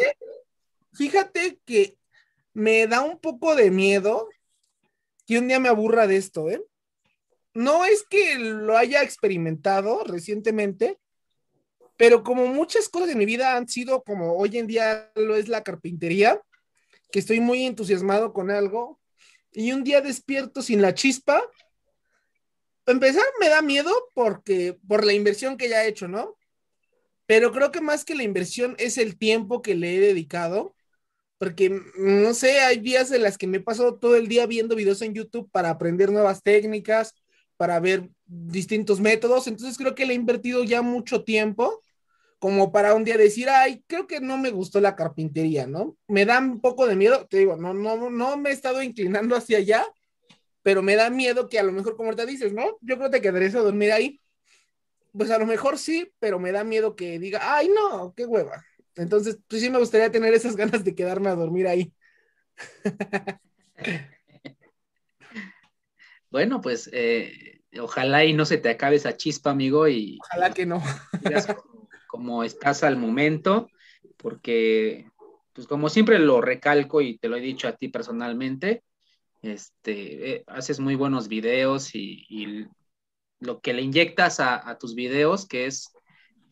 Fíjate 0.92 1.58
que 1.64 1.96
me 2.52 2.86
da 2.86 3.00
un 3.00 3.18
poco 3.18 3.54
de 3.54 3.70
miedo 3.70 4.28
que 5.26 5.38
un 5.38 5.48
día 5.48 5.58
me 5.58 5.70
aburra 5.70 6.06
de 6.06 6.18
esto, 6.18 6.50
¿eh? 6.50 6.62
No 7.54 7.86
es 7.86 8.02
que 8.02 8.38
lo 8.38 8.76
haya 8.76 9.02
experimentado 9.02 10.04
recientemente, 10.04 10.98
pero 11.96 12.22
como 12.22 12.48
muchas 12.48 12.90
cosas 12.90 13.08
de 13.08 13.14
mi 13.14 13.24
vida 13.24 13.56
han 13.56 13.66
sido 13.66 14.02
como 14.02 14.36
hoy 14.36 14.58
en 14.58 14.66
día 14.66 15.10
lo 15.14 15.36
es 15.36 15.48
la 15.48 15.62
carpintería, 15.62 16.38
que 17.10 17.18
estoy 17.18 17.40
muy 17.40 17.64
entusiasmado 17.64 18.34
con 18.34 18.50
algo, 18.50 19.00
y 19.56 19.72
un 19.72 19.82
día 19.82 20.00
despierto 20.00 20.62
sin 20.62 20.82
la 20.82 20.94
chispa, 20.94 21.42
empezar 22.86 23.24
me 23.40 23.48
da 23.48 23.62
miedo 23.62 23.92
porque 24.14 24.78
por 24.86 25.04
la 25.04 25.12
inversión 25.12 25.56
que 25.56 25.68
ya 25.68 25.84
he 25.84 25.88
hecho, 25.88 26.06
¿no? 26.06 26.36
pero 27.26 27.52
creo 27.52 27.72
que 27.72 27.80
más 27.80 28.04
que 28.04 28.14
la 28.14 28.22
inversión 28.22 28.74
es 28.78 28.98
el 28.98 29.18
tiempo 29.18 29.60
que 29.60 29.74
le 29.74 29.96
he 29.96 30.00
dedicado, 30.00 30.74
porque 31.38 31.70
mm, 31.70 32.22
no 32.22 32.34
sé, 32.34 32.60
hay 32.60 32.78
días 32.78 33.10
en 33.12 33.22
las 33.22 33.36
que 33.36 33.46
me 33.46 33.58
he 33.58 33.60
pasado 33.60 33.98
todo 33.98 34.16
el 34.16 34.28
día 34.28 34.46
viendo 34.46 34.76
videos 34.76 35.02
en 35.02 35.14
YouTube 35.14 35.50
para 35.50 35.70
aprender 35.70 36.10
nuevas 36.10 36.42
técnicas, 36.42 37.14
para 37.56 37.80
ver 37.80 38.08
distintos 38.26 39.00
métodos, 39.00 39.46
entonces 39.46 39.76
creo 39.76 39.94
que 39.94 40.06
le 40.06 40.12
he 40.12 40.16
invertido 40.16 40.62
ya 40.64 40.82
mucho 40.82 41.24
tiempo 41.24 41.82
como 42.46 42.70
para 42.70 42.94
un 42.94 43.04
día 43.04 43.16
decir, 43.16 43.48
ay, 43.48 43.82
creo 43.86 44.06
que 44.06 44.20
no 44.20 44.38
me 44.38 44.50
gustó 44.50 44.80
la 44.80 44.94
carpintería, 44.94 45.66
¿no? 45.66 45.96
Me 46.06 46.24
da 46.24 46.38
un 46.38 46.60
poco 46.60 46.86
de 46.86 46.94
miedo, 46.94 47.26
te 47.26 47.38
digo, 47.38 47.56
no, 47.56 47.74
no, 47.74 48.08
no 48.10 48.36
me 48.36 48.50
he 48.50 48.52
estado 48.52 48.82
inclinando 48.82 49.34
hacia 49.34 49.58
allá, 49.58 49.84
pero 50.62 50.82
me 50.82 50.94
da 50.94 51.10
miedo 51.10 51.48
que 51.48 51.58
a 51.58 51.62
lo 51.62 51.72
mejor, 51.72 51.96
como 51.96 52.14
te 52.14 52.24
dices, 52.24 52.52
¿no? 52.52 52.78
Yo 52.80 52.96
creo 52.96 53.10
que 53.10 53.18
te 53.18 53.22
quedarías 53.22 53.54
a 53.56 53.60
dormir 53.60 53.90
ahí 53.92 54.20
pues 55.16 55.30
a 55.30 55.38
lo 55.38 55.46
mejor 55.46 55.78
sí, 55.78 56.12
pero 56.18 56.38
me 56.38 56.52
da 56.52 56.62
miedo 56.64 56.94
que 56.94 57.18
diga, 57.18 57.56
ay, 57.56 57.68
no, 57.68 58.12
qué 58.14 58.26
hueva. 58.26 58.64
Entonces, 58.96 59.38
pues 59.48 59.62
sí 59.62 59.70
me 59.70 59.78
gustaría 59.78 60.10
tener 60.10 60.34
esas 60.34 60.56
ganas 60.56 60.84
de 60.84 60.94
quedarme 60.94 61.28
a 61.28 61.34
dormir 61.34 61.66
ahí. 61.66 61.92
bueno, 66.30 66.60
pues 66.60 66.90
eh, 66.92 67.62
ojalá 67.80 68.24
y 68.24 68.32
no 68.32 68.44
se 68.44 68.58
te 68.58 68.70
acabe 68.70 68.96
esa 68.96 69.16
chispa, 69.16 69.50
amigo, 69.50 69.88
y 69.88 70.18
ojalá 70.22 70.52
que 70.52 70.66
no. 70.66 70.82
Como, 72.16 72.44
estás 72.44 72.82
al 72.82 72.96
momento, 72.96 73.68
porque, 74.16 75.10
pues 75.52 75.66
como 75.66 75.90
siempre 75.90 76.18
lo 76.18 76.40
recalco 76.40 77.02
y 77.02 77.18
te 77.18 77.28
lo 77.28 77.36
he 77.36 77.40
dicho 77.40 77.68
a 77.68 77.76
ti 77.76 77.88
personalmente, 77.88 78.82
este, 79.42 80.30
eh, 80.30 80.44
haces 80.46 80.80
muy 80.80 80.94
buenos 80.94 81.28
videos 81.28 81.94
y, 81.94 82.66
lo 83.38 83.60
que 83.60 83.74
le 83.74 83.82
inyectas 83.82 84.40
a, 84.40 84.78
tus 84.78 84.94
videos, 84.94 85.46
que 85.46 85.66
es 85.66 85.92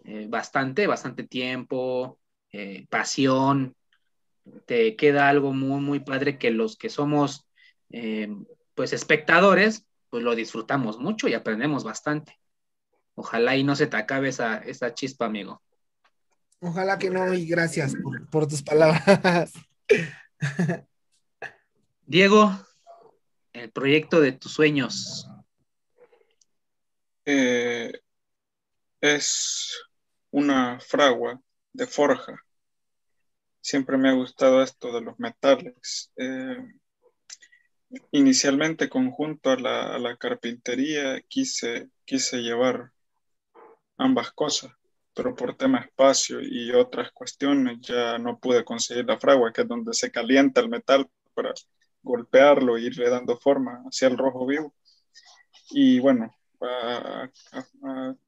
eh, 0.04 0.26
bastante, 0.28 0.86
bastante 0.86 1.26
tiempo, 1.26 2.18
eh, 2.52 2.86
pasión, 2.90 3.74
te 4.66 4.94
queda 4.94 5.30
algo 5.30 5.54
muy, 5.54 5.80
muy 5.80 6.00
padre 6.00 6.38
que 6.38 6.50
los 6.50 6.76
que 6.76 6.90
somos, 6.90 7.48
pues, 8.74 8.92
espectadores, 8.92 9.86
pues 10.10 10.22
lo 10.22 10.34
disfrutamos 10.34 10.98
mucho 10.98 11.26
y 11.26 11.32
aprendemos 11.32 11.84
bastante. 11.84 12.38
Ojalá 13.14 13.56
y 13.56 13.64
no 13.64 13.76
se 13.76 13.86
te 13.86 13.96
acabe 13.96 14.28
esa, 14.28 14.58
esa 14.58 14.92
chispa, 14.94 15.26
amigo. 15.26 15.62
Ojalá 16.60 16.98
que 16.98 17.10
no, 17.10 17.32
y 17.34 17.46
gracias 17.46 17.94
por, 18.02 18.28
por 18.30 18.46
tus 18.46 18.62
palabras. 18.62 19.52
Diego, 22.06 22.52
el 23.52 23.70
proyecto 23.70 24.20
de 24.20 24.32
tus 24.32 24.52
sueños, 24.52 25.28
eh, 27.26 27.92
es 29.00 29.82
una 30.30 30.80
fragua 30.80 31.40
de 31.72 31.86
forja. 31.86 32.42
Siempre 33.60 33.96
me 33.96 34.08
ha 34.08 34.12
gustado 34.12 34.62
esto 34.62 34.92
de 34.92 35.00
los 35.00 35.18
metales. 35.18 36.12
Eh, 36.16 36.56
inicialmente, 38.12 38.88
conjunto 38.88 39.50
a 39.50 39.56
la, 39.56 39.94
a 39.94 39.98
la, 39.98 40.16
carpintería, 40.16 41.20
quise, 41.28 41.90
quise 42.04 42.38
llevar 42.38 42.93
ambas 43.98 44.32
cosas. 44.32 44.72
pero 45.14 45.34
por 45.36 45.56
tema 45.56 45.78
espacio 45.78 46.40
y 46.40 46.72
otras 46.72 47.12
cuestiones 47.12 47.78
ya 47.80 48.18
no 48.18 48.38
pude 48.38 48.64
conseguir 48.64 49.04
la 49.06 49.18
fragua, 49.18 49.52
que 49.52 49.62
es 49.62 49.68
donde 49.68 49.94
se 49.94 50.10
calienta 50.10 50.60
el 50.60 50.68
metal 50.68 51.08
para 51.34 51.54
golpearlo 52.02 52.76
e 52.76 52.82
irle 52.82 53.08
dando 53.10 53.36
forma 53.38 53.82
hacia 53.86 54.08
el 54.08 54.18
rojo 54.18 54.46
vivo. 54.46 54.74
Y 55.70 56.00
bueno, 56.00 56.34
a, 56.60 57.30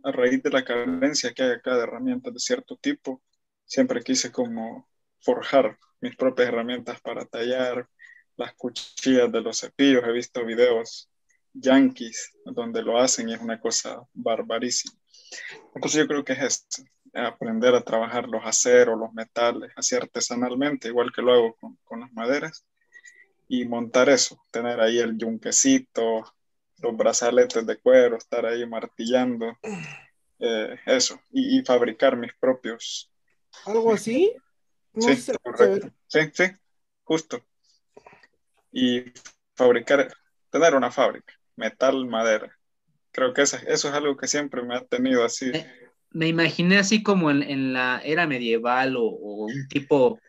raíz 0.05 0.43
de 0.43 0.51
la 0.51 0.65
carencia 0.65 1.33
que 1.33 1.43
hay 1.43 1.51
acá 1.53 1.77
de 1.77 1.83
herramientas 1.85 2.33
de 2.33 2.41
cierto 2.41 2.77
tipo, 2.77 3.23
siempre 3.65 4.03
quise 4.03 4.33
como 4.33 4.89
forjar 5.21 5.79
mis 6.01 6.17
propias 6.17 6.49
herramientas 6.49 7.01
para 7.01 7.25
tallar 7.25 7.89
las 8.37 8.55
cuchillas 8.55 9.31
de 9.33 9.41
los 9.41 9.61
cepillos. 9.61 10.05
He 10.05 10.13
visto 10.13 10.45
videos 10.45 11.11
yankees 11.53 12.33
donde 12.45 12.83
lo 12.83 12.99
hacen 12.99 13.29
y 13.29 13.35
es 13.35 13.41
una 13.41 13.61
cosa 13.61 14.03
barbarísima. 14.13 14.99
Entonces 15.75 16.01
yo 16.01 16.07
creo 16.07 16.25
que 16.25 16.33
es 16.33 16.43
esto, 16.43 16.83
aprender 17.15 17.75
a 17.75 17.83
trabajar 17.83 18.29
los 18.29 18.45
aceros, 18.45 18.99
los 18.99 19.13
metales, 19.13 19.73
así 19.77 19.95
artesanalmente, 19.95 20.89
igual 20.89 21.13
que 21.13 21.23
lo 21.23 21.33
hago 21.33 21.57
con, 21.57 21.77
con 21.85 22.01
las 22.01 22.13
maderas, 22.13 22.65
y 23.49 23.65
montar 23.65 24.09
eso, 24.09 24.43
tener 24.51 24.81
ahí 24.81 24.99
el 24.99 25.17
yunquecito, 25.17 26.25
los 26.79 26.97
brazaletes 26.97 27.67
de 27.67 27.79
cuero, 27.79 28.17
estar 28.17 28.45
ahí 28.45 28.67
martillando, 28.67 29.57
eh, 30.39 30.77
eso, 30.87 31.21
y, 31.31 31.59
y, 31.59 31.65
fabricar 31.65 32.17
mis 32.17 32.35
propios. 32.35 33.11
¿Algo 33.65 33.93
así? 33.93 34.35
sí, 34.99 35.33
correcto. 35.43 35.91
Sí, 36.07 36.21
sí, 36.33 36.45
justo. 37.05 37.45
Y 38.73 39.05
fabricar, 39.55 40.13
tener 40.51 40.75
una 40.75 40.91
fábrica, 40.91 41.33
metal, 41.57 42.07
madera. 42.07 42.56
Creo 43.17 43.33
que 43.33 43.43
eso, 43.43 43.57
eso 43.67 43.89
es 43.89 43.95
algo 43.95 44.15
que 44.15 44.29
siempre 44.29 44.63
me 44.63 44.77
ha 44.77 44.85
tenido 44.85 45.25
así. 45.25 45.51
Me, 46.11 46.29
imaginé 46.29 46.77
así 46.77 47.03
como 47.03 47.31
en, 47.31 47.43
en, 47.43 47.73
la 47.73 48.03
era 48.05 48.27
medieval 48.27 48.95
o, 48.95 49.05
o 49.05 49.47
un 49.47 49.69
tipo 49.69 50.21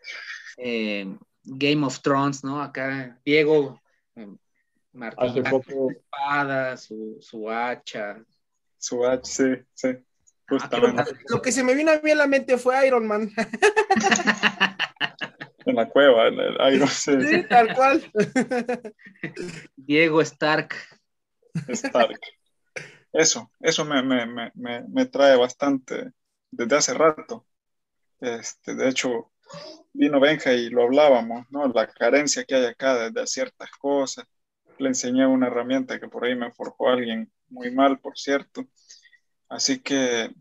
eh, 0.55 1.05
Game 1.43 1.85
of 1.85 2.01
Thrones, 2.01 2.45
¿no? 2.45 2.61
Acá 2.61 3.19
Diego 3.25 3.81
eh, 4.15 4.29
Martín, 4.93 5.43
su 5.65 5.91
espada, 5.91 6.77
su, 6.77 7.17
su 7.19 7.51
hacha. 7.51 8.23
Su 8.77 9.05
hacha, 9.05 9.25
sí, 9.25 9.55
sí. 9.73 9.89
Justamente. 10.47 11.03
Lo 11.27 11.41
que 11.41 11.51
se 11.51 11.65
me 11.65 11.75
vino 11.75 11.91
a 11.91 11.99
mí 12.01 12.11
a 12.11 12.15
la 12.15 12.27
mente 12.27 12.57
fue 12.57 12.88
Iron 12.88 13.05
Man. 13.05 13.29
en 15.65 15.75
la 15.75 15.89
cueva, 15.89 16.29
en 16.29 16.39
el 16.39 16.73
Iron 16.73 16.88
sí. 16.88 17.21
sí, 17.21 17.43
tal 17.49 17.75
cual. 17.75 18.01
Diego 19.75 20.21
Stark. 20.21 20.73
Stark. 21.67 22.17
Eso, 23.18 23.51
eso 23.59 23.84
me, 23.84 24.03
me, 24.03 24.28
me, 24.53 24.84
me, 24.88 25.05
trae 25.07 25.36
bastante 25.38 26.13
desde 26.51 26.76
hace 26.76 26.93
rato. 26.93 27.47
Este, 28.22 28.76
de 28.76 28.89
hecho, 28.89 29.32
vino 29.93 30.20
Benja 30.20 30.53
y 30.53 30.70
lo 30.70 30.84
hablábamos, 30.84 31.47
¿no? 31.49 31.68
La 31.68 31.88
carencia 31.88 32.45
que 32.45 32.55
hay 32.55 32.65
acá 32.65 33.09
de, 33.09 33.28
ciertas 33.28 33.72
cosas. 33.80 34.26
Le 34.78 34.89
enseñé 34.89 35.26
una 35.26 35.47
herramienta 35.47 35.99
que 35.99 36.07
por 36.07 36.26
ahí 36.26 36.36
me 36.36 36.51
forjó 36.51 36.89
alguien 36.89 37.32
muy 37.49 37.72
mal, 37.72 37.99
por 37.99 38.18
cierto. 38.20 38.68
Así 39.49 39.80
que 39.80 40.32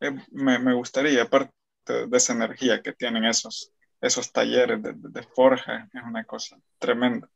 eh, 0.00 0.12
me, 0.32 0.58
me, 0.58 0.74
gustaría, 0.74 1.22
aparte 1.22 1.52
de 1.86 2.16
esa 2.16 2.34
energía 2.34 2.82
que 2.82 2.92
tienen 2.92 3.24
esos, 3.24 3.72
esos 4.02 4.30
talleres 4.32 4.82
de, 4.82 4.92
de, 4.94 5.22
forja, 5.22 5.88
es 5.94 6.02
una 6.04 6.24
cosa 6.24 6.58
tremenda. 6.78 7.30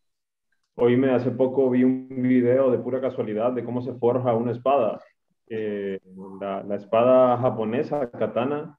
Me 0.77 1.11
hace 1.11 1.31
poco 1.31 1.71
vi 1.71 1.85
un 1.85 2.09
video 2.09 2.71
de 2.71 2.79
pura 2.79 3.01
casualidad 3.01 3.53
de 3.53 3.65
cómo 3.65 3.83
se 3.83 3.95
forja 3.95 4.35
una 4.35 4.53
espada. 4.53 5.01
Eh, 5.49 6.01
la, 6.41 6.63
la, 6.63 6.77
espada 6.77 7.37
japonesa, 7.39 8.11
katana, 8.11 8.79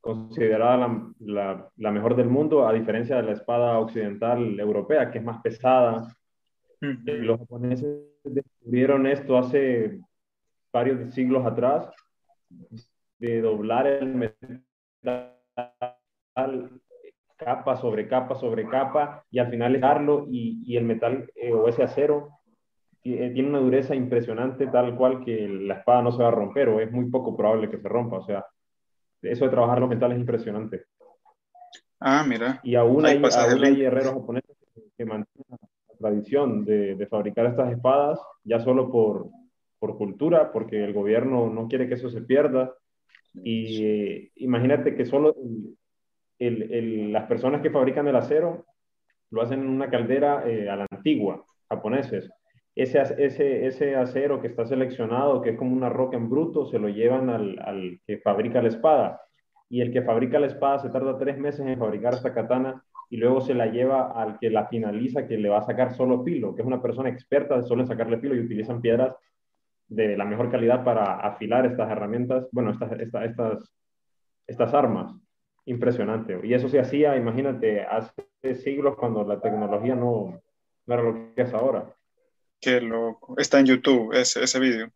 considerada 0.00 0.76
la, 0.76 1.12
la, 1.20 1.70
la, 1.76 1.90
mejor 1.90 2.16
del 2.16 2.28
mundo, 2.28 2.66
a 2.66 2.72
diferencia 2.72 3.16
de 3.16 3.22
la 3.22 3.32
espada 3.32 3.78
occidental 3.78 4.58
europea, 4.60 5.10
que 5.10 5.18
es 5.18 5.24
más 5.24 5.40
pesada. 5.40 6.14
Los 6.80 7.38
japoneses 7.38 8.02
descubrieron 8.24 9.06
esto 9.06 9.38
hace 9.38 10.00
varios 10.72 11.14
siglos 11.14 11.46
atrás, 11.46 11.88
de 13.18 13.40
doblar 13.40 13.86
el 13.86 14.14
metal 15.04 15.38
capa 17.44 17.76
sobre 17.76 18.08
capa 18.08 18.34
sobre 18.36 18.68
capa 18.68 19.24
y 19.30 19.38
al 19.38 19.50
final 19.50 19.80
darlo 19.80 20.26
y, 20.30 20.62
y 20.64 20.76
el 20.76 20.84
metal 20.84 21.30
eh, 21.34 21.52
o 21.52 21.68
ese 21.68 21.82
acero 21.82 22.42
eh, 23.04 23.30
tiene 23.34 23.48
una 23.48 23.58
dureza 23.58 23.96
impresionante 23.96 24.68
tal 24.68 24.96
cual 24.96 25.24
que 25.24 25.48
la 25.48 25.74
espada 25.74 26.02
no 26.02 26.12
se 26.12 26.22
va 26.22 26.28
a 26.28 26.32
romper 26.32 26.68
o 26.68 26.80
es 26.80 26.90
muy 26.92 27.10
poco 27.10 27.36
probable 27.36 27.68
que 27.68 27.78
se 27.78 27.88
rompa. 27.88 28.18
O 28.18 28.24
sea, 28.24 28.46
eso 29.20 29.44
de 29.44 29.50
trabajar 29.50 29.80
los 29.80 29.88
metales 29.88 30.16
es 30.16 30.20
impresionante. 30.20 30.84
Ah, 31.98 32.24
mira. 32.26 32.60
Y 32.62 32.76
aún 32.76 33.04
hay, 33.04 33.16
aún 33.16 33.64
hay 33.64 33.82
herreros 33.82 34.14
japoneses 34.14 34.56
que 34.96 35.04
mantienen 35.04 35.46
la 35.50 35.98
tradición 35.98 36.64
de, 36.64 36.94
de, 36.94 37.06
fabricar 37.06 37.46
estas 37.46 37.72
espadas 37.72 38.20
ya 38.44 38.60
solo 38.60 38.90
por, 38.90 39.28
por 39.80 39.96
cultura, 39.96 40.52
porque 40.52 40.84
el 40.84 40.92
gobierno 40.92 41.48
no 41.48 41.66
quiere 41.66 41.88
que 41.88 41.94
eso 41.94 42.08
se 42.08 42.22
pierda. 42.22 42.72
Y 43.34 43.84
eh, 43.84 44.32
imagínate 44.36 44.94
que 44.94 45.06
solo 45.06 45.34
el, 45.42 45.76
las 46.38 47.24
personas 47.24 47.60
que 47.60 47.70
fabrican 47.70 48.08
el 48.08 48.16
acero 48.16 48.64
lo 49.30 49.42
hacen 49.42 49.60
en 49.60 49.68
una 49.68 49.88
caldera 49.88 50.44
eh, 50.46 50.68
a 50.68 50.76
la 50.76 50.86
antigua, 50.90 51.44
japoneses. 51.68 52.30
Ese, 52.74 53.00
ese, 53.18 53.66
ese 53.66 53.96
acero 53.96 54.40
que 54.40 54.48
está 54.48 54.64
seleccionado, 54.66 55.40
que 55.40 55.50
es 55.50 55.56
como 55.56 55.74
una 55.74 55.88
roca 55.88 56.16
en 56.16 56.28
bruto, 56.28 56.66
se 56.66 56.78
lo 56.78 56.88
llevan 56.88 57.30
al, 57.30 57.58
al 57.64 58.00
que 58.06 58.18
fabrica 58.18 58.62
la 58.62 58.68
espada. 58.68 59.20
Y 59.68 59.80
el 59.80 59.90
que 59.90 60.02
fabrica 60.02 60.38
la 60.38 60.46
espada 60.46 60.78
se 60.80 60.90
tarda 60.90 61.18
tres 61.18 61.38
meses 61.38 61.66
en 61.66 61.78
fabricar 61.78 62.14
esta 62.14 62.34
katana 62.34 62.82
y 63.08 63.16
luego 63.16 63.40
se 63.40 63.54
la 63.54 63.66
lleva 63.66 64.12
al 64.12 64.38
que 64.38 64.50
la 64.50 64.66
finaliza, 64.68 65.26
que 65.26 65.38
le 65.38 65.48
va 65.48 65.58
a 65.58 65.66
sacar 65.66 65.94
solo 65.94 66.22
filo, 66.24 66.54
que 66.54 66.62
es 66.62 66.66
una 66.66 66.80
persona 66.80 67.08
experta 67.08 67.62
solo 67.62 67.82
en 67.82 67.88
sacarle 67.88 68.18
filo 68.18 68.34
y 68.34 68.40
utilizan 68.40 68.80
piedras 68.80 69.14
de 69.88 70.16
la 70.16 70.24
mejor 70.24 70.50
calidad 70.50 70.84
para 70.84 71.20
afilar 71.20 71.66
estas 71.66 71.90
herramientas, 71.90 72.48
bueno, 72.52 72.70
estas, 72.70 72.92
estas, 73.00 73.24
estas, 73.24 73.72
estas 74.46 74.74
armas 74.74 75.21
impresionante. 75.64 76.40
Y 76.42 76.54
eso 76.54 76.68
se 76.68 76.80
hacía, 76.80 77.16
imagínate, 77.16 77.82
hace 77.82 78.54
siglos 78.56 78.96
cuando 78.96 79.24
la 79.24 79.40
tecnología 79.40 79.94
no, 79.94 80.42
no 80.86 80.94
era 80.94 81.02
lo 81.02 81.34
que 81.34 81.42
es 81.42 81.54
ahora. 81.54 81.94
Qué 82.60 82.80
loco. 82.80 83.34
Está 83.38 83.60
en 83.60 83.66
YouTube 83.66 84.12
ese, 84.12 84.42
ese 84.42 84.58
vídeo. 84.58 84.90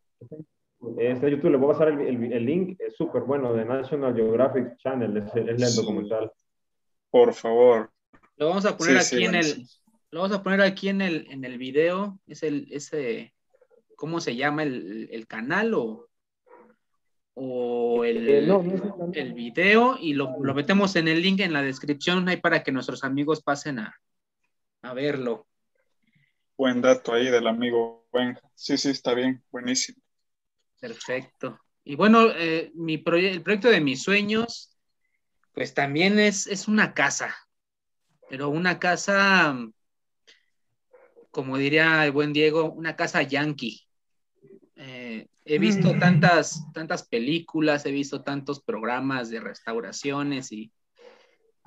Está 0.99 1.27
en 1.27 1.35
YouTube, 1.35 1.51
le 1.51 1.57
voy 1.57 1.71
a 1.71 1.73
pasar 1.73 1.89
el, 1.89 2.01
el, 2.01 2.33
el 2.33 2.45
link, 2.47 2.81
es 2.81 2.95
súper 2.95 3.23
bueno, 3.23 3.53
de 3.55 3.65
National 3.65 4.15
Geographic 4.15 4.77
Channel, 4.77 5.17
es, 5.17 5.25
es 5.35 5.63
el 5.63 5.75
documental. 5.75 6.31
Por 7.11 7.33
favor. 7.33 7.91
Lo 8.37 8.49
vamos 8.49 8.67
a 8.67 8.77
poner 8.77 9.01
sí, 9.03 9.17
aquí 9.17 9.25
sí, 9.25 9.29
en 9.29 9.35
el, 9.35 9.67
lo 10.11 10.21
vamos 10.21 10.37
a 10.37 10.43
poner 10.43 10.61
aquí 10.61 10.89
en 10.89 11.01
el, 11.01 11.27
en 11.31 11.45
el 11.45 11.59
video, 11.59 12.19
es 12.27 12.43
el, 12.43 12.69
ese, 12.71 13.35
¿cómo 13.97 14.21
se 14.21 14.37
llama 14.37 14.63
el, 14.63 15.09
el 15.11 15.27
canal 15.27 15.75
o? 15.75 16.09
O 17.39 18.03
el, 18.03 18.29
Eh, 18.29 18.47
no, 18.47 18.63
no 18.63 19.11
es 19.11 19.17
el 19.19 19.35
video 19.35 19.99
y 20.01 20.15
lo, 20.15 20.37
lo 20.43 20.55
metemos 20.55 20.97
en 20.97 21.07
el 21.07 21.21
link 21.21 21.41
en 21.41 21.53
la 21.53 21.63
descripción 21.63 22.27
ahí 22.29 22.39
para 22.39 22.63
que 22.63 22.73
nuestros 22.73 23.05
amigos 23.05 23.43
pasen 23.43 23.79
a, 23.79 23.95
a 24.83 24.95
verlo. 24.95 25.47
Buen 26.57 26.81
dato 26.81 27.13
ahí 27.13 27.27
del 27.31 27.47
amigo 27.47 28.09
Benja. 28.11 28.41
Sí, 28.55 28.79
sí, 28.79 28.89
está 28.89 29.13
bien, 29.13 29.45
buenísimo. 29.51 30.01
Perfecto. 30.81 31.61
Y 31.85 31.95
bueno, 31.95 32.31
eh, 32.35 32.73
mi 32.75 32.97
proye 32.97 33.31
el 33.31 33.43
proyecto 33.43 33.69
de 33.69 33.83
mis 33.83 34.03
sueños, 34.03 34.75
pues 35.53 35.75
también 35.75 36.19
es, 36.19 36.47
es 36.47 36.69
una 36.69 36.95
casa, 36.95 37.37
pero 38.31 38.49
una 38.49 38.79
casa, 38.79 39.55
como 41.31 41.59
diría 41.59 42.07
el 42.07 42.13
buen 42.13 42.33
Diego, 42.33 42.73
una 42.73 42.97
casa 42.97 43.23
yankee. 43.23 43.87
Eh, 44.77 45.29
he 45.47 45.59
visto 45.59 45.95
Mm. 45.95 45.99
tantas, 45.99 46.65
tantas 46.75 47.07
películas, 47.09 47.87
he 47.87 47.93
visto 47.93 48.23
tantos 48.23 48.61
programas 48.63 49.31
de 49.31 49.41
restauraciones 49.41 50.53
y, 50.53 50.73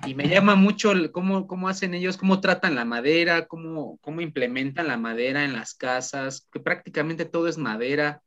y 0.06 0.14
me 0.14 0.28
llama 0.28 0.54
mucho 0.54 0.92
el 0.92 1.10
cómo, 1.12 1.46
cómo 1.46 1.68
hacen 1.68 1.94
ellos, 1.94 2.16
cómo 2.16 2.40
tratan 2.40 2.74
la 2.74 2.84
madera, 2.84 3.46
cómo, 3.46 3.98
cómo 3.98 4.20
implementan 4.20 4.86
la 4.88 4.96
madera 4.96 5.44
en 5.44 5.52
las 5.54 5.74
casas, 5.74 6.46
que 6.52 6.60
prácticamente 6.60 7.24
todo 7.24 7.48
es 7.48 7.58
madera, 7.58 8.22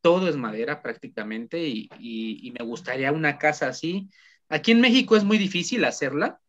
todo 0.00 0.28
es 0.28 0.36
madera 0.36 0.82
prácticamente 0.82 1.66
y, 1.66 1.88
y- 1.98 2.40
y 2.48 2.50
me 2.52 2.64
gustaría 2.64 3.12
una 3.12 3.38
casa 3.38 3.68
así. 3.68 4.10
Aquí 4.48 4.72
en 4.72 4.80
México 4.80 5.16
es 5.16 5.24
muy 5.24 5.38
difícil 5.38 5.84
hacerla, 5.84 6.40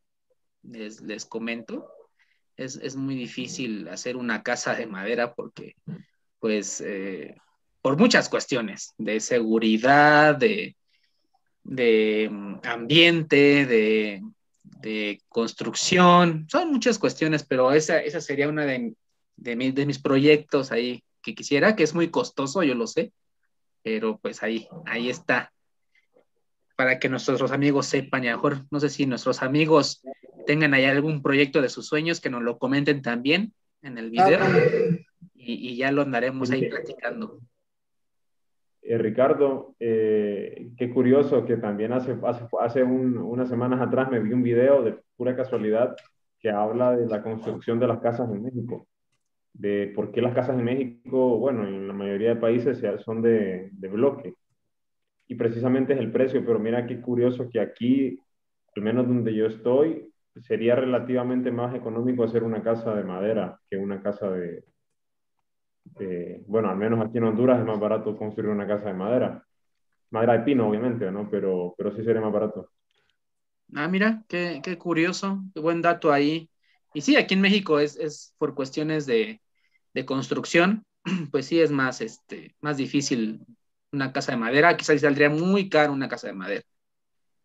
les, 0.64 1.02
les 1.02 1.26
comento, 1.26 1.88
es, 2.58 2.76
es 2.78 2.96
muy 2.96 3.16
difícil 3.16 3.88
hacer 3.90 4.16
una 4.18 4.44
casa 4.44 4.76
de 4.76 4.88
madera 4.88 5.34
porque 5.34 5.76
pues 6.40 6.82
eh, 6.82 7.36
por 7.84 7.98
muchas 7.98 8.30
cuestiones 8.30 8.94
de 8.98 9.20
seguridad, 9.20 10.36
de, 10.36 10.76
de 11.64 12.30
mm, 12.32 12.56
ambiente, 12.64 13.66
de, 13.66 14.24
de 14.64 15.22
construcción, 15.28 16.48
son 16.50 16.72
muchas 16.72 16.98
cuestiones, 16.98 17.46
pero 17.46 17.74
esa, 17.74 18.00
esa 18.00 18.22
sería 18.22 18.48
una 18.48 18.66
de, 18.66 18.96
de, 19.36 19.56
mi- 19.58 19.72
de 19.72 19.86
mis 19.86 20.00
proyectos 20.00 20.72
ahí 20.72 21.04
que 21.22 21.36
quisiera, 21.36 21.76
que 21.76 21.84
es 21.84 21.94
muy 21.94 22.10
costoso, 22.10 22.64
yo 22.64 22.74
lo 22.74 22.88
sé, 22.88 23.12
pero 23.84 24.18
pues 24.18 24.42
ahí, 24.44 24.68
ahí 24.86 25.10
está. 25.10 25.52
para 26.78 27.00
que 27.00 27.10
nuestros 27.10 27.52
amigos 27.52 27.86
sepan 27.88 28.24
y 28.24 28.28
a 28.30 28.32
lo 28.32 28.38
mejor, 28.38 28.66
no 28.72 28.80
sé 28.80 28.90
si 28.90 29.06
nuestros 29.06 29.42
amigos 29.44 30.02
tengan 30.48 30.74
ahí 30.74 30.86
algún 30.86 31.22
proyecto 31.22 31.62
de 31.62 31.70
sus 31.70 31.86
sueños, 31.88 32.20
que 32.22 32.30
nos 32.30 32.42
lo 32.42 32.58
comenten 32.58 33.02
también 33.02 33.54
en 33.82 33.98
el 33.98 34.10
video 34.10 34.40
y, 35.36 35.76
ya 35.76 35.92
lo 35.92 36.02
andaremos 36.02 36.50
ahí 36.50 36.70
platicando. 36.70 37.40
Eh, 38.86 38.98
Ricardo, 38.98 39.76
eh, 39.80 40.72
qué 40.78 40.90
curioso 40.90 41.46
que 41.46 41.56
también 41.56 41.94
hace, 41.94 42.18
hace, 42.60 42.84
unas 42.84 43.48
semanas 43.48 43.80
atrás 43.80 44.12
me 44.12 44.20
vi 44.20 44.34
un 44.34 44.44
video 44.44 44.84
de 44.84 44.98
pura 45.16 45.36
casualidad 45.38 45.96
que 46.40 46.50
habla 46.50 46.96
de 46.96 47.06
la 47.08 47.24
construcción 47.24 47.80
de 47.80 47.88
las 47.88 48.00
casas 48.02 48.30
en 48.30 48.44
México, 48.44 48.88
de 49.54 49.94
por 49.96 50.12
qué 50.12 50.22
las 50.22 50.36
casas 50.36 50.60
en 50.60 50.66
México, 50.66 51.38
bueno, 51.38 51.66
en 51.66 51.88
la 51.88 51.94
mayoría 51.94 52.36
de 52.36 52.42
países 52.42 52.84
son 53.02 53.22
de, 53.22 53.70
de 53.72 53.88
bloque, 53.88 54.34
y 55.28 55.36
precisamente 55.36 55.94
es 55.94 56.00
el 56.00 56.12
precio, 56.12 56.46
pero 56.46 56.60
mira 56.60 56.86
qué 56.86 57.00
curioso 57.00 57.50
que 57.50 57.62
aquí, 57.62 58.20
al 58.76 58.84
menos 58.84 59.08
donde 59.08 59.34
yo 59.34 59.46
estoy, 59.46 60.12
sería 60.42 60.76
relativamente 60.76 61.52
más 61.52 61.74
económico 61.74 62.26
hacer 62.26 62.44
una 62.44 62.62
casa 62.62 62.94
de 62.96 63.04
madera 63.06 63.60
que 63.70 63.78
una 63.78 64.02
casa 64.02 64.30
de, 64.30 64.66
bueno, 66.48 66.70
al 66.70 66.78
menos 66.78 67.06
aquí 67.06 67.18
en 67.18 67.26
Honduras 67.26 67.60
es 67.60 67.66
más 67.66 67.80
barato 67.80 68.18
construir 68.18 68.50
una 68.50 68.68
casa 68.68 68.88
de 68.88 68.94
madera. 68.94 69.46
Madera 70.10 70.34
de 70.34 70.40
pino, 70.40 70.70
obviamente, 70.70 71.12
¿no? 71.12 71.30
Pero, 71.30 71.74
pero 71.78 71.96
sí 71.96 72.04
sería 72.04 72.22
más 72.22 72.34
barato. 72.34 72.70
Ah, 73.76 73.88
mira, 73.88 74.24
qué, 74.28 74.62
qué 74.64 74.78
curioso, 74.78 75.44
qué 75.54 75.60
buen 75.60 75.82
dato 75.82 76.12
ahí. 76.12 76.50
Y 76.94 77.02
sí, 77.02 77.16
aquí 77.16 77.34
en 77.34 77.42
México 77.42 77.80
es, 77.80 77.98
es 77.98 78.36
por 78.38 78.54
cuestiones 78.54 79.06
de, 79.06 79.42
de, 79.94 80.06
construcción, 80.06 80.86
pues 81.32 81.48
sí 81.48 81.60
es 81.60 81.72
más, 81.72 82.02
este, 82.02 82.56
más 82.62 82.78
difícil 82.78 83.46
una 83.92 84.14
casa 84.14 84.34
de 84.34 84.38
madera. 84.38 84.78
Quizás 84.78 85.02
saldría 85.02 85.30
muy 85.30 85.70
caro 85.70 85.94
una 85.94 86.08
casa 86.08 86.28
de 86.28 86.34
madera, 86.34 86.66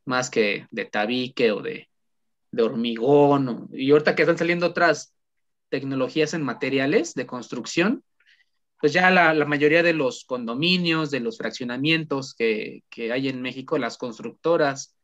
más 0.04 0.28
que 0.30 0.66
de 0.70 0.84
tabique 0.84 1.52
o 1.52 1.62
de, 1.62 1.88
de 2.50 2.62
hormigón. 2.62 3.68
y 3.72 3.90
ahorita 3.90 4.14
que 4.14 4.22
están 4.22 4.38
saliendo 4.38 4.66
otras 4.66 5.14
tecnologías 5.70 6.34
en 6.34 6.42
materiales 6.42 7.14
de 7.14 7.26
construcción, 7.26 8.02
pues 8.80 8.92
ya 8.92 9.10
la, 9.10 9.44
mayoría 9.44 9.82
de 9.82 9.92
los 9.92 10.24
condominios, 10.24 11.10
de 11.10 11.20
los 11.20 11.38
fraccionamientos 11.38 12.34
que, 12.34 12.84
que, 12.90 13.12
hay 13.12 13.28
en 13.28 13.42
México, 13.42 13.78
las 13.78 13.98
constructoras, 13.98 14.96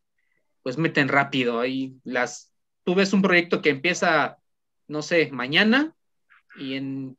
pues 0.63 0.79
meten 0.79 1.09
rápido. 1.09 1.61
Ahí 1.61 1.97
las, 2.05 2.53
tú 2.85 2.95
ves 2.95 3.13
un 3.13 3.23
proyecto 3.23 3.63
que 3.63 3.71
empieza, 3.71 4.39
no 4.87 5.03
sé, 5.03 5.31
mañana 5.33 5.95
y 6.57 6.75
en 6.75 7.17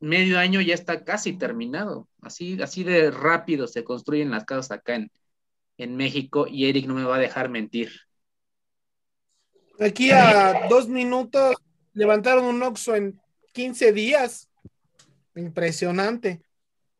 medio 0.00 0.38
año 0.38 0.60
ya 0.60 0.74
está 0.74 1.04
casi 1.04 1.38
terminado. 1.38 2.08
Así, 2.20 2.60
así 2.62 2.84
de 2.84 3.10
rápido 3.10 3.66
se 3.66 3.84
construyen 3.84 4.30
las 4.30 4.44
casas 4.44 4.72
acá 4.72 4.96
en, 4.96 5.10
en 5.78 5.96
México 5.96 6.46
y 6.48 6.68
Eric 6.68 6.86
no 6.86 6.94
me 6.94 7.04
va 7.04 7.16
a 7.16 7.20
dejar 7.20 7.48
mentir. 7.48 7.92
Aquí 9.80 10.10
a 10.12 10.68
dos 10.68 10.88
minutos 10.88 11.56
levantaron 11.94 12.44
un 12.44 12.62
Oxxo 12.62 12.94
en 12.94 13.20
15 13.52 13.92
días. 13.92 14.48
Impresionante. 15.34 16.42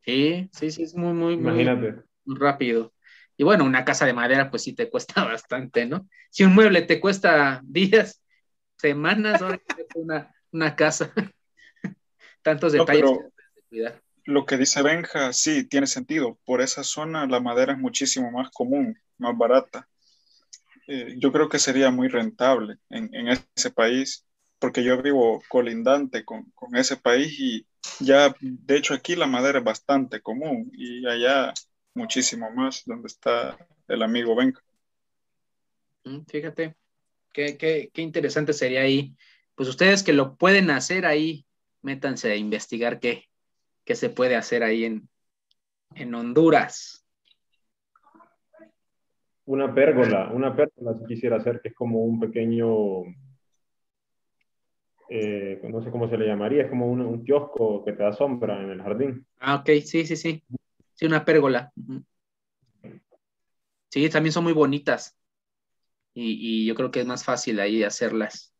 Sí, 0.04 0.50
sí, 0.52 0.70
sí, 0.70 0.82
es 0.82 0.94
muy, 0.94 1.12
muy, 1.12 1.34
Imagínate. 1.34 2.02
muy 2.24 2.38
rápido. 2.38 2.92
Y 3.36 3.44
bueno, 3.44 3.64
una 3.64 3.84
casa 3.84 4.06
de 4.06 4.12
madera, 4.12 4.50
pues 4.50 4.62
sí 4.62 4.74
te 4.74 4.90
cuesta 4.90 5.24
bastante, 5.24 5.86
¿no? 5.86 6.08
Si 6.30 6.44
un 6.44 6.54
mueble 6.54 6.82
te 6.82 7.00
cuesta 7.00 7.60
días, 7.64 8.22
semanas, 8.76 9.40
ahora 9.40 9.60
una, 9.94 10.34
una 10.52 10.76
casa. 10.76 11.12
Tantos 12.42 12.72
detalles. 12.72 13.10
lo 14.24 14.44
que 14.44 14.58
dice 14.58 14.82
Benja, 14.82 15.32
sí, 15.32 15.64
tiene 15.64 15.86
sentido. 15.86 16.38
Por 16.44 16.60
esa 16.60 16.84
zona 16.84 17.26
la 17.26 17.40
madera 17.40 17.72
es 17.72 17.78
muchísimo 17.78 18.30
más 18.30 18.50
común, 18.50 18.98
más 19.16 19.36
barata. 19.36 19.88
Eh, 20.86 21.14
yo 21.18 21.32
creo 21.32 21.48
que 21.48 21.58
sería 21.58 21.90
muy 21.90 22.08
rentable 22.08 22.76
en, 22.90 23.08
en, 23.14 23.28
ese 23.28 23.70
país, 23.70 24.26
porque 24.58 24.84
yo 24.84 25.00
vivo 25.00 25.42
colindante 25.48 26.26
con, 26.26 26.50
con 26.54 26.76
ese 26.76 26.98
país 26.98 27.40
y 27.40 27.66
ya, 28.00 28.34
de 28.40 28.76
hecho, 28.76 28.94
aquí 28.94 29.16
la 29.16 29.26
madera 29.26 29.58
es 29.58 29.64
bastante 29.64 30.20
común 30.20 30.70
y 30.72 31.06
allá 31.06 31.52
muchísimo 31.94 32.50
más, 32.50 32.82
donde 32.84 33.06
está 33.06 33.56
el 33.88 34.02
amigo 34.02 34.34
Benca. 34.34 34.60
Mm, 36.04 36.20
fíjate, 36.26 36.76
qué, 37.32 37.56
qué, 37.56 37.90
qué, 37.92 38.02
interesante 38.02 38.52
sería 38.52 38.82
ahí. 38.82 39.16
Pues 39.54 39.68
ustedes 39.68 40.02
que 40.02 40.12
lo 40.12 40.36
pueden 40.36 40.70
hacer 40.70 41.06
ahí, 41.06 41.46
métanse 41.82 42.30
a 42.32 42.36
investigar 42.36 43.00
qué, 43.00 43.24
qué 43.84 43.94
se 43.94 44.10
puede 44.10 44.36
hacer 44.36 44.62
ahí 44.62 44.84
en, 44.84 45.08
en 45.94 46.14
Honduras. 46.14 47.06
Una 49.46 49.74
pérgola, 49.74 50.30
una 50.32 50.56
pérgola 50.56 50.98
si 50.98 51.06
quisiera 51.06 51.36
hacer, 51.36 51.60
que 51.60 51.68
es 51.68 51.74
como 51.74 52.00
un 52.00 52.18
pequeño 52.18 53.04
eh, 55.08 55.60
no 55.68 55.82
sé 55.82 55.90
cómo 55.90 56.08
se 56.08 56.16
le 56.16 56.26
llamaría, 56.26 56.62
es 56.62 56.70
como 56.70 56.86
un, 56.86 57.00
un, 57.00 57.24
kiosco 57.24 57.84
que 57.84 57.92
te 57.92 58.02
da 58.02 58.12
sombra 58.12 58.60
en 58.62 58.70
el 58.70 58.82
jardín. 58.82 59.26
Ah, 59.38 59.56
ok, 59.56 59.66
sí, 59.84 60.06
sí, 60.06 60.16
sí. 60.16 60.42
Sí, 60.94 61.06
una 61.06 61.24
pérgola. 61.24 61.72
Sí, 63.90 64.08
también 64.08 64.32
son 64.32 64.44
muy 64.44 64.52
bonitas. 64.52 65.16
Y, 66.14 66.62
y 66.62 66.66
yo 66.66 66.74
creo 66.74 66.90
que 66.90 67.00
es 67.00 67.06
más 67.06 67.24
fácil 67.24 67.60
ahí 67.60 67.82
hacerlas. 67.82 68.54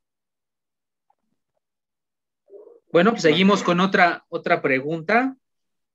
Bueno, 2.93 3.11
pues 3.11 3.23
seguimos 3.23 3.63
con 3.65 3.81
otra, 3.81 4.25
otra 4.29 4.63
pregunta. 4.63 5.37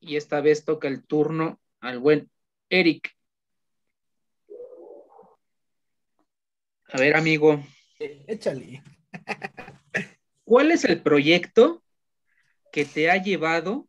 Y 0.01 0.15
esta 0.15 0.41
vez 0.41 0.65
toca 0.65 0.87
el 0.87 1.05
turno 1.05 1.59
al 1.79 1.99
buen 1.99 2.29
Eric. 2.69 3.15
A 6.91 6.97
ver, 6.97 7.15
amigo. 7.15 7.63
Échale. 7.99 8.83
¿Cuál 10.49 10.71
es 10.71 10.83
el 10.83 11.03
proyecto 11.03 11.83
que 12.71 12.83
te 12.83 13.11
ha 13.11 13.21
llevado 13.21 13.87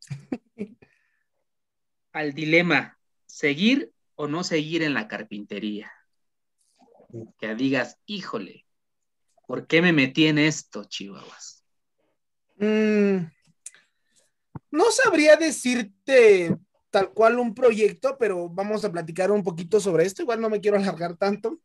al 2.12 2.32
dilema, 2.32 2.98
seguir 3.26 3.92
o 4.14 4.26
no 4.26 4.42
seguir 4.42 4.82
en 4.82 4.94
la 4.94 5.06
carpintería? 5.06 5.92
Que 7.38 7.54
digas, 7.54 7.98
híjole, 8.06 8.64
¿por 9.46 9.66
qué 9.66 9.82
me 9.82 9.92
metí 9.92 10.28
en 10.28 10.38
esto, 10.38 10.84
Chihuahuas? 10.84 11.62
Mm, 12.56 13.26
no 14.70 14.90
sabría 14.92 15.36
decirte 15.36 16.56
tal 16.88 17.12
cual 17.12 17.38
un 17.38 17.54
proyecto, 17.54 18.16
pero 18.18 18.48
vamos 18.48 18.82
a 18.86 18.90
platicar 18.90 19.30
un 19.30 19.44
poquito 19.44 19.78
sobre 19.78 20.06
esto. 20.06 20.22
Igual 20.22 20.40
no 20.40 20.48
me 20.48 20.62
quiero 20.62 20.78
alargar 20.78 21.18
tanto. 21.18 21.60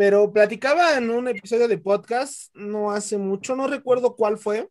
Pero 0.00 0.32
platicaba 0.32 0.96
en 0.96 1.10
un 1.10 1.28
episodio 1.28 1.68
de 1.68 1.76
podcast, 1.76 2.48
no 2.54 2.90
hace 2.90 3.18
mucho, 3.18 3.54
no 3.54 3.66
recuerdo 3.66 4.16
cuál 4.16 4.38
fue, 4.38 4.66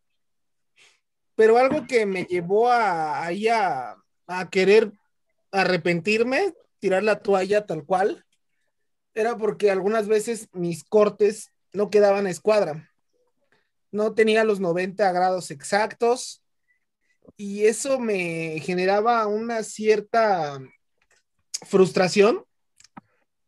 pero 1.36 1.60
algo 1.60 1.86
que 1.86 2.08
me 2.08 2.24
llevó 2.24 2.68
a, 2.68 3.24
ahí 3.24 3.48
a, 3.48 3.96
a 4.26 4.50
querer 4.50 4.92
arrepentirme, 5.52 6.56
tirar 6.80 7.04
la 7.04 7.20
toalla 7.20 7.68
tal 7.68 7.86
cual, 7.86 8.26
era 9.14 9.38
porque 9.38 9.70
algunas 9.70 10.08
veces 10.08 10.50
mis 10.52 10.84
cortes 10.84 11.52
no 11.74 11.92
quedaban 11.92 12.26
a 12.26 12.32
escuadra. 12.32 12.90
No 13.92 14.16
tenía 14.16 14.44
los 14.44 14.60
90 14.60 15.12
grados 15.12 15.52
exactos 15.52 16.42
y 17.38 17.66
eso 17.66 18.00
me 18.00 18.60
generaba 18.62 19.28
una 19.28 19.62
cierta 19.62 20.60
frustración 21.68 22.44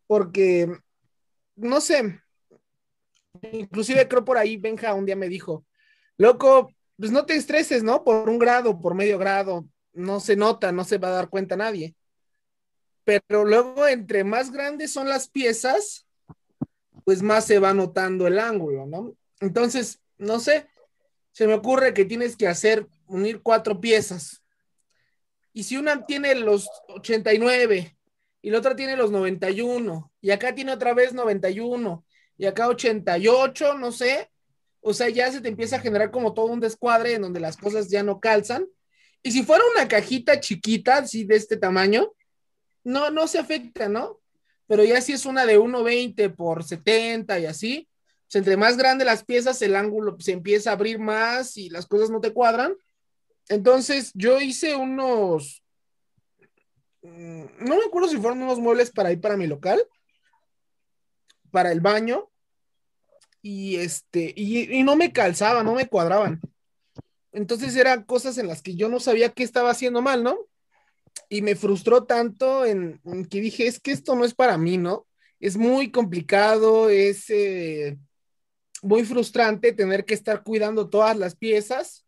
porque 0.05 0.77
no 1.61 1.81
sé, 1.81 2.19
inclusive 3.51 4.07
creo 4.07 4.25
por 4.25 4.37
ahí 4.37 4.57
Benja 4.57 4.93
un 4.93 5.05
día 5.05 5.15
me 5.15 5.29
dijo, 5.29 5.65
loco, 6.17 6.73
pues 6.97 7.11
no 7.11 7.25
te 7.25 7.35
estreses, 7.35 7.83
¿no? 7.83 8.03
Por 8.03 8.29
un 8.29 8.39
grado, 8.39 8.79
por 8.79 8.93
medio 8.93 9.17
grado, 9.17 9.65
no 9.93 10.19
se 10.19 10.35
nota, 10.35 10.71
no 10.71 10.83
se 10.83 10.97
va 10.97 11.09
a 11.09 11.11
dar 11.11 11.29
cuenta 11.29 11.55
nadie. 11.55 11.95
Pero 13.03 13.45
luego, 13.45 13.87
entre 13.87 14.23
más 14.23 14.51
grandes 14.51 14.93
son 14.93 15.09
las 15.09 15.27
piezas, 15.27 16.05
pues 17.03 17.21
más 17.21 17.45
se 17.45 17.59
va 17.59 17.73
notando 17.73 18.27
el 18.27 18.39
ángulo, 18.39 18.85
¿no? 18.85 19.15
Entonces, 19.39 19.99
no 20.17 20.39
sé, 20.39 20.67
se 21.31 21.47
me 21.47 21.55
ocurre 21.55 21.93
que 21.93 22.05
tienes 22.05 22.35
que 22.35 22.47
hacer, 22.47 22.87
unir 23.07 23.41
cuatro 23.41 23.81
piezas. 23.81 24.43
Y 25.53 25.63
si 25.63 25.77
una 25.77 26.05
tiene 26.05 26.35
los 26.35 26.69
89 26.87 27.97
y 28.41 28.49
la 28.49 28.57
otra 28.57 28.75
tiene 28.75 28.95
los 28.95 29.11
91, 29.11 30.11
y 30.21 30.31
acá 30.31 30.55
tiene 30.55 30.73
otra 30.73 30.93
vez 30.93 31.13
91, 31.13 32.05
y 32.37 32.45
acá 32.45 32.67
88, 32.67 33.77
no 33.77 33.91
sé. 33.91 34.29
O 34.79 34.93
sea, 34.93 35.09
ya 35.09 35.31
se 35.31 35.41
te 35.41 35.49
empieza 35.49 35.75
a 35.75 35.79
generar 35.79 36.09
como 36.09 36.33
todo 36.33 36.47
un 36.47 36.59
descuadre 36.59 37.13
en 37.13 37.21
donde 37.21 37.39
las 37.39 37.55
cosas 37.55 37.89
ya 37.89 38.01
no 38.01 38.19
calzan. 38.19 38.65
Y 39.21 39.31
si 39.31 39.43
fuera 39.43 39.63
una 39.75 39.87
cajita 39.87 40.39
chiquita, 40.39 40.97
así 40.97 41.23
de 41.23 41.35
este 41.35 41.55
tamaño, 41.55 42.11
no, 42.83 43.11
no 43.11 43.27
se 43.27 43.37
afecta, 43.37 43.89
¿no? 43.89 44.19
Pero 44.65 44.83
ya 44.83 45.01
si 45.01 45.13
es 45.13 45.27
una 45.27 45.45
de 45.45 45.59
1,20 45.59 46.35
por 46.35 46.63
70 46.63 47.37
y 47.39 47.45
así, 47.45 47.87
pues 48.25 48.37
entre 48.37 48.57
más 48.57 48.77
grande 48.77 49.05
las 49.05 49.23
piezas, 49.23 49.61
el 49.61 49.75
ángulo 49.75 50.17
se 50.19 50.31
empieza 50.31 50.71
a 50.71 50.73
abrir 50.73 50.97
más 50.97 51.57
y 51.57 51.69
las 51.69 51.85
cosas 51.85 52.09
no 52.09 52.21
te 52.21 52.33
cuadran. 52.33 52.75
Entonces, 53.49 54.11
yo 54.15 54.39
hice 54.39 54.75
unos 54.75 55.60
no 57.01 57.75
me 57.75 57.85
acuerdo 57.85 58.09
si 58.09 58.17
fueron 58.17 58.41
unos 58.41 58.59
muebles 58.59 58.91
para 58.91 59.11
ir 59.11 59.19
para 59.19 59.37
mi 59.37 59.47
local, 59.47 59.81
para 61.51 61.71
el 61.71 61.81
baño, 61.81 62.29
y 63.41 63.77
este, 63.77 64.33
y, 64.35 64.83
no 64.83 64.95
me 64.95 65.11
calzaban, 65.11 65.65
no 65.65 65.73
me 65.73 65.87
cuadraban. 65.87 66.39
Entonces 67.31 67.75
eran 67.75 68.03
cosas 68.03 68.37
en 68.37 68.47
las 68.47 68.61
que 68.61 68.75
yo 68.75 68.89
no 68.89 68.99
sabía 68.99 69.29
qué 69.29 69.43
estaba 69.43 69.71
haciendo 69.71 70.01
mal, 70.01 70.23
¿no? 70.23 70.37
Y 71.29 71.41
me 71.41 71.55
frustró 71.55 72.03
tanto 72.03 72.65
en, 72.65 73.01
en 73.05 73.25
que 73.25 73.41
dije, 73.41 73.67
es 73.67 73.79
que 73.79 73.91
esto 73.91 74.15
no 74.15 74.25
es 74.25 74.33
para 74.33 74.57
mí, 74.57 74.77
¿no? 74.77 75.07
Es 75.39 75.57
muy 75.57 75.91
complicado, 75.91 76.89
es 76.89 77.29
eh, 77.29 77.97
muy 78.83 79.03
frustrante 79.05 79.73
tener 79.73 80.05
que 80.05 80.13
estar 80.13 80.43
cuidando 80.43 80.89
todas 80.89 81.17
las 81.17 81.35
piezas, 81.35 82.05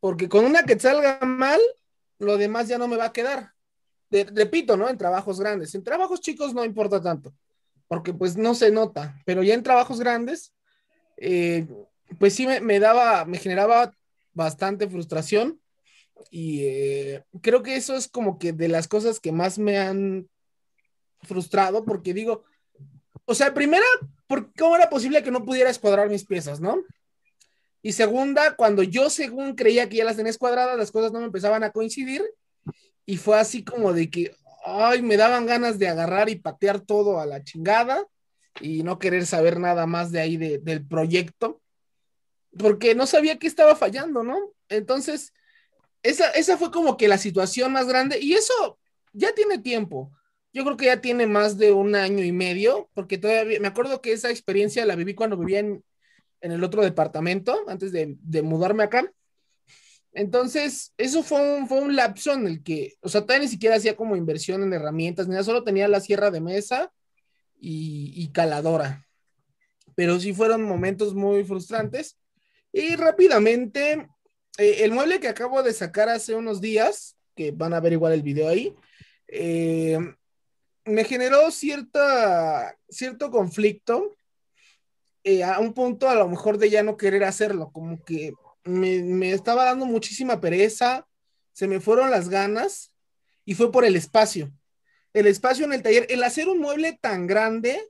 porque 0.00 0.28
con 0.28 0.44
una 0.44 0.64
que 0.64 0.78
salga 0.78 1.20
mal, 1.20 1.60
lo 2.18 2.36
demás 2.36 2.68
ya 2.68 2.78
no 2.78 2.88
me 2.88 2.96
va 2.96 3.06
a 3.06 3.12
quedar. 3.12 3.53
Repito, 4.10 4.76
¿no? 4.76 4.88
En 4.88 4.98
trabajos 4.98 5.40
grandes. 5.40 5.74
En 5.74 5.82
trabajos 5.82 6.20
chicos 6.20 6.54
no 6.54 6.64
importa 6.64 7.00
tanto, 7.00 7.34
porque 7.88 8.12
pues 8.12 8.36
no 8.36 8.54
se 8.54 8.70
nota, 8.70 9.20
pero 9.24 9.42
ya 9.42 9.54
en 9.54 9.62
trabajos 9.62 9.98
grandes, 9.98 10.52
eh, 11.16 11.66
pues 12.18 12.34
sí 12.34 12.46
me, 12.46 12.60
me 12.60 12.78
daba, 12.78 13.24
me 13.24 13.38
generaba 13.38 13.92
bastante 14.32 14.88
frustración 14.88 15.60
y 16.30 16.64
eh, 16.64 17.24
creo 17.42 17.62
que 17.62 17.76
eso 17.76 17.96
es 17.96 18.08
como 18.08 18.38
que 18.38 18.52
de 18.52 18.68
las 18.68 18.88
cosas 18.88 19.20
que 19.20 19.32
más 19.32 19.58
me 19.58 19.78
han 19.78 20.28
frustrado, 21.22 21.84
porque 21.84 22.14
digo, 22.14 22.44
o 23.24 23.34
sea, 23.34 23.54
primera, 23.54 23.86
¿por 24.26 24.52
¿cómo 24.54 24.76
era 24.76 24.90
posible 24.90 25.22
que 25.22 25.30
no 25.30 25.44
pudiera 25.44 25.70
escuadrar 25.70 26.10
mis 26.10 26.24
piezas, 26.24 26.60
no? 26.60 26.82
Y 27.82 27.92
segunda, 27.92 28.56
cuando 28.56 28.82
yo 28.82 29.10
según 29.10 29.54
creía 29.54 29.88
que 29.88 29.96
ya 29.96 30.04
las 30.04 30.16
tenía 30.16 30.30
escuadradas, 30.30 30.78
las 30.78 30.90
cosas 30.90 31.12
no 31.12 31.20
me 31.20 31.26
empezaban 31.26 31.64
a 31.64 31.70
coincidir 31.70 32.22
y 33.06 33.16
fue 33.16 33.38
así 33.38 33.64
como 33.64 33.92
de 33.92 34.10
que, 34.10 34.34
ay, 34.64 35.02
me 35.02 35.16
daban 35.16 35.46
ganas 35.46 35.78
de 35.78 35.88
agarrar 35.88 36.28
y 36.30 36.36
patear 36.36 36.80
todo 36.80 37.20
a 37.20 37.26
la 37.26 37.42
chingada 37.44 38.06
y 38.60 38.82
no 38.82 38.98
querer 38.98 39.26
saber 39.26 39.58
nada 39.60 39.86
más 39.86 40.12
de 40.12 40.20
ahí 40.20 40.36
de- 40.36 40.58
del 40.58 40.86
proyecto, 40.86 41.60
porque 42.58 42.94
no 42.94 43.06
sabía 43.06 43.38
qué 43.38 43.46
estaba 43.46 43.74
fallando, 43.76 44.22
¿no? 44.22 44.36
Entonces, 44.68 45.32
esa, 46.02 46.30
esa 46.30 46.58
fue 46.58 46.70
como 46.70 46.96
que 46.96 47.08
la 47.08 47.18
situación 47.18 47.72
más 47.72 47.86
grande 47.88 48.18
y 48.20 48.34
eso 48.34 48.78
ya 49.12 49.34
tiene 49.34 49.58
tiempo. 49.58 50.12
Yo 50.52 50.64
creo 50.64 50.76
que 50.76 50.86
ya 50.86 51.00
tiene 51.00 51.26
más 51.26 51.58
de 51.58 51.72
un 51.72 51.94
año 51.96 52.24
y 52.24 52.32
medio, 52.32 52.90
porque 52.94 53.18
todavía 53.18 53.60
me 53.60 53.68
acuerdo 53.68 54.00
que 54.00 54.12
esa 54.12 54.30
experiencia 54.30 54.86
la 54.86 54.96
viví 54.96 55.14
cuando 55.14 55.36
vivía 55.36 55.60
en, 55.60 55.84
en 56.40 56.52
el 56.52 56.64
otro 56.64 56.82
departamento, 56.82 57.64
antes 57.68 57.92
de, 57.92 58.16
de 58.20 58.42
mudarme 58.42 58.84
acá. 58.84 59.12
Entonces, 60.14 60.94
eso 60.96 61.24
fue 61.24 61.58
un, 61.58 61.68
fue 61.68 61.80
un 61.80 61.96
lapso 61.96 62.32
en 62.32 62.46
el 62.46 62.62
que, 62.62 62.94
o 63.00 63.08
sea, 63.08 63.22
todavía 63.22 63.44
ni 63.44 63.50
siquiera 63.50 63.76
hacía 63.76 63.96
como 63.96 64.14
inversión 64.16 64.62
en 64.62 64.72
herramientas, 64.72 65.26
ni 65.26 65.32
nada, 65.32 65.44
solo 65.44 65.64
tenía 65.64 65.88
la 65.88 66.00
sierra 66.00 66.30
de 66.30 66.40
mesa 66.40 66.92
y, 67.60 68.30
caladora. 68.32 69.06
Pero 69.96 70.20
sí 70.20 70.32
fueron 70.32 70.62
momentos 70.62 71.14
muy 71.14 71.44
frustrantes. 71.44 72.16
Y 72.72 72.94
rápidamente, 72.96 74.08
eh, 74.58 74.76
el 74.80 74.92
mueble 74.92 75.18
que 75.18 75.28
acabo 75.28 75.62
de 75.62 75.72
sacar 75.72 76.08
hace 76.08 76.34
unos 76.34 76.60
días, 76.60 77.16
que 77.34 77.50
van 77.50 77.74
a 77.74 77.80
ver 77.80 77.94
igual 77.94 78.12
el 78.12 78.22
video 78.22 78.48
ahí, 78.48 78.74
eh, 79.26 79.98
me 80.84 81.04
generó 81.04 81.50
cierta, 81.50 82.76
cierto 82.88 83.30
conflicto 83.30 84.14
eh, 85.24 85.42
a 85.42 85.58
un 85.58 85.72
punto 85.72 86.08
a 86.08 86.14
lo 86.14 86.28
mejor 86.28 86.58
de 86.58 86.70
ya 86.70 86.82
no 86.82 86.96
querer 86.96 87.24
hacerlo, 87.24 87.70
como 87.72 88.04
que 88.04 88.32
me, 88.64 89.32
estaba 89.32 89.64
dando 89.64 89.86
muchísima 89.86 90.40
pereza, 90.40 91.06
se 91.52 91.68
me 91.68 91.80
fueron 91.80 92.10
las 92.10 92.28
ganas 92.28 92.94
y 93.44 93.54
fue 93.54 93.70
por 93.70 93.84
el 93.84 93.96
espacio. 93.96 94.52
El 95.12 95.26
espacio 95.26 95.64
en 95.64 95.72
el 95.72 95.82
taller, 95.82 96.06
el 96.08 96.22
hacer 96.24 96.48
un 96.48 96.58
mueble 96.58 96.98
tan 97.00 97.26
grande 97.26 97.80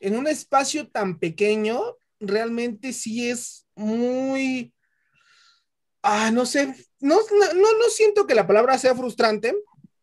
en 0.00 0.16
un 0.16 0.26
espacio 0.26 0.88
tan 0.88 1.18
pequeño, 1.18 1.80
realmente 2.18 2.92
sí 2.92 3.30
es 3.30 3.66
muy, 3.76 4.74
ah, 6.02 6.30
no 6.32 6.44
sé, 6.44 6.74
no, 6.98 7.16
no, 7.16 7.52
no, 7.54 7.78
no 7.78 7.88
siento 7.88 8.26
que 8.26 8.34
la 8.34 8.46
palabra 8.46 8.78
sea 8.78 8.96
frustrante, 8.96 9.54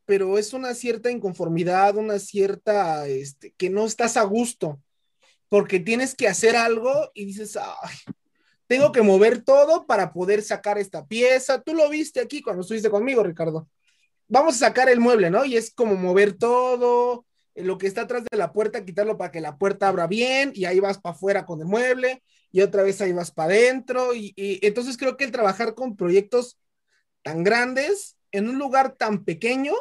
pero 0.06 0.38
es 0.38 0.54
una 0.54 0.74
cierta 0.74 1.12
inconformidad, 1.12 1.98
una 1.98 2.18
cierta, 2.18 3.08
este, 3.08 3.54
que 3.58 3.70
no 3.70 3.86
estás 3.86 4.16
a 4.16 4.24
gusto, 4.24 4.82
porque 5.50 5.80
tienes 5.80 6.16
que 6.16 6.28
hacer 6.28 6.56
algo 6.56 7.12
y 7.14 7.26
dices, 7.26 7.58
ay, 7.58 7.96
tengo 8.70 8.92
que 8.92 9.02
mover 9.02 9.42
todo 9.44 9.88
para 9.88 10.14
poder 10.14 10.44
sacar 10.44 10.78
esta 10.78 11.08
pieza. 11.08 11.60
Tú 11.60 11.74
lo 11.74 11.90
viste 11.90 12.20
aquí 12.20 12.44
cuando 12.44 12.62
estuviste 12.62 12.92
conmigo, 12.92 13.24
Ricardo. 13.24 13.68
Vamos 14.28 14.58
a 14.58 14.68
sacar 14.68 14.90
el 14.90 15.00
mueble, 15.00 15.32
¿no? 15.32 15.44
Y 15.44 15.58
es 15.58 15.74
como 15.74 15.96
mover 15.96 16.34
todo, 16.34 17.26
eh, 17.56 17.64
lo 17.64 17.80
que 17.80 17.88
está 17.88 18.02
atrás 18.02 18.24
de 18.30 18.38
la 18.38 18.54
puerta, 18.54 18.86
quitarlo 18.86 19.18
para 19.18 19.32
que 19.32 19.42
la 19.42 19.58
puerta 19.58 19.88
abra 19.88 20.06
bien 20.06 20.52
y 20.54 20.66
ahí 20.66 20.80
vas 20.80 21.00
para 21.00 21.16
afuera 21.16 21.48
con 21.48 21.62
el 21.62 21.66
mueble 21.66 22.22
y 22.52 22.62
otra 22.62 22.84
vez 22.84 23.02
ahí 23.02 23.12
vas 23.12 23.32
para 23.32 23.54
adentro. 23.56 24.14
Y, 24.14 24.34
y 24.36 24.64
entonces 24.64 24.98
creo 24.98 25.18
que 25.18 25.24
el 25.24 25.32
trabajar 25.32 25.74
con 25.74 25.96
proyectos 25.96 26.60
tan 27.24 27.44
grandes 27.44 28.18
en 28.32 28.50
un 28.50 28.60
lugar 28.60 28.96
tan 28.98 29.26
pequeño 29.26 29.74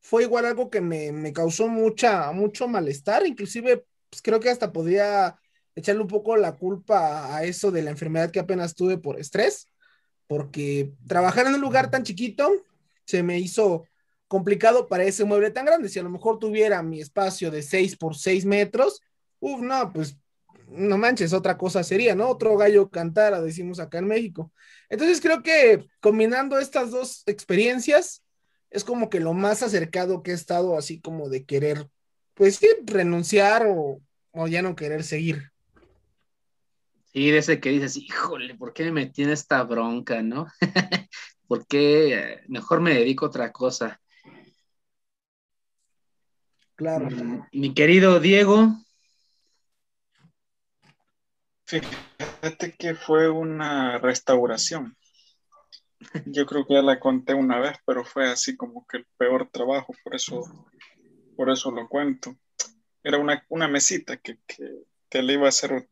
fue 0.00 0.22
igual 0.22 0.46
algo 0.46 0.70
que 0.70 0.80
me, 0.80 1.10
me 1.10 1.32
causó 1.32 1.66
mucha, 1.66 2.30
mucho 2.30 2.68
malestar, 2.68 3.26
inclusive 3.26 3.84
pues, 4.10 4.22
creo 4.22 4.38
que 4.38 4.50
hasta 4.50 4.72
podría 4.72 5.36
echarle 5.78 6.02
un 6.02 6.08
poco 6.08 6.36
la 6.36 6.56
culpa 6.56 7.34
a 7.34 7.44
eso 7.44 7.70
de 7.70 7.82
la 7.82 7.90
enfermedad 7.90 8.30
que 8.30 8.40
apenas 8.40 8.74
tuve 8.74 8.98
por 8.98 9.18
estrés, 9.18 9.68
porque 10.26 10.92
trabajar 11.06 11.46
en 11.46 11.54
un 11.54 11.60
lugar 11.60 11.90
tan 11.90 12.02
chiquito 12.02 12.50
se 13.04 13.22
me 13.22 13.38
hizo 13.38 13.84
complicado 14.26 14.88
para 14.88 15.04
ese 15.04 15.24
mueble 15.24 15.50
tan 15.50 15.64
grande. 15.64 15.88
Si 15.88 15.98
a 15.98 16.02
lo 16.02 16.10
mejor 16.10 16.38
tuviera 16.38 16.82
mi 16.82 17.00
espacio 17.00 17.50
de 17.50 17.62
6 17.62 17.96
por 17.96 18.16
6 18.16 18.44
metros, 18.44 19.00
uff, 19.40 19.60
no, 19.60 19.92
pues 19.92 20.16
no 20.68 20.98
manches, 20.98 21.32
otra 21.32 21.56
cosa 21.56 21.82
sería, 21.82 22.14
¿no? 22.14 22.28
Otro 22.28 22.56
gallo 22.56 22.90
cantara, 22.90 23.40
decimos 23.40 23.80
acá 23.80 23.98
en 23.98 24.08
México. 24.08 24.52
Entonces 24.90 25.20
creo 25.20 25.42
que 25.42 25.86
combinando 26.00 26.58
estas 26.58 26.90
dos 26.90 27.22
experiencias 27.26 28.22
es 28.70 28.84
como 28.84 29.08
que 29.08 29.20
lo 29.20 29.32
más 29.32 29.62
acercado 29.62 30.22
que 30.22 30.32
he 30.32 30.34
estado 30.34 30.76
así 30.76 31.00
como 31.00 31.30
de 31.30 31.46
querer, 31.46 31.88
pues 32.34 32.56
sí, 32.56 32.68
renunciar 32.84 33.66
o, 33.66 34.02
o 34.32 34.46
ya 34.48 34.60
no 34.60 34.76
querer 34.76 35.04
seguir. 35.04 35.52
Sí, 37.18 37.32
de 37.32 37.38
ese 37.38 37.58
que 37.58 37.70
dices, 37.70 37.96
híjole, 37.96 38.54
¿por 38.54 38.72
qué 38.72 38.84
me 38.84 38.92
metí 38.92 39.24
en 39.24 39.30
esta 39.30 39.64
bronca, 39.64 40.22
no? 40.22 40.46
¿Por 41.48 41.66
qué 41.66 42.14
eh, 42.14 42.40
mejor 42.46 42.80
me 42.80 42.94
dedico 42.94 43.24
a 43.24 43.28
otra 43.28 43.50
cosa? 43.50 44.00
Claro. 46.76 47.08
Mi 47.50 47.74
querido 47.74 48.20
Diego, 48.20 48.68
Fíjate 51.64 52.76
que 52.78 52.94
fue 52.94 53.28
una 53.28 53.98
restauración. 53.98 54.96
Yo 56.24 56.46
creo 56.46 56.64
que 56.68 56.74
ya 56.74 56.82
la 56.82 57.00
conté 57.00 57.34
una 57.34 57.58
vez, 57.58 57.78
pero 57.84 58.04
fue 58.04 58.30
así 58.30 58.56
como 58.56 58.86
que 58.86 58.98
el 58.98 59.06
peor 59.16 59.50
trabajo, 59.50 59.92
por 60.04 60.14
eso, 60.14 60.40
por 61.36 61.50
eso 61.50 61.72
lo 61.72 61.88
cuento. 61.88 62.36
Era 63.02 63.18
una, 63.18 63.44
una 63.48 63.66
mesita 63.66 64.18
que, 64.18 64.38
que, 64.46 64.84
que 65.10 65.20
le 65.20 65.32
iba 65.32 65.46
a 65.46 65.48
hacer. 65.48 65.88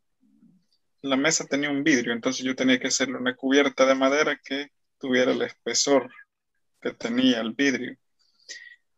La 1.00 1.16
mesa 1.16 1.46
tenía 1.46 1.70
un 1.70 1.82
vidrio, 1.82 2.12
entonces 2.12 2.44
yo 2.44 2.54
tenía 2.54 2.78
que 2.78 2.88
hacerle 2.88 3.16
una 3.16 3.34
cubierta 3.34 3.86
de 3.86 3.94
madera 3.94 4.38
que 4.44 4.72
tuviera 4.98 5.32
el 5.32 5.40
espesor 5.40 6.10
que 6.80 6.92
tenía 6.94 7.40
el 7.40 7.54
vidrio. 7.54 7.96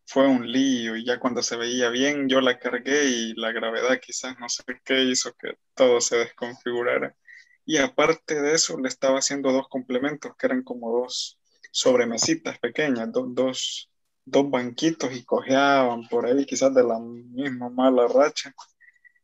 Fue 0.06 0.26
un 0.26 0.50
lío 0.50 0.96
y 0.96 1.04
ya 1.04 1.20
cuando 1.20 1.42
se 1.42 1.56
veía 1.56 1.90
bien 1.90 2.28
yo 2.28 2.40
la 2.40 2.58
cargué 2.58 3.04
y 3.04 3.34
la 3.34 3.52
gravedad 3.52 4.00
quizás 4.00 4.38
no 4.38 4.48
sé 4.48 4.62
qué 4.84 5.02
hizo 5.04 5.32
que 5.34 5.58
todo 5.74 6.00
se 6.00 6.16
desconfigurara. 6.16 7.14
Y 7.66 7.76
aparte 7.78 8.40
de 8.40 8.54
eso 8.54 8.78
le 8.78 8.88
estaba 8.88 9.18
haciendo 9.18 9.52
dos 9.52 9.68
complementos 9.68 10.32
que 10.38 10.46
eran 10.46 10.62
como 10.62 10.90
dos 11.00 11.38
sobremesitas 11.70 12.58
pequeñas, 12.58 13.12
do- 13.12 13.26
dos, 13.28 13.90
dos 14.24 14.50
banquitos 14.50 15.14
y 15.14 15.24
cojeaban 15.24 16.08
por 16.08 16.24
ahí 16.26 16.46
quizás 16.46 16.74
de 16.74 16.84
la 16.84 16.98
misma 16.98 17.68
mala 17.68 18.08
racha. 18.08 18.54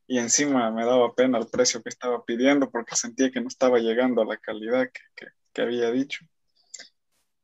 Y 0.07 0.19
encima 0.19 0.71
me 0.71 0.85
daba 0.87 1.15
pena 1.15 1.39
el 1.39 1.49
precio 1.49 1.83
que 1.83 1.91
estaba 1.91 2.25
pidiendo 2.25 2.71
porque 2.71 2.97
sentía 2.97 3.31
que 3.31 3.41
no 3.43 3.49
estaba 3.49 3.79
llegando 3.81 4.23
a 4.23 4.27
la 4.27 4.39
calidad 4.39 4.89
que, 4.93 5.27
que- 5.53 5.63
había 5.63 5.91
dicho. 5.91 6.25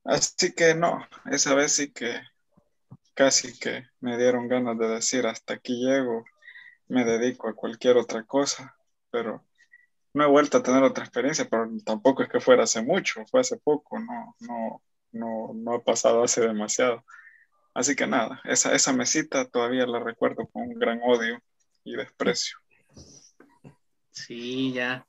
Así 0.04 0.52
que 0.54 0.74
no, 0.74 1.06
esa 1.30 1.54
vez 1.54 1.72
sí 1.72 1.92
que 1.92 2.20
casi 3.14 3.58
que 3.58 3.84
me 4.00 4.16
dieron 4.18 4.48
ganas 4.48 4.78
de 4.78 4.88
decir 4.88 5.26
hasta 5.26 5.54
aquí 5.54 5.74
llego, 5.86 6.24
me 6.88 7.04
dedico 7.04 7.48
a 7.48 7.54
cualquier 7.54 7.96
otra 7.98 8.24
cosa, 8.24 8.76
pero 9.10 9.46
no 10.14 10.24
he 10.24 10.28
vuelto 10.28 10.58
a 10.58 10.62
tener 10.64 10.82
otra 10.84 11.04
experiencia, 11.04 11.48
pero 11.50 11.68
tampoco 11.86 12.22
es 12.22 12.28
que 12.30 12.40
fuera 12.40 12.64
hace 12.64 12.82
mucho, 12.82 13.24
fue 13.30 13.40
hace 13.42 13.58
poco, 13.58 13.98
no, 14.00 14.36
no, 14.40 14.82
no, 15.12 15.52
no 15.54 15.74
ha 15.76 15.84
pasado 15.84 16.24
hace 16.24 16.42
demasiado. 16.42 17.04
Así 17.74 17.96
que 17.96 18.06
nada, 18.06 18.40
esa, 18.44 18.74
esa 18.74 18.92
mesita 18.94 19.46
todavía 19.50 19.86
la 19.86 20.00
recuerdo 20.00 20.48
con 20.48 20.62
un 20.64 20.78
gran 20.78 21.00
odio 21.04 21.40
y 21.84 21.96
desprecio. 21.96 22.58
sí, 24.10 24.72
ya. 24.72 25.06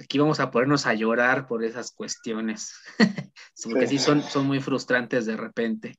Aquí 0.00 0.18
vamos 0.18 0.38
a 0.38 0.50
ponernos 0.50 0.86
a 0.86 0.94
llorar 0.94 1.46
por 1.48 1.64
esas 1.64 1.92
cuestiones, 1.92 2.72
porque 3.64 3.86
sí, 3.86 3.98
Sí. 3.98 4.04
son, 4.04 4.22
son 4.22 4.46
muy 4.46 4.60
frustrantes 4.60 5.26
de 5.26 5.36
repente. 5.36 5.96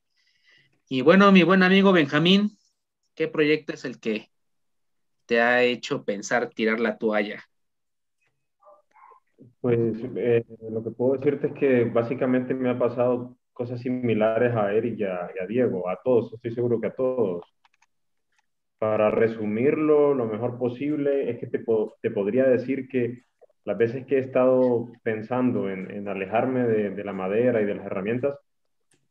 Y 0.88 1.02
bueno, 1.02 1.30
mi 1.32 1.42
buen 1.42 1.62
amigo 1.62 1.92
Benjamín, 1.92 2.56
¿qué 3.14 3.28
proyecto 3.28 3.74
es 3.74 3.84
el 3.84 4.00
que 4.00 4.30
te 5.26 5.40
ha 5.40 5.62
hecho 5.62 6.04
pensar 6.04 6.48
tirar 6.50 6.80
la 6.80 6.96
toalla? 6.98 7.44
Pues 9.60 9.78
eh, 10.16 10.44
lo 10.70 10.82
que 10.82 10.90
puedo 10.90 11.16
decirte 11.16 11.48
es 11.48 11.52
que 11.52 11.84
básicamente 11.84 12.54
me 12.54 12.70
ha 12.70 12.78
pasado 12.78 13.36
cosas 13.52 13.80
similares 13.80 14.54
a 14.56 14.72
Eric 14.72 14.98
y 14.98 15.04
a, 15.04 15.46
Diego, 15.46 15.88
a 15.88 16.00
todos, 16.02 16.32
estoy 16.32 16.52
seguro 16.52 16.80
que 16.80 16.86
a 16.88 16.94
todos. 16.94 17.44
Para 18.80 19.10
resumirlo 19.10 20.14
lo 20.14 20.26
mejor 20.26 20.58
posible, 20.58 21.30
es 21.30 21.38
que 21.38 21.46
te, 21.46 21.64
te 22.02 22.10
podría 22.10 22.48
decir 22.48 22.88
que 22.88 23.22
las 23.64 23.76
veces 23.76 24.06
que 24.06 24.16
he 24.16 24.20
estado 24.20 24.88
pensando 25.02 25.70
en, 25.70 26.08
alejarme 26.08 26.66
de, 26.66 27.04
la 27.04 27.12
madera 27.12 27.60
y 27.60 27.66
de 27.66 27.74
las 27.74 27.86
herramientas, 27.86 28.38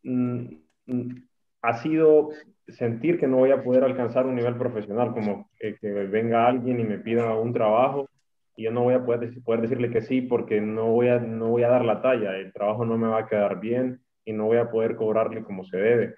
mm, 0.03 0.45
mm, 0.87 1.15
ha 1.61 1.73
sido 1.81 2.31
sentir 2.67 3.19
que 3.19 3.27
no 3.27 3.37
voy 3.37 3.51
a 3.51 3.63
poder 3.63 3.83
alcanzar 3.83 4.25
un 4.25 4.35
nivel 4.35 4.57
profesional, 4.57 5.13
como 5.13 5.49
que 5.59 5.77
venga 5.81 6.47
alguien 6.47 6.79
y 6.79 6.83
me 6.83 6.97
pida 6.97 7.35
un 7.35 7.53
trabajo 7.53 8.09
y 8.55 8.63
yo 8.63 8.71
no 8.71 8.83
voy 8.83 8.95
a 8.95 9.05
poder, 9.05 9.31
poder 9.43 9.61
decirle 9.61 9.89
que 9.89 10.01
sí 10.01 10.21
porque 10.21 10.59
no 10.61 10.87
voy, 10.87 11.09
a, 11.09 11.19
no 11.19 11.47
voy 11.47 11.63
a 11.63 11.69
dar 11.69 11.85
la 11.85 12.01
talla, 12.01 12.35
el 12.35 12.51
trabajo 12.51 12.85
no 12.85 12.97
me 12.97 13.07
va 13.07 13.19
a 13.19 13.27
quedar 13.27 13.59
bien 13.59 14.01
y 14.25 14.33
no 14.33 14.47
voy 14.47 14.57
a 14.57 14.69
poder 14.69 14.95
cobrarle 14.95 15.43
como 15.43 15.63
se 15.63 15.77
debe. 15.77 16.15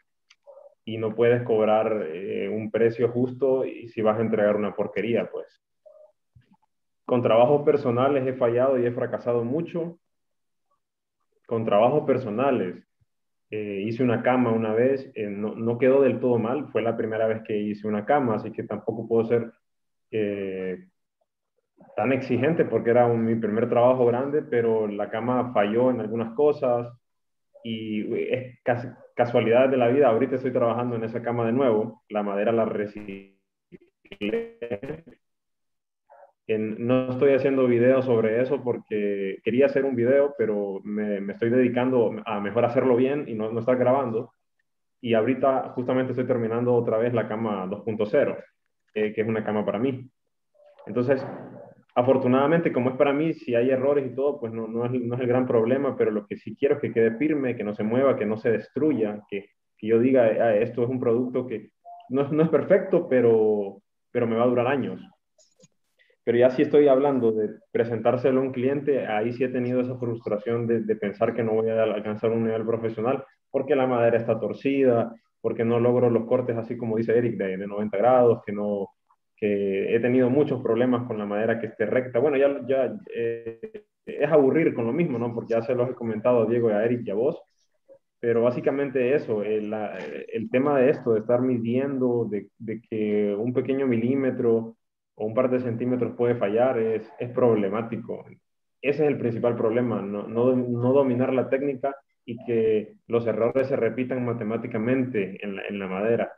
Y 0.84 0.98
no 0.98 1.14
puedes 1.16 1.44
cobrar 1.44 2.08
eh, 2.08 2.50
un 2.50 2.72
precio 2.72 3.10
justo 3.10 3.66
y 3.66 3.90
si 3.90 4.02
vas 4.02 4.18
a 4.18 4.22
entregar 4.22 4.56
una 4.56 4.76
porquería, 4.76 5.30
pues. 5.30 5.62
Con 7.06 7.22
trabajos 7.22 7.64
personales 7.64 8.26
he 8.26 8.34
fallado 8.34 8.80
y 8.80 8.86
he 8.86 8.92
fracasado 8.92 9.44
mucho. 9.44 10.00
Con 11.46 11.66
trabajos 11.66 12.04
personales 12.06 12.84
eh, 13.50 13.84
hice 13.86 14.04
una 14.04 14.24
cama 14.24 14.52
una 14.52 14.74
vez, 14.74 15.12
eh, 15.16 15.28
no, 15.28 15.56
no, 15.56 15.78
quedó 15.78 16.02
del 16.02 16.20
todo 16.20 16.40
mal, 16.40 16.70
fue 16.72 16.82
la 16.82 16.96
primera 16.96 17.28
vez 17.28 17.42
que 17.44 17.58
hice 17.58 17.88
una 17.88 18.06
cama, 18.06 18.36
así 18.36 18.52
que 18.52 18.64
tampoco 18.64 19.08
puedo 19.08 19.26
ser 19.26 19.52
tan 21.96 22.12
exigente 22.12 22.66
porque 22.66 22.90
era 22.90 23.08
mi 23.08 23.36
primer 23.36 23.70
trabajo 23.70 24.06
grande, 24.06 24.42
pero 24.42 24.88
la 24.88 25.10
cama 25.10 25.52
falló 25.54 25.90
en 25.90 26.02
algunas 26.02 26.34
cosas 26.34 26.92
y 27.64 28.14
es 28.34 28.58
casualidad 29.16 29.70
de 29.70 29.78
la 29.78 29.88
vida, 29.88 30.08
ahorita 30.08 30.36
estoy 30.36 30.52
trabajando 30.52 30.96
en 30.96 31.04
esa 31.04 31.22
cama 31.22 31.46
de 31.46 31.54
nuevo, 31.54 32.04
la 32.10 32.24
madera 32.24 32.52
la 32.52 32.66
reciclé 32.66 33.38
no 36.58 37.10
estoy 37.10 37.34
haciendo 37.34 37.68
videos 37.68 38.06
sobre 38.06 38.42
eso 38.42 38.64
porque 38.64 39.40
quería 39.44 39.68
hacer 39.68 39.86
un 39.86 39.96
video, 39.96 40.34
pero 40.38 40.82
me, 40.84 41.18
estoy 41.32 41.50
dedicando 41.50 42.14
a 42.26 42.40
mejor 42.40 42.66
hacerlo 42.66 42.96
bien 42.96 43.26
y 43.28 43.34
no, 43.34 43.52
no 43.52 43.60
estar 43.60 43.78
grabando. 43.78 44.34
Y 45.00 45.14
ahorita 45.14 45.70
justamente 45.70 46.12
estoy 46.12 46.28
terminando 46.28 46.74
otra 46.74 46.98
vez 46.98 47.14
la 47.14 47.28
cama 47.28 47.66
2.0, 47.68 48.38
eh, 48.94 49.14
que 49.14 49.22
es 49.22 49.28
una 49.28 49.44
cama 49.44 49.66
para 49.66 49.80
mí. 49.80 50.10
Entonces, 50.86 51.26
afortunadamente, 51.96 52.72
como 52.72 52.92
es 52.92 52.96
para 52.96 53.14
mí, 53.14 53.34
si 53.34 53.56
hay 53.56 53.70
errores 53.70 54.06
y 54.06 54.16
todo, 54.16 54.40
pues 54.40 54.54
no, 54.54 54.68
no, 54.68 54.86
es, 54.86 54.92
no 54.92 55.16
es 55.16 55.22
el 55.22 55.28
gran 55.28 55.46
problema, 55.46 55.96
pero 55.96 56.12
lo 56.12 56.26
que 56.26 56.38
sí 56.38 56.56
quiero 56.56 56.76
es 56.76 56.82
que 56.82 56.94
quede 56.94 57.18
firme, 57.18 57.56
que 57.56 57.64
no 57.64 57.74
se 57.74 57.84
mueva, 57.84 58.16
que 58.16 58.26
no 58.26 58.38
se 58.38 58.52
destruya, 58.52 59.22
que, 59.30 59.50
que 59.78 59.88
yo 59.88 60.00
diga, 60.00 60.24
ah, 60.24 60.56
esto 60.56 60.84
es 60.84 60.90
un 60.90 61.00
producto 61.00 61.48
que 61.48 61.72
no, 62.10 62.28
no 62.30 62.44
es 62.44 62.50
perfecto, 62.50 63.08
pero, 63.08 63.82
pero 64.12 64.28
me 64.28 64.36
va 64.36 64.44
a 64.44 64.48
durar 64.48 64.68
años. 64.68 65.02
Pero 66.24 66.38
ya 66.38 66.50
si 66.52 66.62
estoy 66.62 66.88
hablando 66.88 67.32
de 67.32 67.50
presentárselo 67.72 68.40
a 68.40 68.44
un 68.44 68.52
cliente, 68.52 69.08
ahí 69.08 69.34
sí 69.34 69.44
he 69.44 69.50
tenido 69.50 69.82
esa 69.82 69.98
frustración 69.98 70.68
de, 70.68 70.82
de, 70.82 70.96
pensar 70.96 71.34
que 71.34 71.44
no 71.44 71.54
voy 71.54 71.70
a 71.70 71.82
alcanzar 71.82 72.30
un 72.32 72.44
nivel 72.44 72.66
profesional 72.66 73.26
porque 73.50 73.76
la 73.76 73.88
madera 73.88 74.18
está 74.18 74.40
torcida, 74.40 75.14
porque 75.42 75.66
no 75.66 75.80
logro 75.80 76.10
los 76.10 76.26
cortes 76.26 76.56
así 76.56 76.78
como 76.78 76.98
dice 76.98 77.18
Eric 77.18 77.38
de, 77.38 77.58
de 77.58 77.68
90 77.68 77.98
grados, 77.98 78.42
que 78.46 78.54
no 78.54 78.90
que 79.42 79.96
he 79.96 80.00
tenido 80.00 80.30
muchos 80.30 80.62
problemas 80.62 81.08
con 81.08 81.18
la 81.18 81.26
madera 81.26 81.60
que 81.60 81.68
esté 81.68 81.88
recta. 81.88 82.20
Bueno, 82.20 82.38
ya, 82.38 82.62
ya 82.68 82.94
eh, 83.14 83.84
es 84.06 84.32
aburrir 84.32 84.74
con 84.76 84.86
lo 84.86 84.94
mismo, 84.94 85.18
¿no? 85.18 85.34
Porque 85.34 85.56
ya 85.56 85.64
se 85.64 85.76
los 85.76 85.90
he 85.90 85.96
comentado 85.96 86.44
a 86.44 86.46
Diego 86.46 86.70
y 86.70 86.74
a 86.74 86.86
Eric 86.86 87.02
y 87.06 87.12
a 87.12 87.16
vos, 87.16 87.42
pero 88.20 88.44
básicamente 88.44 89.16
eso, 89.16 89.42
el, 89.44 89.74
el 90.32 90.50
tema 90.52 90.80
de 90.80 90.92
esto, 90.92 91.14
de 91.14 91.22
estar 91.22 91.42
midiendo, 91.42 92.28
de, 92.30 92.50
de 92.60 92.80
que 92.82 93.36
un 93.36 93.52
pequeño 93.52 93.88
milímetro 93.88 94.76
o 95.16 95.26
un 95.26 95.34
par 95.34 95.50
de 95.50 95.60
centímetros 95.60 96.14
puede 96.16 96.36
fallar, 96.36 96.78
es, 96.78 97.12
es 97.20 97.30
problemático. 97.32 98.24
Ese 98.80 99.04
es 99.04 99.10
el 99.10 99.18
principal 99.18 99.56
problema, 99.56 100.02
no, 100.04 100.28
no, 100.28 100.56
no, 100.56 100.94
dominar 100.94 101.34
la 101.34 101.50
técnica 101.50 101.96
y 102.26 102.38
que 102.46 102.94
los 103.08 103.26
errores 103.26 103.68
se 103.68 103.76
repitan 103.76 104.24
matemáticamente 104.24 105.44
en 105.44 105.56
la, 105.56 105.64
en 105.68 105.80
la 105.80 105.88
madera. 105.88 106.32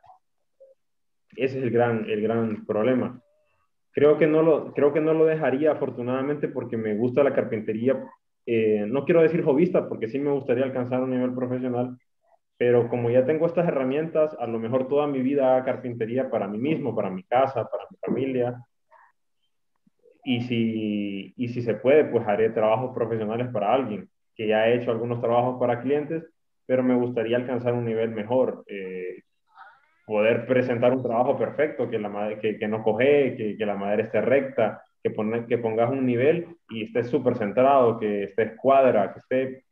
Ese 1.36 1.58
es 1.58 1.64
el 1.64 1.72
gran, 1.72 2.10
el 2.10 2.22
gran 2.22 2.66
problema. 2.66 3.22
Creo 3.92 4.18
que, 4.18 4.26
no 4.26 4.42
lo, 4.42 4.74
creo 4.74 4.92
que 4.92 5.02
no 5.02 5.14
lo 5.14 5.26
dejaría 5.26 5.72
afortunadamente 5.72 6.48
porque 6.48 6.78
me 6.78 6.96
gusta 6.96 7.24
la 7.24 7.34
carpintería. 7.34 8.04
Eh, 8.46 8.86
no 8.88 9.06
quiero 9.06 9.22
decir 9.22 9.44
jovista 9.44 9.88
porque 9.88 10.08
sí 10.08 10.20
me 10.20 10.32
gustaría 10.32 10.64
alcanzar 10.64 11.02
un 11.02 11.12
nivel 11.12 11.34
profesional, 11.34 11.98
pero 12.58 12.90
como 12.90 13.10
ya 13.10 13.26
tengo 13.26 13.46
estas 13.46 13.68
herramientas, 13.68 14.36
a 14.40 14.48
lo 14.48 14.60
mejor 14.60 14.88
toda 14.88 15.06
mi 15.08 15.22
vida 15.22 15.56
haga 15.56 15.66
carpintería 15.66 16.30
para 16.30 16.48
mí 16.48 16.58
mismo, 16.58 16.96
para 16.96 17.10
mi 17.12 17.24
casa, 17.24 17.70
para 17.70 17.86
mi 17.90 17.98
familia. 17.98 18.64
Y 20.24 20.42
si, 20.42 21.34
y 21.36 21.48
si 21.50 21.62
se 21.62 21.76
puede, 21.76 22.06
pues 22.06 22.26
haré 22.28 22.50
trabajos 22.50 22.96
profesionales 22.96 23.50
para 23.52 23.74
alguien, 23.74 24.10
que 24.36 24.48
ya 24.48 24.68
he 24.68 24.76
hecho 24.76 24.92
algunos 24.92 25.22
trabajos 25.22 25.60
para 25.60 25.82
clientes, 25.82 26.24
pero 26.66 26.82
me 26.82 26.96
gustaría 26.96 27.38
alcanzar 27.38 27.74
un 27.74 27.86
nivel 27.86 28.12
mejor, 28.12 28.64
eh, 28.68 29.22
poder 30.06 30.46
presentar 30.46 30.94
un 30.94 31.04
trabajo 31.04 31.38
perfecto, 31.38 31.90
que, 31.90 32.00
la 32.00 32.38
que, 32.40 32.58
que 32.58 32.68
no 32.68 32.84
coge, 32.84 33.36
que, 33.36 33.58
que, 33.58 33.66
la 33.66 33.76
madera 33.76 34.04
esté 34.04 34.22
recta, 34.22 34.84
que, 35.02 35.10
pone, 35.10 35.46
que 35.46 35.58
pongas 35.58 35.90
un 35.90 36.06
nivel 36.06 36.48
y 36.70 36.84
esté 36.84 37.04
súper 37.04 37.38
centrado, 37.38 38.00
que 38.00 38.24
esté 38.26 38.44
escuadra, 38.44 39.14
que 39.14 39.20
esté 39.20 39.66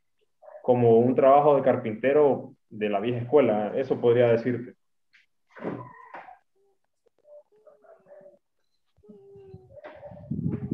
como 0.62 1.00
un 1.00 1.16
trabajo 1.16 1.56
de 1.56 1.64
carpintero 1.64 2.54
de 2.70 2.90
la 2.90 3.00
vieja 3.00 3.20
escuela, 3.20 3.74
eso 3.76 4.00
podría 4.00 4.28
decirte. 4.30 4.76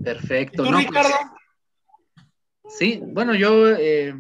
Perfecto. 0.03 0.63
¿Tú, 0.63 0.71
Ricardo? 0.71 1.09
sí, 2.69 3.01
bueno, 3.03 3.35
yo 3.35 3.69
eh, 3.71 4.15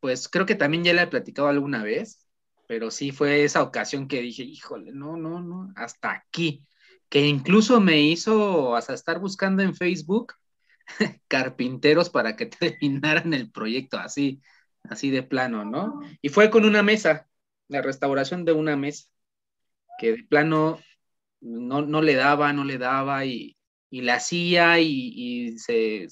pues 0.00 0.28
creo 0.28 0.46
que 0.46 0.54
también 0.54 0.82
ya 0.82 0.92
le 0.92 1.02
he 1.02 1.06
platicado 1.06 1.48
alguna 1.48 1.82
vez, 1.82 2.25
pero 2.68 2.90
sí 2.90 3.12
fue 3.12 3.44
esa 3.44 3.62
ocasión 3.62 4.08
que 4.08 4.20
dije, 4.22 4.42
híjole, 4.42 4.92
no, 4.92 5.16
no, 5.16 5.40
no, 5.40 5.72
hasta 5.76 6.12
aquí, 6.12 6.64
que 7.08 7.26
incluso 7.26 7.80
me 7.80 8.00
hizo 8.00 8.76
hasta 8.76 8.94
estar 8.94 9.20
buscando 9.20 9.62
en 9.62 9.74
Facebook 9.74 10.34
carpinteros 11.28 12.10
para 12.10 12.36
que 12.36 12.46
terminaran 12.46 13.34
el 13.34 13.50
proyecto 13.50 13.98
así 13.98 14.40
así 14.90 15.10
de 15.10 15.22
plano, 15.22 15.64
¿no? 15.64 16.00
Y 16.22 16.28
fue 16.28 16.50
con 16.50 16.64
una 16.64 16.82
mesa, 16.82 17.28
la 17.68 17.82
restauración 17.82 18.44
de 18.44 18.52
una 18.52 18.76
mesa, 18.76 19.08
que 19.98 20.12
de 20.12 20.24
plano 20.24 20.78
no, 21.40 22.02
le 22.02 22.14
daba, 22.14 22.52
no 22.52 22.64
le 22.64 22.78
daba 22.78 23.24
y, 23.24 23.56
y 23.90 24.02
la 24.02 24.14
hacía 24.14 24.80
y, 24.80 25.56
se, 25.58 26.08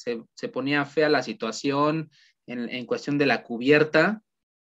ponía 0.53 0.85
fea 0.85 1.09
la 1.09 1.23
situación 1.23 2.11
en, 2.47 2.87
cuestión 2.87 3.19
de 3.19 3.27
la 3.27 3.43
cubierta. 3.43 4.23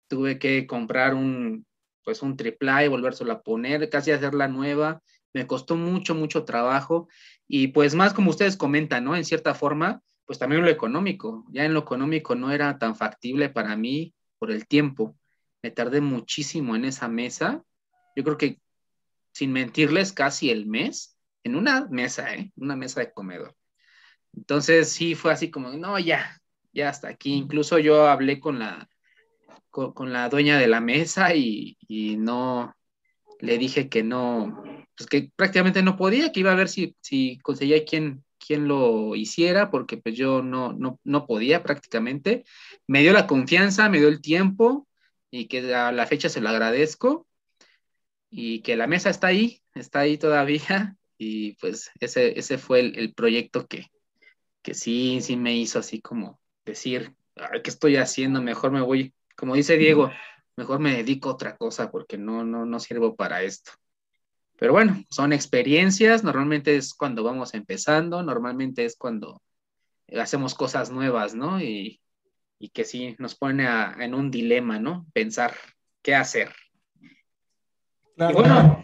Tuve 0.08 0.38
que 0.38 0.66
comprar 0.66 1.14
un, 1.14 1.66
pues 2.04 2.22
un 2.22 2.36
triple 2.36 2.84
y 2.84 2.88
volvérselo 2.88 3.32
a 3.32 3.42
poner, 3.42 3.88
casi 3.88 4.10
hacerla 4.10 4.48
nueva. 4.48 5.02
Me 5.32 5.46
costó 5.46 5.76
mucho, 5.76 6.14
mucho 6.14 6.44
trabajo. 6.44 7.08
Y 7.48 7.68
pues 7.68 7.94
más 7.94 8.14
como 8.14 8.30
ustedes 8.30 8.56
comentan, 8.56 9.04
¿no? 9.04 9.16
En 9.16 9.24
cierta 9.24 9.54
forma, 9.54 10.02
pues 10.26 10.38
también 10.38 10.62
lo 10.62 10.70
económico. 10.70 11.44
Ya 11.50 11.64
en 11.64 11.74
lo 11.74 11.80
económico 11.80 12.34
no 12.34 12.52
era 12.52 12.78
tan 12.78 12.94
factible 12.94 13.48
para 13.48 13.76
mí 13.76 14.14
por 14.38 14.50
el 14.50 14.66
tiempo. 14.66 15.16
Me 15.62 15.70
tardé 15.70 16.00
muchísimo 16.00 16.76
en 16.76 16.84
esa 16.84 17.08
mesa. 17.08 17.62
Yo 18.14 18.22
creo 18.22 18.36
que, 18.36 18.60
sin 19.32 19.52
mentirles, 19.52 20.12
casi 20.12 20.50
el 20.50 20.66
mes 20.66 21.18
en 21.42 21.56
una 21.56 21.86
mesa, 21.90 22.34
¿eh? 22.34 22.52
Una 22.56 22.76
mesa 22.76 23.00
de 23.00 23.12
comedor. 23.12 23.54
Entonces 24.36 24.90
sí 24.90 25.14
fue 25.14 25.32
así 25.32 25.50
como, 25.50 25.70
no, 25.70 25.98
ya, 25.98 26.40
ya 26.72 26.88
hasta 26.88 27.08
aquí. 27.08 27.32
Incluso 27.32 27.78
yo 27.78 28.08
hablé 28.08 28.40
con 28.40 28.58
la, 28.58 28.88
con, 29.74 30.12
la 30.12 30.28
dueña 30.28 30.58
de 30.58 30.68
la 30.68 30.80
mesa 30.80 31.34
y, 31.34 31.76
y, 31.80 32.16
no, 32.16 32.74
le 33.40 33.58
dije 33.58 33.88
que 33.88 34.02
no, 34.02 34.62
pues 34.96 35.08
que 35.08 35.30
prácticamente 35.34 35.82
no 35.82 35.96
podía, 35.96 36.30
que 36.30 36.40
iba 36.40 36.52
a 36.52 36.56
ver 36.56 36.68
si, 36.68 36.96
si 37.00 37.38
conseguía 37.42 37.84
quien 37.84 38.22
lo 38.68 39.16
hiciera, 39.16 39.70
porque 39.70 39.96
pues 39.96 40.14
yo 40.16 40.42
no, 40.42 40.72
no, 40.72 41.00
no 41.02 41.26
podía 41.26 41.62
prácticamente. 41.62 42.44
Me 42.86 43.00
dio 43.00 43.12
la 43.12 43.26
confianza, 43.26 43.88
me 43.88 43.98
dio 43.98 44.08
el 44.08 44.20
tiempo 44.20 44.86
y 45.30 45.46
que 45.48 45.74
a 45.74 45.90
la 45.90 46.06
fecha 46.06 46.28
se 46.28 46.40
lo 46.40 46.48
agradezco 46.48 47.26
y 48.30 48.60
que 48.60 48.76
la 48.76 48.86
mesa 48.86 49.10
está 49.10 49.28
ahí, 49.28 49.62
está 49.74 50.00
ahí 50.00 50.18
todavía 50.18 50.96
y 51.18 51.54
pues 51.54 51.90
ese, 52.00 52.38
ese 52.38 52.58
fue 52.58 52.80
el, 52.80 53.14
proyecto 53.14 53.66
que, 53.66 53.90
que 54.62 54.74
sí, 54.74 55.20
sí 55.20 55.36
me 55.36 55.56
hizo 55.56 55.80
así 55.80 56.00
como 56.00 56.40
decir, 56.64 57.14
¿qué 57.62 57.70
estoy 57.70 57.96
haciendo? 57.96 58.40
Mejor 58.42 58.70
me 58.70 58.80
voy, 58.80 59.12
como 59.36 59.54
dice 59.54 59.76
Diego, 59.76 60.10
mejor 60.56 60.80
me 60.80 60.96
dedico 60.96 61.30
a 61.30 61.32
otra 61.34 61.56
cosa 61.56 61.90
porque 61.90 62.18
no, 62.18 62.44
no, 62.44 62.64
no 62.64 62.80
sirvo 62.80 63.16
para 63.16 63.42
esto. 63.42 63.72
Pero 64.58 64.72
bueno, 64.72 65.02
son 65.10 65.32
experiencias, 65.32 66.22
normalmente 66.22 66.76
es 66.76 66.94
cuando 66.94 67.24
vamos 67.24 67.54
empezando, 67.54 68.22
normalmente 68.22 68.84
es 68.84 68.96
cuando 68.96 69.42
hacemos 70.18 70.54
cosas 70.54 70.90
nuevas, 70.90 71.34
¿no? 71.34 71.60
Y, 71.60 72.00
que 72.72 72.84
sí 72.84 73.14
nos 73.18 73.34
pone 73.34 73.68
en 73.98 74.14
un 74.14 74.30
dilema, 74.30 74.78
¿no? 74.78 75.04
Pensar 75.12 75.54
qué 76.00 76.14
hacer. 76.14 76.50
Y 78.16 78.32
bueno, 78.32 78.82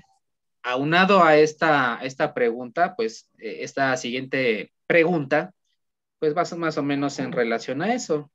aunado 0.63 1.25
a 1.25 1.39
esta, 1.39 1.99
esta 2.03 2.35
pregunta, 2.35 2.95
pues 2.95 3.31
eh, 3.39 3.61
esta 3.61 3.97
siguiente 3.97 4.71
pregunta, 4.87 5.55
pues 6.19 6.37
va 6.37 6.45
más 6.59 6.77
o 6.77 6.83
menos 6.83 7.19
en 7.21 7.33
relación 7.33 7.81
a 7.81 7.95
eso. 7.95 8.31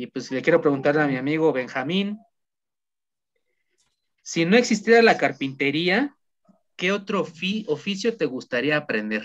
Y 0.00 0.06
pues 0.06 0.30
le 0.30 0.42
quiero 0.42 0.60
preguntar 0.60 0.96
a 0.96 1.08
mi 1.08 1.16
amigo 1.16 1.52
Benjamín, 1.52 2.20
si 4.22 4.44
no 4.44 4.56
existiera 4.56 5.02
la 5.02 5.18
carpintería, 5.18 6.14
¿qué 6.76 6.92
otro 6.92 7.20
oficio 7.20 8.16
te 8.16 8.24
gustaría 8.24 8.76
aprender? 8.76 9.24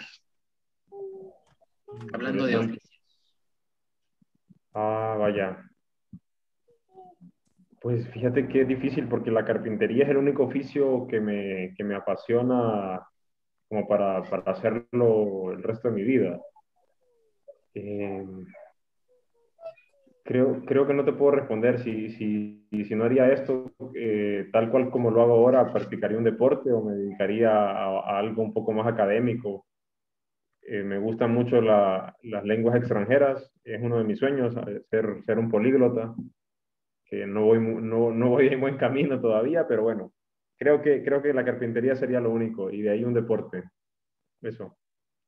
Hablando 2.12 2.48
de 2.48 2.58
oficio. 2.58 3.00
Ah, 4.74 5.16
vaya. 5.20 5.64
Pues 7.80 8.08
fíjate 8.10 8.48
que 8.48 8.62
es 8.62 8.68
difícil 8.68 9.08
porque 9.08 9.30
la 9.30 9.46
carpintería 9.46 10.06
es 10.06 10.10
el 10.10 10.18
único 10.18 10.46
oficio 10.46 11.06
que 11.08 11.20
me, 11.20 11.76
que 11.78 11.84
me 11.84 11.96
apasiona 11.96 13.06
como 13.68 13.88
para, 13.88 14.24
para, 14.24 14.52
hacerlo 14.54 15.52
el 15.52 15.62
resto 15.62 15.90
de 15.90 15.94
mi 15.94 16.04
vida. 16.04 16.42
Eh, 17.76 18.26
creo, 20.24 20.64
creo 20.66 20.88
que 20.88 20.94
no 20.94 21.06
te 21.06 21.14
puedo 21.14 21.32
responder 21.32 21.80
si, 21.80 22.10
si, 22.12 22.66
si 22.72 22.96
no 22.96 23.04
haría 23.04 23.32
esto 23.32 23.72
eh, 23.94 24.50
tal 24.52 24.72
cual 24.72 24.90
como 24.90 25.12
lo 25.12 25.22
hago 25.22 25.34
ahora, 25.34 25.72
practicaría 25.72 26.18
un 26.18 26.24
deporte 26.24 26.72
o 26.72 26.84
me 26.84 26.94
dedicaría 26.94 27.52
a, 27.52 28.18
algo 28.18 28.42
un 28.42 28.54
poco 28.54 28.72
más 28.72 28.88
académico. 28.88 29.66
Eh, 30.62 30.82
me 30.82 30.98
gustan 30.98 31.34
mucho 31.34 31.62
las 31.62 32.44
lenguas 32.46 32.78
extranjeras, 32.78 33.52
es 33.66 33.82
uno 33.82 33.98
de 33.98 34.06
mis 34.06 34.18
sueños, 34.18 34.56
eh, 34.68 34.82
ser, 34.90 35.22
ser 35.26 35.38
un 35.38 35.52
políglota, 35.52 36.16
que 37.06 37.28
no 37.28 37.46
voy, 37.46 37.60
no, 37.60 38.12
no 38.12 38.30
voy 38.30 38.48
en 38.48 38.62
buen 38.62 38.78
camino 38.78 39.20
todavía, 39.20 39.68
pero 39.68 39.84
bueno, 39.84 40.14
creo 40.58 40.82
que, 40.82 41.04
creo 41.04 41.22
que 41.22 41.34
la 41.34 41.44
carpintería 41.44 41.96
sería 41.96 42.22
lo 42.22 42.32
único 42.32 42.72
y 42.72 42.82
de 42.82 42.92
ahí 42.92 43.04
un 43.04 43.14
deporte. 43.14 43.64
Eso. 44.42 44.78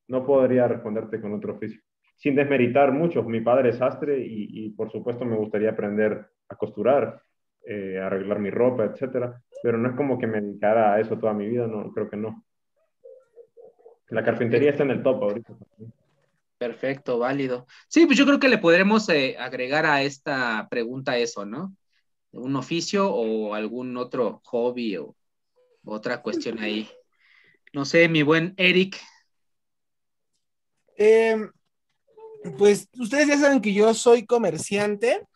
No 0.08 0.24
podría 0.24 0.68
responderte 0.68 1.20
con 1.20 1.34
otro 1.34 1.54
oficio 1.54 1.80
sin 2.16 2.34
desmeritar 2.34 2.92
mucho. 2.92 3.22
Mi 3.22 3.40
padre 3.40 3.70
es 3.70 3.78
sastre 3.78 4.18
y, 4.18 4.70
por 4.70 4.90
supuesto 4.90 5.24
me 5.24 5.36
gustaría 5.36 5.70
aprender 5.70 6.26
a 6.48 6.56
costurar, 6.56 7.22
eh, 7.64 7.98
a 8.00 8.06
arreglar 8.06 8.38
mi 8.38 8.50
ropa, 8.50 8.84
etcétera, 8.84 9.40
pero 9.62 9.78
no 9.78 9.90
es 9.90 9.96
como 9.96 10.18
que 10.18 10.26
me 10.26 10.40
dedicara 10.40 10.94
a 10.94 11.00
eso 11.00 11.18
toda 11.18 11.32
mi 11.32 11.48
vida, 11.48 11.66
no, 11.66 11.92
creo 11.92 12.08
que 12.08 12.16
no. 12.16 12.44
La 14.08 14.24
carpintería 14.24 14.70
está 14.70 14.84
en 14.84 14.90
el 14.90 15.02
top 15.02 15.22
ahorita. 15.22 15.54
Perfecto, 16.58 17.18
válido. 17.18 17.66
Sí, 17.88 18.06
pues 18.06 18.16
yo 18.16 18.24
creo 18.24 18.38
que 18.38 18.48
le 18.48 18.58
podremos 18.58 19.08
eh, 19.08 19.36
agregar 19.38 19.84
a 19.84 20.02
esta 20.02 20.68
pregunta 20.70 21.18
eso, 21.18 21.44
¿no? 21.44 21.76
Un 22.30 22.56
oficio 22.56 23.12
o 23.12 23.54
algún 23.54 23.96
otro 23.96 24.40
hobby 24.44 24.96
o 24.96 25.16
otra 25.84 26.22
cuestión 26.22 26.58
ahí. 26.60 26.88
No 27.72 27.84
sé, 27.84 28.08
mi 28.08 28.22
buen 28.22 28.54
Eric. 28.56 28.96
Eh, 30.96 31.36
pues 32.50 32.88
ustedes 32.98 33.28
ya 33.28 33.38
saben 33.38 33.60
que 33.60 33.72
yo 33.72 33.92
soy 33.94 34.26
comerciante 34.26 35.26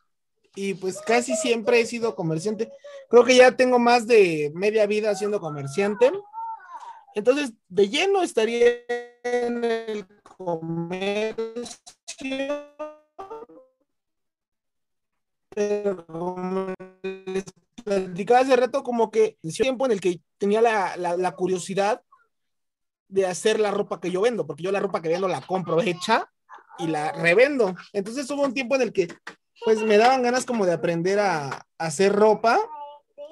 y 0.55 0.75
pues 0.75 1.01
casi 1.01 1.37
siempre 1.37 1.81
he 1.81 1.87
sido 1.87 2.15
comerciante. 2.15 2.71
Creo 3.09 3.25
que 3.25 3.37
ya 3.37 3.57
tengo 3.57 3.79
más 3.79 4.07
de 4.07 4.53
media 4.55 4.87
vida 4.87 5.15
siendo 5.15 5.41
comerciante. 5.41 6.11
Entonces, 7.15 7.53
de 7.69 7.89
lleno 7.89 8.23
estaría 8.23 8.67
en 9.25 9.65
el 9.65 10.07
comercio. 10.23 11.77
Pero 15.49 16.07
como 16.07 16.75
les 17.03 17.45
platicaba 17.85 18.41
hace 18.41 18.57
rato, 18.57 18.83
como 18.83 19.11
que 19.11 19.39
tiempo 19.57 19.87
en 19.87 19.93
el 19.93 20.01
que 20.01 20.21
tenía 20.39 20.61
la, 20.63 20.97
la 20.97 21.33
curiosidad 21.33 22.03
de 23.09 23.27
hacer 23.27 23.59
la 23.59 23.73
ropa 23.73 24.01
que 24.01 24.13
yo 24.13 24.21
vendo, 24.21 24.47
porque 24.47 24.63
yo 24.63 24.71
la 24.71 24.79
ropa 24.79 25.03
que 25.03 25.09
vendo 25.09 25.27
la 25.27 25.41
compro 25.41 25.81
hecha 25.81 26.31
y 26.83 26.87
la 26.87 27.13
revendo. 27.13 27.75
Entonces 27.93 28.31
hubo 28.31 28.43
un 28.43 28.55
tiempo 28.55 28.77
en 28.77 28.83
el 28.83 28.93
que 28.93 29.09
pues 29.65 29.83
me 29.83 29.99
daban 29.99 30.23
ganas 30.23 30.45
como 30.45 30.65
de 30.67 30.73
aprender 30.73 31.19
a, 31.19 31.67
hacer 31.79 32.13
ropa 32.13 32.59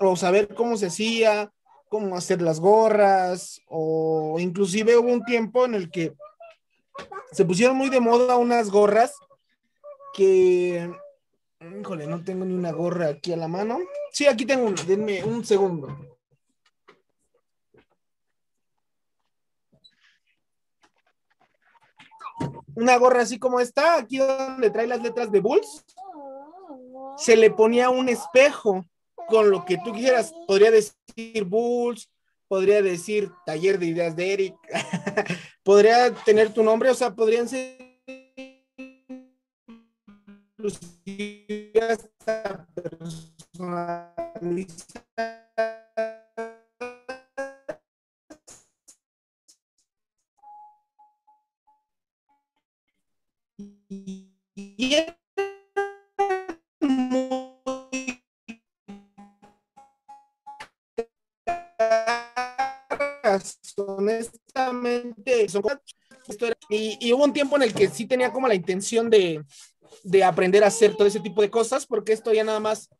o 0.00 0.16
saber 0.16 0.54
cómo 0.54 0.76
se 0.76 0.86
hacía, 0.86 1.52
cómo 1.88 2.16
hacer 2.16 2.40
las 2.40 2.60
gorras 2.60 3.60
o 3.66 4.36
inclusive 4.38 4.96
hubo 4.96 5.12
un 5.12 5.24
tiempo 5.24 5.64
en 5.64 5.74
el 5.74 5.90
que 5.90 6.14
se 7.32 7.44
pusieron 7.44 7.76
muy 7.76 7.90
de 7.90 8.00
moda 8.00 8.36
unas 8.36 8.70
gorras 8.70 9.12
que 10.14 10.90
híjole, 11.80 12.06
no 12.06 12.22
tengo 12.22 12.44
ni 12.44 12.54
una 12.54 12.72
gorra 12.72 13.08
aquí 13.08 13.32
a 13.32 13.36
la 13.36 13.48
mano. 13.48 13.78
Sí, 14.12 14.26
aquí 14.26 14.46
tengo 14.46 14.66
una, 14.66 14.82
denme 14.84 15.24
un 15.24 15.44
segundo. 15.44 16.17
Una 22.78 22.96
gorra 22.96 23.22
así 23.22 23.40
como 23.40 23.58
esta, 23.58 23.96
aquí 23.96 24.18
donde 24.18 24.70
trae 24.70 24.86
las 24.86 25.02
letras 25.02 25.32
de 25.32 25.40
Bulls, 25.40 25.84
se 27.16 27.36
le 27.36 27.50
ponía 27.50 27.90
un 27.90 28.08
espejo 28.08 28.84
con 29.26 29.50
lo 29.50 29.64
que 29.64 29.78
tú 29.78 29.92
quisieras. 29.92 30.32
Podría 30.46 30.70
decir 30.70 31.44
Bulls, 31.44 32.08
podría 32.46 32.80
decir 32.80 33.32
Taller 33.44 33.80
de 33.80 33.86
Ideas 33.86 34.14
de 34.14 34.32
Eric, 34.32 34.54
podría 35.64 36.14
tener 36.24 36.54
tu 36.54 36.62
nombre, 36.62 36.88
o 36.90 36.94
sea, 36.94 37.12
podrían 37.12 37.48
ser 37.48 37.76
honestamente 63.76 65.46
y, 66.68 66.98
y, 67.00 67.12
hubo 67.12 67.24
un 67.24 67.32
tiempo 67.32 67.56
en 67.56 67.62
el 67.62 67.74
que 67.74 67.88
sí 67.88 68.06
tenía 68.06 68.32
como 68.32 68.48
la 68.48 68.54
intención 68.54 69.08
de, 69.08 69.42
de, 70.02 70.24
aprender 70.24 70.62
a 70.64 70.68
hacer 70.68 70.94
todo 70.94 71.08
ese 71.08 71.20
tipo 71.20 71.40
de 71.40 71.50
cosas, 71.50 71.86
porque 71.86 72.12
esto 72.12 72.32
ya 72.32 72.44
nada 72.44 72.60
más 72.60 72.90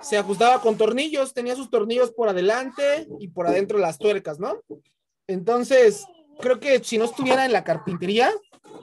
se 0.00 0.16
ajustaba 0.16 0.60
con 0.60 0.76
tornillos, 0.76 1.34
tenía 1.34 1.56
sus 1.56 1.68
tornillos 1.68 2.12
por 2.12 2.28
adelante 2.28 3.08
y 3.18 3.28
por 3.28 3.46
adentro 3.46 3.78
las 3.78 3.98
tuercas, 3.98 4.38
¿no? 4.38 4.60
Entonces, 5.26 6.06
creo 6.40 6.60
que 6.60 6.82
si 6.82 6.96
no 6.96 7.04
estuviera 7.04 7.44
en 7.44 7.52
la 7.52 7.64
carpintería, 7.64 8.30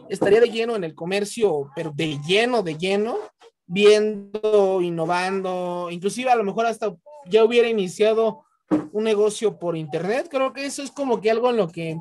estaría 0.10 0.40
de 0.40 0.50
lleno 0.50 0.76
en 0.76 0.84
el 0.84 0.96
comercio, 0.96 1.70
pero 1.76 1.92
de 1.96 2.20
lleno, 2.28 2.64
de 2.64 2.78
lleno, 2.78 3.18
viendo, 3.66 4.82
innovando, 4.82 5.90
inclusive 5.92 6.32
a 6.32 6.36
lo 6.36 6.44
mejor 6.44 6.66
hasta 6.66 6.96
ya 7.30 7.44
hubiera 7.44 7.68
iniciado 7.68 8.46
un 8.92 9.04
negocio 9.04 9.60
por 9.60 9.76
internet. 9.76 10.28
Creo 10.30 10.54
que 10.54 10.66
eso 10.66 10.82
es 10.82 10.92
como 10.92 11.22
que 11.22 11.32
algo 11.32 11.50
en 11.50 11.58
lo 11.58 11.68
que 11.68 11.98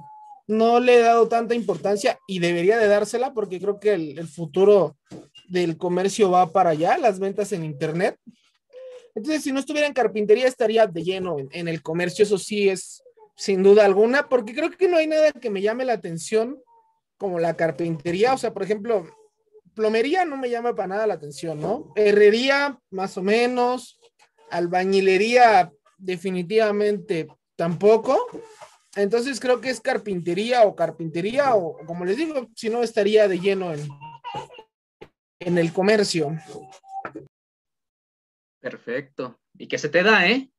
no 0.47 0.79
le 0.79 0.97
he 0.97 1.01
dado 1.01 1.29
tanta 1.29 1.55
importancia 1.55 2.19
y 2.29 2.39
debería 2.39 2.79
de 2.79 2.87
dársela 2.87 3.35
porque 3.35 3.61
creo 3.61 3.81
que 3.81 3.95
el, 3.95 4.29
futuro 4.29 4.97
del 5.49 5.77
comercio 5.77 6.31
va 6.31 6.53
para 6.53 6.71
allá, 6.71 6.97
las 6.99 7.19
ventas 7.19 7.53
en 7.53 7.65
internet. 7.65 8.17
Entonces, 9.15 9.43
si 9.43 9.51
no 9.51 9.59
estuviera 9.59 9.89
en 9.89 9.95
carpintería, 9.95 10.47
estaría 10.47 10.87
de 10.87 11.03
lleno 11.03 11.39
en, 11.39 11.49
en 11.53 11.69
el 11.69 11.83
comercio, 11.83 12.23
eso 12.23 12.39
sí 12.39 12.69
es 12.69 13.03
sin 13.37 13.63
duda 13.63 13.85
alguna, 13.85 14.29
porque 14.29 14.55
creo 14.55 14.71
que 14.71 14.89
no 14.89 14.97
hay 14.97 15.07
nada 15.07 15.33
que 15.33 15.51
me 15.51 15.61
llame 15.61 15.85
la 15.85 15.95
atención 15.95 16.59
como 17.19 17.39
la 17.39 17.57
carpintería, 17.57 18.35
o 18.35 18.39
sea, 18.39 18.53
por 18.53 18.63
ejemplo, 18.63 19.07
plomería 19.75 20.25
no 20.25 20.37
me 20.37 20.51
llama 20.51 20.75
para 20.75 20.89
nada 20.89 21.07
la 21.07 21.15
atención, 21.15 21.61
¿no? 21.61 21.93
Herrería, 21.97 22.79
más 22.91 23.17
o 23.17 23.23
menos, 23.23 24.01
albañilería, 24.51 25.73
definitivamente 25.99 27.29
tampoco. 27.57 28.27
Entonces 28.97 29.41
creo 29.41 29.61
que 29.61 29.71
es 29.71 29.81
carpintería 29.81 30.65
o 30.65 30.75
carpintería, 30.75 31.55
o 31.55 31.79
como 31.87 32.05
les 32.05 32.17
digo, 32.17 32.49
si 32.55 32.71
no 32.71 32.83
estaría 32.83 33.29
de 33.29 33.39
lleno 33.39 33.73
en, 33.73 33.87
en 35.41 35.59
el 35.59 35.73
comercio. 35.73 36.37
Perfecto. 38.61 39.39
Y 39.59 39.69
que 39.69 39.79
se 39.79 39.89
te 39.89 40.03
da, 40.03 40.29
¿eh? 40.29 40.51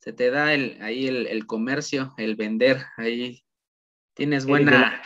Se 0.00 0.12
te 0.12 0.30
da 0.30 0.54
el, 0.54 0.78
ahí 0.80 1.06
el, 1.06 1.26
el 1.26 1.46
comercio, 1.46 2.14
el 2.18 2.36
vender, 2.36 2.84
ahí 2.96 3.44
tienes 4.14 4.46
buena, 4.46 5.00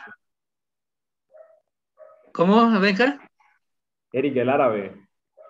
¿Cómo, 2.32 2.80
Benja? 2.80 3.20
Eric 4.12 4.36
el 4.36 4.48
árabe. 4.48 4.96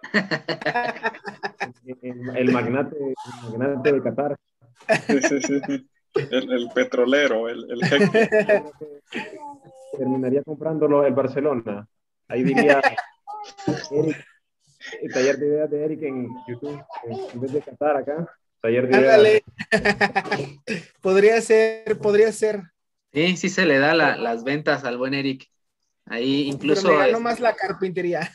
el, 2.03 2.53
magnate, 2.53 2.97
el 2.97 3.59
magnate 3.59 3.93
de 3.93 4.03
Qatar. 4.03 4.37
El, 6.15 6.69
petrolero, 6.75 7.49
el, 7.49 7.71
el 7.71 7.85
jeque. 7.85 8.65
Terminaría 9.99 10.43
comprándolo 10.43 11.07
el 11.07 11.15
Barcelona. 11.15 11.87
Ahí 12.29 12.43
diría 12.43 12.83
Eric, 13.91 14.27
el 15.03 15.13
taller 15.13 15.39
de 15.39 15.47
ideas 15.47 15.71
de 15.71 15.85
Eric 15.85 16.03
en 16.03 16.29
YouTube, 16.49 16.83
en 17.33 17.41
vez 17.41 17.53
de 17.53 17.61
Qatar 17.61 17.97
acá. 17.97 18.29
Taller 18.61 18.89
de 18.89 18.99
ideas. 18.99 19.43
podría 21.01 21.41
ser, 21.41 21.97
podría 21.99 22.33
ser. 22.33 22.63
Sí, 23.13 23.37
sí 23.37 23.49
se 23.49 23.67
le 23.67 23.79
da 23.79 23.95
la, 23.95 24.17
las 24.17 24.43
ventas 24.43 24.83
al 24.85 24.99
buen 24.99 25.15
Eric. 25.15 25.52
Ahí 26.13 26.43
incluso. 26.43 26.89
Pero 26.89 27.19
me 27.19 27.21
más 27.21 27.41
la 27.41 27.57
carpintería. 27.57 28.31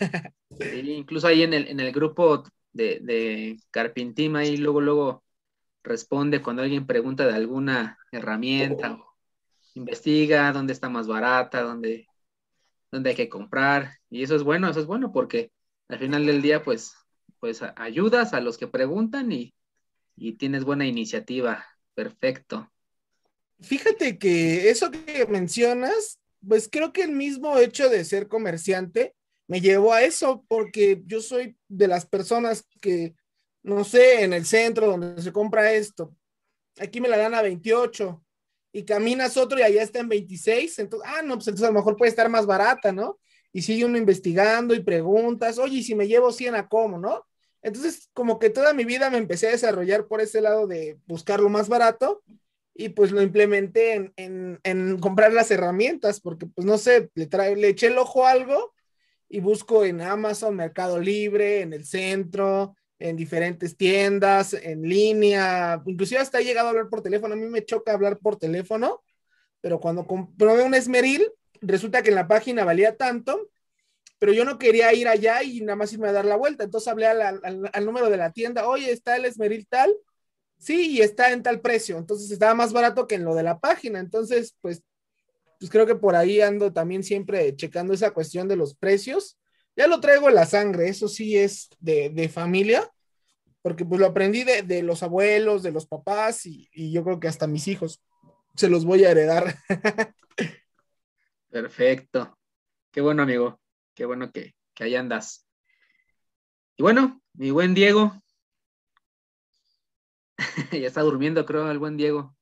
incluso 0.84 1.28
ahí 1.28 1.44
en 1.44 1.54
el, 1.54 1.68
en 1.68 1.80
el 1.80 1.92
grupo 1.92 2.44
de, 2.74 3.00
de 3.02 3.60
Carpintim, 3.70 4.36
ahí 4.36 4.58
luego, 4.58 4.82
luego 4.82 5.24
responde 5.84 6.42
cuando 6.42 6.64
alguien 6.64 6.88
pregunta 6.88 7.28
de 7.28 7.36
alguna 7.36 8.00
herramienta 8.12 8.94
o 8.94 9.16
investiga 9.76 10.52
dónde 10.52 10.74
está 10.74 10.90
más 10.90 11.08
barata, 11.08 11.62
dónde, 11.62 12.08
dónde 12.92 13.12
hay 13.12 13.16
que 13.16 13.30
comprar. 13.30 13.92
Y 14.10 14.24
eso 14.24 14.36
es 14.36 14.42
bueno, 14.42 14.68
eso 14.70 14.80
es 14.80 14.88
bueno 14.88 15.14
porque 15.14 15.52
al 15.88 16.00
final 16.00 16.26
del 16.26 16.42
día, 16.42 16.64
pues, 16.64 16.96
pues 17.40 17.62
ayudas 17.76 18.34
a 18.34 18.42
los 18.42 18.58
que 18.58 18.66
preguntan 18.66 19.32
y, 19.32 19.54
y 20.16 20.34
tienes 20.34 20.64
buena 20.64 20.88
iniciativa. 20.88 21.64
Perfecto. 21.94 22.72
Fíjate 23.60 24.18
que 24.18 24.72
eso 24.72 24.90
que 24.90 25.28
mencionas, 25.30 26.20
pues 26.48 26.70
creo 26.72 26.94
que 26.94 27.04
el 27.04 27.12
mismo 27.12 27.58
hecho 27.58 27.90
de 27.90 28.06
ser 28.06 28.28
comerciante 28.28 29.16
me 29.48 29.62
llevó 29.62 29.94
a 29.94 30.04
eso, 30.04 30.44
porque 30.48 31.02
yo 31.06 31.22
soy 31.22 31.58
de 31.68 31.88
las 31.88 32.06
personas 32.06 32.66
que, 32.82 33.16
no 33.64 33.84
sé, 33.84 34.24
en 34.24 34.34
el 34.34 34.46
centro 34.46 34.88
donde 34.88 35.22
se 35.22 35.32
compra 35.32 35.72
esto, 35.72 36.14
aquí 36.80 37.02
me 37.02 37.10
la 37.10 37.18
dan 37.18 37.34
a 37.34 37.42
28 37.42 38.24
y 38.74 38.84
caminas 38.84 39.38
otro 39.38 39.58
y 39.58 39.64
allá 39.64 39.82
está 39.82 40.00
en 40.00 40.10
26, 40.10 40.80
entonces, 40.80 41.10
ah, 41.12 41.22
no, 41.22 41.36
pues 41.36 41.48
entonces 41.48 41.66
a 41.66 41.72
lo 41.72 41.80
mejor 41.80 41.96
puede 41.96 42.10
estar 42.10 42.30
más 42.30 42.46
barata, 42.46 42.92
¿no? 42.92 43.20
Y 43.54 43.62
sigue 43.62 43.86
uno 43.86 43.98
investigando 43.98 44.76
y 44.76 44.84
preguntas, 44.84 45.58
oye, 45.58 45.78
¿y 45.78 45.84
si 45.84 45.96
me 45.96 46.08
llevo 46.08 46.32
100 46.32 46.56
a 46.56 46.68
cómo, 46.68 47.00
no? 47.00 47.26
Entonces, 47.62 48.10
como 48.14 48.38
que 48.38 48.50
toda 48.50 48.74
mi 48.74 48.86
vida 48.86 49.10
me 49.10 49.18
empecé 49.18 49.48
a 49.48 49.52
desarrollar 49.52 50.08
por 50.08 50.22
ese 50.22 50.42
lado 50.42 50.68
de 50.68 51.00
buscar 51.08 51.40
lo 51.40 51.50
más 51.50 51.70
barato 51.70 52.22
y 52.80 52.90
pues 52.90 53.12
lo 53.12 53.24
implementé 53.24 54.14
en, 54.16 54.98
comprar 55.00 55.34
las 55.34 55.50
herramientas, 55.50 56.22
porque 56.22 56.46
pues 56.46 56.66
no 56.66 56.78
sé, 56.78 57.10
le, 57.16 57.28
le 57.56 57.70
eché 57.70 57.88
el 57.88 57.98
ojo 57.98 58.26
a 58.26 58.32
algo 58.32 58.76
y 59.28 59.40
busco 59.40 59.84
en 59.84 60.00
Amazon, 60.00 60.56
Mercado 60.56 61.00
Libre, 61.00 61.62
en 61.62 61.74
el 61.74 61.86
centro, 61.86 62.76
en 63.00 63.16
diferentes 63.16 63.76
tiendas, 63.76 64.54
en 64.54 64.84
línea, 64.84 65.82
inclusive 65.88 66.22
hasta 66.22 66.40
he 66.40 66.44
llegado 66.44 66.68
a 66.68 66.70
hablar 66.70 66.88
por 66.88 67.02
teléfono, 67.02 67.34
a 67.34 67.38
mí 67.38 67.48
me 67.48 67.66
choca 67.66 67.94
hablar 67.94 68.20
por 68.20 68.38
teléfono, 68.38 69.02
pero 69.60 69.80
cuando 69.80 70.06
comprobé 70.06 70.64
un 70.64 70.76
esmeril, 70.76 71.28
resulta 71.62 72.04
que 72.04 72.10
en 72.10 72.16
la 72.16 72.28
página 72.28 72.64
valía 72.64 72.96
tanto, 72.96 73.50
pero 74.20 74.34
yo 74.34 74.46
no 74.46 74.60
quería 74.60 74.94
ir 74.94 75.08
allá 75.08 75.42
y 75.42 75.62
nada 75.62 75.78
más 75.78 75.94
irme 75.94 76.10
a 76.10 76.14
dar 76.14 76.26
la 76.26 76.36
vuelta, 76.36 76.64
entonces 76.64 76.88
hablé 76.88 77.08
al, 77.08 77.42
al 77.44 77.86
número 77.86 78.12
de 78.12 78.18
la 78.18 78.32
tienda, 78.32 78.68
oye, 78.68 78.92
está 78.92 79.16
el 79.16 79.26
esmeril 79.26 79.66
tal, 79.68 79.92
sí, 80.58 80.92
y 80.92 81.02
está 81.02 81.32
en 81.32 81.44
tal 81.44 81.62
precio, 81.62 81.98
entonces 81.98 82.32
estaba 82.32 82.54
más 82.54 82.74
barato 82.74 83.08
que 83.08 83.16
en 83.16 83.26
lo 83.26 83.36
de 83.36 83.44
la 83.44 83.60
página, 83.60 84.00
entonces, 84.00 84.56
pues, 84.62 84.84
pues 85.60 85.72
creo 85.72 85.86
que 85.86 85.96
por 85.96 86.16
ahí 86.16 86.42
ando 86.42 86.72
también 86.72 87.04
siempre 87.04 87.56
checando 87.56 87.94
esa 87.94 88.12
cuestión 88.12 88.48
de 88.48 88.56
los 88.56 88.76
precios. 88.76 89.38
Ya 89.76 89.88
lo 89.88 90.00
traigo 90.00 90.30
en 90.30 90.36
la 90.36 90.46
sangre, 90.46 90.90
eso 90.90 91.08
sí 91.08 91.38
es 91.38 91.70
de, 91.80 92.30
familia, 92.30 92.90
porque 93.62 93.86
pues 93.86 94.00
lo 94.00 94.08
aprendí 94.08 94.44
de, 94.44 94.82
los 94.82 95.04
abuelos, 95.04 95.62
de 95.62 95.72
los 95.72 95.86
papás, 95.86 96.46
y, 96.46 96.70
yo 96.92 97.04
creo 97.04 97.20
que 97.20 97.28
hasta 97.28 97.48
mis 97.48 97.68
hijos 97.68 98.02
se 98.56 98.70
los 98.70 98.86
voy 98.86 99.06
a 99.06 99.12
heredar. 99.12 99.56
Perfecto. 101.50 102.38
Qué 102.92 103.02
bueno, 103.02 103.24
amigo. 103.24 103.60
Qué 103.94 104.06
bueno 104.06 104.32
que, 104.32 104.56
que 104.74 104.84
ahí 104.84 104.96
andas. 104.96 105.48
Y 106.76 106.84
bueno, 106.84 107.22
mi 107.34 107.52
buen 107.52 107.76
Diego, 107.76 108.20
ya 110.72 110.88
está 110.88 111.02
durmiendo, 111.02 111.46
creo, 111.46 111.70
el 111.70 111.80
buen 111.80 111.98
Diego. 111.98 112.36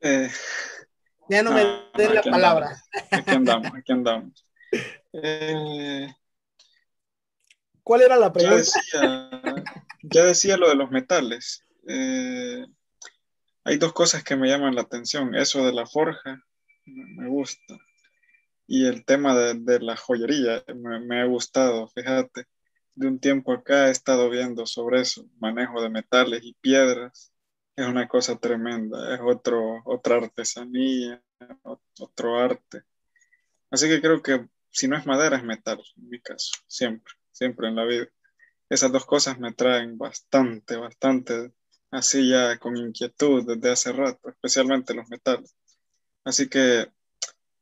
Eh, 0.00 0.30
ya 1.28 1.42
no, 1.42 1.52
me 1.52 1.64
den 1.94 2.14
la 2.14 2.22
palabra. 2.22 2.76
Aquí 3.10 3.30
andamos, 3.30 3.72
aquí 3.74 3.92
andamos. 3.92 4.46
Eh, 5.12 6.12
¿Cuál 7.82 8.02
era 8.02 8.16
la 8.16 8.32
pregunta? 8.32 8.70
Ya 10.02 10.24
decía, 10.24 10.56
lo 10.56 10.68
de 10.68 10.74
los 10.74 10.90
metales. 10.90 11.64
Eh, 11.86 12.64
hay 13.64 13.76
dos 13.78 13.92
cosas 13.92 14.22
que 14.22 14.36
me 14.36 14.48
llaman 14.48 14.74
la 14.74 14.82
atención. 14.82 15.34
Eso 15.34 15.64
de 15.64 15.72
la 15.72 15.86
forja, 15.86 16.42
me 16.84 17.28
gusta. 17.28 17.78
Y 18.66 18.86
el 18.86 19.04
tema 19.04 19.34
de, 19.34 19.80
la 19.80 19.96
joyería, 19.96 20.62
me, 20.74 21.00
me, 21.00 21.20
ha 21.20 21.24
gustado, 21.24 21.88
fíjate. 21.88 22.46
De 22.94 23.08
un 23.08 23.18
tiempo 23.18 23.52
acá 23.52 23.88
he 23.88 23.90
estado 23.90 24.30
viendo 24.30 24.66
sobre 24.66 25.00
eso, 25.00 25.28
manejo 25.38 25.82
de 25.82 25.90
metales 25.90 26.44
y 26.44 26.54
piedras 26.54 27.32
es 27.76 27.86
una 27.86 28.06
cosa 28.06 28.38
tremenda, 28.38 29.14
es 29.14 29.20
otro, 29.22 29.82
otra 29.84 30.16
artesanía, 30.16 31.22
otro 31.98 32.38
arte. 32.38 32.84
Así 33.70 33.88
que 33.88 34.00
creo 34.00 34.22
que 34.22 34.46
si 34.70 34.88
no 34.88 34.96
es 34.96 35.06
madera, 35.06 35.36
es 35.36 35.44
metal, 35.44 35.80
en 35.96 36.08
mi 36.08 36.20
caso, 36.20 36.52
siempre, 36.68 37.14
siempre 37.32 37.68
en 37.68 37.76
la 37.76 37.84
vida. 37.84 38.06
Esas 38.68 38.92
dos 38.92 39.06
cosas 39.06 39.38
me 39.38 39.52
traen 39.52 39.98
bastante, 39.98 40.76
bastante, 40.76 41.52
así 41.90 42.28
ya 42.28 42.58
con 42.58 42.76
inquietud 42.76 43.44
desde 43.46 43.70
hace 43.72 43.92
rato, 43.92 44.30
especialmente 44.30 44.94
los 44.94 45.08
metales. 45.08 45.56
Así 46.24 46.48
que 46.48 46.88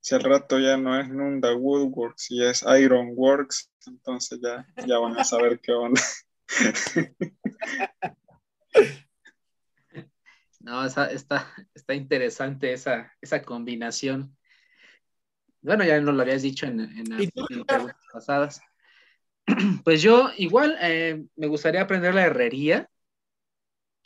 si 0.02 0.16
al 0.16 0.24
rato 0.24 0.58
ya 0.58 0.76
no 0.76 0.98
es 0.98 1.08
Nunda 1.08 1.54
Woodworks 1.54 2.32
y 2.32 2.44
es 2.44 2.64
Iron 2.80 3.12
Works, 3.14 3.70
entonces 3.86 4.40
ya, 4.42 4.66
ya 4.84 4.98
van 4.98 5.16
a 5.16 5.24
saber 5.24 5.60
qué 5.60 5.72
onda. 5.72 6.02
No, 10.58 10.86
está, 10.86 11.10
está, 11.10 11.44
interesante 11.92 12.72
esa, 12.72 13.12
esa 13.20 13.42
combinación. 13.42 14.36
Bueno, 15.60 15.84
ya 15.84 16.00
no 16.00 16.12
lo 16.12 16.22
habías 16.22 16.42
dicho 16.42 16.66
en, 16.66 16.78
en, 16.78 17.10
las 17.10 17.32
preguntas 17.32 17.96
pasadas. 18.12 18.60
Pues 19.84 20.02
yo 20.02 20.30
igual 20.36 20.78
eh, 20.80 21.24
me 21.34 21.48
gustaría 21.48 21.82
aprender 21.82 22.14
la 22.14 22.26
herrería. 22.26 22.88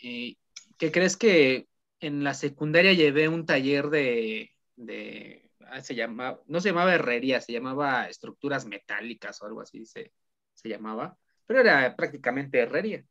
Eh, 0.03 0.37
¿Qué 0.79 0.91
crees 0.91 1.19
que 1.19 1.69
en 2.01 2.25
la 2.25 2.33
secundaria 2.33 2.95
llevé 2.95 3.29
un 3.29 3.45
taller 3.45 3.91
de, 3.91 4.51
de 4.77 5.46
se 5.83 5.95
llama, 5.95 6.39
no 6.47 6.61
se 6.61 6.71
llamaba 6.71 6.95
herrería, 6.95 7.41
se 7.41 7.53
llamaba 7.53 8.09
estructuras 8.09 8.67
metálicas 8.67 9.41
o 9.43 9.47
algo 9.47 9.61
así 9.61 9.87
se, 9.87 10.13
se 10.55 10.69
llamaba, 10.69 11.17
pero 11.47 11.61
era 11.61 11.95
prácticamente 11.97 12.61
herrería. 12.61 13.05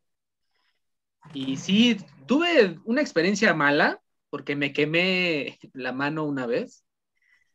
Y 1.33 1.57
sí, 1.57 1.97
tuve 2.27 2.79
una 2.85 3.01
experiencia 3.01 3.53
mala 3.53 4.01
porque 4.29 4.55
me 4.55 4.73
quemé 4.73 5.59
la 5.73 5.91
mano 5.91 6.25
una 6.25 6.45
vez. 6.45 6.83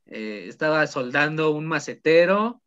Eh, 0.06 0.46
estaba 0.48 0.86
soldando 0.86 1.52
un 1.52 1.66
macetero 1.66 2.62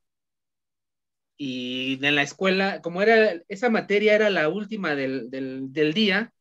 y 1.36 2.00
en 2.06 2.16
la 2.16 2.22
escuela, 2.22 2.82
como 2.82 3.02
era 3.02 3.42
esa 3.50 3.70
materia 3.70 4.16
era 4.16 4.30
la 4.30 4.50
última 4.50 4.96
del, 4.96 5.30
día, 5.94 6.32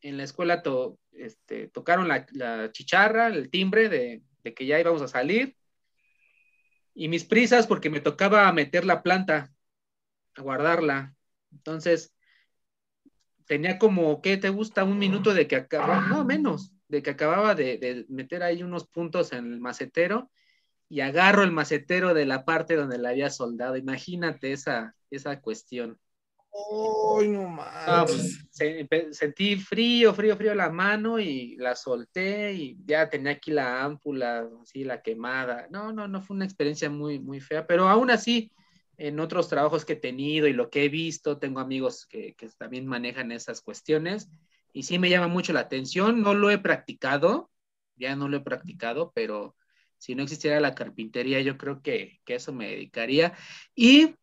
en 0.00 0.16
la 0.16 0.22
escuela 0.22 0.62
este, 1.12 1.68
tocaron 1.68 2.08
la, 2.08 2.70
chicharra, 2.72 3.26
el 3.26 3.50
timbre 3.50 3.88
de, 3.88 4.22
de 4.44 4.54
que 4.54 4.66
ya 4.66 4.78
íbamos 4.78 5.02
a 5.02 5.08
salir 5.08 5.56
y 6.94 7.08
mis 7.08 7.24
prisas 7.24 7.66
porque 7.66 7.90
me 7.90 8.00
tocaba 8.00 8.50
meter 8.52 8.84
la 8.84 9.02
planta, 9.02 9.52
a 10.36 10.42
guardarla. 10.42 11.14
Entonces, 11.52 12.14
tenía 13.46 13.78
como, 13.78 14.22
¿qué 14.22 14.36
te 14.36 14.48
gusta? 14.48 14.84
Un 14.84 14.98
minuto 14.98 15.34
de 15.34 15.46
que 15.46 15.56
acababa, 15.56 16.06
no 16.06 16.24
menos, 16.24 16.72
de 16.88 17.02
que 17.02 17.10
acababa 17.10 17.54
de, 17.54 18.06
meter 18.08 18.42
ahí 18.42 18.62
unos 18.62 18.86
puntos 18.86 19.32
en 19.32 19.52
el 19.52 19.60
macetero 19.60 20.30
y 20.88 21.00
agarro 21.00 21.42
el 21.42 21.50
macetero 21.50 22.14
de 22.14 22.26
la 22.26 22.44
parte 22.44 22.76
donde 22.76 22.98
la 22.98 23.10
había 23.10 23.30
soldado. 23.30 23.76
Imagínate 23.76 24.52
esa, 24.52 24.94
esa 25.10 25.40
cuestión. 25.40 25.98
¡Ay, 26.54 27.28
no 27.28 27.48
más! 27.48 28.46
Pues, 28.52 29.16
sentí 29.16 29.56
frío, 29.56 30.14
frío, 30.14 30.36
frío 30.36 30.54
la 30.54 30.70
mano 30.70 31.18
y 31.18 31.56
la 31.56 31.74
solté 31.74 32.52
y 32.52 32.76
ya 32.84 33.10
tenía 33.10 33.32
aquí 33.32 33.50
la 33.50 33.82
ámpula, 33.82 34.48
así 34.62 34.84
la 34.84 35.02
quemada. 35.02 35.66
No, 35.70 35.92
no, 35.92 36.06
no 36.06 36.22
fue 36.22 36.36
una 36.36 36.44
experiencia 36.44 36.88
muy, 36.88 37.18
muy 37.18 37.40
fea, 37.40 37.66
pero 37.66 37.88
aún 37.88 38.10
así 38.10 38.52
en 38.96 39.18
otros 39.20 39.48
trabajos 39.48 39.84
que 39.84 39.94
he 39.94 39.96
tenido 39.96 40.46
y 40.46 40.52
lo 40.52 40.70
que 40.70 40.84
he 40.84 40.88
visto, 40.88 41.38
tengo 41.38 41.60
amigos 41.60 42.06
que, 42.06 42.36
también 42.58 42.86
manejan 42.86 43.32
esas 43.32 43.60
cuestiones 43.60 44.30
y 44.72 44.84
sí 44.84 44.98
me 44.98 45.10
llama 45.10 45.28
mucho 45.28 45.52
la 45.52 45.60
atención. 45.60 46.22
No 46.22 46.34
lo 46.34 46.50
he 46.50 46.58
practicado, 46.58 47.50
ya 47.96 48.16
no 48.16 48.28
lo 48.28 48.38
he 48.38 48.40
practicado, 48.40 49.12
pero 49.14 49.56
si 49.98 50.14
no 50.14 50.22
existiera 50.22 50.60
la 50.60 50.74
carpintería, 50.74 51.40
yo 51.40 51.56
creo 51.56 51.82
que, 51.82 52.20
eso 52.26 52.52
me 52.52 52.68
dedicaría. 52.68 53.34
Y 53.74 54.14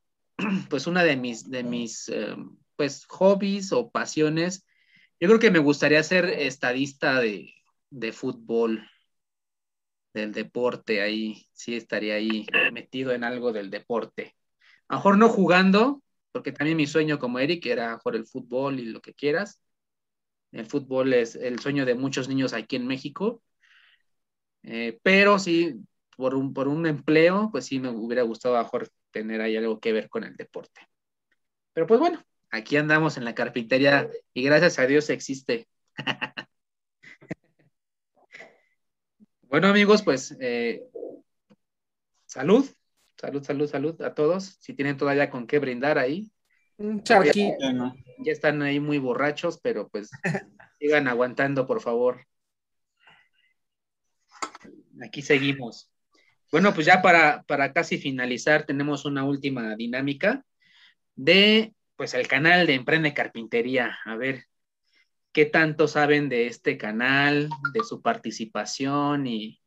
pues 0.69 0.87
una 0.87 1.03
de 1.03 1.15
mis, 1.17 1.49
de 1.49 1.63
mis 1.63 2.09
eh, 2.09 2.35
pues 2.75 3.05
hobbies 3.05 3.71
o 3.71 3.91
pasiones, 3.91 4.65
yo 5.19 5.27
creo 5.27 5.39
que 5.39 5.51
me 5.51 5.59
gustaría 5.59 6.01
ser 6.03 6.25
estadista 6.25 7.19
de, 7.19 7.53
de 7.89 8.11
fútbol, 8.11 8.89
del 10.13 10.33
deporte, 10.33 11.01
ahí 11.01 11.47
sí 11.53 11.75
estaría 11.75 12.15
ahí 12.15 12.45
metido 12.73 13.13
en 13.13 13.23
algo 13.23 13.53
del 13.53 13.69
deporte. 13.69 14.35
A 14.87 14.95
lo 14.95 14.99
mejor 14.99 15.17
no 15.17 15.29
jugando, 15.29 16.01
porque 16.31 16.51
también 16.51 16.77
mi 16.77 16.87
sueño 16.87 17.19
como 17.19 17.39
Eric 17.39 17.65
era 17.65 17.97
jugar 17.97 18.15
el 18.17 18.25
fútbol 18.25 18.79
y 18.79 18.85
lo 18.85 19.01
que 19.01 19.13
quieras. 19.13 19.61
El 20.51 20.65
fútbol 20.65 21.13
es 21.13 21.35
el 21.35 21.59
sueño 21.59 21.85
de 21.85 21.95
muchos 21.95 22.27
niños 22.27 22.53
aquí 22.53 22.75
en 22.75 22.87
México. 22.87 23.41
Eh, 24.63 24.99
pero 25.01 25.39
sí, 25.39 25.75
por 26.17 26.35
un, 26.35 26.53
por 26.53 26.67
un 26.67 26.85
empleo, 26.85 27.49
pues 27.51 27.65
sí 27.65 27.79
me 27.79 27.89
hubiera 27.89 28.23
gustado 28.23 28.55
a 28.55 28.59
lo 28.59 28.63
mejor 28.65 28.89
tener 29.11 29.41
ahí 29.41 29.55
algo 29.57 29.79
que 29.79 29.93
ver 29.93 30.09
con 30.09 30.23
el 30.23 30.35
deporte. 30.35 30.81
Pero 31.73 31.87
pues 31.87 31.99
bueno, 31.99 32.23
aquí 32.49 32.77
andamos 32.77 33.17
en 33.17 33.25
la 33.25 33.35
carpintería 33.35 34.09
y 34.33 34.43
gracias 34.43 34.79
a 34.79 34.87
Dios 34.87 35.09
existe. 35.09 35.67
bueno 39.43 39.67
amigos, 39.67 40.01
pues 40.03 40.35
eh, 40.39 40.83
salud, 42.25 42.65
salud, 43.17 43.43
salud, 43.43 43.69
salud 43.69 44.01
a 44.01 44.13
todos. 44.13 44.57
Si 44.59 44.73
tienen 44.73 44.97
todavía 44.97 45.29
con 45.29 45.47
qué 45.47 45.59
brindar 45.59 45.97
ahí. 45.97 46.31
Un 46.77 47.03
charquito. 47.03 47.57
Ya, 47.59 47.93
ya 48.19 48.31
están 48.31 48.61
ahí 48.61 48.79
muy 48.79 48.97
borrachos, 48.97 49.59
pero 49.61 49.89
pues 49.89 50.09
sigan 50.79 51.07
aguantando, 51.07 51.67
por 51.67 51.81
favor. 51.81 52.25
Aquí 55.01 55.21
seguimos. 55.21 55.90
Bueno, 56.51 56.73
pues 56.73 56.85
ya 56.85 57.01
para, 57.01 57.43
para 57.43 57.71
casi 57.71 57.97
finalizar, 57.97 58.65
tenemos 58.65 59.05
una 59.05 59.23
última 59.23 59.75
dinámica 59.77 60.43
de, 61.15 61.73
pues, 61.95 62.13
el 62.13 62.27
canal 62.27 62.67
de 62.67 62.73
Emprende 62.73 63.13
Carpintería. 63.13 63.97
A 64.03 64.17
ver, 64.17 64.45
¿qué 65.31 65.45
tanto 65.45 65.87
saben 65.87 66.27
de 66.27 66.47
este 66.47 66.77
canal, 66.77 67.49
de 67.73 67.83
su 67.85 68.01
participación 68.01 69.27
y 69.27 69.61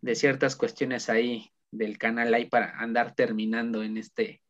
de 0.00 0.14
ciertas 0.14 0.56
cuestiones 0.56 1.10
ahí 1.10 1.52
del 1.70 1.98
canal 1.98 2.32
ahí 2.32 2.46
para 2.46 2.78
andar 2.78 3.14
terminando 3.14 3.82
en 3.82 3.98
este, 3.98 4.42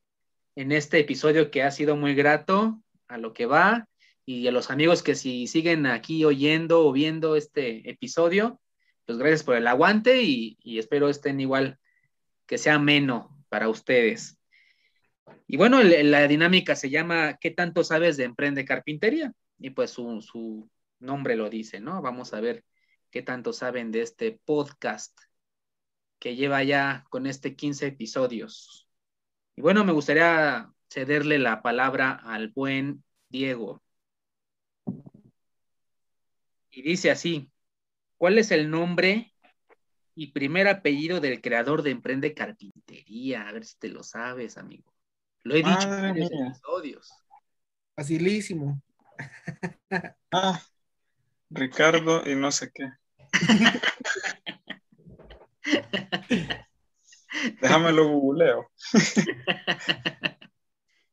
en 0.55 0.73
este 0.73 1.01
episodio 1.01 1.51
que 1.51 1.63
ha 1.63 1.71
sido 1.71 1.97
muy 1.97 2.15
grato 2.15 2.81
a 3.09 3.19
lo 3.19 3.33
que 3.33 3.47
va 3.47 3.89
y 4.25 4.47
a 4.47 4.53
los 4.53 4.71
amigos 4.71 5.03
que 5.03 5.17
si 5.17 5.49
siguen 5.49 5.87
aquí 5.87 6.25
oyendo 6.25 6.87
o 6.87 6.93
viendo 6.93 7.35
este 7.35 7.89
episodio, 7.91 8.61
pues 9.07 9.19
gracias 9.19 9.43
por 9.43 9.57
el 9.57 9.67
aguante 9.67 10.23
y, 10.23 10.59
espero 10.79 11.09
estén 11.09 11.41
igual, 11.41 11.79
que 12.47 12.59
sea 12.59 12.75
ameno 12.75 13.45
para 13.49 13.69
ustedes. 13.69 14.39
Y 15.47 15.57
bueno, 15.57 15.83
la 15.83 16.29
dinámica 16.29 16.77
se 16.77 16.91
llama 16.91 17.39
¿Qué 17.41 17.51
tanto 17.51 17.85
sabes 17.85 18.17
de 18.17 18.25
Emprende 18.25 18.65
Carpintería? 18.65 19.33
Y 19.59 19.71
pues 19.71 19.91
su, 19.91 20.21
su 20.23 20.71
nombre 20.99 21.37
lo 21.37 21.51
dice, 21.51 21.81
¿no? 21.81 22.01
Vamos 22.03 22.33
a 22.33 22.41
ver 22.41 22.65
qué 23.11 23.23
tanto 23.23 23.53
saben 23.53 23.93
de 23.93 24.03
este 24.03 24.41
podcast 24.45 25.17
que 26.19 26.37
lleva 26.37 26.63
ya 26.63 27.05
con 27.11 27.27
este 27.27 27.57
15 27.57 27.89
episodios. 27.89 28.89
Y 29.57 29.61
bueno, 29.61 29.85
me 29.85 29.93
gustaría 29.93 30.73
cederle 30.89 31.39
la 31.39 31.63
palabra 31.63 32.13
al 32.13 32.49
buen 32.49 33.05
Diego. 33.29 33.83
Y 36.71 36.83
dice 36.83 37.11
así, 37.11 37.52
¿Cuál 38.23 38.39
es 38.39 38.53
el 38.53 38.71
nombre 38.71 39.35
y 40.15 40.31
primer 40.31 40.69
apellido 40.69 41.19
del 41.19 41.41
creador 41.41 41.83
de 41.83 41.91
Emprende 41.91 42.35
Carpintería? 42.35 43.49
A 43.49 43.53
ver 43.53 43.65
si 43.65 43.77
te 43.81 43.89
lo 43.89 44.05
sabes, 44.05 44.59
amigo. 44.59 44.95
Lo 45.43 45.57
he 45.57 45.65
dicho 45.65 45.93
en 45.93 46.03
varios 46.03 46.31
episodios. 46.31 47.11
Facilísimo. 47.97 48.81
Ah, 50.31 50.63
Ricardo 51.51 52.23
y 52.25 52.37
no 52.37 52.53
sé 52.53 52.71
qué. 52.73 52.89
Déjamelo 57.61 58.09
googleo. 58.09 58.71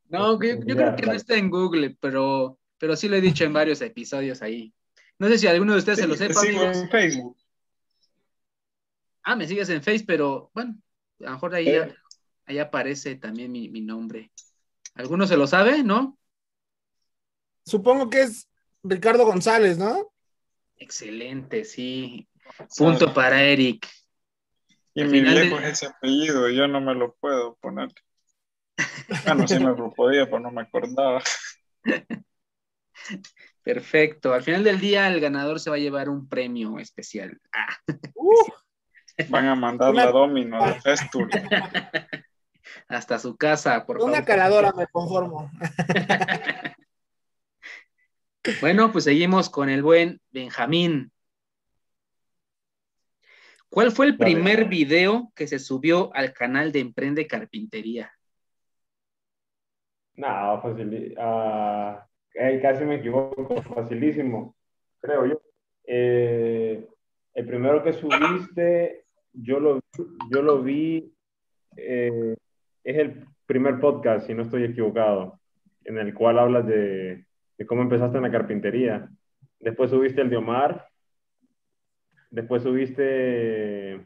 No, 0.10 0.40
yo, 0.42 0.60
yo, 0.64 0.76
creo 0.76 0.96
que 0.96 1.06
no 1.08 1.14
está 1.14 1.38
en 1.38 1.50
Google, 1.50 1.98
pero, 2.00 2.60
pero 2.78 2.96
sí 2.96 3.10
lo 3.10 3.16
he 3.16 3.22
dicho 3.22 3.46
en 3.46 3.54
varios 3.54 3.82
episodios 3.82 4.44
ahí. 4.44 4.76
No 5.20 5.28
sé 5.28 5.38
si 5.38 5.48
alguno 5.48 5.74
de 5.74 5.80
ustedes 5.80 6.00
se 6.00 6.08
lo 6.08 6.16
sepa. 6.16 6.42
Sigo 6.42 6.64
en 6.64 6.90
Facebook. 6.90 7.38
Ah, 9.22 9.36
me 9.36 9.46
sigues 9.46 9.70
en 9.70 9.84
Facebook, 9.84 10.08
pero 10.08 10.52
bueno, 10.54 10.76
a 11.20 11.24
lo 11.24 11.32
mejor 11.32 11.54
ahí, 11.54 11.68
eh. 11.68 11.94
ahí 12.46 12.58
aparece 12.58 13.16
también 13.16 13.52
mi, 13.52 13.70
mi, 13.70 13.82
nombre. 13.82 14.32
¿Alguno 14.96 15.28
se 15.28 15.36
lo 15.38 15.46
sabe, 15.46 15.84
no? 15.84 16.18
Supongo 17.66 18.10
que 18.10 18.22
es 18.22 18.48
Ricardo 18.82 19.26
González, 19.26 19.78
¿no? 19.78 20.12
Excelente, 20.78 21.66
sí. 21.66 22.28
Punto 22.78 23.14
para 23.14 23.44
Eric. 23.44 23.88
Y 24.94 25.02
Al 25.02 25.10
mi 25.10 25.22
viejo 25.22 25.58
de... 25.58 25.64
es 25.64 25.74
ese 25.74 25.88
apellido, 25.88 26.50
yo 26.50 26.68
no 26.68 26.80
me 26.80 26.96
lo 26.96 27.14
puedo 27.16 27.56
poner. 27.58 27.90
Bueno, 29.26 29.48
sí 29.48 29.60
me 29.60 29.66
lo 29.66 29.94
podía, 29.94 30.26
pero 30.26 30.40
no 30.40 30.52
me 30.52 30.62
acordaba. 30.62 31.22
Perfecto. 33.64 34.34
Al 34.34 34.44
final 34.44 34.64
del 34.64 34.80
día, 34.80 35.08
el 35.08 35.20
ganador 35.20 35.60
se 35.60 35.70
va 35.70 35.76
a 35.76 35.80
llevar 35.80 36.10
un 36.10 36.28
premio 36.28 36.80
especial. 36.80 37.40
Ah. 37.54 37.76
Uh, 38.16 38.34
van 39.30 39.48
a 39.48 39.56
mandar 39.56 39.94
la 39.94 40.12
domino 40.12 40.66
de 40.66 40.74
Festool. 40.82 41.30
Hasta 42.88 43.20
su 43.20 43.38
casa, 43.38 43.86
por 43.86 43.98
Una 43.98 44.14
favor. 44.14 44.26
caladora 44.26 44.72
me 44.72 44.88
conformo. 44.88 45.52
bueno, 48.62 48.92
pues 48.92 49.04
seguimos 49.04 49.50
con 49.50 49.70
el 49.70 49.84
buen 49.84 50.20
Benjamín. 50.32 51.12
¿Cuál 53.70 53.92
fue 53.92 54.08
el 54.08 54.18
primer 54.18 54.66
video 54.66 55.32
que 55.36 55.48
se 55.48 55.60
subió 55.60 56.14
al 56.16 56.34
canal 56.34 56.72
de 56.72 56.80
Emprende 56.80 57.28
Carpintería? 57.28 58.12
No, 60.16 60.60
fácil. 60.62 61.16
Uh, 61.18 61.98
casi 62.62 62.86
me 62.86 62.96
equivoco, 62.96 63.62
facilísimo, 63.62 64.56
creo 65.02 65.26
yo. 65.26 65.42
Eh, 65.86 66.88
el 67.34 67.46
primero 67.46 67.84
que 67.84 67.94
subiste, 67.94 69.06
yo 69.34 69.60
lo, 69.60 69.80
yo 70.32 70.42
lo 70.42 70.62
vi, 70.62 71.14
eh, 71.78 72.36
es 72.84 72.98
el 72.98 73.26
primer 73.46 73.80
podcast, 73.80 74.28
si 74.28 74.34
no 74.34 74.44
estoy 74.44 74.64
equivocado, 74.64 75.40
en 75.86 75.98
el 75.98 76.14
cual 76.14 76.40
hablas 76.40 76.68
de, 76.68 77.26
de, 77.58 77.66
cómo 77.66 77.82
empezaste 77.82 78.18
en 78.18 78.24
la 78.24 78.32
carpintería. 78.32 79.10
Después 79.60 79.90
subiste 79.90 80.22
el 80.22 80.30
de 80.30 80.38
Omar, 80.38 80.88
después 82.30 82.64
subiste, 82.64 84.06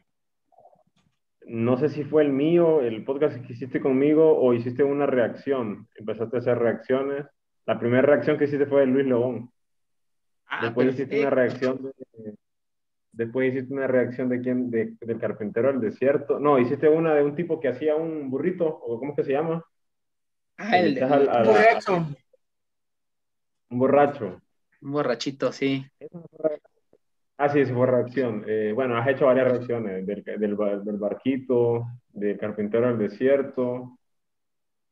no 1.46 1.76
sé 1.76 1.88
si 1.90 2.04
fue 2.04 2.22
el 2.22 2.32
mío, 2.32 2.80
el 2.80 3.04
podcast 3.04 3.44
que 3.44 3.52
hiciste 3.52 3.80
conmigo, 3.80 4.38
o 4.38 4.54
hiciste 4.54 4.82
una 4.82 5.06
reacción, 5.06 5.88
empezaste 5.96 6.36
a 6.36 6.40
hacer 6.40 6.58
reacciones 6.58 7.26
la 7.66 7.78
primera 7.78 8.02
reacción 8.02 8.38
que 8.38 8.44
hiciste 8.44 8.66
fue 8.66 8.80
de 8.80 8.86
Luis 8.86 9.06
Lobón. 9.06 9.50
Ah, 10.46 10.60
después 10.62 10.88
hiciste 10.88 11.20
una 11.20 11.30
reacción 11.30 11.82
de, 11.82 12.34
después 13.12 13.52
hiciste 13.52 13.72
una 13.72 13.86
reacción 13.86 14.28
de 14.28 14.40
quién, 14.40 14.70
de, 14.70 14.94
del 15.00 15.18
carpintero 15.18 15.68
del 15.68 15.80
desierto. 15.80 16.38
No, 16.38 16.58
hiciste 16.58 16.88
una 16.88 17.14
de 17.14 17.24
un 17.24 17.34
tipo 17.34 17.60
que 17.60 17.68
hacía 17.68 17.96
un 17.96 18.30
burrito, 18.30 18.66
o 18.66 18.98
cómo 18.98 19.12
es 19.12 19.16
que 19.16 19.24
se 19.24 19.32
llama. 19.32 19.64
Ah, 20.56 20.78
el, 20.78 21.02
al, 21.02 21.46
borracho. 21.46 22.06
Un 23.70 23.78
borracho. 23.78 24.40
Un 24.82 24.92
borrachito, 24.92 25.50
sí. 25.50 25.86
Ah, 27.38 27.48
sí, 27.48 27.60
esa 27.60 27.74
fue 27.74 27.86
reacción. 27.86 28.44
Eh, 28.46 28.72
bueno, 28.74 28.96
has 28.96 29.08
hecho 29.08 29.26
varias 29.26 29.48
reacciones 29.48 30.06
del, 30.06 30.22
del, 30.22 30.56
del 30.56 30.96
barquito, 30.98 31.86
del 32.12 32.38
carpintero 32.38 32.88
del 32.88 33.10
desierto, 33.10 33.98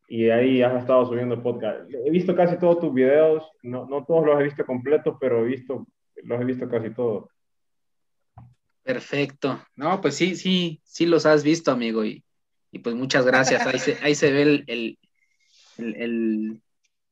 y 0.08 0.30
ahí 0.30 0.62
has 0.62 0.80
estado 0.80 1.06
subiendo 1.06 1.42
podcast. 1.42 1.88
He 1.90 2.10
visto 2.10 2.34
casi 2.34 2.58
todos 2.58 2.80
tus 2.80 2.92
videos, 2.92 3.42
no, 3.62 3.86
no 3.86 4.04
todos 4.04 4.26
los 4.26 4.40
he 4.40 4.44
visto 4.44 4.64
completos, 4.64 5.16
pero 5.20 5.44
he 5.44 5.48
visto, 5.48 5.86
los 6.24 6.40
he 6.40 6.44
visto 6.44 6.68
casi 6.68 6.90
todos. 6.90 7.28
Perfecto. 8.82 9.64
No, 9.76 10.00
pues 10.00 10.16
sí, 10.16 10.34
sí, 10.36 10.80
sí 10.84 11.06
los 11.06 11.24
has 11.24 11.44
visto, 11.44 11.70
amigo, 11.70 12.04
y, 12.04 12.24
y 12.70 12.80
pues 12.80 12.94
muchas 12.94 13.24
gracias. 13.24 13.66
Ahí 13.66 13.78
se, 13.78 13.98
ahí 14.02 14.14
se 14.14 14.32
ve 14.32 14.42
el, 14.42 14.64
el, 14.66 14.98
el, 15.78 16.60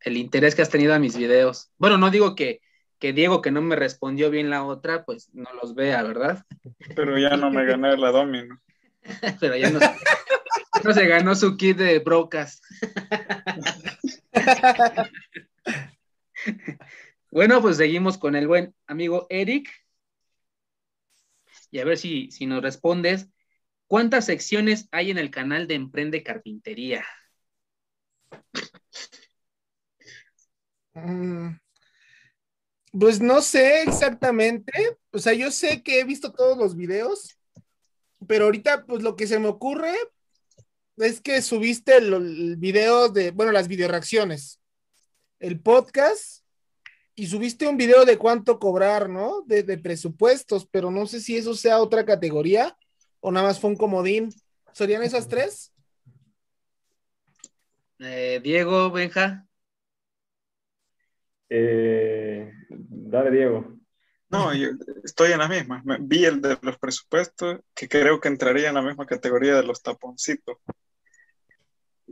el, 0.01 0.17
interés 0.17 0.55
que 0.55 0.63
has 0.63 0.71
tenido 0.71 0.93
a 0.93 0.99
mis 0.99 1.17
videos. 1.17 1.71
Bueno, 1.79 1.97
no 1.97 2.11
digo 2.11 2.35
que, 2.35 2.61
que 2.99 3.13
Diego, 3.13 3.41
que 3.41 3.53
no 3.53 3.63
me 3.63 3.77
respondió 3.77 4.31
bien 4.31 4.51
la 4.51 4.65
otra, 4.65 5.05
pues 5.05 5.31
no 5.33 5.53
los 5.55 5.75
vea, 5.75 6.03
¿verdad? 6.03 6.45
Pero 6.97 7.17
ya 7.19 7.37
no 7.37 7.51
me 7.51 7.65
gané 7.65 7.97
la 7.97 8.11
domino. 8.11 8.61
pero 9.41 9.57
ya 9.57 9.71
no 9.71 9.79
no 10.85 10.93
se 10.93 11.07
ganó 11.07 11.35
su 11.35 11.57
kit 11.57 11.77
de 11.77 11.99
brocas. 11.99 12.61
bueno, 17.31 17.61
pues 17.61 17.77
seguimos 17.77 18.19
con 18.19 18.37
el 18.37 18.47
buen 18.47 18.75
amigo 18.87 19.27
Eric. 19.31 19.71
Y 21.71 21.79
a 21.79 21.85
ver 21.85 21.99
si, 21.99 22.31
si 22.31 22.47
nos 22.47 22.63
respondes. 22.63 23.29
¿Cuántas 23.87 24.27
secciones 24.27 24.89
hay 24.93 25.11
en 25.11 25.19
el 25.19 25.31
canal 25.31 25.67
de 25.67 25.75
Emprende 25.75 26.23
Carpintería? 26.23 27.05
Mm, 30.95 31.57
pues 32.93 33.21
no 33.21 33.41
sé 33.43 33.83
exactamente. 33.83 34.99
O 35.13 35.19
sea, 35.19 35.33
yo 35.33 35.51
sé 35.51 35.83
que 35.83 36.01
he 36.01 36.05
visto 36.05 36.33
todos 36.33 36.57
los 36.59 36.77
videos, 36.77 37.39
pero 38.27 38.47
ahorita, 38.47 38.87
pues 38.87 39.03
lo 39.03 39.17
que 39.17 39.27
se 39.27 39.39
me 39.39 39.49
ocurre 39.49 39.95
es 41.01 41.21
que 41.21 41.43
subiste 41.43 41.97
el, 41.97 42.13
el 42.13 42.57
video 42.57 43.09
de, 43.09 43.31
bueno, 43.31 43.53
las 43.53 43.69
video 43.69 43.89
reacciones, 43.89 44.61
el 45.39 45.61
podcast 45.61 46.45
y 47.15 47.27
subiste 47.27 47.67
un 47.67 47.77
video 47.77 48.05
de 48.05 48.17
cuánto 48.17 48.59
cobrar, 48.59 49.09
¿no? 49.09 49.43
De, 49.47 49.63
de 49.63 49.79
presupuestos, 49.79 50.67
pero 50.71 50.91
no 50.91 51.07
sé 51.07 51.21
si 51.21 51.37
eso 51.37 51.55
sea 51.55 51.81
otra 51.81 52.05
categoría 52.05 52.77
o 53.21 53.31
nada 53.31 53.47
más 53.47 53.61
fue 53.61 53.71
un 53.71 53.77
comodín. 53.77 54.31
¿Serían 54.73 55.03
esas 55.03 55.29
tres? 55.29 55.73
Eh, 57.99 58.41
Diego, 58.43 58.91
Benja. 58.91 59.47
Eh, 61.49 62.53
dale, 62.69 63.31
Diego. 63.31 63.77
No, 64.31 64.55
yo 64.55 64.69
estoy 65.03 65.33
en 65.33 65.39
la 65.39 65.49
misma. 65.49 65.83
Vi 66.01 66.25
el 66.25 66.41
de 66.41 66.57
los 66.63 66.79
presupuestos, 66.79 67.61
que 67.75 67.89
creo 67.89 68.21
que 68.21 68.29
entraría 68.29 68.69
en 68.69 68.77
la 68.77 68.83
misma 68.83 69.05
categoría 69.05 69.57
de 69.57 69.65
los 69.65 69.83
taponcitos, 69.83 70.59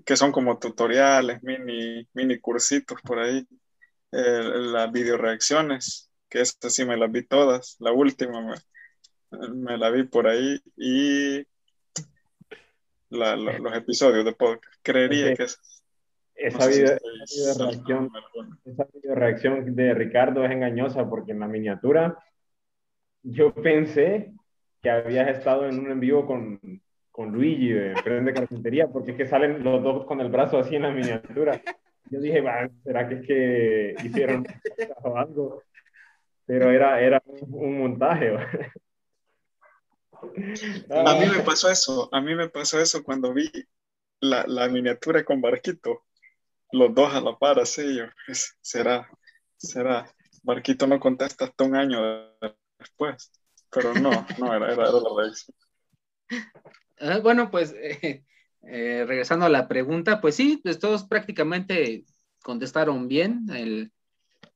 que 0.04 0.16
son 0.16 0.32
como 0.32 0.58
tutoriales, 0.58 1.42
mini, 1.42 2.06
mini 2.14 2.38
cursitos 2.38 3.00
por 3.02 3.18
ahí. 3.18 3.46
Eh, 4.12 4.40
las 4.72 4.90
videoreacciones, 4.90 6.10
que 6.28 6.40
esas 6.40 6.72
sí 6.72 6.84
me 6.84 6.96
las 6.96 7.10
vi 7.12 7.26
todas. 7.26 7.76
La 7.80 7.92
última 7.92 8.40
me, 8.40 8.54
me 9.54 9.76
la 9.78 9.90
vi 9.90 10.04
por 10.04 10.26
ahí. 10.26 10.60
Y 10.76 11.46
la- 13.10 13.36
la- 13.36 13.58
los 13.58 13.74
episodios 13.74 14.24
de 14.24 14.32
podcast. 14.32 14.74
Creería 14.82 15.30
Ok. 15.32 15.36
que 15.36 15.42
es. 15.44 15.60
Esa 16.34 16.58
no 16.58 16.64
si 16.72 16.80
video, 16.82 16.94
estoy 16.94 17.20
esa 17.24 17.34
video 17.34 17.66
reacción, 17.72 18.10
esa 18.64 18.86
video 18.94 19.14
reacción 19.16 19.74
de 19.74 19.94
Ricardo 19.94 20.44
es 20.44 20.52
engañosa 20.52 21.08
porque 21.08 21.32
en 21.32 21.40
la 21.40 21.48
miniatura 21.48 22.16
yo 23.22 23.52
pensé 23.52 24.32
que 24.80 24.90
habías 24.90 25.28
estado 25.36 25.66
en 25.68 25.80
un 25.80 25.90
en 25.90 25.98
vivo 25.98 26.26
con, 26.26 26.60
con 27.18 27.32
Luigi 27.32 27.70
de 27.70 27.94
Emprende 27.94 28.32
Carpintería 28.32 28.86
porque 28.86 29.10
es 29.10 29.16
que 29.16 29.26
salen 29.26 29.64
los 29.64 29.82
dos 29.82 30.06
con 30.06 30.20
el 30.20 30.30
brazo 30.30 30.56
así 30.56 30.76
en 30.76 30.82
la 30.82 30.92
miniatura. 30.92 31.60
Yo 32.10 32.20
dije, 32.20 32.40
"Va, 32.40 32.70
¿será 32.84 33.08
que 33.08 33.14
es 33.16 33.26
que 33.26 33.96
hicieron 34.04 34.46
algo? 35.16 35.64
Pero 36.46 36.70
era, 36.70 37.00
era 37.00 37.20
un, 37.26 37.80
montaje. 37.80 38.36
A 40.90 41.14
mí 41.14 41.26
me 41.26 41.42
pasó 41.44 41.68
eso, 41.68 42.08
a 42.12 42.20
mí 42.20 42.36
me 42.36 42.48
pasó 42.50 42.80
eso 42.80 43.02
cuando 43.02 43.34
vi 43.34 43.50
la, 44.20 44.44
la 44.46 44.68
miniatura 44.68 45.24
con 45.24 45.40
Barquito, 45.40 46.04
los 46.70 46.94
dos 46.94 47.12
a 47.12 47.20
la 47.20 47.36
par, 47.36 47.58
así, 47.58 47.96
yo, 47.96 48.04
será, 48.60 49.10
será, 49.56 50.08
Barquito 50.44 50.86
no 50.86 51.00
contesta 51.00 51.46
hasta 51.46 51.64
un 51.64 51.74
año 51.74 51.98
después, 52.78 53.32
pero 53.72 53.92
no, 53.94 54.10
no, 54.38 54.54
era, 54.54 54.72
era, 54.72 54.88
era 54.88 54.92
la 54.92 55.10
reacción. 55.16 55.56
Ah, 57.00 57.18
bueno, 57.18 57.50
pues 57.50 57.74
eh, 58.62 59.04
regresando 59.06 59.46
a 59.46 59.50
la 59.50 59.68
pregunta, 59.68 60.20
pues 60.20 60.34
sí, 60.34 60.60
pues 60.62 60.78
todos 60.78 61.04
prácticamente 61.04 62.04
contestaron 62.42 63.08
bien 63.08 63.46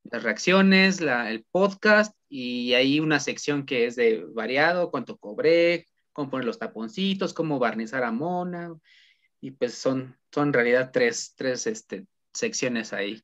las 0.05 0.23
reacciones, 0.23 1.01
el 1.01 1.45
podcast 1.51 2.17
y 2.29 2.75
hay 2.75 3.01
una 3.01 3.21
sección 3.21 3.65
que 3.65 3.87
es 3.87 3.97
de 3.97 4.25
variado, 4.35 4.91
cuánto 4.91 5.17
cobré, 5.19 5.87
cómo 6.13 6.31
poner 6.31 6.47
los 6.47 6.59
taponcitos, 6.59 7.35
cómo 7.35 7.59
barnizar 7.59 8.03
a 8.03 8.13
Mona 8.13 8.75
y 9.41 9.53
pues 9.53 9.75
son, 9.75 10.17
son 10.33 10.49
en 10.49 10.53
realidad 10.55 10.91
tres, 10.93 11.35
tres 11.37 11.67
este, 11.67 12.07
secciones 12.33 12.93
ahí. 12.93 13.23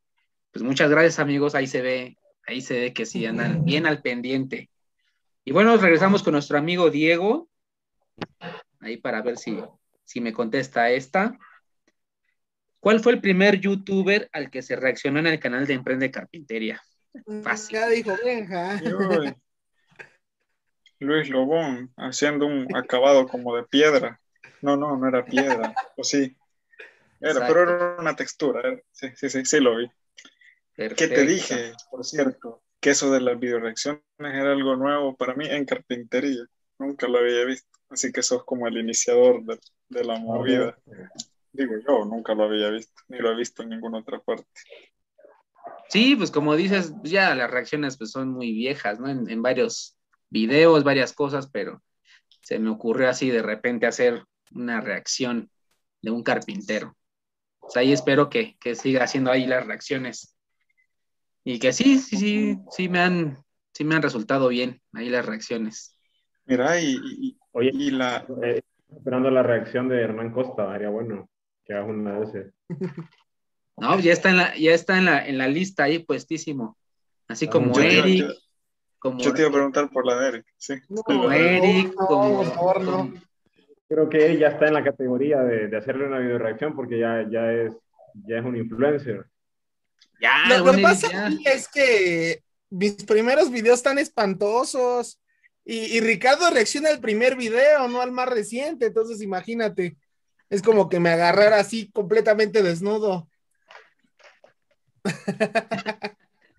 Pues 0.53 0.63
muchas 0.63 0.91
gracias 0.91 1.19
amigos, 1.19 1.55
ahí 1.55 1.67
se 1.67 1.83
ve, 1.83 2.19
ahí 2.47 2.61
se 2.61 2.79
ve 2.79 2.93
que 2.93 3.07
sí 3.07 3.27
andan 3.27 3.65
bien 3.65 3.87
al 3.87 4.03
pendiente. 4.03 4.71
Y 5.45 5.53
bueno, 5.53 5.77
regresamos 5.77 6.23
con 6.23 6.33
nuestro 6.33 6.59
amigo 6.59 6.91
Diego 6.91 7.49
ahí 8.81 8.97
para 8.97 9.23
ver 9.23 9.37
si, 9.37 9.59
si 10.05 10.21
me 10.21 10.33
contesta 10.33 10.91
esta. 10.91 11.39
¿Cuál 12.81 13.01
fue 13.01 13.13
el 13.13 13.21
primer 13.21 13.61
youtuber 13.61 14.29
al 14.33 14.51
que 14.51 14.63
se 14.63 14.77
reaccionó 14.77 15.19
en 15.19 15.27
el 15.27 15.41
canal 15.41 15.67
de 15.67 15.75
Emprende 15.75 16.11
Carpintería? 16.11 16.81
Fácil. 17.43 17.77
Ya 17.77 17.89
dijo 17.89 18.17
Benja. 18.25 18.81
Luis 21.01 21.29
Lobón 21.29 21.93
haciendo 21.97 22.47
un 22.47 22.69
acabado 22.77 23.27
como 23.29 23.57
de 23.57 23.65
piedra. 23.65 24.21
No, 24.61 24.77
no, 24.77 24.97
no 24.97 25.09
era 25.09 25.25
piedra, 25.25 25.73
o 25.97 26.03
sí. 26.03 26.37
Era, 27.21 27.31
Exacto. 27.33 27.55
pero 27.55 27.77
era 27.77 27.97
una 28.01 28.17
textura. 28.17 28.81
Sí, 28.91 29.09
sí, 29.15 29.29
sí, 29.31 29.45
sí 29.45 29.61
lo 29.61 29.77
vi. 29.77 29.91
¿Qué 30.75 31.09
te 31.09 31.27
dije, 31.27 31.73
por 31.91 32.05
cierto? 32.05 32.63
Que 32.81 32.91
eso 32.91 33.11
de 33.11 33.21
las 33.21 33.39
videoreacciones 33.39 34.03
era 34.21 34.53
algo 34.53 34.77
nuevo 34.77 35.17
para 35.17 35.35
mí 35.35 35.47
en 35.49 35.65
carpintería. 35.65 36.45
Nunca 36.79 37.09
lo 37.09 37.19
había 37.19 37.45
visto. 37.45 37.78
Así 37.91 38.13
que 38.13 38.23
sos 38.23 38.45
como 38.45 38.67
el 38.67 38.79
iniciador 38.79 39.43
de, 39.45 39.59
de 39.89 40.05
la 40.05 40.19
movida. 40.19 40.79
Digo 41.53 41.75
yo, 41.87 42.05
nunca 42.05 42.35
lo 42.35 42.45
había 42.45 42.69
visto, 42.71 43.03
ni 43.09 43.19
lo 43.19 43.33
he 43.33 43.37
visto 43.37 43.63
en 43.63 43.71
ninguna 43.71 43.99
otra 43.99 44.21
parte. 44.21 44.47
Sí, 45.89 46.15
pues 46.15 46.31
como 46.31 46.55
dices, 46.55 46.93
ya 47.03 47.35
las 47.35 47.51
reacciones 47.51 47.97
pues 47.97 48.11
son 48.11 48.31
muy 48.31 48.53
viejas, 48.53 49.01
¿no? 49.01 49.09
En, 49.09 49.29
en 49.31 49.43
varios 49.43 49.97
videos, 50.29 50.85
varias 50.85 51.13
cosas, 51.15 51.49
pero 51.51 51.83
se 52.43 52.59
me 52.59 52.71
ocurrió 52.71 53.09
así 53.09 53.31
de 53.31 53.43
repente 53.43 53.87
hacer 53.87 54.25
una 54.53 54.81
reacción 54.81 55.51
de 56.03 56.11
un 56.11 56.23
carpintero. 56.23 56.97
Pues 57.59 57.77
ahí 57.77 57.93
espero 57.93 58.31
que, 58.31 58.57
que 58.59 58.75
siga 58.75 59.05
haciendo 59.05 59.31
ahí 59.31 59.47
las 59.47 59.67
reacciones. 59.67 60.37
Y 61.45 61.59
que 61.59 61.73
sí, 61.73 61.99
sí, 61.99 62.17
sí, 62.17 62.59
sí 62.71 62.89
me 62.89 63.01
han, 63.01 63.45
sí 63.73 63.85
me 63.85 63.95
han 63.95 64.03
resultado 64.03 64.49
bien 64.49 64.81
ahí 64.93 65.09
las 65.09 65.25
reacciones. 65.27 65.98
Mira, 66.49 66.81
y, 66.81 66.97
y, 67.21 67.37
Oye, 67.53 67.71
y 67.75 67.91
la, 67.91 68.27
eh, 68.43 68.61
esperando 68.97 69.31
la 69.31 69.43
reacción 69.43 69.89
de 69.89 70.01
Hernán 70.01 70.33
Costa, 70.33 70.73
sería 70.73 70.89
bueno 70.89 71.29
que 71.65 71.75
hagas 71.75 71.89
una 71.89 72.19
de 72.21 72.25
esas. 72.25 72.53
No, 73.81 73.97
ya 74.01 74.13
está 74.13 74.31
en 74.31 74.37
la, 74.39 74.57
ya 74.57 74.73
está 74.75 74.99
en 74.99 75.05
la, 75.05 75.25
en 75.25 75.39
la 75.39 75.47
lista 75.47 75.85
ahí 75.85 76.01
puestísimo. 76.01 76.77
Así 77.29 77.47
Ah, 77.47 77.51
como 77.51 77.67
yo 77.75 77.81
te 77.83 77.93
iba- 77.95 78.05
Eric, 78.07 78.19
yo- 78.23 78.35
como, 78.99 79.21
yo 79.21 79.33
te 79.33 79.41
iba 79.43 79.51
a 79.51 79.53
preguntar 79.53 79.89
por 79.91 80.05
la 80.05 80.19
de 80.19 80.29
Eric, 80.31 80.47
sí. 80.57 80.75
como 81.05 81.31
Eric, 81.31 81.95
no, 81.97 82.07
como, 82.09 82.37
por 82.39 82.47
favor, 82.55 82.81
no. 82.83 83.13
Creo 83.89 84.09
que 84.09 84.27
él 84.27 84.39
ya 84.41 84.49
está 84.49 84.67
en 84.67 84.75
la 84.75 84.83
categoría 84.83 85.43
de, 85.43 85.69
de 85.69 85.77
hacerle 85.77 86.07
una 86.07 86.19
video 86.19 86.39
reacción 86.39 86.75
porque 86.75 86.99
ya, 86.99 87.25
ya, 87.31 87.53
es, 87.53 87.73
ya 88.27 88.39
es 88.39 88.45
un 88.45 88.57
influencer. 88.57 89.27
ya, 90.21 90.59
Lo, 90.59 90.73
que 90.73 90.79
pasa 90.83 91.09
ya. 91.13 91.27
aquí 91.27 91.45
es 91.47 91.69
que 91.69 92.43
mis 92.71 92.95
primeros 93.05 93.49
videos 93.49 93.77
están 93.79 93.99
espantosos 93.99 95.21
y, 95.69 95.97
y 95.97 96.01
Ricardo 96.01 96.49
reacciona 96.51 96.89
al 96.89 96.99
primer 97.01 97.37
video, 97.37 97.87
no 97.89 98.01
al 98.01 98.11
más 98.11 98.29
reciente, 98.29 98.87
entonces 98.87 99.21
imagínate, 99.21 99.97
es 100.49 100.63
como 100.63 100.89
que 100.89 100.99
me 100.99 101.11
agarrara 101.11 101.59
así 101.61 101.91
completamente 101.93 102.63
desnudo. 102.63 103.29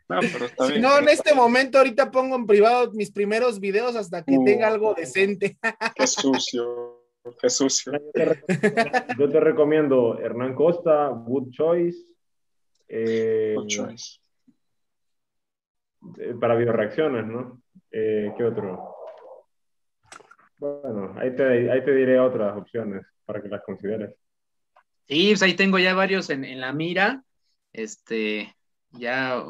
No, 0.07 0.19
pero 0.21 0.45
está 0.45 0.65
Si 0.65 0.71
bien. 0.73 0.81
no, 0.81 0.97
en 0.97 1.07
este 1.09 1.33
momento 1.35 1.77
ahorita 1.77 2.09
pongo 2.09 2.35
en 2.35 2.47
privado 2.47 2.91
mis 2.93 3.11
primeros 3.11 3.59
videos 3.59 3.95
hasta 3.95 4.23
que 4.23 4.37
Uh. 4.37 4.45
tenga 4.45 4.67
algo 4.67 4.93
decente. 4.95 5.57
Qué 5.95 6.07
sucio, 6.07 7.03
qué 7.39 7.49
sucio. 7.49 7.93
Yo 7.93 8.11
te, 8.11 8.25
rec- 8.25 9.15
yo 9.17 9.29
te 9.29 9.39
recomiendo 9.39 10.17
Hernán 10.19 10.55
Costa, 10.55 11.09
Good 11.09 11.51
Choice, 11.51 11.97
eh, 12.87 13.53
Good 13.55 13.67
choice. 13.67 14.19
eh, 16.19 16.33
para 16.39 16.55
video 16.55 16.73
reacciones, 16.73 17.27
¿no? 17.27 17.61
Eh, 17.91 18.33
¿Qué 18.35 18.43
otro? 18.43 18.95
Bueno, 20.59 21.15
ahí 21.17 21.35
te, 21.35 21.71
ahí 21.71 21.83
te 21.83 21.95
diré 21.95 22.19
otras 22.19 22.55
opciones 22.57 23.05
para 23.25 23.41
que 23.41 23.47
las 23.47 23.63
consideres. 23.63 24.13
Sí, 25.07 25.29
pues 25.29 25.41
ahí 25.41 25.53
tengo 25.55 25.79
ya 25.79 25.93
varios 25.95 26.29
en, 26.29 26.43
en 26.43 26.59
la 26.59 26.73
mira. 26.73 27.23
Este, 27.71 28.53
ya, 28.91 29.41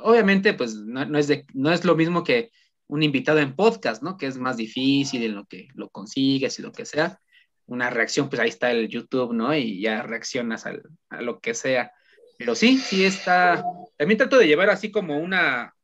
obviamente, 0.00 0.54
pues 0.54 0.74
no, 0.74 1.04
no 1.04 1.18
es 1.18 1.28
de, 1.28 1.46
no 1.52 1.70
es 1.70 1.84
lo 1.84 1.94
mismo 1.94 2.24
que 2.24 2.50
un 2.86 3.02
invitado 3.02 3.38
en 3.40 3.54
podcast, 3.54 4.02
¿no? 4.02 4.16
Que 4.16 4.26
es 4.26 4.38
más 4.38 4.56
difícil 4.56 5.22
en 5.22 5.34
lo 5.34 5.44
que 5.46 5.68
lo 5.74 5.88
consigues 5.90 6.58
y 6.58 6.62
lo 6.62 6.72
que 6.72 6.84
sea. 6.86 7.18
Una 7.66 7.90
reacción, 7.90 8.28
pues 8.28 8.40
ahí 8.40 8.48
está 8.48 8.70
el 8.70 8.88
YouTube, 8.88 9.32
¿no? 9.34 9.54
Y 9.54 9.80
ya 9.80 10.02
reaccionas 10.02 10.66
al- 10.66 10.82
a 11.10 11.20
lo 11.22 11.40
que 11.40 11.54
sea. 11.54 11.92
Pero 12.38 12.54
sí, 12.54 12.78
sí 12.78 13.04
está. 13.04 13.62
También 13.96 14.18
trato 14.18 14.38
de 14.38 14.46
llevar 14.46 14.70
así 14.70 14.90
como 14.90 15.18
una, 15.18 15.74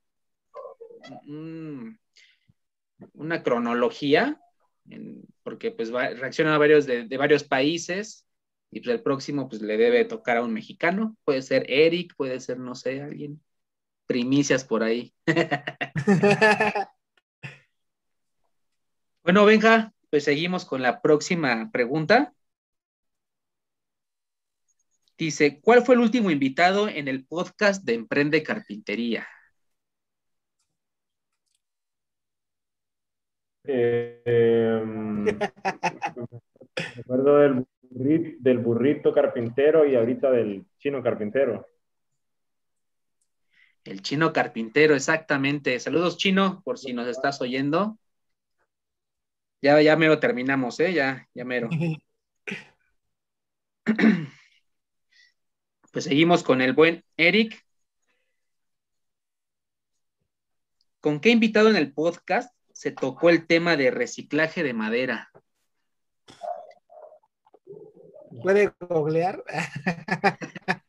un- 1.27 1.98
una 3.15 3.43
cronología, 3.43 4.39
en- 4.91 5.25
porque 5.43 5.71
pues 5.71 5.95
va, 5.95 6.09
reaccionan 6.11 6.55
a 6.55 6.59
varios 6.59 6.87
de, 6.87 7.05
de 7.07 7.17
varios 7.17 7.45
países 7.45 8.27
y 8.71 8.81
pues 8.81 8.95
el 8.95 9.03
próximo 9.03 9.49
pues 9.49 9.62
le 9.62 9.77
debe 9.77 10.05
tocar 10.05 10.37
a 10.39 10.43
un 10.45 10.53
mexicano, 10.53 11.17
puede 11.25 11.43
ser 11.43 11.65
Eric, 11.71 12.15
puede 12.17 12.41
ser, 12.41 12.59
no 12.59 12.75
sé, 12.75 13.03
alguien, 13.03 13.43
primicias 14.07 14.65
por 14.65 14.83
ahí. 14.83 15.15
Bueno, 19.23 19.45
Benja, 19.45 19.93
pues 20.11 20.25
seguimos 20.25 20.65
con 20.65 20.83
la 20.83 21.01
próxima 21.03 21.71
pregunta. 21.71 22.35
Dice, 25.19 25.61
¿cuál 25.61 25.85
fue 25.85 25.95
el 25.95 26.01
último 26.01 26.31
invitado 26.31 26.89
en 26.89 27.07
el 27.07 27.27
podcast 27.27 27.85
de 27.85 27.95
Emprende 27.95 28.43
Carpintería? 28.43 29.29
Eh, 33.65 34.82
me 34.85 35.39
acuerdo 37.01 37.39
del 37.39 37.66
burrito, 37.82 38.37
del 38.41 38.59
burrito 38.59 39.12
carpintero 39.12 39.87
y 39.87 39.97
ahorita 39.97 40.31
del 40.31 40.65
chino 40.78 41.03
carpintero. 41.03 41.66
El 43.85 44.03
chino 44.03 44.32
carpintero, 44.32 44.95
exactamente. 44.95 45.78
Saludos, 45.81 46.16
chino, 46.16 46.62
por 46.65 46.78
si 46.78 46.93
nos 46.93 47.09
estás 47.09 47.41
oyendo. 47.41 47.99
Ya, 49.62 49.81
ya 49.82 49.97
mero 49.97 50.19
terminamos, 50.19 50.81
¿eh? 50.81 50.93
Ya, 50.93 51.28
ya 51.35 51.45
mero. 51.45 51.69
Pues 55.93 56.05
seguimos 56.05 56.45
con 56.45 56.61
el 56.61 56.73
buen 56.73 57.05
Eric. 57.16 57.65
¿Con 61.01 61.19
qué 61.20 61.31
invitado 61.31 61.69
en 61.69 61.74
el 61.74 61.93
podcast 61.93 62.55
se 62.81 62.93
tocó 62.93 63.28
el 63.28 63.47
tema 63.47 63.77
de 63.77 63.90
reciclaje 63.90 64.62
de 64.62 64.73
madera? 64.73 65.31
¿Puede 68.43 68.73
googlear? 68.81 69.44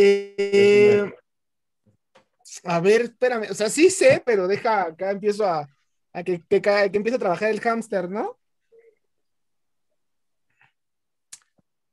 Eh, 0.00 1.12
a 2.62 2.78
ver, 2.78 3.00
espérame. 3.00 3.50
O 3.50 3.54
sea, 3.54 3.68
sí 3.68 3.90
sé, 3.90 4.22
pero 4.24 4.46
deja, 4.46 4.82
acá 4.82 5.10
empiezo 5.10 5.44
a, 5.44 5.68
a 6.12 6.22
que, 6.22 6.40
que, 6.48 6.62
que 6.62 6.90
empiece 6.92 7.16
a 7.16 7.18
trabajar 7.18 7.50
el 7.50 7.60
hámster, 7.60 8.08
¿no? 8.08 8.38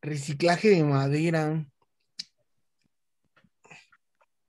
Reciclaje 0.02 0.70
de 0.70 0.84
madera. 0.84 1.66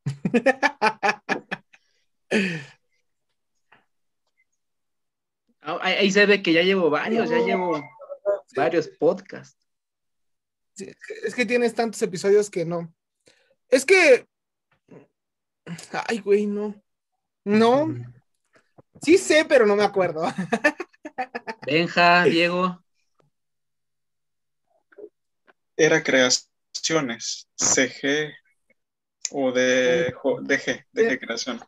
Ah, 5.69 5.81
Ahí 5.83 6.13
se 6.13 6.25
ve 6.27 6.43
que 6.43 6.53
ya 6.53 6.63
llevo 6.63 6.91
varios, 6.91 7.29
ya 7.29 7.39
llevo 7.39 7.83
varios 8.55 8.87
podcasts. 8.87 9.59
Sí, 10.75 10.89
es 11.25 11.35
que 11.35 11.45
tienes 11.45 11.75
tantos 11.75 12.01
episodios 12.03 12.49
que 12.49 12.65
no. 12.65 12.95
Es 13.69 13.85
que. 13.85 14.29
Ay, 16.07 16.21
güey, 16.21 16.47
no. 16.47 16.81
No. 17.45 17.89
Sí 19.03 19.19
sé, 19.19 19.45
pero 19.45 19.67
no 19.67 19.77
me 19.77 19.85
acuerdo. 19.85 20.23
Benja, 21.67 22.25
Diego. 22.25 22.83
Era 25.77 26.03
creaciones, 26.03 27.47
CG 27.57 28.33
o 29.33 29.53
de 29.53 30.15
DG, 30.41 30.87
DG 30.93 31.21
Creación. 31.21 31.61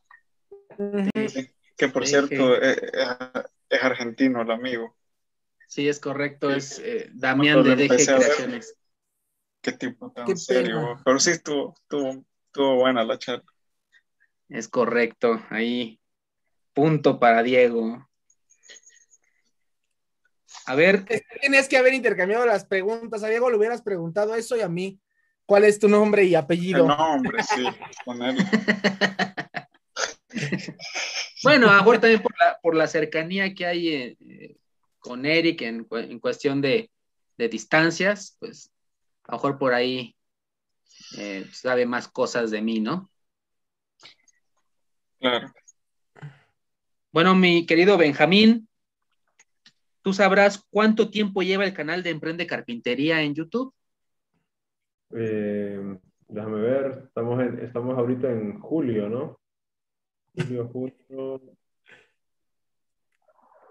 Sí, 1.29 1.51
Que 1.79 1.89
por 1.89 2.07
cierto 2.07 2.57
eh, 2.57 2.77
eh, 2.93 3.43
es 3.71 3.83
argentino 3.83 4.43
el 4.43 4.51
amigo. 4.51 4.97
Sí, 5.69 5.89
es 5.89 6.01
correcto, 6.01 6.51
es 6.51 6.81
eh, 6.81 7.09
Damián 7.15 7.63
de 7.63 7.77
DG 7.77 7.89
ver, 7.89 8.05
Creaciones. 8.05 8.75
Qué 9.63 9.73
tipo 9.73 10.11
tan 10.11 10.27
Qué 10.27 10.37
serio. 10.37 10.81
pena. 10.81 11.03
Pero 11.05 11.21
sí 11.21 11.31
estuvo, 11.31 11.75
estuvo, 11.81 12.25
estuvo 12.47 12.75
buena 12.77 13.05
la 13.05 13.17
charla. 13.19 13.45
Es 14.49 14.67
correcto, 14.67 15.41
ahí. 15.51 16.01
Punto 16.73 17.21
para 17.21 17.45
Diego. 17.45 18.09
A 20.67 20.75
ver, 20.75 21.05
Tienes 21.41 21.69
que 21.69 21.77
haber 21.77 21.95
intercambiado 21.95 22.45
las 22.45 22.65
preguntas. 22.65 23.23
A 23.23 23.29
Diego 23.29 23.51
le 23.51 23.57
hubieras 23.57 23.83
preguntado 23.83 24.35
eso 24.35 24.57
y 24.57 24.63
a 24.63 24.69
mí. 24.69 25.01
¿Cuál 25.47 25.65
es 25.65 25.79
tu 25.79 25.89
nombre 25.89 26.25
y 26.25 26.35
apellido? 26.35 26.83
El 26.83 26.89
nombre, 26.89 27.43
sí, 27.43 27.65
ponerlo. 28.05 28.43
bueno, 31.43 31.71
ahora 31.71 32.01
también 32.01 32.23
por 32.23 32.35
la, 32.39 32.59
por 32.63 32.75
la 32.75 32.87
cercanía 32.87 33.55
que 33.55 33.67
hay 33.67 33.89
eh, 33.89 34.17
eh, 34.21 34.57
con 34.99 35.25
Eric 35.25 35.63
en, 35.63 35.87
en 35.91 36.19
cuestión 36.19 36.61
de, 36.61 36.91
de 37.37 37.49
distancias, 37.49 38.37
pues 38.41 38.71
a 39.25 39.33
lo 39.33 39.39
mejor 39.39 39.59
por 39.59 39.75
ahí 39.75 40.17
eh, 41.17 41.47
sabe 41.53 41.87
más 41.87 42.09
cosas 42.09 42.51
de 42.51 42.61
mí, 42.61 42.81
¿no? 42.81 43.11
Claro. 45.19 45.53
Bueno, 47.11 47.35
mi 47.35 47.67
querido 47.67 47.97
Benjamín, 47.97 48.69
¿tú 50.03 50.13
sabrás 50.13 50.65
cuánto 50.71 51.11
tiempo 51.11 51.43
lleva 51.43 51.65
el 51.65 51.75
canal 51.75 52.03
de 52.03 52.11
Emprende 52.11 52.47
Carpintería 52.47 53.23
en 53.23 53.35
YouTube? 53.35 53.75
Eh, 55.15 55.99
déjame 56.29 56.61
ver, 56.61 57.03
estamos, 57.07 57.41
en- 57.41 57.59
estamos 57.61 57.97
ahorita 57.97 58.31
en 58.31 58.61
julio, 58.61 59.09
¿no? 59.09 59.41
Julio, 60.35 60.69
julio. 60.69 61.41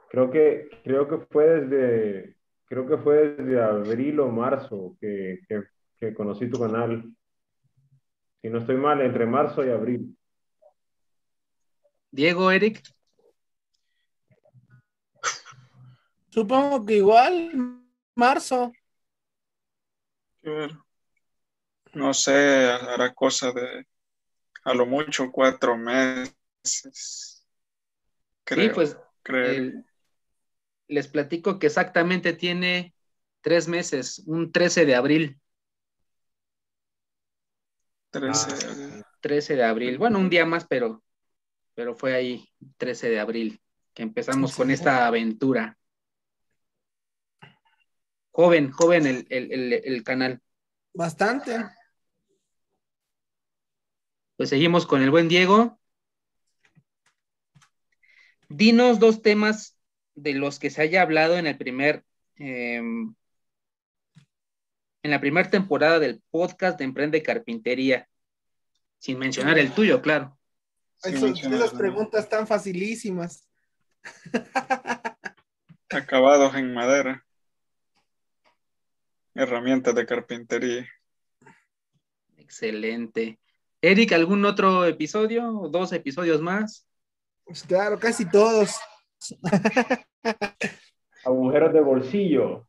Creo 0.09 0.31
que, 0.31 0.69
creo 0.83 1.07
que 1.07 1.17
fue 1.31 1.45
desde, 1.45 2.37
creo 2.65 2.87
que 2.87 2.97
fue 2.97 3.35
desde 3.35 3.61
abril 3.61 4.19
o 4.19 4.29
marzo 4.29 4.95
que, 4.99 5.39
que, 5.47 5.63
que 5.99 6.13
conocí 6.13 6.49
tu 6.49 6.59
canal. 6.59 7.03
Si 8.41 8.49
no 8.49 8.59
estoy 8.59 8.77
mal, 8.77 9.01
entre 9.01 9.25
marzo 9.25 9.65
y 9.65 9.69
abril. 9.69 10.17
Diego, 12.11 12.51
Eric. 12.51 12.81
Supongo 16.29 16.85
que 16.85 16.97
igual, 16.97 17.81
marzo. 18.15 18.71
No 21.93 22.13
sé, 22.13 22.69
hará 22.69 23.13
cosa 23.13 23.51
de 23.51 23.85
a 24.63 24.73
lo 24.73 24.85
mucho 24.85 25.31
cuatro 25.31 25.75
meses. 25.75 26.36
Creo, 28.43 28.69
sí, 28.69 28.73
pues 28.73 28.97
creo. 29.23 29.45
el- 29.45 29.85
les 30.87 31.07
platico 31.07 31.59
que 31.59 31.67
exactamente 31.67 32.33
tiene 32.33 32.93
tres 33.41 33.67
meses, 33.67 34.23
un 34.25 34.51
13 34.51 34.85
de 34.85 34.95
abril. 34.95 35.39
13 38.09 38.51
Ah. 38.51 38.55
de 38.55 38.65
abril. 38.71 39.03
13 39.21 39.55
de 39.55 39.63
abril. 39.63 39.97
Bueno, 39.97 40.19
un 40.19 40.29
día 40.29 40.45
más, 40.45 40.65
pero, 40.65 41.03
pero 41.73 41.95
fue 41.95 42.13
ahí, 42.15 42.49
13 42.77 43.09
de 43.09 43.19
abril, 43.19 43.59
que 43.93 44.03
empezamos 44.03 44.55
con 44.55 44.71
esta 44.71 45.05
aventura. 45.07 45.77
Joven, 48.31 48.71
joven 48.71 49.07
el, 49.07 49.27
el- 49.29 49.51
el- 49.51 49.73
el 49.73 50.03
canal. 50.03 50.41
Bastante. 50.93 51.65
Pues 54.35 54.49
seguimos 54.49 54.85
con 54.85 55.01
el 55.01 55.09
buen 55.09 55.27
Diego. 55.27 55.76
Dinos 58.49 58.99
dos 58.99 59.21
temas 59.21 59.77
de 60.15 60.33
los 60.33 60.59
que 60.59 60.69
se 60.69 60.81
haya 60.81 61.01
hablado 61.01 61.37
en 61.37 61.47
el 61.47 61.57
primer, 61.57 62.03
em, 62.35 63.13
en 65.03 65.11
la 65.11 65.19
primera 65.19 65.49
temporada 65.49 65.99
del 65.99 66.21
podcast 66.31 66.77
de 66.79 66.85
Emprende 66.85 67.21
Carpintería, 67.23 68.07
sin 68.99 69.19
mencionar 69.19 69.59
el 69.59 69.71
tuyo, 69.73 70.01
claro. 70.01 70.37
Eso- 71.03 71.27
esas 71.27 71.73
preguntas 71.73 72.27
tan 72.29 72.47
facilísimas. 72.47 73.47
Acabados 75.89 76.55
en 76.55 76.73
madera. 76.73 77.23
Herramientas 79.35 79.93
de 79.93 80.05
carpintería. 80.05 80.89
Excelente. 82.37 83.39
Eric, 83.81 84.13
¿algún 84.13 84.43
otro 84.45 84.85
episodio 84.85 85.69
dos 85.69 85.93
episodios 85.93 86.41
más? 86.41 86.86
Pues 87.47 87.63
claro, 87.63 87.97
casi 87.97 88.29
todos. 88.29 88.75
Agujeros 91.23 91.73
de 91.73 91.81
bolsillo. 91.81 92.67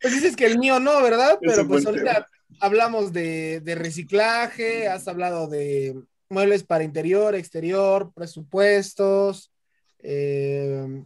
Pues 0.00 0.14
dices 0.14 0.34
que 0.34 0.46
el 0.46 0.58
mío 0.58 0.80
no, 0.80 1.02
¿verdad? 1.02 1.38
Pero 1.40 1.68
pues 1.68 1.84
ahorita 1.84 2.26
hablamos 2.60 3.12
de, 3.12 3.60
de 3.60 3.74
reciclaje, 3.74 4.88
has 4.88 5.06
hablado 5.08 5.46
de 5.46 5.94
muebles 6.30 6.64
para 6.64 6.84
interior, 6.84 7.34
exterior, 7.34 8.12
presupuestos. 8.14 9.52
eh, 9.98 11.04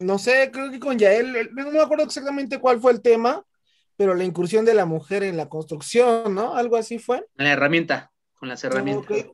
no 0.00 0.18
sé, 0.18 0.50
creo 0.50 0.70
que 0.70 0.80
con 0.80 0.98
Yael, 0.98 1.50
no 1.52 1.70
me 1.70 1.80
acuerdo 1.80 2.04
exactamente 2.04 2.58
cuál 2.58 2.80
fue 2.80 2.92
el 2.92 3.02
tema, 3.02 3.44
pero 4.00 4.14
la 4.14 4.24
incursión 4.24 4.64
de 4.64 4.72
la 4.72 4.86
mujer 4.86 5.22
en 5.24 5.36
la 5.36 5.50
construcción, 5.50 6.34
¿no? 6.34 6.54
Algo 6.56 6.78
así 6.78 6.98
fue. 6.98 7.26
La 7.34 7.52
herramienta, 7.52 8.10
con 8.38 8.48
las 8.48 8.64
herramientas. 8.64 9.26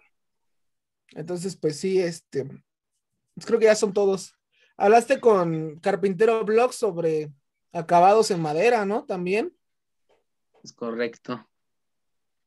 Entonces, 1.13 1.55
pues 1.55 1.79
sí, 1.79 2.01
este, 2.01 2.47
pues 2.47 3.47
creo 3.47 3.61
que 3.61 3.67
ya 3.67 3.77
son 3.77 3.93
todos. 3.93 4.35
Hablaste 4.77 5.21
con 5.21 5.79
Carpintero 5.79 6.45
Blog 6.45 6.73
sobre 6.73 7.31
acabados 7.71 8.33
en 8.33 8.41
madera, 8.43 8.85
¿no? 8.85 9.05
También. 9.05 9.57
Es 10.65 10.73
correcto. 10.73 11.49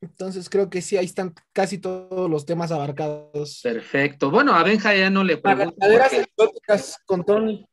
Entonces 0.02 0.50
creo 0.50 0.70
que 0.70 0.82
sí, 0.82 0.98
ahí 0.98 1.06
están 1.06 1.34
casi 1.54 1.78
todos 1.78 2.30
los 2.30 2.46
temas 2.46 2.74
abarcados. 2.74 3.62
Perfecto. 3.64 4.30
Bueno, 4.30 4.54
a 4.56 4.64
Benja 4.64 4.94
ya 4.94 5.10
no 5.10 5.24
le 5.24 5.38
pregunto. 5.38 5.74
maderas 5.80 6.10
porque- 6.10 6.22
exóticas 6.36 6.98
con 7.06 7.24
Tony. 7.24 7.66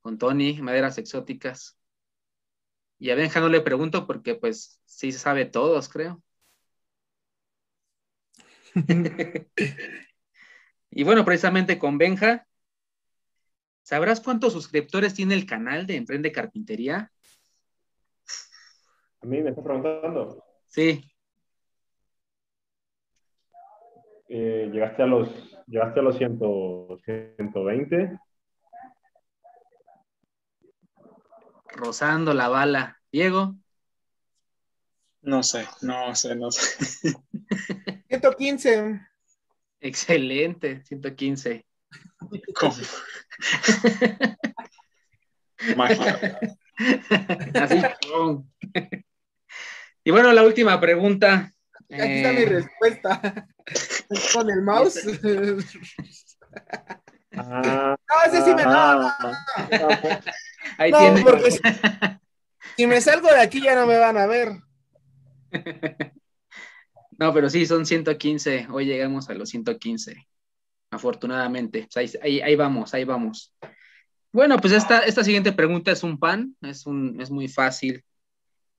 con 0.00 0.18
Tony, 0.18 0.60
maderas 0.60 0.98
exóticas. 0.98 1.75
Y 2.98 3.10
a 3.10 3.14
Benja 3.14 3.40
no 3.40 3.48
le 3.48 3.60
pregunto 3.60 4.06
porque 4.06 4.34
pues 4.34 4.80
sí 4.86 5.12
sabe 5.12 5.44
todos, 5.44 5.88
creo. 5.88 6.22
y 10.90 11.04
bueno, 11.04 11.24
precisamente 11.24 11.78
con 11.78 11.98
Benja, 11.98 12.46
¿sabrás 13.82 14.20
cuántos 14.20 14.52
suscriptores 14.52 15.14
tiene 15.14 15.34
el 15.34 15.46
canal 15.46 15.86
de 15.86 15.96
Emprende 15.96 16.32
Carpintería? 16.32 17.10
A 19.20 19.26
mí 19.26 19.42
me 19.42 19.50
está 19.50 19.62
preguntando. 19.62 20.42
Sí. 20.66 21.10
Eh, 24.28 24.68
llegaste 24.72 25.02
a 25.02 25.06
los, 25.06 25.28
llegaste 25.66 26.00
a 26.00 26.02
los 26.02 26.16
100, 26.16 26.38
120. 26.38 28.18
Rozando 31.76 32.32
la 32.34 32.48
bala. 32.48 33.00
Diego. 33.12 33.54
No 35.22 35.42
sé, 35.42 35.66
no 35.82 36.14
sé, 36.14 36.34
no 36.36 36.50
sé. 36.50 37.12
115. 38.08 39.00
Excelente, 39.80 40.82
115. 40.84 41.66
¿Cómo? 42.54 42.74
Así. 47.54 47.82
Y 50.04 50.10
bueno, 50.10 50.32
la 50.32 50.42
última 50.44 50.80
pregunta. 50.80 51.52
Aquí 51.90 52.02
está 52.02 52.32
mi 52.32 52.42
Eh, 52.42 52.46
respuesta. 52.46 53.46
Con 54.32 54.50
el 54.50 54.62
mouse. 54.62 55.00
Ah, 57.32 57.96
No, 58.08 58.22
ese 58.26 58.44
sí 58.44 58.54
me 58.54 58.62
no, 58.64 59.02
no, 59.02 59.12
Ahí 60.78 60.90
no, 60.90 60.98
tiene. 60.98 61.22
porque 61.22 61.50
si, 61.50 61.58
si 62.76 62.86
me 62.86 63.00
salgo 63.00 63.28
de 63.28 63.40
aquí 63.40 63.60
ya 63.62 63.74
no 63.74 63.86
me 63.86 63.98
van 63.98 64.16
a 64.16 64.26
ver. 64.26 64.52
No, 67.18 67.32
pero 67.32 67.48
sí, 67.48 67.64
son 67.64 67.86
115. 67.86 68.66
Hoy 68.70 68.84
llegamos 68.84 69.30
a 69.30 69.34
los 69.34 69.48
115. 69.48 70.26
Afortunadamente. 70.90 71.88
Pues 71.90 71.96
ahí, 71.96 72.20
ahí- 72.22 72.40
ahí 72.42 72.56
vamos, 72.56 72.92
ahí 72.92 73.04
vamos. 73.04 73.54
Bueno, 74.32 74.58
pues 74.58 74.74
esta, 74.74 74.98
esta 74.98 75.24
siguiente 75.24 75.52
pregunta 75.52 75.90
es 75.92 76.02
un 76.02 76.18
pan, 76.18 76.54
es, 76.60 76.84
un, 76.84 77.18
es 77.18 77.30
muy 77.30 77.48
fácil. 77.48 78.04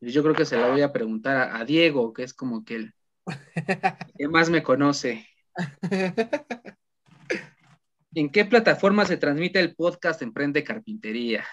Yo 0.02 0.22
creo 0.22 0.36
que 0.36 0.46
se 0.46 0.56
la 0.56 0.68
voy 0.68 0.82
a 0.82 0.94
preguntar 0.94 1.36
a, 1.36 1.58
a 1.58 1.66
Diego, 1.66 2.14
que 2.14 2.22
es 2.22 2.34
como 2.36 2.64
que 2.64 2.76
el 2.76 2.94
que 4.20 4.28
más 4.28 4.52
me 4.52 4.62
conoce. 4.62 5.28
¿En 8.14 8.30
qué 8.30 8.46
plataforma 8.46 9.06
se 9.06 9.18
transmite 9.18 9.60
el 9.60 9.76
podcast 9.76 10.22
Emprende 10.22 10.64
Carpintería? 10.64 11.44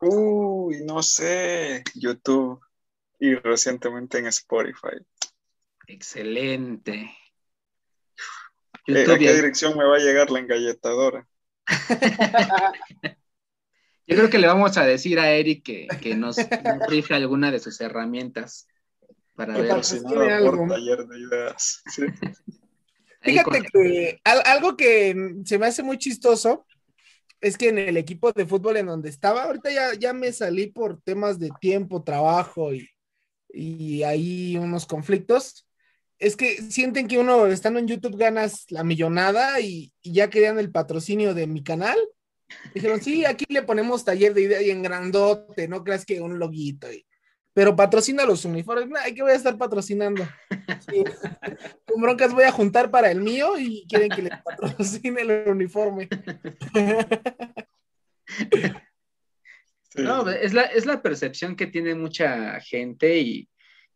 Uy, 0.00 0.82
no 0.84 1.02
sé. 1.02 1.82
YouTube 1.94 2.60
y 3.18 3.34
recientemente 3.34 4.18
en 4.18 4.26
Spotify. 4.28 4.96
Excelente. 5.86 7.10
Eh, 8.86 9.04
YouTube 9.04 9.14
¿A 9.14 9.18
qué 9.18 9.24
y- 9.24 9.34
dirección 9.34 9.76
me 9.76 9.84
va 9.84 9.96
a 9.96 10.00
llegar 10.00 10.30
la 10.30 10.38
engalletadora? 10.40 11.26
Yo 14.06 14.16
creo 14.16 14.30
que 14.30 14.38
le 14.38 14.46
vamos 14.48 14.76
a 14.76 14.84
decir 14.84 15.20
a 15.20 15.30
Eric 15.32 15.62
que, 15.64 15.86
que 16.00 16.16
nos, 16.16 16.36
nos 16.38 16.88
rife 16.88 17.14
alguna 17.14 17.52
de 17.52 17.60
sus 17.60 17.80
herramientas 17.80 18.66
para 19.36 19.54
ver. 19.54 19.68
Patrocinado 19.68 20.56
por 20.56 20.68
taller 20.68 21.06
de 21.06 21.18
ideas. 21.20 21.82
Sí. 21.86 22.02
Fíjate 23.22 23.50
con- 23.50 23.62
que 23.84 24.20
al- 24.24 24.42
algo 24.46 24.76
que 24.76 25.14
se 25.44 25.58
me 25.58 25.66
hace 25.66 25.82
muy 25.84 25.98
chistoso 25.98 26.66
es 27.40 27.56
que 27.56 27.68
en 27.68 27.78
el 27.78 27.96
equipo 27.96 28.32
de 28.32 28.46
fútbol 28.46 28.76
en 28.76 28.86
donde 28.86 29.08
estaba, 29.08 29.44
ahorita 29.44 29.70
ya, 29.70 29.94
ya 29.94 30.12
me 30.12 30.32
salí 30.32 30.68
por 30.68 31.00
temas 31.02 31.38
de 31.38 31.50
tiempo, 31.60 32.02
trabajo 32.02 32.72
y, 32.72 32.88
y 33.52 34.02
ahí 34.02 34.56
unos 34.56 34.86
conflictos. 34.86 35.66
Es 36.18 36.36
que 36.36 36.56
sienten 36.70 37.08
que 37.08 37.18
uno 37.18 37.46
estando 37.46 37.78
en 37.78 37.88
YouTube 37.88 38.18
ganas 38.18 38.66
la 38.70 38.84
millonada 38.84 39.60
y, 39.60 39.92
ya 40.02 40.28
querían 40.28 40.58
el 40.58 40.70
patrocinio 40.70 41.34
de 41.34 41.46
mi 41.46 41.62
canal. 41.62 41.98
Dijeron, 42.74 43.00
sí, 43.00 43.24
aquí 43.24 43.46
le 43.48 43.62
ponemos 43.62 44.04
taller 44.04 44.34
de 44.34 44.42
idea 44.42 44.62
y 44.62 44.70
en 44.70 44.82
grandote, 44.82 45.68
no 45.68 45.82
creas 45.82 46.04
que 46.04 46.20
un 46.20 46.38
loguito. 46.38 46.88
Pero 47.52 47.76
patrocina 47.76 48.24
los 48.24 48.44
uniformes. 48.44 48.88
Ay, 49.02 49.14
que 49.14 49.22
voy 49.22 49.32
a 49.32 49.36
estar 49.36 49.56
patrocinando. 49.58 50.26
Con 51.86 52.02
broncas 52.02 52.32
voy 52.32 52.44
a 52.44 52.52
juntar 52.52 52.90
para 52.90 53.10
el 53.10 53.20
mío 53.20 53.58
y 53.58 53.86
quieren 53.88 54.10
que 54.10 54.22
le 54.22 54.30
patrocine 54.44 55.22
el 55.22 55.48
uniforme. 55.48 56.08
No, 59.96 60.28
es 60.30 60.54
la, 60.54 60.62
es 60.62 60.86
la 60.86 61.02
percepción 61.02 61.56
que 61.56 61.66
tiene 61.66 61.96
mucha 61.96 62.60
gente 62.60 63.18
y, 63.18 63.48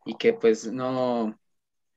y 0.05 0.16
que 0.16 0.32
pues 0.32 0.66
no, 0.66 1.39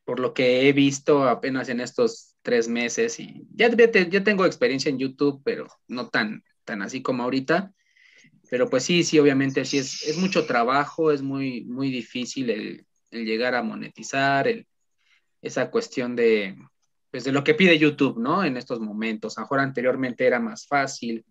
por 0.05 0.19
lo 0.19 0.33
que 0.33 0.69
he 0.69 0.73
visto 0.73 1.27
apenas 1.27 1.69
en 1.69 1.81
estos 1.81 2.35
tres 2.43 2.67
meses 2.67 3.19
y 3.19 3.47
ya, 3.53 3.69
ya, 3.69 4.07
ya 4.07 4.23
tengo 4.23 4.45
experiencia 4.45 4.89
en 4.89 4.99
YouTube, 4.99 5.41
pero 5.43 5.67
no 5.87 6.09
tan, 6.09 6.43
tan 6.63 6.81
así 6.81 7.01
como 7.01 7.23
ahorita. 7.23 7.73
Pero 8.49 8.69
pues 8.69 8.83
sí, 8.83 9.03
sí, 9.03 9.19
obviamente 9.19 9.65
sí 9.65 9.77
es, 9.77 10.03
es 10.03 10.17
mucho 10.17 10.45
trabajo, 10.45 11.11
es 11.11 11.21
muy, 11.21 11.65
muy 11.65 11.91
difícil 11.91 12.49
el, 12.49 12.85
llegar 13.11 13.55
a 13.55 13.63
monetizar, 13.63 14.47
esa 15.41 15.69
cuestión 15.69 16.15
de, 16.15 16.57
pues 17.11 17.23
de 17.23 17.31
lo 17.31 17.43
que 17.43 17.53
pide 17.53 17.77
YouTube, 17.77 18.17
¿no? 18.17 18.43
En 18.43 18.57
estos 18.57 18.79
momentos. 18.79 19.37
A 19.37 19.41
lo 19.41 19.45
mejor 19.45 19.59
anteriormente 19.59 20.25
era 20.25 20.39
más 20.39 20.65
fácil, 20.67 21.25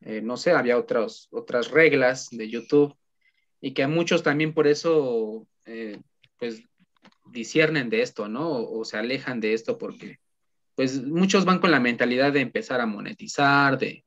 eh, 0.00 0.20
no 0.22 0.36
sé, 0.36 0.52
había 0.52 0.78
otras, 0.78 1.28
otras 1.30 1.70
reglas 1.70 2.28
de 2.30 2.48
YouTube 2.48 2.96
y 3.60 3.72
que 3.72 3.84
a 3.84 3.88
muchos 3.88 4.22
también 4.22 4.52
por 4.52 4.66
eso, 4.66 5.46
eh, 5.64 6.00
pues, 6.38 6.62
disciernen 7.30 7.88
de 7.88 8.02
esto, 8.02 8.28
¿no? 8.28 8.50
O, 8.50 8.80
o 8.80 8.84
se 8.84 8.96
alejan 8.96 9.40
de 9.40 9.54
esto 9.54 9.78
porque, 9.78 10.18
pues, 10.74 11.02
muchos 11.02 11.44
van 11.44 11.60
con 11.60 11.70
la 11.70 11.80
mentalidad 11.80 12.32
de 12.32 12.40
empezar 12.40 12.80
a 12.80 12.86
monetizar, 12.86 13.78
de, 13.78 14.04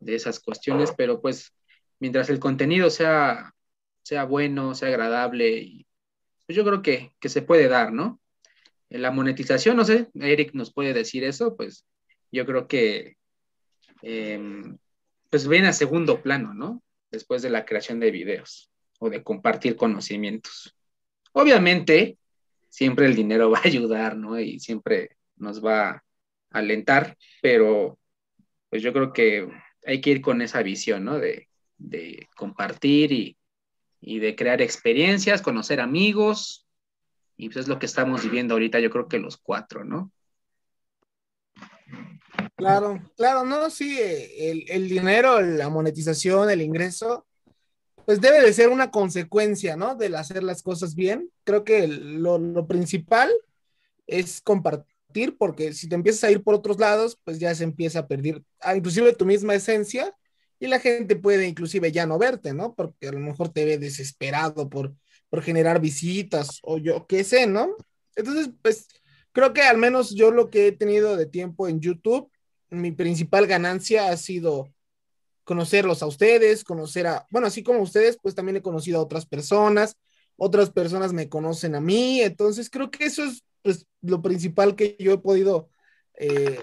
de 0.00 0.14
esas 0.14 0.40
cuestiones, 0.40 0.92
pero 0.96 1.20
pues, 1.20 1.52
mientras 2.00 2.30
el 2.30 2.38
contenido 2.38 2.90
sea, 2.90 3.54
sea 4.02 4.24
bueno, 4.24 4.74
sea 4.74 4.88
agradable, 4.88 5.86
pues 6.46 6.56
yo 6.56 6.64
creo 6.64 6.82
que, 6.82 7.12
que 7.20 7.28
se 7.28 7.42
puede 7.42 7.68
dar, 7.68 7.92
¿no? 7.92 8.20
La 8.90 9.10
monetización, 9.10 9.76
no 9.76 9.84
sé, 9.84 10.08
Eric 10.14 10.54
nos 10.54 10.72
puede 10.72 10.94
decir 10.94 11.24
eso, 11.24 11.56
pues 11.56 11.84
yo 12.32 12.46
creo 12.46 12.66
que 12.66 13.16
em, 14.02 14.78
pues 15.30 15.46
viene 15.46 15.68
a 15.68 15.72
segundo 15.72 16.22
plano, 16.22 16.54
¿no? 16.54 16.82
Después 17.10 17.42
de 17.42 17.50
la 17.50 17.64
creación 17.64 18.00
de 18.00 18.10
videos 18.10 18.70
o 18.98 19.10
de 19.10 19.22
compartir 19.22 19.76
conocimientos. 19.76 20.74
Obviamente, 21.32 22.18
siempre 22.68 23.06
el 23.06 23.14
dinero 23.14 23.50
va 23.50 23.58
a 23.58 23.68
ayudar, 23.68 24.16
¿no? 24.16 24.38
Y 24.38 24.60
siempre 24.60 25.16
nos 25.36 25.64
va 25.64 25.90
a 25.90 26.04
alentar, 26.50 27.16
pero 27.42 27.98
pues 28.70 28.82
yo 28.82 28.92
creo 28.92 29.12
que 29.12 29.48
hay 29.86 30.00
que 30.00 30.10
ir 30.10 30.20
con 30.20 30.42
esa 30.42 30.62
visión, 30.62 31.04
¿no? 31.04 31.18
De, 31.18 31.47
de 31.78 32.28
compartir 32.36 33.12
y, 33.12 33.36
y 34.00 34.18
de 34.18 34.36
crear 34.36 34.60
experiencias, 34.60 35.42
conocer 35.42 35.80
amigos, 35.80 36.66
y 37.36 37.48
pues 37.48 37.64
es 37.64 37.68
lo 37.68 37.78
que 37.78 37.86
estamos 37.86 38.24
viviendo 38.24 38.54
ahorita, 38.54 38.80
yo 38.80 38.90
creo 38.90 39.08
que 39.08 39.18
los 39.18 39.36
cuatro, 39.36 39.84
¿no? 39.84 40.12
Claro, 42.56 43.00
claro, 43.16 43.44
no, 43.44 43.70
sí, 43.70 43.98
el, 44.00 44.64
el 44.68 44.88
dinero, 44.88 45.40
la 45.40 45.68
monetización, 45.68 46.50
el 46.50 46.60
ingreso, 46.60 47.24
pues 48.04 48.20
debe 48.20 48.40
de 48.40 48.52
ser 48.52 48.70
una 48.70 48.90
consecuencia, 48.90 49.76
¿no? 49.76 49.94
Del 49.94 50.16
hacer 50.16 50.42
las 50.42 50.62
cosas 50.62 50.94
bien. 50.94 51.30
Creo 51.44 51.62
que 51.62 51.86
lo, 51.86 52.38
lo 52.38 52.66
principal 52.66 53.30
es 54.06 54.40
compartir, 54.40 55.36
porque 55.38 55.72
si 55.74 55.88
te 55.88 55.94
empiezas 55.94 56.24
a 56.24 56.30
ir 56.30 56.42
por 56.42 56.54
otros 56.54 56.78
lados, 56.78 57.18
pues 57.22 57.38
ya 57.38 57.54
se 57.54 57.64
empieza 57.64 58.00
a 58.00 58.08
perder, 58.08 58.42
ah, 58.60 58.74
inclusive 58.74 59.12
tu 59.12 59.26
misma 59.26 59.54
esencia, 59.54 60.16
y 60.60 60.66
la 60.66 60.80
gente 60.80 61.16
puede 61.16 61.46
inclusive 61.46 61.92
ya 61.92 62.06
no 62.06 62.18
verte, 62.18 62.52
¿no? 62.52 62.74
Porque 62.74 63.08
a 63.08 63.12
lo 63.12 63.20
mejor 63.20 63.50
te 63.50 63.64
ve 63.64 63.78
desesperado 63.78 64.68
por, 64.68 64.94
por 65.30 65.42
generar 65.42 65.80
visitas 65.80 66.58
o 66.62 66.78
yo 66.78 67.06
qué 67.06 67.24
sé, 67.24 67.46
¿no? 67.46 67.76
Entonces, 68.16 68.50
pues 68.62 68.88
creo 69.32 69.52
que 69.52 69.62
al 69.62 69.78
menos 69.78 70.14
yo 70.14 70.30
lo 70.30 70.50
que 70.50 70.68
he 70.68 70.72
tenido 70.72 71.16
de 71.16 71.26
tiempo 71.26 71.68
en 71.68 71.80
YouTube, 71.80 72.30
mi 72.70 72.92
principal 72.92 73.46
ganancia 73.46 74.10
ha 74.10 74.16
sido 74.16 74.72
conocerlos 75.44 76.02
a 76.02 76.06
ustedes, 76.06 76.64
conocer 76.64 77.06
a, 77.06 77.26
bueno, 77.30 77.46
así 77.46 77.62
como 77.62 77.80
ustedes, 77.80 78.18
pues 78.20 78.34
también 78.34 78.56
he 78.56 78.62
conocido 78.62 78.98
a 78.98 79.02
otras 79.02 79.24
personas, 79.24 79.96
otras 80.36 80.70
personas 80.70 81.12
me 81.12 81.28
conocen 81.28 81.74
a 81.74 81.80
mí, 81.80 82.20
entonces 82.20 82.68
creo 82.68 82.90
que 82.90 83.06
eso 83.06 83.24
es 83.24 83.42
pues, 83.62 83.86
lo 84.02 84.20
principal 84.20 84.76
que 84.76 84.96
yo 84.98 85.12
he 85.12 85.18
podido 85.18 85.70
eh, 86.14 86.60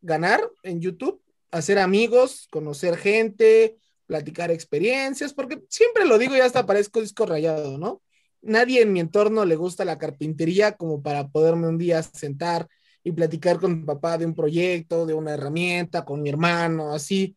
ganar 0.00 0.48
en 0.62 0.80
YouTube, 0.80 1.20
hacer 1.50 1.78
amigos, 1.78 2.48
conocer 2.50 2.96
gente, 2.96 3.76
platicar 4.06 4.50
experiencias, 4.50 5.32
porque 5.32 5.62
siempre 5.68 6.04
lo 6.04 6.18
digo 6.18 6.36
y 6.36 6.40
hasta 6.40 6.66
parezco 6.66 7.00
disco 7.00 7.26
rayado, 7.26 7.78
¿no? 7.78 8.02
Nadie 8.42 8.82
en 8.82 8.92
mi 8.92 9.00
entorno 9.00 9.44
le 9.44 9.56
gusta 9.56 9.84
la 9.84 9.98
carpintería 9.98 10.76
como 10.76 11.02
para 11.02 11.28
poderme 11.28 11.68
un 11.68 11.78
día 11.78 12.02
sentar 12.02 12.68
y 13.04 13.12
platicar 13.12 13.60
con 13.60 13.80
mi 13.80 13.84
papá 13.84 14.18
de 14.18 14.26
un 14.26 14.34
proyecto, 14.34 15.06
de 15.06 15.14
una 15.14 15.34
herramienta, 15.34 16.04
con 16.04 16.22
mi 16.22 16.28
hermano, 16.28 16.92
así. 16.92 17.36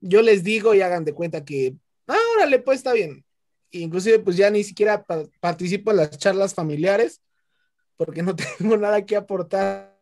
yo 0.00 0.22
les 0.22 0.44
digo 0.44 0.74
y 0.74 0.82
hagan 0.82 1.04
de 1.04 1.14
cuenta 1.14 1.44
que, 1.44 1.74
ah, 2.06 2.16
órale, 2.36 2.58
pues 2.60 2.78
está 2.78 2.92
bien. 2.92 3.24
Inclusive 3.70 4.18
pues 4.18 4.36
ya 4.36 4.50
ni 4.50 4.64
siquiera 4.64 5.04
participo 5.40 5.90
en 5.90 5.98
las 5.98 6.18
charlas 6.18 6.54
familiares 6.54 7.20
porque 7.96 8.22
no 8.22 8.34
tengo 8.58 8.76
nada 8.76 9.04
que 9.04 9.16
aportar 9.16 9.96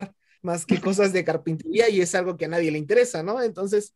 más 0.48 0.64
que 0.64 0.80
cosas 0.80 1.12
de 1.12 1.24
carpintería 1.24 1.90
y 1.90 2.00
es 2.00 2.14
algo 2.14 2.38
que 2.38 2.46
a 2.46 2.48
nadie 2.48 2.70
le 2.70 2.78
interesa, 2.78 3.22
¿no? 3.22 3.42
Entonces, 3.42 3.94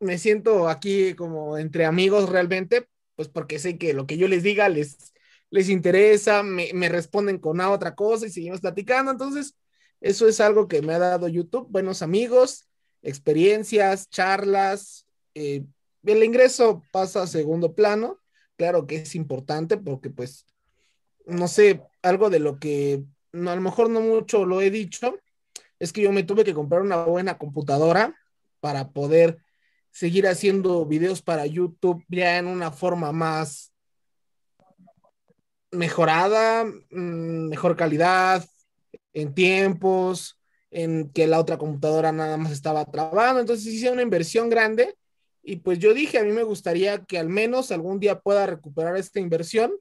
me 0.00 0.18
siento 0.18 0.68
aquí 0.68 1.14
como 1.14 1.56
entre 1.56 1.84
amigos 1.84 2.28
realmente, 2.28 2.88
pues 3.14 3.28
porque 3.28 3.60
sé 3.60 3.78
que 3.78 3.94
lo 3.94 4.04
que 4.06 4.18
yo 4.18 4.26
les 4.26 4.42
diga 4.42 4.68
les, 4.68 5.14
les 5.50 5.68
interesa, 5.68 6.42
me, 6.42 6.88
responden 6.88 7.38
con 7.38 7.60
otra 7.60 7.94
cosa 7.94 8.26
y 8.26 8.30
seguimos 8.30 8.60
platicando. 8.60 9.12
Entonces, 9.12 9.54
eso 10.00 10.26
es 10.26 10.40
algo 10.40 10.66
que 10.66 10.82
me 10.82 10.94
ha 10.94 10.98
dado 10.98 11.28
YouTube, 11.28 11.68
buenos 11.70 12.02
amigos, 12.02 12.68
experiencias, 13.02 14.10
charlas. 14.10 15.06
Eh, 15.34 15.64
el 16.02 16.24
ingreso 16.24 16.82
pasa 16.92 17.22
a 17.22 17.26
segundo 17.28 17.76
plano, 17.76 18.18
claro 18.56 18.88
que 18.88 18.96
es 18.96 19.14
importante 19.14 19.76
porque 19.76 20.10
pues, 20.10 20.44
no 21.24 21.46
sé, 21.46 21.80
algo 22.02 22.30
de 22.30 22.40
lo 22.40 22.58
que 22.58 23.04
a 23.32 23.54
lo 23.54 23.60
mejor 23.60 23.90
no 23.90 24.00
mucho 24.00 24.44
lo 24.44 24.60
he 24.60 24.70
dicho, 24.70 25.21
es 25.82 25.92
que 25.92 26.00
yo 26.00 26.12
me 26.12 26.22
tuve 26.22 26.44
que 26.44 26.54
comprar 26.54 26.80
una 26.80 27.02
buena 27.02 27.38
computadora 27.38 28.14
para 28.60 28.92
poder 28.92 29.38
seguir 29.90 30.28
haciendo 30.28 30.86
videos 30.86 31.22
para 31.22 31.44
YouTube 31.44 32.04
ya 32.08 32.38
en 32.38 32.46
una 32.46 32.70
forma 32.70 33.10
más 33.10 33.72
mejorada, 35.72 36.64
mm, 36.64 37.48
mejor 37.48 37.76
calidad, 37.76 38.44
en 39.12 39.34
tiempos, 39.34 40.38
en 40.70 41.10
que 41.10 41.26
la 41.26 41.40
otra 41.40 41.58
computadora 41.58 42.12
nada 42.12 42.36
más 42.36 42.52
estaba 42.52 42.84
trabando, 42.84 43.40
entonces 43.40 43.66
hice 43.66 43.90
una 43.90 44.02
inversión 44.02 44.48
grande 44.48 44.96
y 45.42 45.56
pues 45.56 45.80
yo 45.80 45.94
dije, 45.94 46.20
a 46.20 46.22
mí 46.22 46.30
me 46.30 46.44
gustaría 46.44 47.04
que 47.04 47.18
al 47.18 47.28
menos 47.28 47.72
algún 47.72 47.98
día 47.98 48.20
pueda 48.20 48.46
recuperar 48.46 48.96
esta 48.96 49.18
inversión 49.18 49.72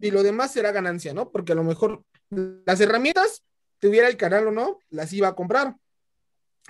y 0.00 0.10
lo 0.10 0.22
demás 0.22 0.50
será 0.50 0.72
ganancia, 0.72 1.12
¿no? 1.12 1.30
Porque 1.30 1.52
a 1.52 1.56
lo 1.56 1.62
mejor 1.62 2.02
las 2.30 2.80
herramientas, 2.80 3.42
tuviera 3.82 4.08
el 4.08 4.16
canal 4.16 4.46
o 4.46 4.50
no, 4.50 4.78
las 4.88 5.12
iba 5.12 5.28
a 5.28 5.34
comprar 5.34 5.76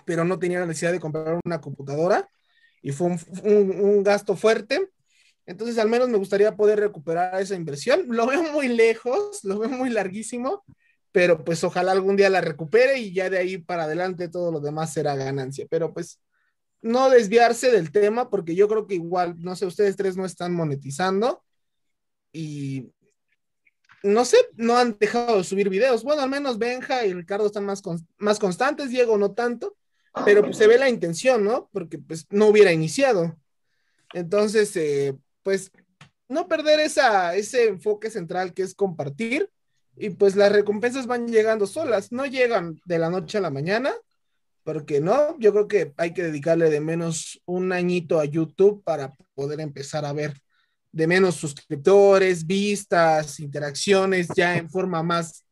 pero 0.05 0.25
no 0.25 0.39
tenía 0.39 0.61
la 0.61 0.67
necesidad 0.67 0.93
de 0.93 1.01
comprar 1.01 1.39
una 1.45 1.61
computadora 1.61 2.29
y 2.83 2.93
fue 2.93 3.17
un, 3.45 4.03
gasto 4.03 4.37
fuerte. 4.37 4.91
Entonces, 5.47 5.79
al 5.79 5.89
menos 5.89 6.09
me 6.09 6.19
gustaría 6.19 6.57
poder 6.57 6.81
recuperar 6.81 7.41
esa 7.41 7.55
inversión. 7.55 8.07
Lo 8.09 8.27
veo 8.27 8.43
muy 8.53 8.69
lejos, 8.69 9.45
lo 9.45 9.59
veo 9.59 9.71
muy 9.71 9.91
larguísimo, 9.91 10.65
pero 11.13 11.45
pues 11.45 11.63
ojalá 11.65 11.93
algún 11.93 12.17
día 12.17 12.31
la 12.31 12.41
recupere 12.41 12.99
y 12.99 13.13
ya 13.13 13.31
de 13.31 13.39
ahí 13.39 13.59
para 13.59 13.85
adelante 13.85 14.29
todo 14.29 14.51
lo 14.51 14.61
demás 14.61 14.93
será 14.93 15.15
ganancia. 15.15 15.67
Pero 15.71 15.93
pues 15.93 16.21
no 16.81 17.11
desviarse 17.11 17.71
del 17.71 17.93
tema 17.93 18.31
porque 18.31 18.55
yo 18.55 18.69
creo 18.69 18.87
que 18.87 18.95
igual, 18.95 19.37
no 19.39 19.55
sé, 19.55 19.67
ustedes 19.67 19.97
tres 19.97 20.17
no 20.17 20.25
están 20.25 20.53
monetizando 20.55 21.45
y 22.33 22.93
no 24.03 24.25
sé, 24.25 24.37
no 24.57 24.77
han 24.77 24.97
dejado 24.99 25.39
de 25.39 25.45
subir 25.45 25.69
videos. 25.69 26.03
Bueno, 26.03 26.23
al 26.23 26.31
menos 26.31 26.59
Benja 26.59 27.07
y 27.07 27.15
Ricardo 27.15 27.47
están 27.47 27.65
más, 27.65 27.83
más 28.19 28.39
constantes, 28.39 28.91
Diego 28.91 29.17
no 29.19 29.33
tanto, 29.33 29.77
pero 30.25 30.43
pues 30.43 30.57
se 30.57 30.67
ve 30.67 30.79
la 30.79 30.89
intención, 30.89 31.45
¿no? 31.45 31.69
Porque 31.73 31.99
pues 31.99 32.27
no 32.31 32.49
hubiera 32.49 32.73
iniciado. 32.73 33.37
Entonces, 34.13 34.75
eh, 34.77 35.15
pues 35.43 35.71
no 36.29 36.49
perder 36.49 36.81
esa, 36.81 37.35
ese 37.35 37.69
enfoque 37.69 38.11
central 38.11 38.53
que 38.55 38.63
es 38.63 38.75
compartir 38.75 39.49
y 39.97 40.11
pues 40.11 40.37
las 40.37 40.53
recompensas 40.53 41.07
van 41.07 41.29
llegando 41.29 41.67
solas, 41.67 42.13
no 42.13 42.27
llegan 42.27 42.81
de 42.85 42.99
la 42.99 43.11
noche 43.11 43.39
a 43.39 43.43
la 43.43 43.51
mañana, 43.51 43.93
porque 44.65 45.01
no, 45.01 45.39
yo 45.39 45.53
creo 45.53 45.69
que 45.69 45.93
hay 45.97 46.15
que 46.15 46.23
dedicarle 46.23 46.71
de 46.71 46.81
menos 46.81 47.41
un 47.45 47.73
añito 47.73 48.19
a 48.19 48.25
YouTube 48.25 48.83
para 48.85 49.13
poder 49.35 49.61
empezar 49.61 50.05
a 50.05 50.13
ver 50.13 50.41
de 50.93 51.07
menos 51.07 51.37
suscriptores, 51.37 52.47
vistas, 52.47 53.41
interacciones 53.41 54.29
ya 54.37 54.57
en 54.57 54.69
forma 54.69 55.03
más 55.03 55.45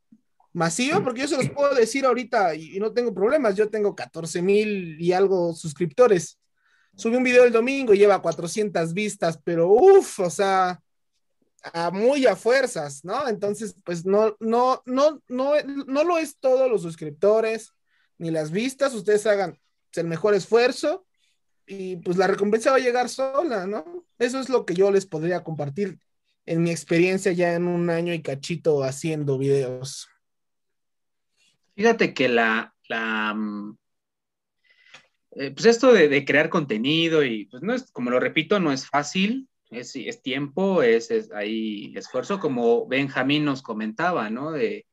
masiva, 0.52 1.02
porque 1.02 1.22
yo 1.22 1.28
se 1.28 1.36
los 1.36 1.48
puedo 1.50 1.74
decir 1.74 2.04
ahorita 2.04 2.54
y, 2.54 2.78
no 2.78 2.92
tengo 2.92 3.14
problemas, 3.14 3.56
yo 3.56 3.70
tengo 3.70 3.96
14 3.96 4.42
mil 4.42 5.00
y 5.00 5.12
algo 5.12 5.54
suscriptores. 5.54 6.38
Subí 6.96 7.16
un 7.16 7.22
video 7.22 7.44
el 7.44 7.52
domingo 7.52 7.94
y 7.94 7.98
lleva 7.98 8.20
400 8.20 8.92
vistas, 8.92 9.38
pero 9.42 9.68
uff, 9.68 10.20
o 10.20 10.28
sea, 10.28 10.80
a 11.62 11.90
muy 11.90 12.26
a 12.26 12.36
fuerzas, 12.36 13.04
¿no? 13.04 13.26
Entonces, 13.28 13.74
pues 13.84 14.04
no, 14.04 14.36
no, 14.40 14.82
no, 14.84 15.22
no, 15.28 15.54
no 15.64 16.04
lo 16.04 16.18
es 16.18 16.36
todo 16.38 16.68
los 16.68 16.82
suscriptores 16.82 17.72
ni 18.18 18.30
las 18.30 18.50
vistas, 18.50 18.92
ustedes 18.92 19.24
hagan 19.26 19.58
el 19.94 20.06
mejor 20.06 20.34
esfuerzo 20.34 21.06
y 21.70 21.96
pues 21.96 22.16
la 22.16 22.26
recompensa 22.26 22.72
va 22.72 22.78
a 22.78 22.80
llegar 22.80 23.08
sola, 23.08 23.64
¿no? 23.64 24.04
Eso 24.18 24.40
es 24.40 24.48
lo 24.48 24.66
que 24.66 24.74
yo 24.74 24.90
les 24.90 25.06
podría 25.06 25.44
compartir 25.44 26.00
en 26.44 26.62
mi 26.62 26.72
experiencia 26.72 27.30
ya 27.30 27.54
en 27.54 27.68
un 27.68 27.90
año 27.90 28.12
y 28.12 28.22
cachito 28.22 28.82
haciendo 28.82 29.38
videos. 29.38 30.08
Fíjate 31.76 32.12
que 32.12 32.28
la, 32.28 32.74
mm, 33.36 33.76
eh, 35.36 35.52
pues 35.52 35.66
esto 35.66 35.92
de, 35.92 36.24
crear 36.24 36.48
contenido 36.48 37.22
y 37.22 37.44
pues 37.44 37.62
no 37.62 37.72
es, 37.72 37.92
como 37.92 38.10
lo 38.10 38.18
repito, 38.18 38.58
no 38.58 38.72
es 38.72 38.88
fácil, 38.88 39.48
es, 39.70 39.92
tiempo, 40.22 40.82
es, 40.82 41.12
es 41.12 41.30
hay 41.30 41.92
esfuerzo, 41.96 42.40
como 42.40 42.88
Benjamín 42.88 43.44
nos 43.44 43.62
comentaba, 43.62 44.28
¿no? 44.28 44.50
De, 44.50 44.86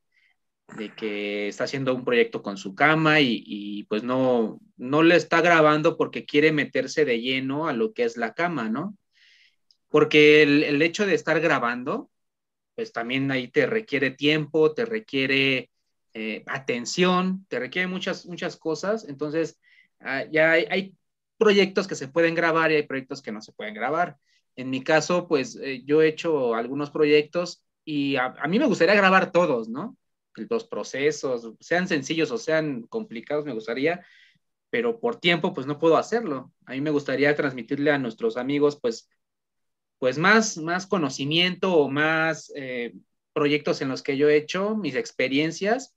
de 0.76 0.94
que 0.94 1.48
está 1.48 1.64
haciendo 1.64 1.94
un 1.94 2.04
proyecto 2.04 2.42
con 2.42 2.56
su 2.56 2.74
cama 2.74 3.20
y, 3.20 3.42
y, 3.46 3.84
pues 3.84 4.02
no, 4.02 4.60
no 4.76 5.02
le 5.02 5.16
está 5.16 5.40
grabando 5.40 5.96
porque 5.96 6.26
quiere 6.26 6.52
meterse 6.52 7.04
de 7.04 7.20
lleno 7.20 7.68
a 7.68 7.72
lo 7.72 7.92
que 7.92 8.04
es 8.04 8.16
la 8.16 8.34
cama, 8.34 8.68
¿no? 8.68 8.96
Porque 9.88 10.42
el, 10.42 10.62
el 10.64 10.82
hecho 10.82 11.06
de 11.06 11.14
estar 11.14 11.40
grabando, 11.40 12.10
pues 12.74 12.92
también 12.92 13.30
ahí 13.30 13.48
te 13.48 13.66
requiere 13.66 14.10
tiempo, 14.10 14.74
te 14.74 14.84
requiere 14.84 15.70
eh, 16.14 16.42
atención, 16.46 17.46
te 17.48 17.58
requiere 17.58 17.86
muchas, 17.86 18.26
muchas 18.26 18.56
cosas. 18.56 19.06
Entonces, 19.08 19.58
ah, 20.00 20.24
ya 20.30 20.52
hay, 20.52 20.94
proyectos 21.36 21.86
que 21.86 21.94
se 21.94 22.08
pueden 22.08 22.34
grabar 22.34 22.72
y 22.72 22.74
hay 22.74 22.82
proyectos 22.82 23.22
que 23.22 23.30
no 23.30 23.40
se 23.40 23.52
pueden 23.52 23.74
grabar. 23.74 24.16
En 24.56 24.70
mi 24.70 24.82
caso, 24.82 25.28
pues 25.28 25.56
eh, 25.62 25.84
yo 25.84 26.02
he 26.02 26.08
hecho 26.08 26.56
algunos 26.56 26.90
proyectos 26.90 27.62
y 27.84 28.16
a, 28.16 28.30
mí 28.48 28.58
me 28.58 28.66
gustaría 28.66 28.96
grabar 28.96 29.30
todos, 29.30 29.68
¿no? 29.68 29.96
Los 30.48 30.64
procesos, 30.64 31.54
sean 31.60 31.88
sencillos 31.88 32.30
o 32.30 32.38
sean 32.38 32.82
complicados, 32.82 33.44
me 33.44 33.54
gustaría, 33.54 34.04
pero 34.70 35.00
por 35.00 35.16
tiempo, 35.16 35.54
pues 35.54 35.66
no 35.66 35.78
puedo 35.78 35.96
hacerlo. 35.96 36.52
A 36.66 36.72
mí 36.72 36.80
me 36.80 36.90
gustaría 36.90 37.34
transmitirle 37.34 37.90
a 37.90 37.98
nuestros 37.98 38.36
amigos, 38.36 38.78
pues, 38.80 39.08
pues 39.98 40.18
más, 40.18 40.58
más 40.58 40.86
conocimiento 40.86 41.74
o 41.74 41.88
más 41.88 42.52
eh, 42.54 42.94
proyectos 43.32 43.80
en 43.80 43.88
los 43.88 44.02
que 44.02 44.16
yo 44.16 44.28
he 44.28 44.36
hecho, 44.36 44.76
mis 44.76 44.94
experiencias, 44.94 45.94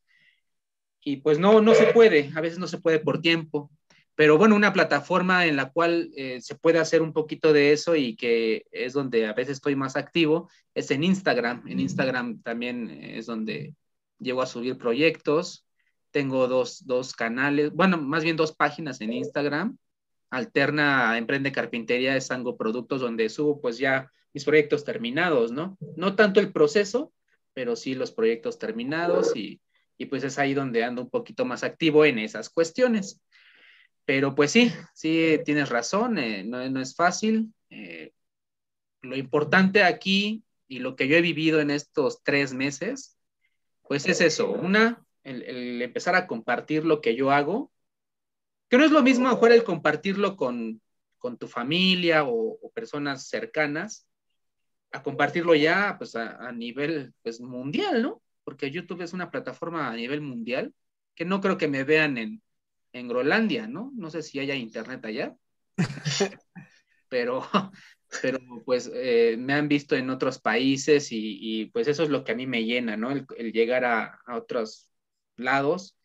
y 1.03 1.17
pues 1.17 1.39
no, 1.39 1.61
no 1.61 1.73
se 1.73 1.87
puede, 1.87 2.31
a 2.35 2.41
veces 2.41 2.59
no 2.59 2.67
se 2.67 2.77
puede 2.77 2.99
por 2.99 3.21
tiempo. 3.21 3.71
Pero 4.15 4.37
bueno, 4.37 4.55
una 4.55 4.73
plataforma 4.73 5.47
en 5.47 5.55
la 5.55 5.71
cual 5.71 6.11
eh, 6.15 6.41
se 6.41 6.55
puede 6.55 6.79
hacer 6.79 7.01
un 7.01 7.13
poquito 7.13 7.53
de 7.53 7.71
eso 7.71 7.95
y 7.95 8.15
que 8.15 8.65
es 8.71 8.93
donde 8.93 9.25
a 9.25 9.33
veces 9.33 9.53
estoy 9.53 9.75
más 9.75 9.95
activo 9.95 10.49
es 10.75 10.91
en 10.91 11.03
Instagram. 11.03 11.67
En 11.67 11.79
Instagram 11.79 12.41
también 12.43 12.89
es 12.91 13.25
donde 13.25 13.73
llego 14.21 14.41
a 14.41 14.45
subir 14.45 14.77
proyectos. 14.77 15.65
Tengo 16.11 16.47
dos, 16.47 16.85
dos 16.85 17.13
canales, 17.13 17.73
bueno, 17.73 17.97
más 17.97 18.23
bien 18.23 18.37
dos 18.37 18.53
páginas 18.53 19.01
en 19.01 19.13
Instagram. 19.13 19.77
Alterna 20.29 21.17
Emprende 21.17 21.51
Carpintería 21.51 22.13
de 22.13 22.21
Sango 22.21 22.55
Productos, 22.55 23.01
donde 23.01 23.27
subo 23.27 23.59
pues 23.59 23.77
ya 23.77 24.09
mis 24.33 24.45
proyectos 24.45 24.85
terminados, 24.85 25.51
¿no? 25.51 25.77
No 25.97 26.15
tanto 26.15 26.39
el 26.39 26.53
proceso, 26.53 27.11
pero 27.53 27.75
sí 27.75 27.95
los 27.95 28.13
proyectos 28.13 28.57
terminados 28.57 29.35
y 29.35 29.59
y 30.01 30.07
pues 30.07 30.23
es 30.23 30.39
ahí 30.39 30.55
donde 30.55 30.83
ando 30.83 31.03
un 31.03 31.11
poquito 31.11 31.45
más 31.45 31.63
activo 31.63 32.05
en 32.05 32.17
esas 32.17 32.49
cuestiones. 32.49 33.21
Pero 34.03 34.33
pues 34.33 34.49
sí, 34.49 34.71
sí, 34.95 35.37
tienes 35.45 35.69
razón, 35.69 36.17
eh, 36.17 36.43
no, 36.43 36.81
es 36.81 36.95
fácil. 36.95 37.53
Eh, 37.69 38.11
lo 39.03 39.15
importante 39.15 39.83
aquí 39.83 40.43
y 40.67 40.79
lo 40.79 40.95
que 40.95 41.07
yo 41.07 41.15
he 41.17 41.21
vivido 41.21 41.61
en 41.61 41.69
estos 41.69 42.23
tres 42.23 42.51
meses, 42.51 43.15
pues 43.91 44.07
es 44.07 44.21
eso, 44.21 44.49
una, 44.49 45.05
el, 45.21 45.81
empezar 45.81 46.15
a 46.15 46.25
compartir 46.25 46.85
lo 46.85 47.01
que 47.01 47.13
yo 47.13 47.29
hago, 47.29 47.73
que 48.69 48.77
no 48.77 48.85
es 48.85 48.91
lo 48.91 49.03
mismo 49.03 49.27
mejor 49.27 49.51
el 49.51 49.65
compartirlo 49.65 50.37
con, 50.37 50.81
tu 51.37 51.49
familia 51.49 52.23
o, 52.25 52.57
personas 52.73 53.27
cercanas, 53.27 54.07
a 54.93 55.03
compartirlo 55.03 55.55
ya 55.55 55.97
pues 55.97 56.15
a, 56.15 56.37
a 56.37 56.53
nivel 56.53 57.13
pues 57.21 57.41
mundial, 57.41 58.01
¿no? 58.01 58.21
porque 58.45 58.71
YouTube 58.71 59.01
es 59.01 59.11
una 59.11 59.29
plataforma 59.29 59.89
a 59.89 59.95
nivel 59.97 60.21
mundial, 60.21 60.73
que 61.13 61.25
no 61.25 61.41
creo 61.41 61.57
que 61.57 61.67
me 61.67 61.83
vean 61.83 62.17
en, 62.17 62.41
en 62.93 63.09
Groenlandia, 63.09 63.67
¿no? 63.67 63.91
No 63.93 64.09
sé 64.09 64.23
si 64.23 64.39
haya 64.39 64.55
internet 64.55 65.03
allá, 65.03 65.35
pero, 67.09 67.45
pero 68.21 68.39
pues 68.65 68.91
eh, 68.93 69.35
me 69.37 69.53
han 69.53 69.67
visto 69.67 69.95
en 69.95 70.09
otros 70.09 70.39
países 70.39 71.09
y, 71.11 71.69
pues 71.73 71.87
eso 71.87 72.03
es 72.03 72.09
lo 72.09 72.23
que 72.23 72.33
a 72.33 72.35
mí 72.35 72.47
me 72.47 72.65
llena, 72.65 72.97
¿no? 72.97 73.11
El, 73.11 73.51
llegar 73.51 73.85
a, 73.85 74.19
otros 74.33 74.89
lados, 75.37 75.97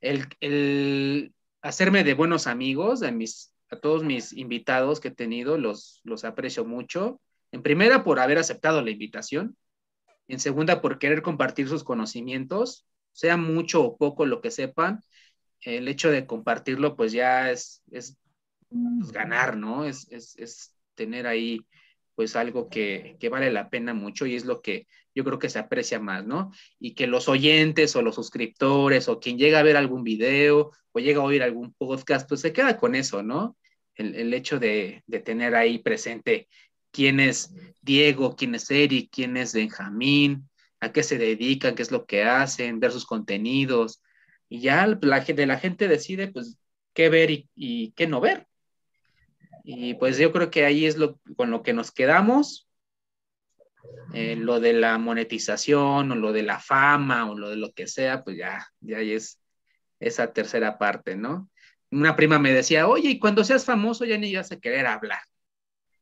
el, 0.00 0.26
el, 0.40 1.34
hacerme 1.62 2.04
de 2.04 2.14
buenos 2.14 2.46
amigos, 2.46 3.00
de 3.00 3.12
mis 3.12 3.50
a 3.70 3.76
todos 3.76 4.02
mis 4.02 4.32
invitados 4.32 5.00
que 5.00 5.08
he 5.08 5.12
tenido, 5.12 5.56
los, 5.56 6.00
los 6.04 6.24
aprecio 6.24 6.64
mucho. 6.64 7.20
En 7.52 7.62
primera, 7.62 8.04
por 8.04 8.18
haber 8.18 8.38
aceptado 8.38 8.82
la 8.82 8.90
invitación. 8.90 9.56
En 10.28 10.40
segunda, 10.40 10.80
por 10.80 10.98
querer 10.98 11.22
compartir 11.22 11.68
sus 11.68 11.84
conocimientos, 11.84 12.86
sea 13.12 13.36
mucho 13.36 13.82
o 13.82 13.96
poco 13.96 14.26
lo 14.26 14.40
que 14.40 14.50
sepan. 14.50 15.02
El 15.60 15.88
hecho 15.88 16.10
de 16.10 16.26
compartirlo, 16.26 16.96
pues 16.96 17.12
ya 17.12 17.50
es, 17.50 17.82
es 17.90 18.18
pues, 18.68 19.12
ganar, 19.12 19.56
¿no? 19.56 19.84
Es, 19.84 20.08
es, 20.10 20.36
es, 20.36 20.74
tener 21.00 21.26
ahí, 21.26 21.66
pues 22.14 22.36
algo 22.36 22.68
que, 22.68 23.16
que 23.18 23.30
vale 23.30 23.50
la 23.50 23.70
pena 23.70 23.94
mucho 23.94 24.26
y 24.26 24.34
es 24.34 24.44
lo 24.44 24.60
que 24.60 24.86
yo 25.14 25.24
creo 25.24 25.38
que 25.38 25.48
se 25.48 25.58
aprecia 25.58 25.98
más, 25.98 26.26
¿no? 26.26 26.52
Y 26.78 26.94
que 26.94 27.06
los 27.06 27.26
oyentes 27.26 27.96
o 27.96 28.02
los 28.02 28.16
suscriptores 28.16 29.08
o 29.08 29.18
quien 29.18 29.38
llega 29.38 29.60
a 29.60 29.62
ver 29.62 29.78
algún 29.78 30.04
video 30.04 30.72
o 30.92 30.98
llega 31.00 31.20
a 31.20 31.24
oír 31.24 31.42
algún 31.42 31.72
podcast, 31.72 32.28
pues 32.28 32.42
se 32.42 32.52
queda 32.52 32.76
con 32.76 32.94
eso, 32.94 33.22
¿no? 33.22 33.56
El, 33.94 34.14
el 34.14 34.34
hecho 34.34 34.58
de, 34.58 35.02
de, 35.06 35.20
tener 35.20 35.54
ahí 35.54 35.78
presente 35.78 36.48
quién 36.90 37.18
es 37.18 37.54
Diego, 37.80 38.36
quién 38.36 38.54
es 38.54 38.70
Eric, 38.70 39.08
quién 39.10 39.38
es 39.38 39.54
Benjamín, 39.54 40.50
a 40.80 40.92
qué 40.92 41.02
se 41.02 41.16
dedican, 41.16 41.74
qué 41.74 41.82
es 41.82 41.90
lo 41.90 42.04
que 42.04 42.24
hacen, 42.24 42.78
ver 42.78 42.92
sus 42.92 43.06
contenidos. 43.06 44.02
Y 44.50 44.60
ya 44.60 44.86
la, 44.86 45.24
la 45.26 45.58
gente 45.58 45.88
decide, 45.88 46.28
pues, 46.28 46.58
qué 46.92 47.08
ver 47.08 47.30
y, 47.30 47.48
y 47.54 47.92
qué 47.92 48.06
no 48.06 48.20
ver. 48.20 48.49
Y 49.64 49.94
pues 49.94 50.18
yo 50.18 50.32
creo 50.32 50.50
que 50.50 50.64
ahí 50.64 50.86
es 50.86 50.96
lo, 50.96 51.18
con 51.36 51.50
lo 51.50 51.62
que 51.62 51.72
nos 51.72 51.90
quedamos 51.90 52.70
eh, 54.12 54.36
lo 54.36 54.60
de 54.60 54.72
la 54.72 54.98
monetización 54.98 56.10
o 56.10 56.14
lo 56.16 56.32
de 56.32 56.42
la 56.42 56.58
fama 56.58 57.30
o 57.30 57.38
lo 57.38 57.50
de 57.50 57.56
lo 57.56 57.72
que 57.72 57.86
sea, 57.86 58.24
pues 58.24 58.36
ya, 58.36 58.66
ya 58.80 58.98
es 58.98 59.40
esa 60.00 60.32
tercera 60.32 60.78
parte, 60.78 61.16
¿no? 61.16 61.48
Una 61.90 62.16
prima 62.16 62.38
me 62.38 62.52
decía, 62.52 62.88
oye, 62.88 63.10
y 63.10 63.18
cuando 63.18 63.44
seas 63.44 63.64
famoso 63.64 64.04
ya 64.04 64.18
ni 64.18 64.34
vas 64.34 64.50
a 64.52 64.58
querer 64.58 64.86
hablar. 64.86 65.20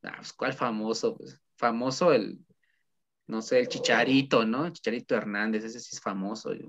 Ah, 0.02 0.14
pues, 0.16 0.32
¿Cuál 0.32 0.52
famoso? 0.54 1.16
Pues, 1.16 1.38
famoso 1.56 2.12
el, 2.12 2.38
no 3.26 3.42
sé, 3.42 3.60
el 3.60 3.68
Chicharito, 3.68 4.44
¿no? 4.44 4.66
El 4.66 4.72
Chicharito 4.72 5.14
Hernández, 5.14 5.64
ese 5.64 5.80
sí 5.80 5.90
es 5.92 6.00
famoso. 6.00 6.54
Yo, 6.54 6.68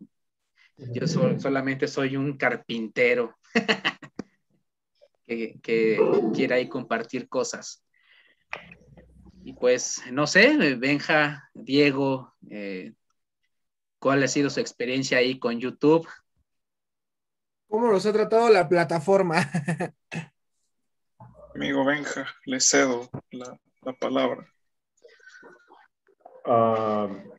yo 0.78 1.08
solamente 1.08 1.88
soy 1.88 2.18
un 2.18 2.38
carpintero 2.38 3.38
que, 5.30 5.60
que 5.62 6.00
quiere 6.34 6.56
ahí 6.56 6.68
compartir 6.68 7.30
cosas. 7.30 7.86
Y 9.44 9.54
pues, 9.54 10.02
no 10.12 10.26
sé, 10.28 10.76
Benja, 10.76 11.50
Diego, 11.54 12.34
eh, 12.50 12.94
¿cuál 14.00 14.24
ha 14.24 14.28
sido 14.28 14.50
su 14.50 14.60
experiencia 14.60 15.20
ahí 15.20 15.40
con 15.40 15.60
YouTube? 15.60 16.08
¿Cómo 17.68 17.92
los 17.92 18.06
ha 18.06 18.14
tratado 18.14 18.50
la 18.50 18.68
plataforma? 18.68 19.38
Amigo 21.56 21.86
Benja, 21.86 22.28
le 22.46 22.60
cedo 22.60 23.10
la, 23.32 23.60
la 23.84 23.94
palabra. 23.94 24.52
Uh, 26.46 27.30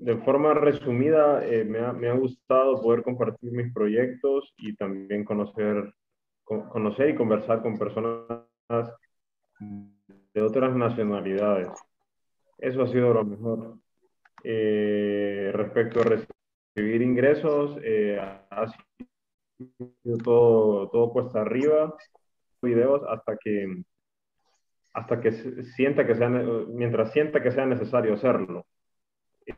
de 0.00 0.16
forma 0.18 0.54
resumida, 0.54 1.44
eh, 1.44 1.64
me, 1.64 1.80
ha, 1.80 1.92
me, 1.92 2.08
ha, 2.08 2.14
gustado 2.14 2.80
poder 2.80 3.02
compartir 3.02 3.52
mis 3.52 3.72
proyectos 3.72 4.52
y 4.56 4.74
también 4.76 5.24
conocer, 5.24 5.76
con, 5.76 5.99
conocer 6.68 7.10
y 7.10 7.14
conversar 7.14 7.62
con 7.62 7.78
personas 7.78 8.26
de 10.34 10.42
otras 10.42 10.74
nacionalidades. 10.74 11.68
Eso 12.58 12.82
ha 12.82 12.88
sido 12.88 13.14
lo 13.14 13.24
mejor. 13.24 13.78
Eh, 14.42 15.50
respecto 15.54 16.00
a 16.00 16.04
recibir 16.04 17.02
ingresos, 17.02 17.78
eh, 17.82 18.18
ha 18.18 18.66
sido 18.68 20.18
todo, 20.24 20.88
todo 20.90 21.12
cuesta 21.12 21.42
arriba, 21.42 21.94
videos 22.62 23.02
hasta 23.08 23.36
que 23.36 23.82
hasta 24.92 25.20
que 25.20 25.30
sienta 25.76 26.04
que 26.04 26.16
sea, 26.16 26.28
mientras 26.28 27.12
sienta 27.12 27.40
que 27.40 27.52
sea 27.52 27.64
necesario 27.64 28.14
hacerlo. 28.14 28.66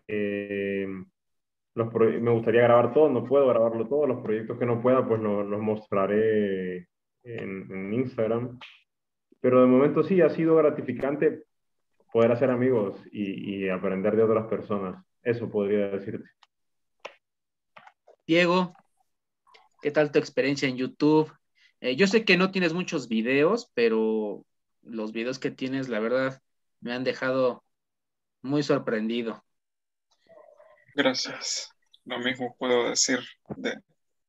Eh, 0.07 0.87
los 1.75 1.93
me 1.95 2.31
gustaría 2.31 2.63
grabar 2.63 2.93
todo, 2.93 3.09
no 3.09 3.25
puedo 3.25 3.47
grabarlo 3.49 3.89
todo, 3.89 4.07
los 4.07 4.23
proyectos 4.23 4.59
que 4.59 4.67
no 4.67 4.83
pueda, 4.83 5.07
pues 5.07 5.21
los, 5.21 5.47
los 5.47 5.61
mostraré 5.61 6.89
en, 7.25 7.93
Instagram 7.95 8.59
pero 9.41 9.61
de 9.61 9.67
momento 9.67 10.03
sí 10.05 10.21
ha 10.21 10.31
sido 10.31 10.57
gratificante 10.57 11.45
poder 12.13 12.31
hacer 12.31 12.51
amigos 12.51 13.01
y, 13.11 13.65
y 13.65 13.69
aprender 13.69 14.15
de 14.15 14.23
otras 14.23 14.47
personas. 14.47 15.05
Eso 15.21 15.51
podría 15.51 15.89
decirte. 15.89 16.29
Diego, 18.25 18.73
¿qué 19.81 19.91
tal 19.91 20.13
tu 20.13 20.21
experiencia 20.21 20.69
en 20.69 20.77
YouTube? 20.77 21.33
Eh, 21.81 21.97
yo 21.97 22.07
sé 22.07 22.25
que 22.25 22.37
no 22.37 22.53
tienes 22.53 22.73
muchos 22.73 23.09
videos, 23.09 23.73
pero 23.75 24.45
los 24.83 25.13
videos 25.13 25.41
que 25.41 25.51
tienes, 25.51 25.89
la 25.89 25.99
verdad, 25.99 26.41
me 26.81 26.93
han 26.93 27.03
dejado 27.03 27.65
muy 28.43 28.63
sorprendido. 28.63 29.43
Gracias. 30.95 31.71
Lo 32.05 32.19
mismo 32.19 32.57
puedo 32.59 32.89
decir 32.91 33.21
de, 33.57 33.79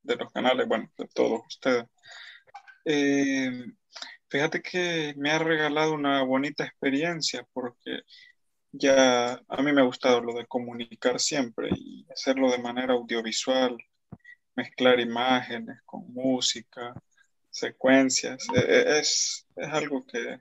de 0.04 0.16
los 0.16 0.32
canales, 0.32 0.68
bueno, 0.68 0.92
de 0.98 1.08
todos 1.08 1.42
ustedes. 1.48 1.86
Eh, 2.86 3.52
Fíjate 4.34 4.64
que 4.64 5.14
me 5.16 5.30
ha 5.30 5.38
regalado 5.38 5.94
una 5.94 6.24
bonita 6.24 6.66
experiencia 6.66 7.48
porque 7.54 8.02
ya 8.72 9.34
a 9.48 9.62
mí 9.62 9.72
me 9.72 9.82
ha 9.82 9.86
gustado 9.86 10.22
lo 10.22 10.34
de 10.34 10.48
comunicar 10.48 11.20
siempre 11.20 11.70
y 11.78 12.08
hacerlo 12.12 12.50
de 12.50 12.58
manera 12.58 12.96
audiovisual, 12.96 13.78
mezclar 14.56 15.00
imágenes 15.00 15.78
con 15.86 16.12
música, 16.12 16.96
secuencias. 17.52 18.48
E, 18.56 18.60
e, 18.60 19.00
es, 19.02 19.46
es 19.56 19.68
algo 19.68 20.04
que 20.04 20.40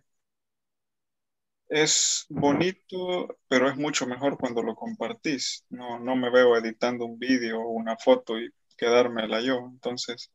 es 1.73 2.27
bonito, 2.29 3.39
pero 3.49 3.69
es 3.71 3.77
mucho 3.77 4.07
mejor 4.07 4.37
cuando 4.39 4.63
lo 4.63 4.75
compartís. 4.75 5.65
No, 5.71 5.99
no 5.99 6.17
me 6.17 6.31
veo 6.31 6.57
editando 6.57 7.07
un 7.07 7.19
vídeo 7.19 7.61
o 7.63 7.71
una 7.71 7.97
foto 7.97 8.39
y 8.39 8.51
quedármela 8.77 9.41
yo. 9.41 9.59
Entonces, 9.73 10.31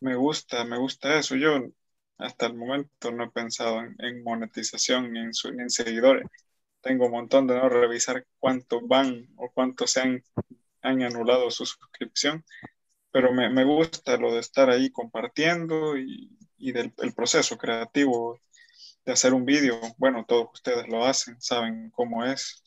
me 0.00 0.14
gusta, 0.14 0.64
me 0.66 0.78
gusta 0.78 1.18
eso. 1.18 1.36
Yo 1.36 1.58
hasta 2.18 2.46
el 2.46 2.54
momento 2.54 3.10
no 3.12 3.24
he 3.24 3.30
pensado 3.30 3.80
en, 3.80 4.22
monetización 4.22 5.12
ni 5.12 5.20
en, 5.20 5.30
en, 5.58 5.70
seguidores. 5.70 6.26
Tengo 6.82 7.06
un 7.06 7.12
montón 7.12 7.46
de 7.46 7.54
no 7.54 7.68
revisar 7.70 8.26
cuántos 8.38 8.86
van 8.86 9.28
o 9.36 9.50
cuántos 9.52 9.92
se 9.92 10.00
han, 10.02 10.22
anulado 10.82 11.50
su 11.50 11.66
suscripción, 11.66 12.44
pero 13.10 13.32
me, 13.32 13.50
me, 13.50 13.64
gusta 13.64 14.16
lo 14.18 14.32
de 14.34 14.40
estar 14.40 14.70
ahí 14.70 14.90
compartiendo 14.90 15.96
y, 15.98 16.30
y 16.58 16.72
del 16.72 16.92
el 16.98 17.14
proceso 17.14 17.58
creativo 17.58 18.40
de 19.06 19.12
hacer 19.12 19.32
un 19.32 19.44
vídeo. 19.44 19.80
Bueno, 19.96 20.24
todos 20.26 20.48
ustedes 20.52 20.88
lo 20.88 21.04
hacen, 21.04 21.40
saben 21.40 21.90
cómo 21.90 22.24
es. 22.24 22.62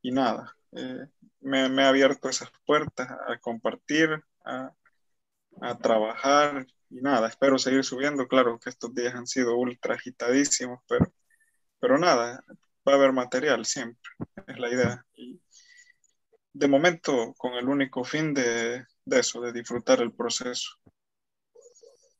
Y 0.00 0.12
nada, 0.12 0.56
eh, 0.72 1.06
me, 1.40 1.68
me, 1.68 1.82
ha 1.82 1.88
abierto 1.88 2.28
esas 2.28 2.50
puertas 2.64 3.08
a 3.10 3.38
compartir, 3.40 4.22
a, 4.44 4.72
a 5.60 5.78
trabajar 5.78 6.66
y 6.90 7.00
nada, 7.00 7.28
espero 7.28 7.58
seguir 7.58 7.84
subiendo. 7.84 8.28
Claro 8.28 8.58
que 8.58 8.70
estos 8.70 8.94
días 8.94 9.14
han 9.14 9.26
sido 9.26 9.56
ultra 9.56 9.94
agitadísimos, 9.94 10.80
pero, 10.88 11.12
pero 11.80 11.98
nada, 11.98 12.44
va 12.86 12.92
a 12.92 12.96
haber 12.96 13.12
material 13.12 13.64
siempre, 13.66 14.10
es 14.46 14.58
la 14.58 14.70
idea. 14.70 15.06
Y 15.16 15.40
de 16.52 16.68
momento, 16.68 17.34
con 17.36 17.54
el 17.54 17.68
único 17.68 18.04
fin 18.04 18.32
de, 18.32 18.84
de 19.04 19.18
eso, 19.18 19.40
de 19.40 19.52
disfrutar 19.52 20.00
el 20.00 20.12
proceso. 20.12 20.70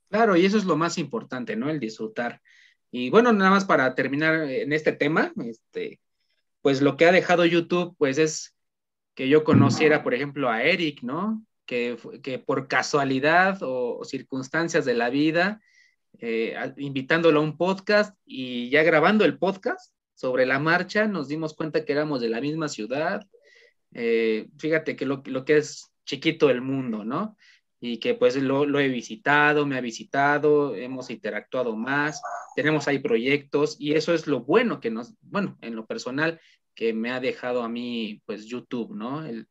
Claro, 0.08 0.36
y 0.36 0.44
eso 0.44 0.58
es 0.58 0.64
lo 0.64 0.76
más 0.76 0.98
importante, 0.98 1.54
¿no? 1.54 1.70
El 1.70 1.78
disfrutar. 1.78 2.40
Y 2.96 3.10
bueno, 3.10 3.32
nada 3.32 3.50
más 3.50 3.64
para 3.64 3.96
terminar 3.96 4.48
en 4.48 4.72
este 4.72 4.92
tema, 4.92 5.32
este, 5.44 6.00
pues 6.62 6.80
lo 6.80 6.96
que 6.96 7.06
ha 7.06 7.10
dejado 7.10 7.44
YouTube, 7.44 7.96
pues 7.98 8.18
es 8.18 8.54
que 9.16 9.28
yo 9.28 9.42
conociera, 9.42 10.04
por 10.04 10.14
ejemplo, 10.14 10.48
a 10.48 10.62
Eric, 10.62 11.02
¿no? 11.02 11.44
que, 11.66 11.98
que 12.22 12.38
por 12.38 12.68
casualidad 12.68 13.58
o, 13.62 14.04
circunstancias 14.04 14.84
de 14.84 14.94
la 14.94 15.10
vida, 15.10 15.60
eh, 16.20 16.54
invitándolo 16.76 17.40
a 17.40 17.42
un 17.42 17.56
podcast 17.56 18.16
y 18.24 18.70
ya 18.70 18.84
grabando 18.84 19.24
el 19.24 19.38
podcast 19.38 19.92
sobre 20.14 20.46
la 20.46 20.60
marcha, 20.60 21.08
nos 21.08 21.26
dimos 21.26 21.52
cuenta 21.54 21.84
que 21.84 21.94
éramos 21.94 22.20
de 22.20 22.28
la 22.28 22.40
misma 22.40 22.68
ciudad. 22.68 23.26
Eh, 23.92 24.50
fíjate 24.56 24.94
que 24.94 25.04
lo, 25.04 25.22
que 25.22 25.56
es 25.56 25.90
chiquito 26.04 26.48
el 26.48 26.60
mundo, 26.60 27.04
¿no? 27.04 27.36
Y 27.86 27.98
que 27.98 28.14
pues 28.14 28.34
lo, 28.36 28.80
he 28.80 28.88
visitado, 28.88 29.66
me 29.66 29.76
ha 29.76 29.82
visitado, 29.82 30.74
hemos 30.74 31.10
interactuado 31.10 31.76
más, 31.76 32.22
tenemos 32.56 32.88
ahí 32.88 32.98
proyectos 32.98 33.76
y 33.78 33.92
eso 33.92 34.14
es 34.14 34.26
lo 34.26 34.40
bueno 34.40 34.80
que 34.80 34.90
nos, 34.90 35.12
bueno, 35.20 35.58
en 35.60 35.76
lo 35.76 35.84
personal, 35.84 36.40
que 36.74 36.94
me 36.94 37.10
ha 37.10 37.20
dejado 37.20 37.62
a 37.62 37.68
mí 37.68 38.22
pues 38.24 38.46
YouTube, 38.46 38.96
¿no? 38.96 39.26
El, 39.26 39.46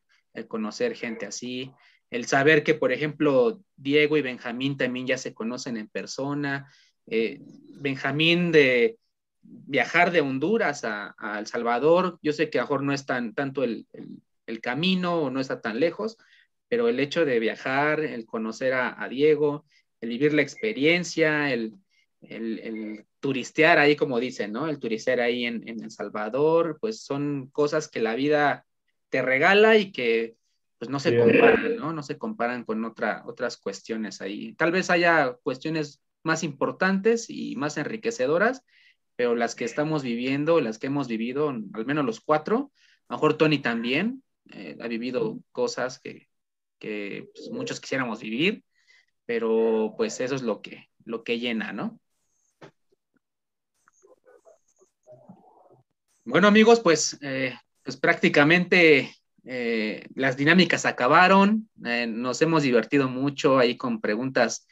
conocer 0.47 0.95
gente 0.95 1.27
así, 1.27 1.71
el 2.09 2.25
saber 2.25 2.63
que, 2.63 2.73
por 2.73 2.91
ejemplo, 2.91 3.61
Diego 3.75 4.17
y 4.17 4.23
Benjamín 4.23 4.77
también 4.77 5.05
ya 5.05 5.19
se 5.19 5.35
conocen 5.35 5.77
en 5.77 5.87
persona, 5.87 6.73
eh, 7.05 7.39
Benjamín 7.79 8.51
de 8.51 8.97
viajar 9.43 10.09
de 10.09 10.21
Honduras 10.21 10.83
a, 10.85 11.13
El 11.37 11.45
Salvador, 11.45 12.17
yo 12.23 12.33
sé 12.33 12.49
que 12.49 12.59
a 12.59 12.65
no 12.65 12.93
es 12.93 13.05
tan, 13.05 13.35
tanto 13.35 13.63
el, 13.63 13.85
el, 13.93 14.23
el, 14.47 14.59
camino 14.59 15.21
o 15.21 15.29
no 15.29 15.39
está 15.39 15.61
tan 15.61 15.79
lejos, 15.79 16.17
pero 16.73 16.87
el 16.87 16.99
hecho 16.99 17.23
de 17.23 17.39
viajar, 17.39 17.99
el 17.99 18.25
conocer 18.25 18.73
a, 18.73 18.99
a 18.99 19.07
Diego, 19.07 19.63
el 20.01 20.09
vivir 20.09 20.33
la 20.33 20.41
experiencia, 20.41 21.53
el, 21.53 21.75
el, 22.19 23.05
turistear 23.19 23.77
ahí, 23.77 23.95
como 23.95 24.19
dicen, 24.19 24.51
¿no? 24.51 24.67
El 24.67 24.79
turistear 24.79 25.19
ahí 25.19 25.45
en, 25.45 25.69
en 25.69 25.83
El 25.83 25.91
Salvador, 25.91 26.79
pues 26.81 27.03
son 27.03 27.51
cosas 27.51 27.87
que 27.87 28.01
la 28.01 28.15
vida 28.15 28.65
te 29.09 29.21
regala 29.21 29.77
y 29.77 29.91
que 29.91 30.35
pues 30.79 30.89
no 30.89 30.99
se 30.99 31.15
comparan, 31.15 31.75
¿no? 31.75 31.93
No 31.93 32.01
se 32.01 32.17
comparan 32.17 32.63
con 32.63 32.83
otra, 32.85 33.21
otras 33.27 33.57
cuestiones 33.57 34.19
ahí. 34.19 34.53
Tal 34.53 34.71
vez 34.71 34.89
haya 34.89 35.37
cuestiones 35.43 36.01
más 36.23 36.43
importantes 36.43 37.29
y 37.29 37.55
más 37.55 37.77
enriquecedoras, 37.77 38.63
pero 39.15 39.35
las 39.35 39.53
que 39.53 39.65
estamos 39.65 40.01
viviendo, 40.01 40.59
las 40.59 40.79
que 40.79 40.87
hemos 40.87 41.07
vivido, 41.07 41.49
al 41.49 41.85
menos 41.85 42.03
los 42.03 42.19
cuatro, 42.19 42.71
a 43.09 43.13
lo 43.13 43.17
mejor 43.17 43.37
Tony 43.37 43.59
también 43.59 44.23
eh, 44.49 44.75
ha 44.81 44.87
vivido 44.87 45.37
cosas 45.51 45.99
que, 45.99 46.32
que 46.83 47.29
pues, 47.33 47.49
muchos 47.49 47.79
quisiéramos 47.79 48.19
vivir, 48.19 48.61
pero 49.25 49.93
pues 49.95 50.19
eso 50.19 50.35
es 50.35 50.41
lo 50.41 50.61
que, 50.61 50.89
lo 51.05 51.23
que 51.23 51.39
llena, 51.39 51.71
¿no? 51.71 51.97
Bueno 56.25 56.49
amigos, 56.49 56.81
pues, 56.81 57.17
eh, 57.21 57.57
pues 57.83 57.95
prácticamente 57.95 59.15
eh, 59.45 60.05
las 60.13 60.35
dinámicas 60.35 60.85
acabaron, 60.85 61.69
eh, 61.85 62.05
nos 62.05 62.41
hemos 62.41 62.63
divertido 62.63 63.07
mucho 63.07 63.57
ahí 63.57 63.77
con 63.77 64.01
preguntas 64.01 64.67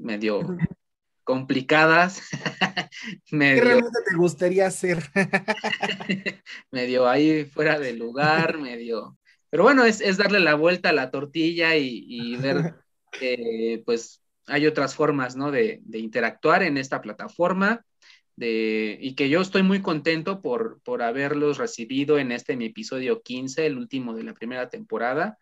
medio 0.00 0.56
complicadas. 1.22 2.22
medio, 3.30 3.56
¿Qué 3.56 3.60
realmente 3.60 3.98
te 4.08 4.16
gustaría 4.16 4.66
hacer? 4.66 5.02
medio 6.70 7.06
ahí 7.06 7.44
fuera 7.44 7.78
de 7.78 7.92
lugar, 7.92 8.56
medio... 8.56 9.18
Pero 9.54 9.62
bueno, 9.62 9.84
es, 9.84 10.00
es 10.00 10.16
darle 10.16 10.40
la 10.40 10.56
vuelta 10.56 10.88
a 10.88 10.92
la 10.92 11.12
tortilla 11.12 11.76
y, 11.76 12.04
y 12.08 12.34
ver 12.38 12.74
que 13.12 13.84
pues 13.86 14.20
hay 14.48 14.66
otras 14.66 14.96
formas, 14.96 15.36
¿no? 15.36 15.52
De, 15.52 15.78
de 15.84 16.00
interactuar 16.00 16.64
en 16.64 16.76
esta 16.76 17.00
plataforma 17.00 17.86
de, 18.34 18.98
y 19.00 19.14
que 19.14 19.28
yo 19.28 19.40
estoy 19.40 19.62
muy 19.62 19.80
contento 19.80 20.42
por, 20.42 20.80
por 20.82 21.02
haberlos 21.02 21.58
recibido 21.58 22.18
en 22.18 22.32
este 22.32 22.56
mi 22.56 22.64
episodio 22.64 23.22
15, 23.22 23.64
el 23.64 23.78
último 23.78 24.12
de 24.16 24.24
la 24.24 24.34
primera 24.34 24.70
temporada, 24.70 25.38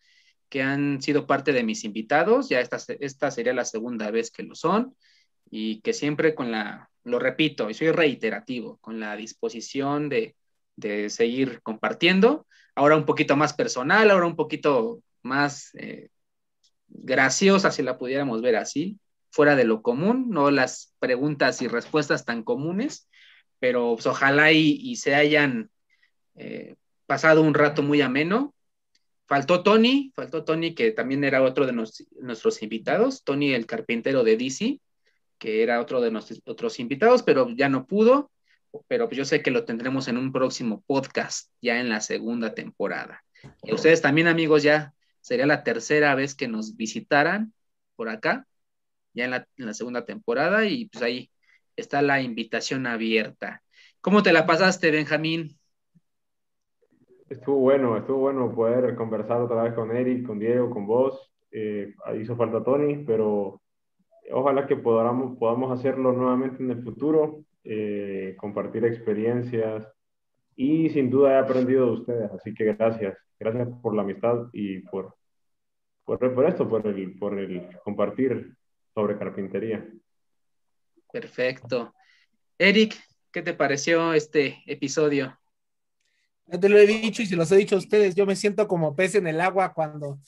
que 0.51 0.61
han 0.61 1.01
sido 1.01 1.27
parte 1.27 1.55
de 1.55 1.65
mis 1.65 1.83
invitados, 1.83 2.51
ya 2.51 2.61
esta, 2.61 2.77
esta 3.01 3.31
sería 3.31 3.55
la 3.55 3.65
segunda 3.65 4.11
vez 4.11 4.31
que 4.31 4.43
lo 4.43 4.55
son, 4.55 4.95
y 5.51 5.81
que 5.81 5.95
siempre 5.95 6.35
con 6.35 6.51
la, 6.51 6.91
lo 7.05 7.19
repito, 7.19 7.71
y 7.71 7.73
soy 7.73 7.93
reiterativo, 7.93 8.77
con 8.83 9.01
la 9.01 9.17
disposición 9.17 10.11
de, 10.11 10.37
de 10.77 11.09
seguir 11.09 11.63
compartiendo, 11.63 12.47
ahora 12.75 12.97
un 12.97 13.05
poquito 13.05 13.37
más 13.37 13.53
personal, 13.53 14.11
ahora 14.11 14.27
un 14.27 14.37
poquito 14.37 15.03
más 15.23 15.71
eh, 15.75 16.09
graciosa, 16.89 17.71
si 17.71 17.83
la 17.83 17.99
pudiéramos 17.99 18.43
ver 18.43 18.57
así, 18.57 18.99
fuera 19.31 19.57
de 19.57 19.65
lo 19.65 19.83
común, 19.83 20.29
no 20.31 20.51
las 20.51 20.95
preguntas 20.99 21.63
y 21.63 21.69
respuestas 21.69 22.25
tan 22.25 22.43
comunes, 22.43 23.09
pero 23.59 23.95
pues, 23.95 24.07
ojalá 24.07 24.53
y, 24.53 24.97
se 24.97 25.15
hayan 25.15 25.71
eh, 26.35 26.75
pasado 27.07 27.43
un 27.43 27.55
rato 27.55 27.83
muy 27.83 28.01
ameno. 28.01 28.55
Faltó 29.27 29.63
Tony, 29.63 30.13
faltó 30.15 30.45
Tony, 30.45 30.75
que 30.75 30.91
también 30.91 31.25
era 31.25 31.43
otro 31.43 31.67
de 31.67 31.73
nuestros 31.73 32.63
invitados, 32.63 33.25
Tony 33.25 33.55
el 33.55 33.67
carpintero 33.67 34.25
de 34.25 34.37
DC, 34.37 34.81
que 35.39 35.63
era 35.63 35.81
otro 35.81 36.01
de 36.01 36.11
nuestros 36.11 36.79
invitados, 36.79 37.23
pero 37.23 37.49
ya 37.51 37.69
no 37.69 37.87
pudo, 37.87 38.31
pero 38.89 39.09
yo 39.11 39.25
sé 39.25 39.43
que 39.43 39.51
lo 39.51 39.65
tendremos 39.65 40.09
en 40.09 40.19
un 40.19 40.33
próximo 40.33 40.83
podcast, 40.87 41.51
ya 41.61 41.81
en 41.81 41.89
la 41.89 42.01
segunda 42.01 42.55
temporada. 42.55 43.25
Y 43.63 43.75
ustedes 43.75 44.03
también, 44.03 44.29
amigos, 44.29 44.63
ya 44.63 44.95
sería 45.21 45.47
la 45.47 45.63
tercera 45.63 46.15
vez 46.15 46.35
que 46.35 46.49
nos 46.49 46.77
visitaran 46.77 47.53
por 47.97 48.09
acá 48.09 48.47
ya 49.15 49.25
en 49.25 49.31
la, 49.67 49.75
segunda 49.75 50.05
temporada 50.05 50.67
y 50.67 50.87
pues 50.87 51.03
ahí 51.03 51.31
está 51.77 52.03
la 52.03 52.21
invitación 52.21 52.87
abierta. 52.87 53.63
¿Cómo 54.01 54.23
te 54.23 54.33
la 54.33 54.47
pasaste, 54.47 54.91
Benjamín? 54.91 55.59
Estuvo 57.29 57.57
bueno, 57.57 57.97
estuvo 57.97 58.19
bueno 58.19 58.55
poder 58.55 58.95
conversar 58.95 59.41
otra 59.41 59.63
vez 59.63 59.75
con 59.75 59.95
Eric, 59.95 60.27
con 60.27 60.39
Diego, 60.39 60.71
con 60.71 60.87
vos. 60.87 61.31
Eh, 61.51 61.95
hizo 62.21 62.37
falta 62.37 62.63
Tony, 62.63 63.05
pero 63.05 63.61
ojalá 64.31 64.67
que 64.67 64.77
podamos, 64.77 65.39
podamos 65.39 65.79
hacerlo 65.79 66.13
nuevamente 66.13 66.63
en 66.63 66.71
el 66.71 66.83
futuro, 66.83 67.45
eh, 67.65 68.35
compartir 68.39 68.85
experiencias 68.85 69.87
y 70.57 70.91
sin 70.91 71.11
duda 71.11 71.35
he 71.35 71.39
aprendido 71.39 71.87
de 71.87 71.93
ustedes, 71.93 72.31
así 72.33 72.53
que 72.55 72.75
gracias, 72.75 73.17
gracias 73.39 73.69
por 73.81 73.95
la 73.95 74.03
amistad 74.03 74.49
y 74.53 74.81
por, 74.81 75.15
por, 76.05 76.19
por 76.35 76.47
esto, 76.47 76.69
por 76.69 76.87
el, 76.87 77.17
por 77.19 77.39
el 77.39 77.69
compartir 77.85 78.55
sobre 78.95 79.17
carpintería. 79.17 79.87
Perfecto. 81.13 81.95
Eric, 82.59 82.97
¿qué 83.31 83.43
te 83.43 83.55
pareció 83.55 84.13
este 84.13 84.63
episodio? 84.67 85.39
Ya 86.47 86.59
te 86.59 86.69
lo 86.69 86.77
he 86.79 86.87
dicho 86.87 87.23
y 87.23 87.27
se 87.27 87.37
los 87.37 87.51
he 87.53 87.57
dicho 87.57 87.77
a 87.77 87.79
ustedes, 87.79 88.15
yo 88.15 88.27
me 88.27 88.37
siento 88.37 88.67
como 88.67 88.97
pez 88.97 89.15
en 89.15 89.27
el 89.27 89.41
agua 89.41 89.73
cuando 89.73 90.19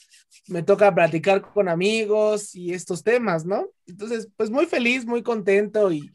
me 0.46 0.62
toca 0.62 0.94
platicar 0.94 1.42
con 1.42 1.68
amigos 1.68 2.54
y 2.54 2.72
estos 2.72 3.02
temas, 3.02 3.44
¿no? 3.44 3.66
Entonces, 3.86 4.28
pues 4.36 4.50
muy 4.50 4.66
feliz, 4.66 5.04
muy 5.04 5.22
contento 5.22 5.90
y, 5.90 6.10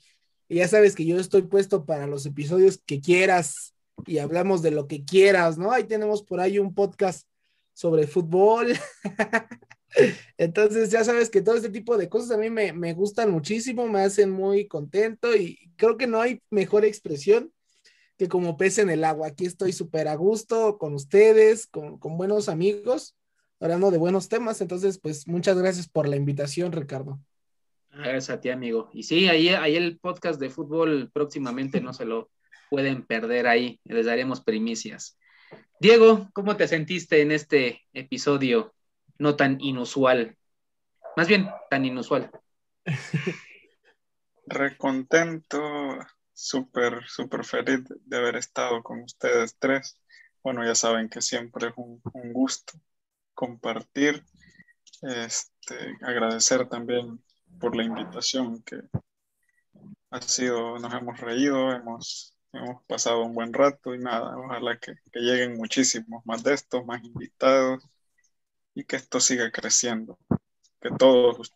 y 0.50 0.56
ya 0.56 0.68
sabes 0.68 0.96
que 0.96 1.06
yo 1.06 1.18
estoy 1.18 1.44
puesto 1.44 1.86
para 1.86 2.08
los 2.08 2.26
episodios 2.26 2.82
que 2.84 3.00
quieras 3.00 3.76
y 4.08 4.18
hablamos 4.18 4.64
de 4.64 4.72
lo 4.72 4.88
que 4.88 5.06
quieras, 5.06 5.60
¿no? 5.60 5.72
Ahí 5.72 5.84
tenemos 5.84 6.24
por 6.24 6.40
ahí 6.40 6.58
un 6.58 6.74
podcast 6.74 7.28
sobre 7.74 8.08
fútbol. 8.08 8.74
Entonces 10.38 10.90
ya 10.90 11.04
sabes 11.04 11.30
que 11.30 11.42
todo 11.42 11.56
este 11.56 11.70
tipo 11.70 11.98
de 11.98 12.10
cosas 12.10 12.32
a 12.32 12.38
mí 12.38 12.50
me, 12.50 12.74
me, 12.74 12.94
gustan 12.94 13.30
muchísimo, 13.32 13.88
me 13.88 14.02
hacen 14.02 14.32
muy 14.32 14.68
contento 14.68 15.36
y 15.36 15.72
creo 15.76 15.98
que 15.98 16.08
no 16.08 16.20
hay 16.20 16.42
mejor 16.50 16.84
expresión 16.84 17.54
que 18.18 18.28
como 18.28 18.58
pez 18.58 18.80
en 18.80 18.90
el 18.90 19.04
agua. 19.04 19.28
Aquí 19.28 19.46
estoy 19.46 19.72
súper 19.72 20.08
a 20.08 20.16
gusto 20.16 20.80
con 20.80 20.96
ustedes, 20.96 21.68
con, 21.68 22.00
con, 22.00 22.18
buenos 22.18 22.50
amigos, 22.50 23.16
hablando 23.60 23.92
de 23.92 24.00
buenos 24.00 24.30
temas. 24.30 24.62
Entonces, 24.62 25.00
pues 25.00 25.28
muchas 25.28 25.58
gracias 25.58 25.88
por 25.88 26.08
la 26.08 26.16
invitación, 26.16 26.72
Ricardo. 26.72 27.20
Gracias 28.04 28.30
a 28.30 28.42
ti, 28.42 28.50
amigo. 28.50 28.90
Y 28.94 29.04
sí, 29.04 29.28
ahí, 29.28 29.50
ahí 29.50 29.76
el 29.76 30.00
podcast 30.00 30.40
de 30.40 30.50
fútbol 30.50 31.10
próximamente 31.14 31.82
no 31.82 31.94
se 31.94 32.06
lo 32.06 32.30
pueden 32.70 33.06
perder 33.06 33.48
ahí, 33.48 33.80
les 33.84 34.06
daremos 34.06 34.42
primicias. 34.42 35.18
Diego, 35.80 36.30
¿cómo 36.34 36.56
te 36.56 36.68
sentiste 36.68 37.22
en 37.22 37.32
este 37.32 37.86
episodio 37.94 38.74
no 39.20 39.36
tan 39.36 39.62
inusual. 39.62 40.36
Más 41.16 41.28
bien, 41.28 41.50
tan 41.70 41.86
inusual. 41.86 42.32
Recontento, 44.48 45.60
súper, 46.34 47.06
súper 47.08 47.46
feliz 47.46 47.82
de 48.06 48.18
haber 48.18 48.38
estado 48.38 48.82
con 48.82 49.04
ustedes 49.04 49.56
tres. 49.60 50.00
Bueno, 50.42 50.66
ya 50.66 50.74
saben 50.74 51.10
que 51.10 51.22
siempre 51.22 51.68
es 51.68 51.74
un, 51.76 52.02
gusto 52.34 52.74
compartir. 53.36 54.24
Este, 55.02 55.98
agradecer 56.02 56.68
también 56.68 57.24
por 57.60 57.76
la 57.76 57.84
invitación 57.84 58.64
que 58.64 58.82
ha 60.12 60.22
sido, 60.22 60.80
nos 60.80 60.94
hemos 60.94 61.20
reído, 61.20 61.72
hemos, 61.72 62.36
hemos 62.54 62.84
pasado 62.86 63.24
un 63.24 63.34
buen 63.34 63.54
rato 63.54 63.94
y 63.94 64.00
nada, 64.00 64.38
ojalá 64.38 64.80
que, 64.80 64.96
que 65.12 65.20
lleguen 65.20 65.58
muchísimos 65.58 66.26
más 66.26 66.44
de 66.44 66.54
estos, 66.54 66.86
más 66.86 67.04
invitados 67.04 67.88
y 68.74 68.84
que 68.84 68.96
esto 68.96 69.20
siga 69.20 69.52
creciendo, 69.52 70.18
que 70.82 70.90
todos 70.98 71.52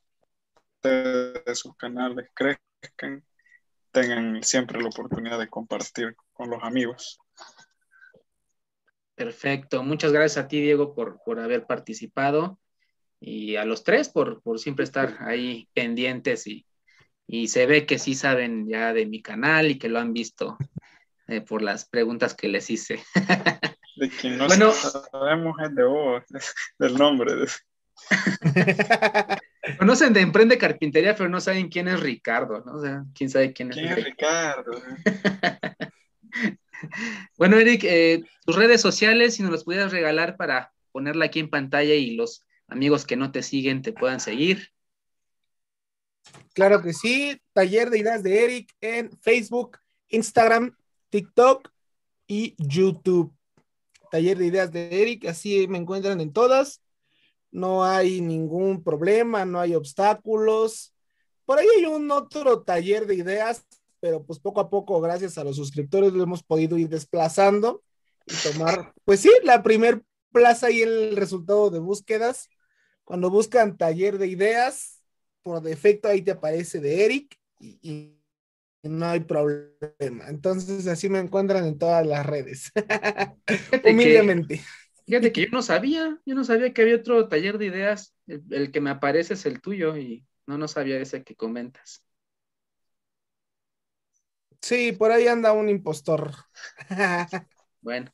ustedes, 0.81 1.57
sus 1.57 1.75
canales 1.77 2.29
crezcan, 2.33 3.23
tengan 3.91 4.43
siempre 4.43 4.81
la 4.81 4.89
oportunidad 4.89 5.39
de 5.39 5.49
compartir 5.49 6.15
con 6.33 6.49
los 6.49 6.61
amigos. 6.63 7.19
Perfecto, 9.15 9.83
muchas 9.83 10.11
gracias 10.11 10.43
a 10.43 10.47
ti, 10.47 10.59
Diego, 10.59 10.95
por, 10.95 11.21
por 11.23 11.39
haber 11.39 11.65
participado 11.65 12.59
y 13.25 13.55
a 13.55 13.63
los 13.63 13.85
tres 13.85 14.09
por, 14.09 14.41
por 14.41 14.59
siempre 14.59 14.83
estar 14.83 15.17
ahí 15.21 15.69
pendientes 15.73 16.45
y, 16.45 16.65
y, 17.25 17.47
se 17.47 17.65
ve 17.65 17.85
que 17.85 17.97
sí 17.97 18.15
saben 18.15 18.67
ya 18.67 18.91
de 18.91 19.05
mi 19.05 19.21
canal 19.21 19.71
y 19.71 19.79
que 19.79 19.87
lo 19.87 19.99
han 19.99 20.11
visto 20.11 20.57
eh, 21.27 21.39
por 21.39 21.61
las 21.61 21.85
preguntas 21.85 22.35
que 22.35 22.49
les 22.49 22.69
hice. 22.69 23.01
De 23.95 24.09
quien 24.09 24.37
no 24.39 24.47
bueno, 24.47 24.71
sabemos 24.71 25.55
es 25.63 25.75
de 25.75 25.83
vos, 25.83 26.23
del 26.79 26.95
nombre. 26.95 27.31
Conocen 29.77 30.13
de 30.13 30.21
Emprende 30.21 30.57
Carpintería, 30.57 31.15
pero 31.15 31.29
no 31.29 31.39
saben 31.39 31.69
quién 31.69 31.87
es 31.87 31.99
Ricardo, 31.99 32.63
¿no? 32.65 32.73
O 32.73 32.81
sea, 32.81 33.05
quién 33.13 33.29
sabe 33.29 33.53
quién 33.53 33.69
es, 33.69 33.77
¿Quién 33.77 33.89
es 33.89 34.03
Ricardo. 34.03 34.81
bueno, 37.37 37.57
Eric, 37.57 37.83
eh, 37.83 38.23
tus 38.43 38.55
redes 38.55 38.81
sociales, 38.81 39.35
si 39.35 39.43
nos 39.43 39.51
las 39.51 39.63
pudieras 39.63 39.91
regalar 39.91 40.37
para 40.37 40.73
ponerla 40.91 41.25
aquí 41.25 41.39
en 41.39 41.51
pantalla 41.51 41.93
y 41.93 42.15
los 42.15 42.43
amigos 42.73 43.05
que 43.05 43.15
no 43.15 43.31
te 43.31 43.41
siguen 43.41 43.81
te 43.81 43.93
puedan 43.93 44.19
seguir. 44.19 44.69
Claro 46.53 46.81
que 46.81 46.93
sí, 46.93 47.39
Taller 47.53 47.89
de 47.89 47.99
Ideas 47.99 48.23
de 48.23 48.43
Eric 48.43 48.75
en 48.81 49.11
Facebook, 49.21 49.77
Instagram, 50.09 50.75
TikTok 51.09 51.69
y 52.27 52.55
YouTube 52.57 53.33
taller 54.13 54.37
de 54.37 54.45
ideas 54.45 54.71
de 54.71 55.01
Eric, 55.01 55.25
así 55.25 55.67
me 55.67 55.79
encuentran 55.79 56.21
en 56.21 56.31
todas. 56.31 56.83
No 57.49 57.83
hay 57.83 58.21
ningún 58.21 58.83
problema, 58.83 59.43
no 59.43 59.59
hay 59.59 59.73
obstáculos. 59.73 60.93
por 61.45 61.57
ahí 61.57 61.65
hay 61.77 61.85
un 61.85 62.11
otro 62.11 62.61
taller 62.61 63.07
de 63.07 63.15
ideas, 63.15 63.65
pero 63.99 64.23
pues 64.23 64.37
poco 64.37 64.61
a 64.61 64.69
poco, 64.69 65.01
gracias 65.01 65.39
a 65.39 65.43
los 65.43 65.55
suscriptores, 65.55 66.13
lo 66.13 66.21
hemos 66.21 66.43
podido 66.43 66.77
ir 66.77 66.89
desplazando 66.89 67.81
y 68.27 68.35
tomar, 68.51 68.93
pues 69.03 69.21
sí, 69.21 69.31
la 69.43 69.63
primer 69.63 70.03
plaza 70.31 70.69
y 70.69 70.83
el 70.83 71.15
resultado 71.15 71.71
de 71.71 71.79
búsquedas. 71.79 72.49
Cuando 73.03 73.29
buscan 73.29 73.77
taller 73.77 74.17
de 74.17 74.27
ideas, 74.27 75.01
por 75.41 75.61
defecto 75.61 76.07
ahí 76.07 76.21
te 76.21 76.31
aparece 76.31 76.79
de 76.79 77.05
Eric 77.05 77.37
y, 77.59 77.77
y 77.81 78.23
no 78.83 79.05
hay 79.07 79.21
problema. 79.21 80.29
Entonces 80.29 80.87
así 80.87 81.09
me 81.09 81.19
encuentran 81.19 81.65
en 81.65 81.77
todas 81.77 82.05
las 82.05 82.25
redes. 82.25 82.71
Humildemente. 83.85 84.61
fíjate 85.05 85.31
que 85.31 85.41
yo 85.41 85.47
no 85.51 85.61
sabía, 85.61 86.19
yo 86.25 86.35
no 86.35 86.43
sabía 86.43 86.73
que 86.73 86.81
había 86.81 86.95
otro 86.95 87.27
taller 87.27 87.57
de 87.57 87.65
ideas. 87.65 88.13
El, 88.27 88.43
el, 88.51 88.71
que 88.71 88.81
me 88.81 88.89
aparece 88.89 89.33
es 89.33 89.45
el 89.45 89.61
tuyo 89.61 89.97
y 89.97 90.25
no, 90.47 90.57
no 90.57 90.67
sabía 90.67 90.99
ese 90.99 91.23
que 91.23 91.35
comentas. 91.35 92.03
Sí, 94.61 94.93
por 94.93 95.11
ahí 95.11 95.27
anda 95.27 95.51
un 95.51 95.67
impostor. 95.67 96.31
bueno, 97.81 98.09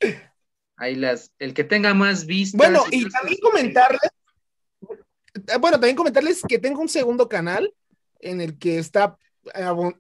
ahí 0.77 0.95
las, 0.95 1.31
el 1.37 1.53
que 1.53 1.63
tenga 1.63 1.93
más 1.93 2.25
vistas. 2.25 2.57
Bueno, 2.57 2.83
y, 2.91 3.05
y 3.05 3.09
también 3.09 3.37
comentarles, 3.39 4.11
bueno, 5.59 5.79
también 5.79 5.95
comentarles 5.95 6.41
que 6.47 6.59
tengo 6.59 6.81
un 6.81 6.89
segundo 6.89 7.27
canal 7.27 7.73
en 8.19 8.41
el 8.41 8.57
que 8.57 8.79
está 8.79 9.17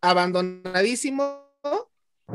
abandonadísimo 0.01 1.49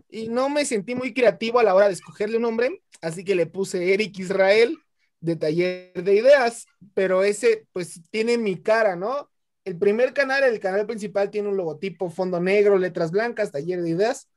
y 0.08 0.28
no 0.28 0.48
me 0.48 0.64
sentí 0.64 0.94
muy 0.94 1.12
creativo 1.12 1.58
a 1.58 1.62
la 1.62 1.74
hora 1.74 1.86
de 1.86 1.94
escogerle 1.94 2.36
un 2.36 2.42
nombre, 2.42 2.82
así 3.00 3.24
que 3.24 3.34
le 3.34 3.46
puse 3.46 3.92
Eric 3.92 4.18
Israel 4.18 4.78
de 5.20 5.36
taller 5.36 5.92
de 6.02 6.14
ideas, 6.14 6.66
pero 6.92 7.22
ese 7.22 7.66
pues 7.72 8.00
tiene 8.10 8.36
mi 8.36 8.56
cara, 8.56 8.96
¿no? 8.96 9.30
El 9.64 9.78
primer 9.78 10.12
canal, 10.12 10.44
el 10.44 10.60
canal 10.60 10.86
principal 10.86 11.30
tiene 11.30 11.48
un 11.48 11.56
logotipo 11.56 12.10
fondo 12.10 12.40
negro, 12.40 12.76
letras 12.76 13.10
blancas, 13.10 13.50
taller 13.50 13.82
de 13.82 13.90
ideas, 13.90 14.28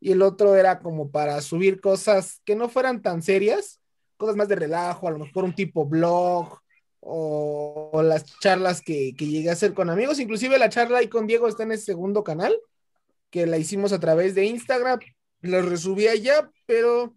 y 0.00 0.10
el 0.10 0.22
otro 0.22 0.56
era 0.56 0.80
como 0.80 1.12
para 1.12 1.40
subir 1.40 1.80
cosas 1.80 2.40
que 2.44 2.56
no 2.56 2.68
fueran 2.68 3.02
tan 3.02 3.22
serias, 3.22 3.80
cosas 4.16 4.34
más 4.34 4.48
de 4.48 4.56
relajo, 4.56 5.06
a 5.06 5.12
lo 5.12 5.20
mejor 5.20 5.44
un 5.44 5.54
tipo 5.54 5.86
blog, 5.86 6.61
o, 7.04 8.02
las 8.04 8.24
charlas 8.38 8.80
que, 8.80 9.14
que, 9.16 9.26
llegué 9.26 9.50
a 9.50 9.54
hacer 9.54 9.74
con 9.74 9.90
amigos. 9.90 10.20
Inclusive 10.20 10.58
la 10.58 10.68
charla 10.68 10.98
ahí 10.98 11.08
con 11.08 11.26
Diego 11.26 11.48
está 11.48 11.64
en 11.64 11.72
el 11.72 11.78
segundo 11.78 12.22
canal, 12.24 12.56
que 13.30 13.46
la 13.46 13.58
hicimos 13.58 13.92
a 13.92 14.00
través 14.00 14.34
de 14.34 14.44
Instagram. 14.44 15.00
Lo 15.40 15.62
resubí 15.62 16.06
allá, 16.06 16.50
pero 16.66 17.16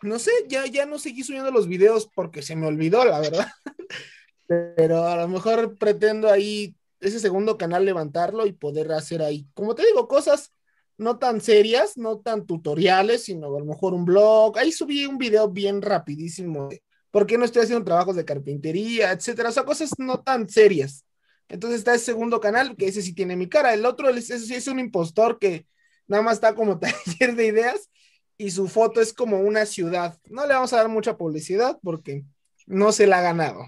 no 0.00 0.18
sé, 0.18 0.32
ya, 0.48 0.66
ya 0.66 0.86
no 0.86 0.98
seguí 0.98 1.22
subiendo 1.22 1.50
los 1.50 1.68
videos 1.68 2.08
porque 2.14 2.42
se 2.42 2.56
me 2.56 2.66
olvidó, 2.66 3.04
la 3.04 3.20
verdad. 3.20 3.46
pero 4.76 5.06
a 5.06 5.16
lo 5.16 5.28
mejor 5.28 5.76
pretendo 5.76 6.30
ahí 6.30 6.74
ese 7.00 7.20
segundo 7.20 7.58
canal 7.58 7.84
levantarlo 7.84 8.46
y 8.46 8.52
poder 8.52 8.92
hacer 8.92 9.22
ahí, 9.22 9.46
como 9.54 9.74
te 9.74 9.84
digo, 9.84 10.08
cosas 10.08 10.52
no 10.96 11.18
tan 11.18 11.40
serias, 11.40 11.96
no 11.98 12.20
tan 12.20 12.46
tutoriales, 12.46 13.24
sino 13.24 13.48
a 13.48 13.58
lo 13.58 13.64
mejor 13.64 13.92
un 13.92 14.04
blog. 14.04 14.56
Ahí 14.58 14.72
subí 14.72 15.04
un 15.04 15.18
video 15.18 15.48
bien 15.48 15.82
rapidísimo 15.82 16.68
¿Por 17.12 17.26
qué 17.26 17.38
no 17.38 17.44
estoy 17.44 17.62
haciendo 17.62 17.84
trabajos 17.84 18.16
de 18.16 18.24
carpintería, 18.24 19.12
etcétera? 19.12 19.50
O 19.50 19.52
sea, 19.52 19.64
cosas 19.64 19.90
no 19.98 20.20
tan 20.20 20.48
serias. 20.48 21.04
Entonces 21.48 21.80
está 21.80 21.92
el 21.92 22.00
segundo 22.00 22.40
canal, 22.40 22.74
que 22.74 22.88
ese 22.88 23.02
sí 23.02 23.14
tiene 23.14 23.36
mi 23.36 23.48
cara. 23.48 23.74
El 23.74 23.84
otro, 23.84 24.08
es 24.08 24.66
un 24.66 24.80
impostor 24.80 25.38
que 25.38 25.66
nada 26.08 26.22
más 26.22 26.34
está 26.34 26.54
como 26.54 26.78
taller 26.80 27.36
de 27.36 27.46
ideas 27.46 27.90
y 28.38 28.50
su 28.50 28.66
foto 28.66 29.02
es 29.02 29.12
como 29.12 29.40
una 29.40 29.66
ciudad. 29.66 30.18
No 30.30 30.46
le 30.46 30.54
vamos 30.54 30.72
a 30.72 30.78
dar 30.78 30.88
mucha 30.88 31.18
publicidad 31.18 31.78
porque 31.82 32.24
no 32.66 32.90
se 32.92 33.06
la 33.06 33.18
ha 33.18 33.22
ganado. 33.22 33.66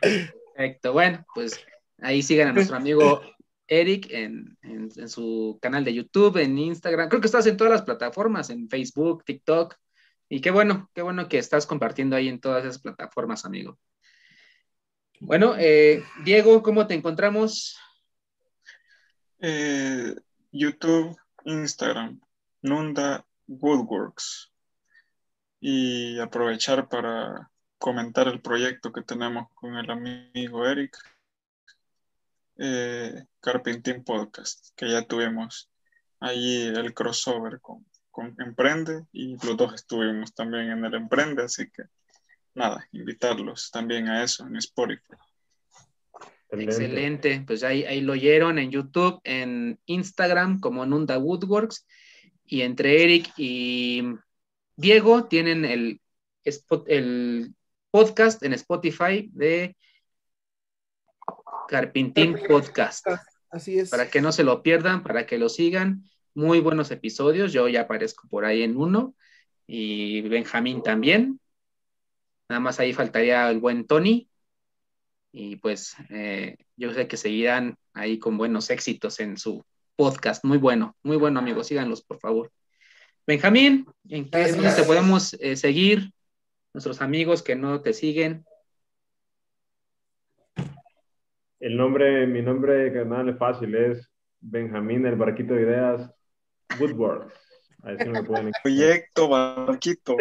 Perfecto. 0.00 0.92
Bueno, 0.92 1.24
pues 1.32 1.60
ahí 2.00 2.22
sigan 2.22 2.48
a 2.48 2.52
nuestro 2.52 2.76
amigo 2.76 3.22
Eric 3.68 4.08
en, 4.10 4.58
en 4.62 5.08
su 5.08 5.60
canal 5.62 5.84
de 5.84 5.94
YouTube, 5.94 6.38
en 6.38 6.58
Instagram. 6.58 7.08
Creo 7.08 7.20
que 7.20 7.28
estás 7.28 7.46
en 7.46 7.56
todas 7.56 7.72
las 7.72 7.82
plataformas, 7.82 8.50
en 8.50 8.68
Facebook, 8.68 9.24
TikTok. 9.24 9.76
Y 10.32 10.40
qué 10.40 10.50
bueno, 10.50 10.90
qué 10.94 11.02
bueno 11.02 11.28
que 11.28 11.36
estás 11.36 11.66
compartiendo 11.66 12.16
ahí 12.16 12.26
en 12.26 12.40
todas 12.40 12.64
esas 12.64 12.80
plataformas, 12.80 13.44
amigo. 13.44 13.78
Bueno, 15.20 15.56
eh, 15.58 16.02
Diego, 16.24 16.62
¿cómo 16.62 16.86
te 16.86 16.94
encontramos? 16.94 17.76
Eh, 19.40 20.14
YouTube, 20.50 21.14
Instagram, 21.44 22.18
Nunda 22.62 23.26
Woodworks. 23.46 24.50
Y 25.60 26.18
aprovechar 26.18 26.88
para 26.88 27.50
comentar 27.76 28.26
el 28.26 28.40
proyecto 28.40 28.90
que 28.90 29.02
tenemos 29.02 29.52
con 29.52 29.76
el 29.76 29.90
amigo 29.90 30.66
Eric, 30.66 30.96
eh, 32.56 33.26
Podcast, 34.06 34.70
que 34.76 34.90
ya 34.90 35.02
tuvimos 35.02 35.70
allí 36.20 36.68
el 36.68 36.94
crossover 36.94 37.60
con, 37.60 37.84
con 38.12 38.36
Emprende 38.38 39.06
y 39.10 39.36
los 39.44 39.56
dos 39.56 39.74
estuvimos 39.74 40.32
también 40.34 40.70
en 40.70 40.84
el 40.84 40.94
Emprende, 40.94 41.42
así 41.42 41.68
que 41.70 41.84
nada, 42.54 42.86
invitarlos 42.92 43.70
también 43.72 44.06
a 44.08 44.22
eso 44.22 44.46
en 44.46 44.56
Spotify. 44.56 45.16
Excelente, 46.50 47.42
pues 47.46 47.64
ahí, 47.64 47.84
ahí 47.84 48.02
lo 48.02 48.12
oyeron 48.12 48.58
en 48.58 48.70
YouTube, 48.70 49.20
en 49.24 49.80
Instagram 49.86 50.60
como 50.60 50.84
Nunda 50.84 51.18
Woodworks 51.18 51.86
y 52.44 52.60
entre 52.60 53.02
Eric 53.02 53.32
y 53.38 54.04
Diego 54.76 55.24
tienen 55.24 55.64
el, 55.64 56.00
el 56.86 57.54
podcast 57.90 58.42
en 58.42 58.52
Spotify 58.52 59.30
de 59.32 59.74
Carpintín 61.68 62.38
Podcast. 62.46 63.06
Así 63.50 63.78
es. 63.78 63.88
Para 63.88 64.10
que 64.10 64.20
no 64.20 64.30
se 64.30 64.44
lo 64.44 64.62
pierdan, 64.62 65.02
para 65.02 65.24
que 65.24 65.38
lo 65.38 65.48
sigan 65.48 66.04
muy 66.34 66.60
buenos 66.60 66.90
episodios. 66.90 67.52
Yo 67.52 67.68
ya 67.68 67.82
aparezco 67.82 68.28
por 68.28 68.44
ahí 68.44 68.62
en 68.62 68.76
uno 68.76 69.14
y 69.66 70.22
Benjamín 70.22 70.82
también. 70.82 71.40
Nada 72.48 72.60
más 72.60 72.80
ahí 72.80 72.92
faltaría 72.92 73.50
el 73.50 73.60
buen 73.60 73.86
Tony. 73.86 74.28
Y 75.32 75.56
pues 75.56 75.96
eh, 76.10 76.56
yo 76.76 76.92
sé 76.92 77.08
que 77.08 77.16
seguirán 77.16 77.76
ahí 77.94 78.18
con 78.18 78.36
buenos 78.36 78.70
éxitos 78.70 79.20
en 79.20 79.38
su 79.38 79.64
podcast. 79.96 80.44
Muy 80.44 80.58
bueno, 80.58 80.96
muy 81.02 81.16
bueno, 81.16 81.38
amigos. 81.40 81.68
Síganlos, 81.68 82.02
por 82.02 82.18
favor. 82.18 82.52
Benjamín, 83.26 83.86
¿en 84.08 84.28
qué 84.28 84.52
dónde 84.52 84.72
te 84.72 84.82
podemos 84.82 85.34
eh, 85.34 85.56
seguir? 85.56 86.12
Nuestros 86.74 87.00
amigos 87.00 87.42
que 87.42 87.54
no 87.54 87.80
te 87.80 87.92
siguen. 87.92 88.44
El 91.60 91.76
nombre, 91.76 92.26
mi 92.26 92.42
nombre 92.42 92.92
canal 92.92 93.28
es 93.28 93.38
fácil, 93.38 93.74
es 93.76 94.10
Benjamín, 94.40 95.06
el 95.06 95.14
barquito 95.14 95.54
de 95.54 95.62
ideas 95.62 96.10
Woodworks. 96.78 97.34
A 97.82 97.88
ver 97.88 98.02
si 98.02 98.08
me 98.08 98.22
pueden 98.22 98.52
Proyecto 98.62 99.28
Barquito. 99.28 100.16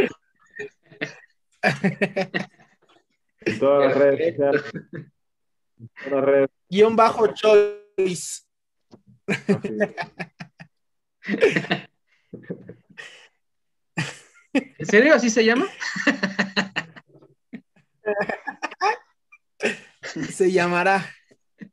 En 3.41 3.60
todas 3.60 3.88
las 3.88 3.98
redes 3.98 4.36
sociales. 4.36 4.64
En 4.73 5.90
todas 5.95 6.11
las 6.11 6.23
redes. 6.23 6.49
Guión 6.69 6.95
bajo 6.95 7.28
choice. 7.28 8.44
¿En 14.53 14.86
serio 14.86 15.15
así 15.15 15.30
se 15.30 15.45
llama? 15.45 15.68
se 20.30 20.52
llamará. 20.52 21.06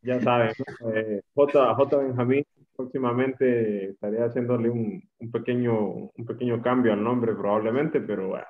Ya 0.02 0.20
saben, 0.20 0.52
eh, 0.94 1.22
J, 1.34 1.74
J. 1.74 1.96
Benjamín 1.96 2.44
próximamente 2.78 3.90
estaría 3.90 4.24
haciéndole 4.24 4.70
un, 4.70 5.02
un, 5.18 5.32
pequeño, 5.32 6.12
un 6.14 6.24
pequeño 6.24 6.62
cambio 6.62 6.92
al 6.92 7.02
nombre 7.02 7.34
probablemente, 7.34 8.00
pero 8.00 8.28
bueno, 8.28 8.46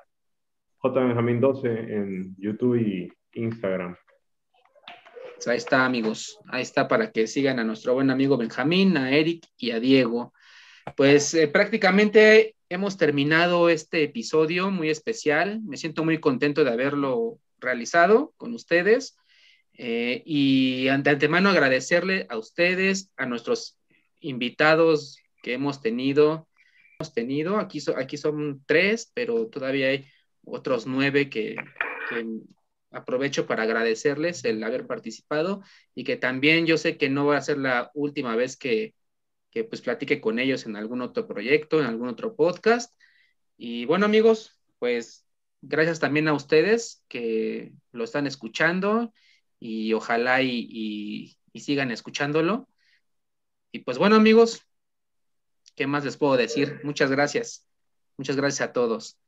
J. 0.77 0.99
Benjamín 0.99 1.41
12 1.41 1.67
en 1.67 2.35
YouTube 2.37 2.75
y 2.75 3.11
Instagram. 3.33 3.95
Pues 5.33 5.47
ahí 5.47 5.57
está, 5.57 5.83
amigos. 5.83 6.39
Ahí 6.47 6.61
está 6.61 6.87
para 6.87 7.11
que 7.11 7.25
sigan 7.25 7.57
a 7.57 7.63
nuestro 7.63 7.95
buen 7.95 8.11
amigo 8.11 8.37
Benjamín, 8.37 8.97
a 8.97 9.11
Eric 9.11 9.47
y 9.57 9.71
a 9.71 9.79
Diego. 9.79 10.31
Pues 10.95 11.33
eh, 11.33 11.47
prácticamente 11.47 12.55
hemos 12.69 12.97
terminado 12.97 13.67
este 13.67 14.03
episodio 14.03 14.69
muy 14.69 14.91
especial. 14.91 15.59
Me 15.63 15.77
siento 15.77 16.05
muy 16.05 16.19
contento 16.19 16.63
de 16.63 16.71
haberlo 16.71 17.39
realizado 17.57 18.33
con 18.37 18.53
ustedes. 18.53 19.17
Eh, 19.73 20.21
y 20.23 20.83
de 20.83 20.89
antemano 20.91 21.49
agradecerle 21.49 22.27
a 22.29 22.37
ustedes, 22.37 23.11
a 23.17 23.25
nuestros 23.25 23.78
invitados 24.19 25.19
que 25.41 25.53
hemos 25.53 25.81
tenido. 25.81 26.47
Hemos 26.99 27.13
tenido, 27.13 27.57
aquí, 27.57 27.79
so, 27.79 27.97
aquí 27.97 28.17
son 28.17 28.63
tres, 28.65 29.11
pero 29.13 29.47
todavía 29.47 29.87
hay 29.87 30.05
otros 30.43 30.85
nueve 30.85 31.29
que, 31.29 31.55
aprovecho 32.91 33.45
para 33.45 33.63
agradecerles 33.63 34.43
el 34.45 34.63
haber 34.63 34.87
participado 34.87 35.61
y 35.93 36.03
que 36.03 36.17
también 36.17 36.65
yo 36.65 36.75
sé 36.75 36.97
que 36.97 37.07
no 37.07 37.27
va 37.27 37.37
a 37.37 37.41
ser 37.41 37.59
la 37.59 37.91
última 37.93 38.35
vez 38.35 38.57
que, 38.57 38.95
que 39.51 39.63
pues 39.63 39.81
platique 39.81 40.19
con 40.19 40.39
ellos 40.39 40.65
en 40.65 40.75
algún 40.75 41.01
otro 41.01 41.27
proyecto, 41.27 41.79
en 41.79 41.85
algún 41.85 42.07
otro 42.07 42.35
podcast. 42.35 42.99
Y 43.57 43.85
bueno 43.85 44.07
amigos, 44.07 44.59
pues 44.79 45.27
gracias 45.61 45.99
también 45.99 46.27
a 46.27 46.33
ustedes 46.33 47.05
que 47.07 47.73
lo 47.91 48.03
están 48.03 48.25
escuchando 48.25 49.13
y 49.59 49.93
ojalá 49.93 50.41
y 50.41 51.37
sigan 51.53 51.91
escuchándolo. 51.91 52.67
Y 53.71 53.79
pues 53.79 53.97
bueno, 53.97 54.15
amigos, 54.15 54.65
¿qué 55.75 55.87
más 55.87 56.05
les 56.05 56.17
puedo 56.17 56.37
decir? 56.37 56.79
Muchas 56.83 57.11
gracias. 57.11 57.67
Muchas 58.17 58.35
gracias 58.35 58.69
a 58.69 58.73
todos. 58.73 59.19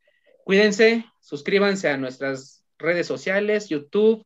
Cuídense, 0.43 1.05
suscríbanse 1.19 1.89
a 1.89 1.97
nuestras 1.97 2.65
redes 2.77 3.07
sociales, 3.07 3.69
YouTube, 3.69 4.25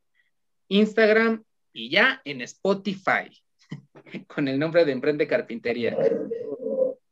Instagram 0.70 1.44
y 1.74 1.90
ya 1.90 2.22
en 2.26 2.42
Spotify, 2.42 3.30
con 4.28 4.48
el 4.48 4.58
nombre 4.58 4.86
de 4.86 4.94
Emprende 4.94 5.28
Carpintería. 5.28 5.98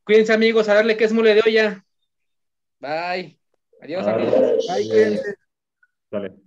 Cuídense, 0.03 0.33
amigos, 0.33 0.69
a 0.69 0.75
darle 0.75 0.97
que 0.97 1.03
es 1.03 1.13
mole 1.13 1.35
de 1.35 1.41
olla. 1.45 1.85
Bye. 2.79 3.39
Adiós, 3.81 4.07
amigos. 4.07 4.65
Bye, 4.67 4.87
cuídense. 4.87 5.35
Dale. 6.09 6.43